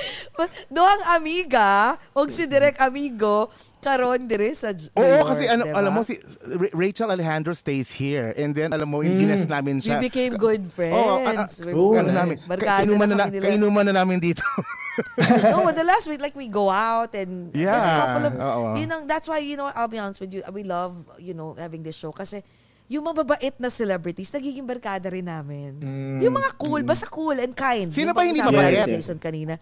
Doang 0.77 1.03
amiga, 1.13 1.97
huwag 2.13 2.29
si 2.29 2.45
Direk 2.45 2.77
Amigo, 2.79 3.49
karon 3.79 4.27
dire 4.27 4.51
sa 4.51 4.75
Oo, 4.75 4.99
York, 4.99 5.27
kasi 5.31 5.45
ano, 5.47 5.63
diba? 5.63 5.79
alam 5.79 5.93
mo, 5.95 6.03
si 6.03 6.19
Ra- 6.43 6.75
Rachel 6.75 7.07
Alejandro 7.09 7.55
stays 7.55 7.87
here. 7.89 8.35
And 8.35 8.51
then, 8.51 8.75
alam 8.75 8.91
mo, 8.91 9.01
yung 9.01 9.15
gines 9.17 9.47
namin 9.47 9.79
We 9.79 9.87
siya. 9.87 10.03
became 10.03 10.35
good 10.35 10.67
friends. 10.67 10.99
Oo, 10.99 11.23
ah, 11.23 11.47
ah, 11.47 11.49
We're 11.63 11.77
oh, 11.79 11.95
ano 11.95 12.11
namin, 12.11 12.35
kainuman 12.37 13.07
na 13.07 13.17
na, 13.17 13.27
kainuman 13.31 13.85
na 13.87 13.95
namin 13.95 14.19
dito. 14.19 14.43
no, 15.55 15.63
but 15.63 15.79
the 15.79 15.87
last 15.87 16.11
week, 16.11 16.19
like 16.19 16.35
we 16.35 16.49
go 16.51 16.67
out 16.67 17.15
and 17.15 17.53
there's 17.55 17.63
a 17.63 17.87
Yeah, 17.87 18.01
couple 18.03 18.25
of, 18.27 18.33
oo. 18.35 18.69
you 18.75 18.91
know, 18.91 19.07
that's 19.07 19.31
why, 19.31 19.39
you 19.39 19.55
know, 19.55 19.71
I'll 19.71 19.89
be 19.89 20.03
honest 20.03 20.19
with 20.19 20.35
you, 20.35 20.43
we 20.51 20.67
love, 20.67 20.97
you 21.23 21.33
know, 21.33 21.55
having 21.55 21.87
this 21.87 21.95
show 21.95 22.11
kasi 22.11 22.43
yung 22.89 23.03
mababait 23.03 23.55
na 23.59 23.71
celebrities, 23.71 24.31
nagiging 24.31 24.67
barkada 24.67 25.11
rin 25.11 25.27
namin. 25.27 25.79
Yung 26.23 26.35
mga 26.35 26.55
cool, 26.55 26.83
basta 26.83 27.07
cool 27.07 27.35
and 27.35 27.55
kind. 27.55 27.91
Sino 27.91 28.11
Yung 28.11 28.19
ba 28.19 28.23
hindi 28.23 28.39
mabait? 28.43 28.83
ni 28.87 28.99
Jason 28.99 29.19
kanina. 29.19 29.59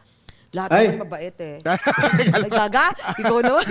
Lahat 0.54 0.70
Ay. 0.70 0.86
naman 0.86 1.10
mabait 1.10 1.36
eh. 1.42 1.56
Ay, 2.38 2.46
gaga, 2.46 2.94
ikaw 3.18 3.38
naman. 3.42 3.66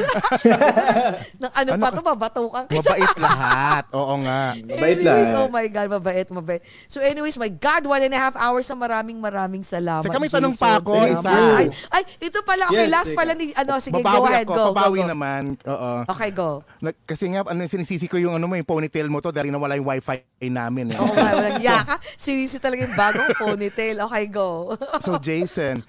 Nang 1.41 1.53
ano, 1.55 1.69
pa 1.80 1.89
to, 1.95 2.01
babatukan 2.03 2.64
kita. 2.68 2.84
Mabait 2.84 3.14
lahat. 3.23 3.84
Oo 4.03 4.15
nga. 4.19 4.51
Mabait 4.60 4.99
anyways, 4.99 5.31
lang. 5.31 5.39
oh 5.39 5.47
my 5.47 5.68
God, 5.72 5.88
mabait, 5.95 6.27
mabait. 6.27 6.61
So 6.91 6.99
anyways, 6.99 7.39
my 7.39 7.47
God, 7.47 7.88
one 7.88 8.03
and 8.03 8.11
a 8.11 8.19
half 8.19 8.35
hours 8.35 8.68
sa 8.68 8.76
maraming 8.76 9.15
maraming 9.23 9.64
salamat. 9.64 10.03
Teka, 10.03 10.19
may 10.19 10.27
tanong 10.27 10.60
pa 10.60 10.84
ako, 10.84 11.07
isa. 11.07 11.31
Ay, 11.31 11.72
ay, 11.95 12.03
ito 12.19 12.43
pala, 12.43 12.68
okay, 12.68 12.84
Yes, 12.84 12.91
last 12.91 13.11
pala 13.15 13.31
ni, 13.31 13.55
ano, 13.55 13.73
sige, 13.80 13.95
go 13.95 14.03
babawi 14.03 14.27
ahead, 14.35 14.47
ako, 14.51 14.53
go, 14.53 14.60
go, 14.60 14.76
babawi 14.76 14.99
go. 14.99 15.07
naman. 15.07 15.43
Oo. 15.64 15.91
Okay, 16.11 16.30
go. 16.35 16.49
Nag- 16.84 16.99
kasi 17.07 17.31
nga, 17.31 17.47
ano, 17.47 17.64
sinisisi 17.64 18.11
ko 18.11 18.19
yung 18.19 18.35
ano 18.35 18.43
mo, 18.43 18.60
yung 18.60 18.68
ponytail 18.68 19.07
mo 19.07 19.23
to 19.23 19.31
dahil 19.31 19.55
nawala 19.55 19.80
yung 19.80 19.88
wifi 19.88 20.19
namin. 20.51 20.91
Eh. 20.91 20.99
Oo 20.99 21.15
nga, 21.15 21.31
walang 21.31 21.64
yaka. 21.64 21.95
Sinisi 22.19 22.60
talaga 22.60 22.84
yung 22.84 22.97
bagong 22.99 23.31
ponytail. 23.39 24.03
Okay, 24.03 24.27
go. 24.27 24.76
so 24.99 25.15
Jason, 25.15 25.80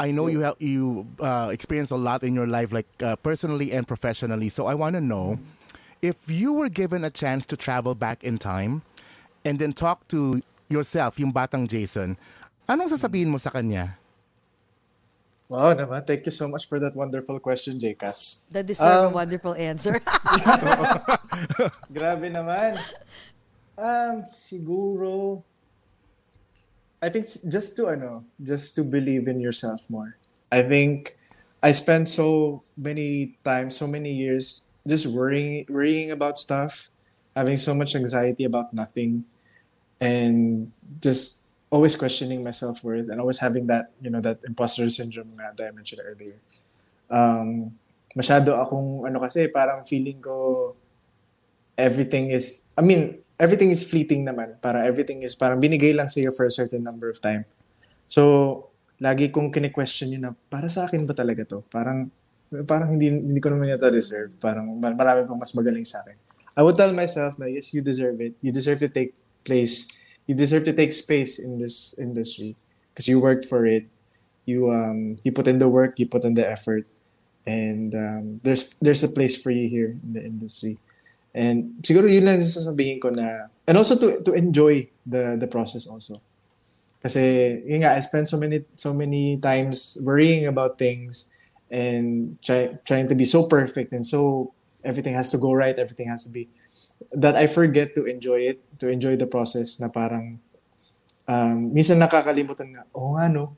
I 0.00 0.10
know 0.10 0.32
you 0.32 0.40
have 0.40 0.56
you 0.58 1.04
uh, 1.20 1.50
experienced 1.52 1.92
a 1.92 2.00
lot 2.00 2.24
in 2.24 2.32
your 2.34 2.48
life, 2.48 2.72
like 2.72 2.88
uh, 3.04 3.16
personally 3.20 3.72
and 3.76 3.86
professionally. 3.86 4.48
So 4.48 4.64
I 4.64 4.72
want 4.72 4.96
to 4.96 5.00
know 5.04 5.36
if 6.00 6.16
you 6.26 6.56
were 6.56 6.72
given 6.72 7.04
a 7.04 7.12
chance 7.12 7.44
to 7.52 7.56
travel 7.56 7.94
back 7.94 8.24
in 8.24 8.40
time 8.40 8.80
and 9.44 9.58
then 9.60 9.76
talk 9.76 10.08
to 10.08 10.40
yourself, 10.72 11.20
yung 11.20 11.32
batang 11.36 11.68
Jason, 11.68 12.16
anong 12.64 12.96
sasabihin 12.96 13.28
mo 13.28 13.36
sa 13.36 13.52
kanya? 13.52 14.00
Wow 15.50 15.74
naman. 15.74 16.06
Thank 16.06 16.24
you 16.24 16.32
so 16.32 16.48
much 16.48 16.64
for 16.64 16.78
that 16.80 16.96
wonderful 16.96 17.36
question, 17.42 17.76
Jcas. 17.76 18.48
That 18.54 18.64
deserve 18.70 18.86
a 18.88 19.06
Um, 19.10 19.18
wonderful 19.18 19.52
answer. 19.58 19.98
Grabe 21.92 22.30
naman. 22.32 22.78
Um, 23.76 24.22
siguro, 24.30 25.42
I 27.00 27.08
think 27.08 27.26
just 27.48 27.76
to 27.76 27.88
ano, 27.88 28.24
just 28.42 28.76
to 28.76 28.84
believe 28.84 29.28
in 29.28 29.40
yourself 29.40 29.88
more. 29.88 30.16
I 30.52 30.62
think 30.62 31.16
I 31.62 31.72
spent 31.72 32.08
so 32.08 32.60
many 32.76 33.36
times, 33.44 33.76
so 33.76 33.86
many 33.86 34.12
years 34.12 34.64
just 34.86 35.06
worrying, 35.08 35.64
worrying 35.68 36.10
about 36.10 36.38
stuff, 36.38 36.88
having 37.36 37.56
so 37.56 37.74
much 37.74 37.96
anxiety 37.96 38.44
about 38.44 38.72
nothing, 38.72 39.24
and 40.00 40.72
just 41.00 41.44
always 41.70 41.96
questioning 41.96 42.44
my 42.44 42.50
self 42.50 42.84
worth 42.84 43.08
and 43.08 43.20
always 43.20 43.38
having 43.38 43.66
that, 43.68 43.92
you 44.02 44.10
know, 44.10 44.20
that 44.20 44.40
imposter 44.44 44.88
syndrome 44.90 45.32
that 45.36 45.56
I 45.56 45.70
mentioned 45.70 46.02
earlier. 46.04 46.36
Um, 47.08 47.72
masyado 48.16 48.58
akong 48.58 49.06
ano 49.06 49.22
kasi 49.22 49.46
parang 49.48 49.86
feeling 49.86 50.18
ko 50.18 50.74
everything 51.78 52.34
is 52.34 52.66
I 52.74 52.82
mean 52.82 53.22
everything 53.40 53.72
is 53.72 53.82
fleeting 53.88 54.28
naman. 54.28 54.60
Para 54.60 54.84
everything 54.84 55.24
is 55.24 55.32
parang 55.32 55.56
binigay 55.56 55.96
lang 55.96 56.06
sa'yo 56.06 56.30
for 56.36 56.44
a 56.44 56.52
certain 56.52 56.84
number 56.84 57.08
of 57.08 57.16
time. 57.18 57.48
So 58.04 58.68
lagi 59.00 59.32
kong 59.32 59.48
kine-question 59.48 60.12
yun 60.12 60.28
na 60.28 60.36
para 60.52 60.68
sa 60.68 60.84
akin 60.84 61.08
ba 61.08 61.16
talaga 61.16 61.48
to? 61.48 61.64
Parang 61.72 62.12
parang 62.68 62.92
hindi 62.92 63.08
hindi 63.08 63.40
ko 63.40 63.48
naman 63.48 63.72
yata 63.72 63.88
deserve. 63.88 64.36
Parang 64.36 64.68
mar- 64.76 64.94
marami 64.94 65.24
pang 65.24 65.40
mas 65.40 65.56
magaling 65.56 65.88
sa 65.88 66.04
akin. 66.04 66.14
I 66.52 66.60
would 66.60 66.76
tell 66.76 66.92
myself 66.92 67.40
na 67.40 67.48
yes 67.48 67.72
you 67.72 67.80
deserve 67.80 68.20
it. 68.20 68.36
You 68.44 68.52
deserve 68.52 68.84
to 68.84 68.92
take 68.92 69.16
place. 69.48 69.88
You 70.28 70.36
deserve 70.36 70.68
to 70.68 70.76
take 70.76 70.92
space 70.92 71.40
in 71.40 71.56
this 71.56 71.96
industry. 71.96 72.60
Because 72.92 73.08
you 73.08 73.18
worked 73.18 73.48
for 73.48 73.64
it. 73.64 73.88
You 74.44 74.68
um 74.68 75.16
you 75.24 75.32
put 75.32 75.48
in 75.48 75.56
the 75.56 75.72
work 75.72 75.96
you 75.96 76.04
put 76.04 76.28
in 76.28 76.36
the 76.36 76.44
effort. 76.44 76.84
And 77.48 77.96
um, 77.96 78.24
there's 78.44 78.76
there's 78.84 79.00
a 79.00 79.08
place 79.08 79.32
for 79.32 79.48
you 79.48 79.64
here 79.64 79.96
in 79.96 80.12
the 80.12 80.20
industry 80.20 80.76
and 81.34 81.78
siguro 81.82 82.10
yun 82.10 82.26
lang 82.26 82.42
sasabihin 82.42 82.98
ko 82.98 83.10
na 83.10 83.46
and 83.66 83.78
also 83.78 83.94
to 83.94 84.18
to 84.26 84.34
enjoy 84.34 84.86
the 85.06 85.38
the 85.38 85.46
process 85.46 85.86
also. 85.86 86.18
Kasi 87.00 87.20
yun 87.64 87.86
nga 87.86 87.96
I 87.96 88.00
spent 88.04 88.28
so 88.28 88.36
many 88.36 88.66
so 88.76 88.92
many 88.92 89.38
times 89.38 89.96
worrying 90.04 90.44
about 90.50 90.76
things 90.76 91.32
and 91.70 92.36
try, 92.42 92.74
trying 92.82 93.06
to 93.08 93.16
be 93.16 93.24
so 93.24 93.46
perfect 93.46 93.94
and 93.94 94.02
so 94.02 94.50
everything 94.82 95.14
has 95.14 95.30
to 95.30 95.38
go 95.38 95.54
right 95.54 95.78
everything 95.78 96.10
has 96.10 96.26
to 96.26 96.32
be 96.32 96.50
that 97.14 97.38
I 97.38 97.46
forget 97.46 97.94
to 97.94 98.10
enjoy 98.10 98.50
it 98.50 98.58
to 98.82 98.90
enjoy 98.90 99.14
the 99.14 99.30
process 99.30 99.78
na 99.78 99.86
parang 99.86 100.42
um, 101.30 101.70
minsan 101.70 102.02
nakakalimutan 102.02 102.74
nga 102.74 102.82
oh 102.90 103.14
nga 103.14 103.30
no? 103.30 103.54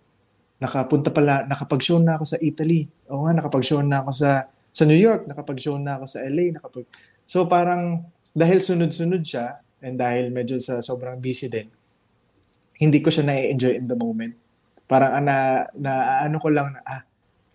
Nakapunta 0.63 1.11
pala, 1.11 1.43
nakapag-show 1.43 1.99
na 1.99 2.15
ako 2.15 2.23
sa 2.23 2.39
Italy. 2.39 2.87
Oo 3.11 3.27
nga, 3.27 3.35
nakapag-show 3.35 3.83
na 3.83 4.07
ako 4.07 4.15
sa 4.15 4.47
sa 4.73 4.87
New 4.87 4.97
York, 4.97 5.27
nakapag-show 5.27 5.75
na 5.75 6.01
ako 6.01 6.07
sa 6.07 6.19
LA, 6.25 6.55
nakapag 6.55 6.87
So 7.33 7.49
parang 7.49 8.13
dahil 8.37 8.61
sunod-sunod 8.61 9.25
siya 9.25 9.57
and 9.81 9.97
dahil 9.97 10.29
medyo 10.29 10.61
sa 10.61 10.85
sobrang 10.85 11.17
busy 11.17 11.49
din, 11.49 11.65
hindi 12.77 13.01
ko 13.01 13.09
siya 13.09 13.25
na-enjoy 13.25 13.73
in 13.73 13.89
the 13.89 13.97
moment. 13.97 14.37
Parang 14.85 15.17
ah, 15.17 15.25
na, 15.25 15.37
na 15.73 15.93
ano 16.29 16.37
ko 16.37 16.53
lang 16.53 16.77
na, 16.77 16.85
ah, 16.85 17.01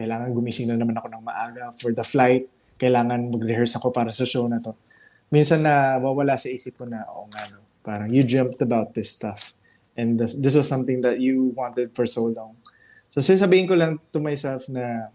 kailangan 0.01 0.33
gumising 0.33 0.73
na 0.73 0.81
naman 0.81 0.97
ako 0.97 1.13
ng 1.13 1.21
maaga 1.21 1.69
for 1.77 1.93
the 1.93 2.01
flight. 2.01 2.49
Kailangan 2.81 3.29
mag-rehearse 3.29 3.77
ako 3.77 3.93
para 3.93 4.09
sa 4.09 4.25
show 4.25 4.49
na 4.49 4.57
to. 4.57 4.73
Minsan 5.29 5.61
na 5.61 6.01
wawala 6.01 6.41
sa 6.41 6.49
isip 6.49 6.81
ko 6.81 6.89
na, 6.89 7.05
oo 7.13 7.29
nga 7.29 7.45
no, 7.53 7.61
parang 7.85 8.09
you 8.09 8.25
dreamt 8.25 8.57
about 8.65 8.97
this 8.97 9.13
stuff. 9.13 9.53
And 9.93 10.17
this, 10.17 10.33
this 10.41 10.57
was 10.57 10.65
something 10.65 11.05
that 11.05 11.21
you 11.21 11.53
wanted 11.53 11.93
for 11.93 12.09
so 12.09 12.25
long. 12.33 12.57
So 13.13 13.21
sasabihin 13.21 13.69
ko 13.69 13.77
lang 13.77 14.01
to 14.09 14.17
myself 14.17 14.65
na 14.73 15.13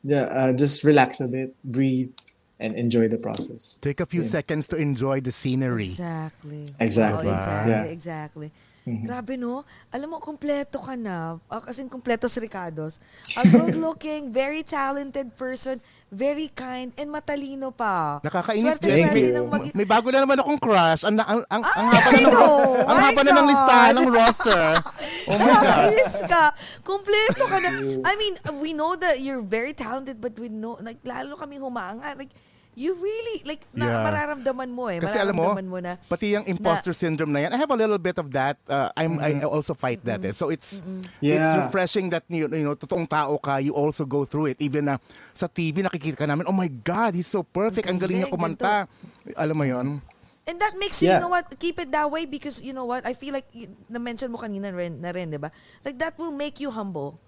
yeah, 0.00 0.32
uh, 0.32 0.52
just 0.56 0.80
relax 0.80 1.20
a 1.20 1.28
bit, 1.28 1.52
breathe, 1.60 2.16
and 2.62 2.78
enjoy 2.78 3.10
the 3.10 3.18
process. 3.18 3.82
Take 3.82 3.98
a 3.98 4.06
few 4.06 4.22
Yeah. 4.22 4.38
seconds 4.38 4.70
to 4.70 4.78
enjoy 4.78 5.18
the 5.18 5.34
scenery. 5.34 5.90
Exactly. 5.90 6.70
Exactly. 6.78 7.26
Oo, 7.26 7.34
exactly, 7.34 7.70
Yeah. 7.74 7.84
exactly. 7.90 8.48
Mhm. 8.82 9.06
Grabe 9.06 9.38
no? 9.38 9.62
Alam 9.94 10.10
mo, 10.10 10.16
kompleto 10.18 10.82
ka 10.82 10.98
na. 10.98 11.38
Uh, 11.46 11.62
kasing 11.62 11.86
kompleto 11.86 12.26
si 12.26 12.42
Ricardo's. 12.42 12.98
A 13.38 13.46
good-looking, 13.46 14.30
very 14.34 14.66
talented 14.66 15.30
person, 15.38 15.78
very 16.10 16.50
kind, 16.50 16.90
and 16.98 17.06
matalino 17.06 17.70
pa. 17.70 18.18
Nakakainis 18.26 18.82
din. 18.82 19.06
mag- 19.46 19.70
may 19.70 19.86
bago 19.86 20.10
na 20.10 20.26
naman 20.26 20.34
akong 20.34 20.58
crush. 20.58 21.06
Ang, 21.06 21.14
ang, 21.22 21.46
ang, 21.46 21.62
ang 21.62 21.86
I 21.86 21.94
haba 21.94 22.10
na 22.10 22.26
ng, 22.26 22.34
ang 22.82 22.98
haba 22.98 23.20
na 23.22 23.32
ng 23.38 23.48
listahan 23.54 23.92
ng 23.94 24.08
roster. 24.10 24.64
Oh 25.30 25.38
my 25.38 25.46
God. 25.46 25.62
Nakakainis 25.62 26.16
ka. 26.26 26.44
Kompleto 26.82 27.42
ka 27.46 27.58
na. 27.62 27.70
I 28.02 28.14
mean, 28.18 28.34
we 28.58 28.74
know 28.74 28.98
that 28.98 29.22
you're 29.22 29.46
very 29.46 29.78
talented, 29.78 30.18
but 30.18 30.34
we 30.34 30.50
know, 30.50 30.74
like, 30.82 30.98
lalo 31.06 31.38
kami 31.38 31.62
humanga. 31.62 32.18
Like, 32.18 32.34
you 32.74 32.96
really, 32.96 33.44
like, 33.44 33.60
na, 33.76 33.84
Yeah. 33.84 34.00
mararamdaman 34.00 34.70
mo 34.72 34.88
eh. 34.88 34.96
Kasi 34.96 35.20
alam 35.20 35.36
mo, 35.36 35.52
mo 35.52 35.76
na, 35.76 36.00
pati 36.08 36.32
yung 36.32 36.48
imposter 36.48 36.96
syndrome 36.96 37.28
na 37.28 37.44
yan, 37.44 37.50
I 37.52 37.58
have 37.60 37.68
a 37.68 37.76
little 37.76 38.00
bit 38.00 38.16
of 38.16 38.32
that. 38.32 38.56
Uh, 38.64 38.88
I'm, 38.96 39.20
I 39.20 39.44
also 39.44 39.76
fight 39.76 40.00
that. 40.08 40.24
Eh. 40.24 40.32
So 40.32 40.48
it's 40.48 40.80
it's 40.80 41.12
Yeah. 41.20 41.68
refreshing 41.68 42.08
that 42.16 42.24
you, 42.32 42.48
you 42.48 42.64
know, 42.64 42.72
totoong 42.72 43.04
tao 43.04 43.36
ka, 43.36 43.60
you 43.60 43.76
also 43.76 44.08
go 44.08 44.24
through 44.24 44.56
it. 44.56 44.58
Even 44.64 44.88
na 44.88 44.96
sa 45.36 45.46
TV 45.46 45.84
nakikita 45.84 46.16
ka 46.16 46.26
namin, 46.26 46.48
oh 46.48 46.56
my 46.56 46.68
God, 46.68 47.12
he's 47.12 47.28
so 47.28 47.44
perfect. 47.44 47.92
Ang 47.92 48.00
galing 48.00 48.24
niya 48.24 48.32
kumanta. 48.32 48.88
Alam 49.36 49.56
mo 49.56 49.64
yon 49.68 50.00
And 50.42 50.56
that 50.58 50.74
makes 50.74 50.98
you, 50.98 51.06
you 51.06 51.14
Yeah. 51.14 51.22
know 51.22 51.30
what, 51.30 51.46
keep 51.60 51.78
it 51.78 51.92
that 51.92 52.10
way 52.10 52.26
because, 52.26 52.58
you 52.58 52.72
know 52.72 52.82
what, 52.82 53.06
I 53.06 53.14
feel 53.14 53.30
like, 53.30 53.46
y- 53.54 53.70
na-mention 53.86 54.26
mo 54.26 54.42
kanina 54.42 54.74
rin, 54.74 54.98
na 54.98 55.14
rin, 55.14 55.30
di 55.30 55.38
ba? 55.38 55.52
Like, 55.86 56.00
that 56.02 56.18
will 56.18 56.34
make 56.34 56.58
you 56.58 56.72
humble 56.72 57.20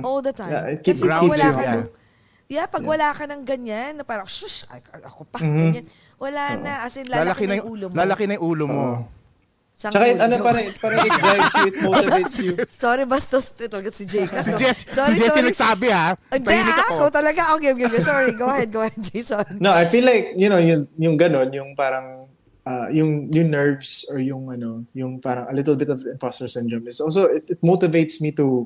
all 0.00 0.24
the 0.24 0.32
time. 0.32 0.48
Yeah, 0.48 0.72
it 0.72 0.80
keep- 0.80 0.96
Kasi 0.96 1.04
keeps 1.04 1.36
wala 1.36 1.36
you 1.36 1.52
ka 1.52 1.60
humble. 1.60 1.84
ng, 1.84 2.05
yeah, 2.46 2.66
pag 2.66 2.82
wala 2.82 3.10
ka 3.10 3.26
ng 3.26 3.42
ganyan, 3.42 3.98
na 3.98 4.04
parang, 4.04 4.26
shush, 4.26 4.62
ay, 4.70 4.80
ako 5.02 5.26
pa, 5.26 5.38
Mm-hmm. 5.42 5.58
ganyan. 5.72 5.86
Wala 6.16 6.42
na, 6.56 6.72
as 6.86 6.96
in, 6.96 7.06
lalaki, 7.06 7.44
na 7.44 7.60
yung 7.60 7.68
ulo 7.68 7.86
mo. 7.90 7.94
lalaki 7.94 8.24
na 8.24 8.34
yung 8.38 8.46
ulo 8.46 8.64
mo. 8.64 8.84
Sang 9.76 9.92
Tsaka 9.92 10.08
ulo. 10.08 10.24
ano, 10.24 10.34
parang, 10.40 10.64
parang 10.80 10.98
it 11.04 11.12
drives 11.12 11.52
you, 11.52 11.66
it 11.68 11.76
motivates 11.84 12.36
you. 12.40 12.52
Sorry, 12.72 13.04
bastos. 13.04 13.52
Ito, 13.52 13.76
si 13.92 14.08
Jay. 14.08 14.24
Si 14.24 14.52
Jess, 14.56 14.88
sorry, 14.88 15.20
si 15.20 15.20
Jess 15.20 15.36
sorry. 15.36 15.52
nagsabi 15.52 15.86
ha. 15.92 16.16
Hindi, 16.32 16.48
Tahimik 16.48 16.72
ah, 16.72 16.80
ako. 16.88 16.94
ako 16.96 17.04
talaga. 17.12 17.40
Okay, 17.60 17.70
okay, 17.76 17.84
okay. 17.84 18.00
Sorry. 18.00 18.32
Go 18.32 18.48
ahead, 18.48 18.72
go 18.72 18.80
ahead, 18.80 18.96
Jason. 18.96 19.44
No, 19.60 19.76
I 19.76 19.84
feel 19.84 20.08
like, 20.08 20.32
you 20.32 20.48
know, 20.48 20.56
yung, 20.56 20.88
yung 20.96 21.20
ganon, 21.20 21.52
yung 21.52 21.76
parang, 21.76 22.24
uh, 22.64 22.88
yung, 22.88 23.28
yung 23.28 23.52
nerves 23.52 24.08
or 24.08 24.16
yung 24.16 24.48
ano, 24.48 24.80
yung 24.96 25.20
parang 25.20 25.44
a 25.44 25.52
little 25.52 25.76
bit 25.76 25.92
of 25.92 26.00
imposter 26.08 26.48
syndrome 26.48 26.88
is 26.88 26.96
also, 27.04 27.28
it, 27.28 27.44
it 27.44 27.60
motivates 27.60 28.24
me 28.24 28.32
to 28.32 28.64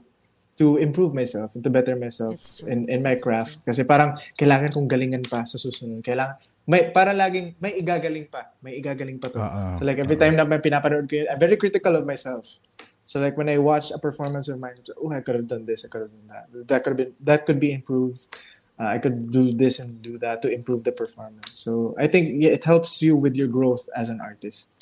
to 0.61 0.77
improve 0.77 1.17
myself 1.17 1.57
and 1.57 1.65
to 1.65 1.73
better 1.73 1.97
myself 1.97 2.61
in, 2.69 2.85
in 2.93 3.01
my 3.01 3.17
craft. 3.17 3.65
Kasi 3.65 3.81
parang 3.89 4.21
kailangan 4.37 4.69
kong 4.69 4.85
galingan 4.85 5.25
pa 5.25 5.49
sa 5.49 5.57
susunod. 5.57 6.05
Kailangan, 6.05 6.37
may, 6.69 6.93
para 6.93 7.17
laging, 7.17 7.57
may 7.57 7.81
igagaling 7.81 8.29
pa. 8.29 8.53
May 8.61 8.77
igagaling 8.77 9.17
pa 9.17 9.33
to. 9.33 9.41
Oo. 9.41 9.81
So 9.81 9.83
like 9.89 9.97
every 9.97 10.21
time 10.21 10.37
na 10.37 10.45
may 10.45 10.61
pinapanood 10.61 11.09
ko 11.09 11.25
yun, 11.25 11.33
I'm 11.33 11.41
very 11.41 11.57
critical 11.57 11.97
of 11.97 12.05
myself. 12.05 12.61
So 13.09 13.19
like 13.25 13.41
when 13.41 13.49
I 13.49 13.57
watch 13.57 13.89
a 13.91 13.99
performance 13.99 14.53
of 14.53 14.61
mine, 14.61 14.85
oh, 15.01 15.11
I 15.11 15.25
could 15.25 15.41
have 15.41 15.49
done 15.49 15.65
this, 15.65 15.83
I 15.83 15.89
could 15.89 16.05
have 16.07 16.13
done 16.13 16.29
that. 16.29 16.47
That 16.69 16.85
could 16.85 16.93
have 16.93 17.01
been, 17.01 17.13
that 17.25 17.41
could 17.49 17.59
be 17.59 17.73
improved. 17.73 18.29
Uh, 18.77 18.97
I 18.97 18.99
could 19.01 19.33
do 19.33 19.53
this 19.57 19.81
and 19.81 20.01
do 20.01 20.21
that 20.21 20.45
to 20.45 20.53
improve 20.53 20.85
the 20.85 20.93
performance. 20.93 21.57
So 21.57 21.97
I 21.97 22.07
think 22.07 22.45
yeah, 22.45 22.53
it 22.53 22.65
helps 22.69 23.01
you 23.01 23.17
with 23.17 23.33
your 23.35 23.49
growth 23.49 23.89
as 23.97 24.13
an 24.13 24.21
artist. 24.21 24.73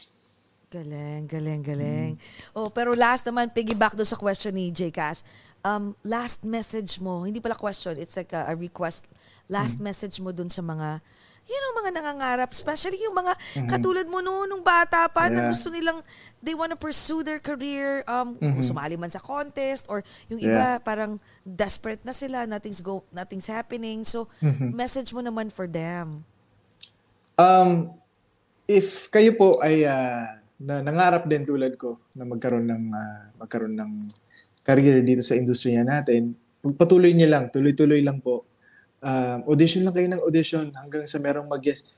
Galing, 0.69 1.25
galing, 1.25 1.65
galing. 1.65 2.21
Oh, 2.53 2.69
pero 2.69 2.93
last 2.93 3.25
naman, 3.25 3.49
piggyback 3.49 3.97
do 3.97 4.05
sa 4.05 4.21
question 4.21 4.53
ni 4.53 4.69
J. 4.69 4.93
Cass. 4.93 5.25
Um, 5.67 5.99
last 6.07 6.47
message 6.47 7.03
mo, 7.03 7.27
hindi 7.27 7.43
pala 7.43 7.59
question, 7.59 7.99
it's 7.99 8.15
like 8.15 8.31
a, 8.33 8.47
a 8.49 8.55
request. 8.55 9.11
Last 9.51 9.83
message 9.83 10.23
mo 10.23 10.31
dun 10.31 10.47
sa 10.47 10.63
mga, 10.63 11.03
you 11.49 11.59
know, 11.59 11.73
mga 11.83 11.91
nangangarap, 11.99 12.51
especially 12.55 13.01
yung 13.03 13.17
mga 13.17 13.35
katulad 13.67 14.07
mo 14.07 14.23
noon, 14.23 14.47
nung 14.47 14.63
bata 14.63 15.11
pa, 15.11 15.27
na 15.27 15.43
Yeah. 15.43 15.51
gusto 15.51 15.69
nilang, 15.73 15.99
they 16.39 16.55
wanna 16.55 16.79
pursue 16.79 17.27
their 17.27 17.43
career, 17.43 18.07
um, 18.07 18.39
kung 18.39 18.63
sumali 18.63 18.95
man 18.95 19.11
sa 19.11 19.19
contest, 19.19 19.91
or 19.91 20.07
yung 20.31 20.39
iba, 20.39 20.79
Yeah. 20.79 20.85
parang 20.85 21.19
desperate 21.43 22.01
na 22.07 22.15
sila, 22.15 22.47
nothing's 22.47 22.79
go, 22.79 23.03
nothing's 23.11 23.51
happening. 23.51 24.07
So, 24.07 24.31
message 24.61 25.11
mo 25.11 25.25
naman 25.25 25.51
for 25.51 25.67
them. 25.67 26.23
Um, 27.35 27.99
if 28.69 29.09
kayo 29.11 29.35
po 29.35 29.59
ay 29.65 29.89
ah, 29.89 30.39
na, 30.61 30.83
nangarap 30.85 31.25
din 31.27 31.47
tulad 31.47 31.75
ko 31.81 31.99
na 32.15 32.27
magkaroon 32.29 32.67
ng 32.69 32.85
ah, 32.93 33.31
magkaroon 33.41 33.75
ng 33.75 33.93
career 34.69 35.01
dito 35.01 35.25
sa 35.25 35.33
industriya 35.33 35.81
natin, 35.81 36.37
patuloy 36.77 37.17
niyo 37.17 37.33
lang, 37.33 37.49
tuloy-tuloy 37.49 38.05
lang 38.05 38.21
po. 38.21 38.45
Um, 39.01 39.49
audition 39.49 39.89
lang 39.89 39.97
kayo 39.97 40.09
ng 40.13 40.21
audition 40.21 40.69
hanggang 40.77 41.09
sa 41.09 41.17
merong 41.17 41.49
mag-yes. 41.49 41.89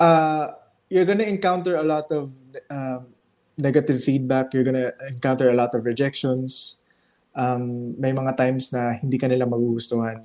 Uh, 0.00 0.56
you're 0.88 1.04
gonna 1.04 1.28
encounter 1.28 1.76
a 1.76 1.84
lot 1.84 2.08
of 2.08 2.32
um, 2.72 3.12
negative 3.60 4.00
feedback. 4.00 4.54
You're 4.56 4.64
gonna 4.64 4.96
encounter 5.12 5.52
a 5.52 5.56
lot 5.56 5.76
of 5.76 5.84
rejections. 5.84 6.80
Um, 7.36 7.92
may 8.00 8.16
mga 8.16 8.40
times 8.40 8.72
na 8.72 8.96
hindi 8.96 9.20
ka 9.20 9.28
nila 9.28 9.44
magugustuhan. 9.44 10.24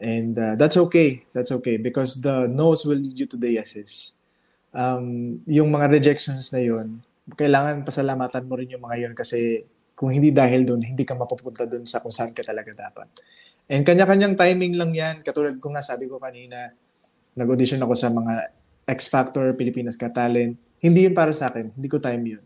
And 0.00 0.32
uh, 0.38 0.54
that's 0.56 0.80
okay. 0.88 1.28
That's 1.36 1.52
okay 1.60 1.76
because 1.76 2.24
the 2.24 2.48
no's 2.48 2.88
will 2.88 2.96
lead 2.96 3.18
you 3.20 3.28
to 3.28 3.36
the 3.36 3.60
yeses. 3.60 4.16
Um, 4.72 5.42
yung 5.44 5.68
mga 5.68 5.92
rejections 5.92 6.54
na 6.54 6.64
yun, 6.64 7.04
kailangan 7.36 7.84
pasalamatan 7.84 8.48
mo 8.48 8.56
rin 8.56 8.72
yung 8.72 8.80
mga 8.80 8.96
yun 9.06 9.14
kasi 9.18 9.66
kung 10.00 10.08
hindi 10.08 10.32
dahil 10.32 10.64
doon, 10.64 10.80
hindi 10.80 11.04
ka 11.04 11.12
mapupunta 11.12 11.68
doon 11.68 11.84
sa 11.84 12.00
kung 12.00 12.08
saan 12.08 12.32
ka 12.32 12.40
talaga 12.40 12.72
dapat. 12.72 13.04
And 13.68 13.84
kanya-kanyang 13.84 14.32
timing 14.32 14.80
lang 14.80 14.96
yan. 14.96 15.20
Katulad 15.20 15.60
ko 15.60 15.76
nga 15.76 15.84
sabi 15.84 16.08
ko 16.08 16.16
kanina, 16.16 16.72
nag-audition 17.36 17.84
ako 17.84 17.92
sa 17.92 18.08
mga 18.08 18.32
X 18.88 19.12
Factor, 19.12 19.52
Pilipinas 19.52 20.00
Got 20.00 20.16
Talent. 20.16 20.56
Hindi 20.80 21.04
yun 21.04 21.12
para 21.12 21.36
sa 21.36 21.52
akin. 21.52 21.76
Hindi 21.76 21.88
ko 21.92 22.00
time 22.00 22.40
yun. 22.40 22.44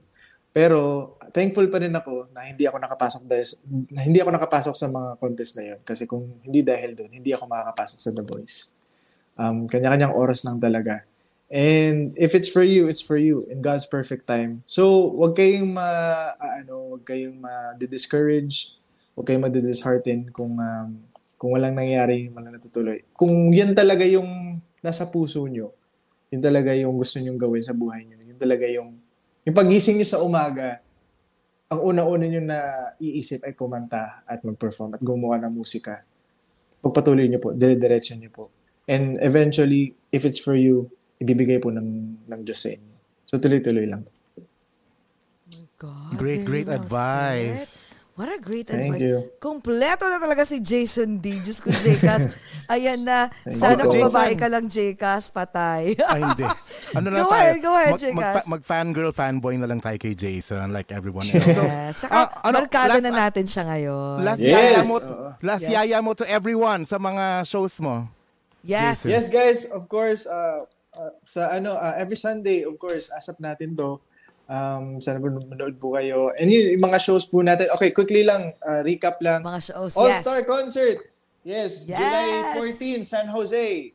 Pero 0.50 1.14
thankful 1.30 1.70
pa 1.70 1.78
rin 1.78 1.94
ako 1.94 2.34
na 2.34 2.42
hindi 2.42 2.66
ako 2.66 2.76
nakapasok 2.82 3.22
dahil, 3.22 3.46
na 3.94 4.00
hindi 4.02 4.18
ako 4.18 4.30
nakapasok 4.34 4.74
sa 4.74 4.86
mga 4.90 5.10
contest 5.22 5.52
na 5.54 5.64
yun. 5.70 5.80
Kasi 5.86 6.10
kung 6.10 6.26
hindi 6.42 6.66
dahil 6.66 6.98
doon, 6.98 7.10
hindi 7.14 7.30
ako 7.30 7.46
makakapasok 7.46 7.98
sa 8.02 8.10
The 8.10 8.24
Voice. 8.26 8.74
Um, 9.38 9.70
kanya-kanyang 9.70 10.10
oras 10.10 10.42
lang 10.42 10.58
talaga. 10.58 11.06
And 11.54 12.18
if 12.18 12.34
it's 12.34 12.50
for 12.50 12.66
you, 12.66 12.90
it's 12.90 12.98
for 12.98 13.14
you 13.14 13.46
in 13.46 13.62
God's 13.62 13.86
perfect 13.86 14.26
time. 14.26 14.66
So, 14.66 15.14
wag 15.14 15.38
kayong 15.38 15.70
ma 15.78 15.86
ano, 16.34 16.98
wag 16.98 17.06
kayong 17.06 17.38
ma-discourage, 17.38 18.74
wag 19.14 19.30
kayong 19.30 19.46
ma-dishearten 19.46 20.34
kung 20.34 20.58
um, 20.58 20.98
kung 21.38 21.54
walang 21.54 21.78
nangyayari, 21.78 22.26
walang 22.34 22.58
natutuloy. 22.58 23.06
Kung 23.14 23.54
yan 23.54 23.70
talaga 23.70 24.02
yung 24.02 24.58
nasa 24.82 25.06
puso 25.06 25.46
nyo, 25.46 25.70
yun 26.34 26.42
talaga 26.42 26.74
yung 26.74 26.98
gusto 26.98 27.22
nyong 27.22 27.38
gawin 27.38 27.62
sa 27.62 27.70
buhay 27.70 28.02
nyo. 28.02 28.18
Yun 28.18 28.34
talaga 28.34 28.66
yung 28.66 28.98
yung 29.46 29.54
pagising 29.54 30.02
nyo 30.02 30.08
sa 30.10 30.26
umaga, 30.26 30.82
ang 31.70 31.86
una-una 31.86 32.26
nyo 32.26 32.42
na 32.42 32.58
iisip 32.98 33.46
ay 33.46 33.54
kumanta 33.54 34.26
at 34.26 34.42
mag-perform 34.42 34.98
at 34.98 35.02
gumawa 35.06 35.38
ng 35.38 35.54
musika. 35.54 36.02
Pagpatuloy 36.82 37.30
nyo 37.30 37.38
po, 37.38 37.54
dire-diretso 37.54 38.18
nyo 38.18 38.30
po. 38.34 38.50
And 38.90 39.22
eventually, 39.22 39.94
if 40.10 40.26
it's 40.26 40.42
for 40.42 40.58
you, 40.58 40.90
ibibigay 41.24 41.56
po 41.56 41.72
ng, 41.72 41.88
ng 42.22 42.40
Diyos 42.44 42.60
sa 42.60 42.68
inyo. 42.68 42.92
So 43.24 43.40
tuloy-tuloy 43.40 43.88
lang. 43.88 44.04
God, 45.76 46.16
Great, 46.16 46.44
great 46.44 46.68
well 46.68 46.76
advice. 46.78 47.72
said. 47.72 47.82
What 48.14 48.30
a 48.30 48.38
great 48.38 48.70
Thank 48.70 48.94
advice. 48.94 49.02
you. 49.02 49.26
Kompleto 49.42 50.06
na 50.06 50.22
talaga 50.22 50.46
si 50.46 50.62
Jason 50.62 51.18
D. 51.18 51.42
Diyos 51.42 51.58
ko, 51.58 51.66
Jcas. 51.66 52.30
Ayan 52.70 53.02
na. 53.02 53.26
Thank 53.26 53.58
Sana 53.58 53.82
kung 53.82 53.98
Jason. 53.98 54.06
babae 54.06 54.32
ka 54.38 54.46
lang, 54.46 54.70
Jcas, 54.70 55.34
patay. 55.34 55.98
Ay, 56.14 56.22
hindi. 56.22 56.46
Ano 56.94 57.10
lang 57.10 57.20
Go 57.20 57.28
tayo? 57.28 57.42
ahead, 57.42 57.58
go 57.58 57.72
ahead, 57.74 57.90
mag, 57.90 57.98
Jcas. 57.98 58.14
mag, 58.14 58.46
mag-fangirl, 58.54 59.10
fanboy 59.10 59.58
na 59.58 59.66
lang 59.66 59.82
tayo 59.82 59.98
kay 59.98 60.14
Jason 60.14 60.70
like 60.70 60.94
everyone 60.94 61.26
else. 61.26 61.42
So, 61.42 61.66
Yes. 61.66 62.06
Saka, 62.06 62.14
ah, 62.14 62.26
ano, 62.46 62.54
barkada 62.62 62.94
last- 62.94 63.02
na 63.02 63.10
natin 63.10 63.44
siya 63.44 63.62
ngayon. 63.66 64.16
last 64.22 64.38
Yes. 64.38 64.54
yaya 64.54 64.80
mo, 64.86 64.96
last 65.42 65.62
Yes. 65.66 65.72
yaya 65.74 65.98
mo 65.98 66.10
to 66.14 66.24
everyone 66.24 66.86
sa 66.86 66.96
mga 66.96 67.24
shows 67.44 67.82
mo. 67.82 68.06
yes. 68.62 69.02
Yes, 69.02 69.26
guys, 69.26 69.66
of 69.66 69.90
course, 69.90 70.22
uh, 70.24 70.62
uh, 70.98 71.12
sa 71.26 71.52
ano, 71.54 71.74
uh, 71.74 71.94
every 71.98 72.16
Sunday, 72.16 72.64
of 72.64 72.78
course, 72.78 73.10
asap 73.14 73.42
natin 73.42 73.74
to. 73.76 74.00
Um, 74.44 75.00
sana 75.00 75.16
po 75.16 75.32
manood 75.32 75.80
po 75.80 75.96
kayo. 75.96 76.28
And 76.36 76.52
yun, 76.52 76.76
yung 76.76 76.84
mga 76.84 77.00
shows 77.00 77.24
po 77.24 77.40
natin. 77.40 77.72
Okay, 77.76 77.96
quickly 77.96 78.28
lang, 78.28 78.52
uh, 78.60 78.84
recap 78.84 79.16
lang. 79.24 79.40
Mga 79.40 79.72
shows, 79.72 79.96
All-Star 79.96 80.44
yes. 80.44 80.48
Concert. 80.48 80.98
Yes, 81.44 81.70
Yes. 81.84 82.00
July 82.00 82.28
14, 82.56 83.04
San 83.04 83.28
Jose. 83.28 83.92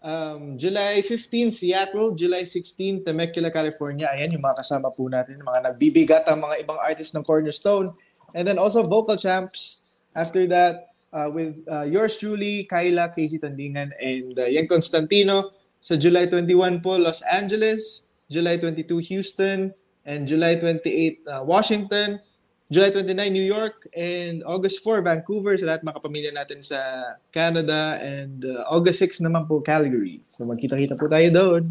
Um, 0.00 0.56
July 0.56 1.00
15, 1.00 1.52
Seattle. 1.52 2.12
July 2.12 2.44
16, 2.44 3.04
Temecula, 3.04 3.48
California. 3.52 4.08
Ayan, 4.12 4.36
yung 4.36 4.44
mga 4.44 4.64
kasama 4.64 4.92
po 4.92 5.08
natin. 5.08 5.40
Mga 5.40 5.60
nagbibigat 5.72 6.24
ang 6.28 6.44
mga 6.44 6.64
ibang 6.64 6.80
artists 6.80 7.12
ng 7.16 7.24
Cornerstone. 7.24 7.92
And 8.36 8.44
then 8.44 8.60
also 8.60 8.84
Vocal 8.84 9.16
Champs. 9.16 9.84
After 10.16 10.48
that, 10.48 10.92
uh, 11.12 11.28
with 11.32 11.60
uh, 11.68 11.84
yours 11.84 12.16
truly, 12.16 12.64
Kyla, 12.68 13.12
Casey 13.12 13.40
Tandingan, 13.40 13.92
and 13.96 14.36
uh, 14.36 14.48
Yan 14.48 14.68
Constantino. 14.68 15.55
Sa 15.86 15.94
July 15.94 16.26
21 16.26 16.82
po, 16.82 16.98
Los 16.98 17.22
Angeles. 17.22 18.02
July 18.26 18.58
22, 18.58 18.98
Houston. 19.14 19.70
And 20.02 20.26
July 20.26 20.58
28, 20.58 20.82
uh, 21.30 21.46
Washington. 21.46 22.18
July 22.66 22.90
29, 22.90 23.14
New 23.30 23.46
York. 23.46 23.86
And 23.94 24.42
August 24.42 24.82
4, 24.82 25.06
Vancouver. 25.06 25.54
Sa 25.54 25.70
lahat 25.70 25.86
mga 25.86 26.02
kapamilya 26.02 26.32
natin 26.34 26.58
sa 26.66 26.82
Canada. 27.30 28.02
And 28.02 28.42
uh, 28.42 28.66
August 28.66 28.98
6 28.98 29.30
naman 29.30 29.46
po, 29.46 29.62
Calgary. 29.62 30.26
So 30.26 30.42
magkita-kita 30.50 30.98
po 30.98 31.06
tayo 31.06 31.30
doon. 31.30 31.70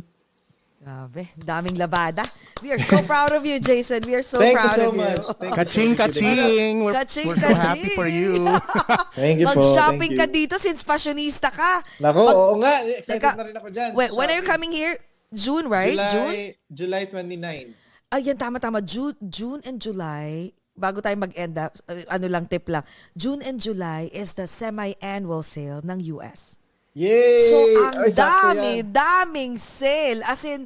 Grabe, 0.85 1.25
daming 1.33 1.81
labada. 1.81 2.29
We 2.61 2.69
are 2.69 2.77
so 2.77 3.01
proud 3.09 3.33
of 3.33 3.41
you, 3.41 3.57
Jason. 3.57 4.05
We 4.05 4.13
are 4.13 4.21
so 4.21 4.37
Thank 4.37 4.53
you 4.53 4.61
proud 4.61 4.77
so 4.77 4.85
of 4.85 4.93
you. 4.93 5.01
much. 5.01 5.25
Thank 5.41 5.49
you. 5.49 5.57
Kaching, 5.57 5.91
kaching. 5.97 6.73
We're, 6.85 6.93
Kaching, 6.93 7.25
we're 7.25 7.41
so 7.41 7.49
kaching. 7.49 7.57
happy 7.57 7.89
for 7.97 8.05
you. 8.05 8.45
Thank 9.17 9.41
you 9.41 9.49
po. 9.49 9.57
Mag-shopping 9.57 10.13
Thank 10.13 10.21
ka 10.21 10.25
you. 10.29 10.45
dito 10.45 10.55
since 10.61 10.85
fashionista 10.85 11.49
ka. 11.49 11.81
Nako, 11.97 12.21
Mag- 12.21 12.37
oo 12.37 12.53
nga. 12.61 12.73
Excited 13.01 13.17
Teka, 13.17 13.33
na 13.33 13.43
rin 13.49 13.55
ako 13.57 13.67
dyan. 13.73 13.89
When, 13.97 14.13
when 14.13 14.29
are 14.29 14.37
you 14.37 14.45
coming 14.45 14.69
here? 14.69 14.93
June, 15.33 15.65
right? 15.73 15.97
June? 15.97 16.53
July, 16.69 17.09
July 17.09 17.73
29. 17.73 18.13
Ayan, 18.13 18.37
tama-tama. 18.37 18.77
June, 18.85 19.17
June 19.25 19.65
and 19.65 19.81
July, 19.81 20.53
bago 20.77 21.01
tayo 21.01 21.17
mag-end 21.17 21.57
up, 21.57 21.73
uh, 21.89 21.97
ano 22.13 22.29
lang, 22.29 22.45
tip 22.45 22.69
lang. 22.69 22.85
June 23.17 23.41
and 23.41 23.57
July 23.57 24.05
is 24.13 24.37
the 24.37 24.45
semi-annual 24.45 25.41
sale 25.41 25.81
ng 25.81 25.97
US. 26.13 26.61
Yay! 26.95 27.43
So, 27.43 27.57
ang 27.77 27.93
Ay, 27.99 28.09
sakto 28.09 28.47
dami, 28.49 28.71
yan. 28.79 28.87
daming 28.89 29.53
sale. 29.55 30.23
As 30.23 30.41
in, 30.43 30.63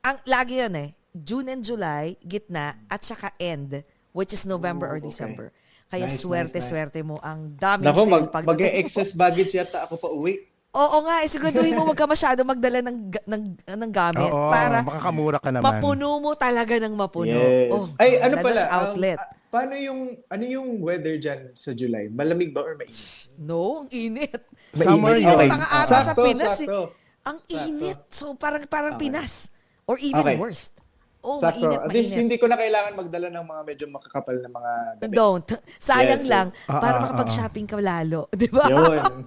ang, 0.00 0.16
lagi 0.24 0.60
yun 0.60 0.76
eh. 0.76 0.92
June 1.10 1.48
and 1.48 1.64
July, 1.64 2.14
gitna, 2.22 2.76
at 2.86 3.00
saka 3.00 3.32
end, 3.34 3.80
which 4.12 4.30
is 4.30 4.44
November 4.44 4.86
Oh, 4.86 4.92
or 4.94 5.00
okay. 5.00 5.08
December. 5.08 5.46
Kaya 5.88 6.06
Nice, 6.06 6.22
swerte-swerte 6.22 7.02
mo 7.02 7.18
ang 7.18 7.56
daming 7.56 7.82
Nako, 7.82 8.02
sale. 8.04 8.12
mag, 8.12 8.24
pag 8.30 8.44
mag-excess 8.46 9.10
baggage 9.12 9.50
yata 9.50 9.82
ako 9.82 9.98
pa 9.98 10.06
uwi. 10.06 10.38
Oo 10.70 11.02
nga, 11.02 11.24
eh, 11.24 11.28
siguraduhin 11.28 11.74
mo 11.74 11.82
wag 11.82 11.98
ka 11.98 12.06
masyado 12.06 12.46
magdala 12.46 12.78
ng, 12.78 12.98
ng, 13.26 13.42
ng 13.74 13.90
gamit 13.90 14.30
Oo, 14.30 14.54
para 14.54 14.86
makakamura 14.86 15.42
ka 15.42 15.50
naman. 15.50 15.66
mapuno 15.66 16.22
mo 16.22 16.38
talaga 16.38 16.78
ng 16.78 16.94
mapuno. 16.94 17.34
Yes. 17.34 17.72
Oh, 17.74 17.82
Ay, 17.98 18.22
ano 18.22 18.38
pala? 18.38 18.62
um, 18.62 18.70
outlet. 18.70 19.18
ah, 19.18 19.34
paano 19.50 19.74
yung 19.74 20.00
ano 20.24 20.44
yung 20.46 20.78
weather 20.78 21.18
dyan 21.18 21.50
sa 21.52 21.70
July? 21.70 22.06
Malamig 22.08 22.50
ba 22.50 22.62
or 22.62 22.74
mainit? 22.74 23.26
no, 23.36 23.82
ang 23.82 23.90
init. 23.90 24.30
Summer 24.72 25.14
Mainit? 25.14 25.26
yun. 25.26 25.36
Okay. 25.36 25.48
Ata 25.50 25.84
sa 25.84 25.98
Sakto, 26.06 26.22
Pinas 26.22 26.54
eh. 26.54 26.58
sakto. 26.64 26.80
Ang 27.20 27.38
Sakto. 27.40 27.56
init. 27.66 28.00
So 28.08 28.24
parang 28.34 28.62
parang 28.64 28.94
Pinas. 28.94 29.50
Or 29.84 29.98
even 29.98 30.22
Okay. 30.22 30.38
worst. 30.38 30.78
Oh, 31.20 31.36
Sakto. 31.36 31.66
mainit, 31.66 31.80
At 31.82 31.90
least 31.90 32.10
mainit. 32.10 32.22
hindi 32.22 32.36
ko 32.38 32.46
na 32.46 32.56
kailangan 32.56 32.92
magdala 32.94 33.28
ng 33.28 33.44
mga 33.44 33.62
medyo 33.66 33.84
makakapal 33.88 34.36
na 34.36 34.48
mga 34.48 34.72
damit. 35.02 35.16
Don't. 35.18 35.48
Sayang 35.76 36.16
Yes, 36.16 36.30
lang. 36.30 36.46
Ah, 36.64 36.80
para 36.80 36.96
ah, 36.96 37.02
makapag-shopping 37.02 37.66
ka 37.66 37.76
lalo. 37.76 38.30
Di 38.32 38.48
ba? 38.48 38.64
Yun. 38.64 39.26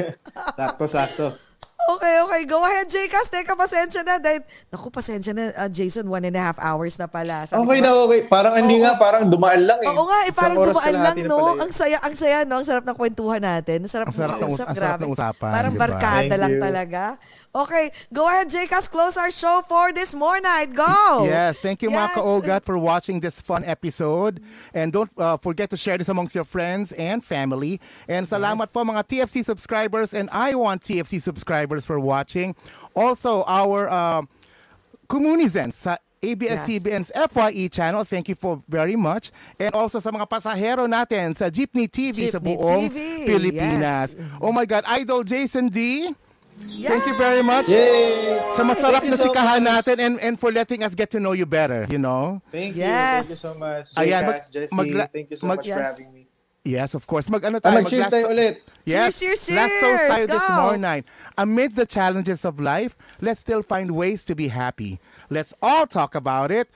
sakto, 0.58 0.84
sakto. 0.86 1.26
Okay, 1.82 2.14
okay. 2.20 2.42
Go 2.44 2.62
ahead, 2.62 2.86
Jcas. 2.86 3.26
Teka, 3.26 3.52
pasensya 3.52 4.00
na. 4.00 4.16
Dahil, 4.16 4.38
naku, 4.70 4.86
pasensya 4.88 5.32
na, 5.32 5.50
uh, 5.56 5.66
Jason. 5.66 6.06
One 6.06 6.22
and 6.22 6.36
a 6.36 6.42
half 6.42 6.54
hours 6.56 6.94
na 6.94 7.06
pala. 7.06 7.42
Sabi 7.42 7.58
Okay 7.58 7.78
ko, 7.78 7.84
na, 7.84 7.90
okay. 8.06 8.20
Parang 8.24 8.54
hindi 8.54 8.78
nga, 8.78 8.94
parang 8.94 9.26
dumaan 9.26 9.66
lang 9.66 9.82
eh. 9.82 9.90
Oo 9.90 10.06
nga, 10.06 10.18
eh, 10.22 10.32
parang 10.32 10.62
dumaan 10.62 10.94
lang, 10.94 11.16
no? 11.26 11.58
Ang 11.58 11.74
saya, 11.74 11.98
ang 11.98 12.14
saya, 12.14 12.46
no? 12.46 12.62
Ang 12.62 12.66
sarap 12.66 12.86
ng 12.86 12.94
kwentuhan 12.94 13.42
natin. 13.42 13.82
Ang 13.82 13.90
sarap, 13.90 14.06
Ang 14.08 14.14
sarap 14.14 14.30
ng 14.30 14.42
makausap, 14.46 14.62
us- 14.62 14.70
ang 14.70 14.76
sarap 14.78 14.90
grabe. 14.94 15.02
ng 15.02 15.12
usapan, 15.12 15.50
Parang 15.50 15.72
di 15.72 15.76
ba? 15.76 15.82
barkada 15.82 16.22
Thank 16.22 16.38
lang 16.38 16.52
you. 16.54 16.62
talaga. 16.62 17.02
Okay, 17.54 17.90
go 18.12 18.24
ahead, 18.26 18.48
Jcas. 18.48 18.88
Close 18.88 19.18
our 19.20 19.30
show 19.30 19.60
for 19.68 19.92
this 19.92 20.14
more 20.14 20.40
night. 20.40 20.72
Go! 20.72 21.24
Yes, 21.28 21.58
thank 21.60 21.82
you 21.84 21.90
Yes. 21.92 22.00
mga 22.00 22.14
ka-OGAT 22.16 22.64
for 22.64 22.78
watching 22.80 23.20
this 23.20 23.44
fun 23.44 23.60
episode. 23.68 24.40
And 24.72 24.88
don't 24.88 25.12
uh, 25.20 25.36
forget 25.36 25.68
to 25.70 25.76
share 25.76 25.98
this 26.00 26.08
amongst 26.08 26.34
your 26.34 26.48
friends 26.48 26.92
and 26.96 27.20
family. 27.20 27.76
And 28.08 28.24
salamat 28.24 28.72
po 28.72 28.88
mga 28.88 29.04
TFC 29.04 29.44
subscribers 29.44 30.16
and 30.16 30.32
I 30.32 30.56
want 30.56 30.80
TFC 30.80 31.20
subscribers 31.20 31.84
for 31.84 32.00
watching. 32.00 32.56
Also, 32.96 33.44
our 33.44 33.84
uh, 33.92 34.22
Comunizens 35.12 35.76
sa 35.76 36.00
ABS-CBN's 36.24 37.12
FYE 37.12 37.68
channel. 37.68 38.00
Thank 38.08 38.32
you 38.32 38.34
for 38.34 38.62
very 38.64 38.96
much. 38.96 39.28
And 39.60 39.74
also 39.76 40.00
sa 40.00 40.08
mga 40.08 40.24
pasahero 40.24 40.88
natin 40.88 41.36
sa 41.36 41.52
Jeepney 41.52 41.84
TV 41.84 42.32
sa 42.32 42.40
Jeepney 42.40 42.56
buong 42.56 42.88
TV, 42.88 43.28
Pilipinas. 43.28 44.16
yes. 44.16 44.40
Oh 44.40 44.56
my 44.56 44.64
God, 44.64 44.88
Idol 44.88 45.20
Jason 45.20 45.68
D. 45.68 46.08
Thank 46.62 47.06
you 47.06 47.14
very 47.18 47.42
much. 47.42 47.68
Yay! 47.68 48.38
Sa 48.56 48.62
masarap 48.62 49.02
na 49.02 49.16
so 49.18 49.26
sikahan 49.30 49.62
much. 49.62 49.84
natin 49.86 49.96
and, 49.98 50.14
and 50.20 50.34
for 50.38 50.50
letting 50.52 50.82
us 50.82 50.94
get 50.94 51.10
to 51.10 51.18
know 51.20 51.32
you 51.32 51.46
better, 51.46 51.86
you 51.90 51.98
know? 51.98 52.40
Thank 52.50 52.76
you. 52.76 52.82
Yes. 52.86 53.26
Thank 53.26 53.30
you 53.30 53.40
so 53.42 53.52
much. 53.58 53.84
Ayan, 53.98 54.22
Jcas, 54.22 54.26
mag- 54.26 54.52
Jessie, 54.52 54.76
magla- 54.76 55.10
thank 55.12 55.30
you 55.30 55.36
so 55.36 55.46
mag- 55.46 55.58
much 55.58 55.66
Yes. 55.66 55.76
for 55.76 55.82
having 55.82 56.10
me. 56.14 56.22
Yes, 56.64 56.94
of 56.94 57.02
course. 57.10 57.26
Mag 57.28 57.42
ano 57.42 57.58
Ah, 57.58 57.66
tayo? 57.66 57.74
mag-cheers 57.82 58.06
last- 58.06 58.14
tayo 58.14 58.26
ulit. 58.30 58.54
Yes. 58.86 59.18
Cheers, 59.18 59.46
cheers, 59.46 59.58
Last 59.58 59.74
toast 59.82 60.02
tayo 60.06 60.14
cheers. 60.14 60.30
this 60.30 60.46
Go. 60.46 60.54
morning. 60.62 61.02
Amid 61.36 61.70
the 61.74 61.86
challenges 61.86 62.44
of 62.46 62.60
life, 62.62 62.94
let's 63.18 63.40
still 63.42 63.62
find 63.66 63.90
ways 63.98 64.22
to 64.30 64.34
be 64.38 64.46
happy. 64.46 65.02
Let's 65.26 65.50
all 65.58 65.86
talk 65.90 66.14
about 66.14 66.54
it 66.54 66.70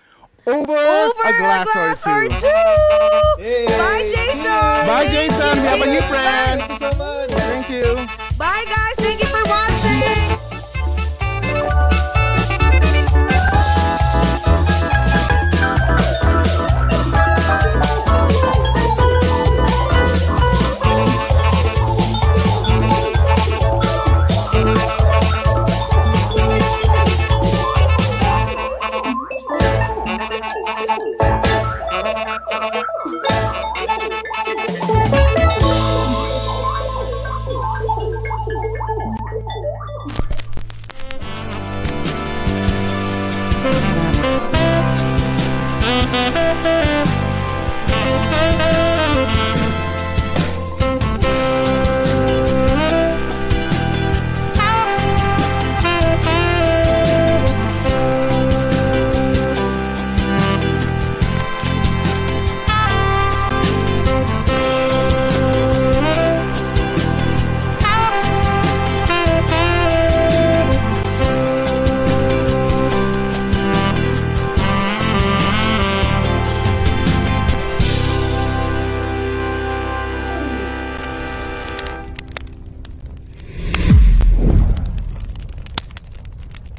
over, 0.47 0.73
over 0.73 1.21
a 1.25 1.33
glass, 1.39 1.69
a 1.69 1.73
glass 1.73 2.07
or. 2.07 2.23
Or 2.23 2.27
two. 2.29 3.43
Hey. 3.43 3.67
Bye, 3.67 4.03
Jason. 4.03 4.87
Bye, 4.87 5.07
Jason. 5.11 5.61
We 5.61 5.67
have 5.67 5.83
a 5.83 5.91
new 5.91 6.01
friend. 6.03 6.61
Thank 6.63 6.71
you 6.71 6.79
so 6.79 6.97
much. 6.97 7.31
Thank 7.31 7.69
you. 7.71 7.95
Bye, 8.39 8.65
guys. 8.67 8.95
Thank 8.97 9.21
you 9.21 9.29
for 9.29 9.43
watching. 9.45 10.46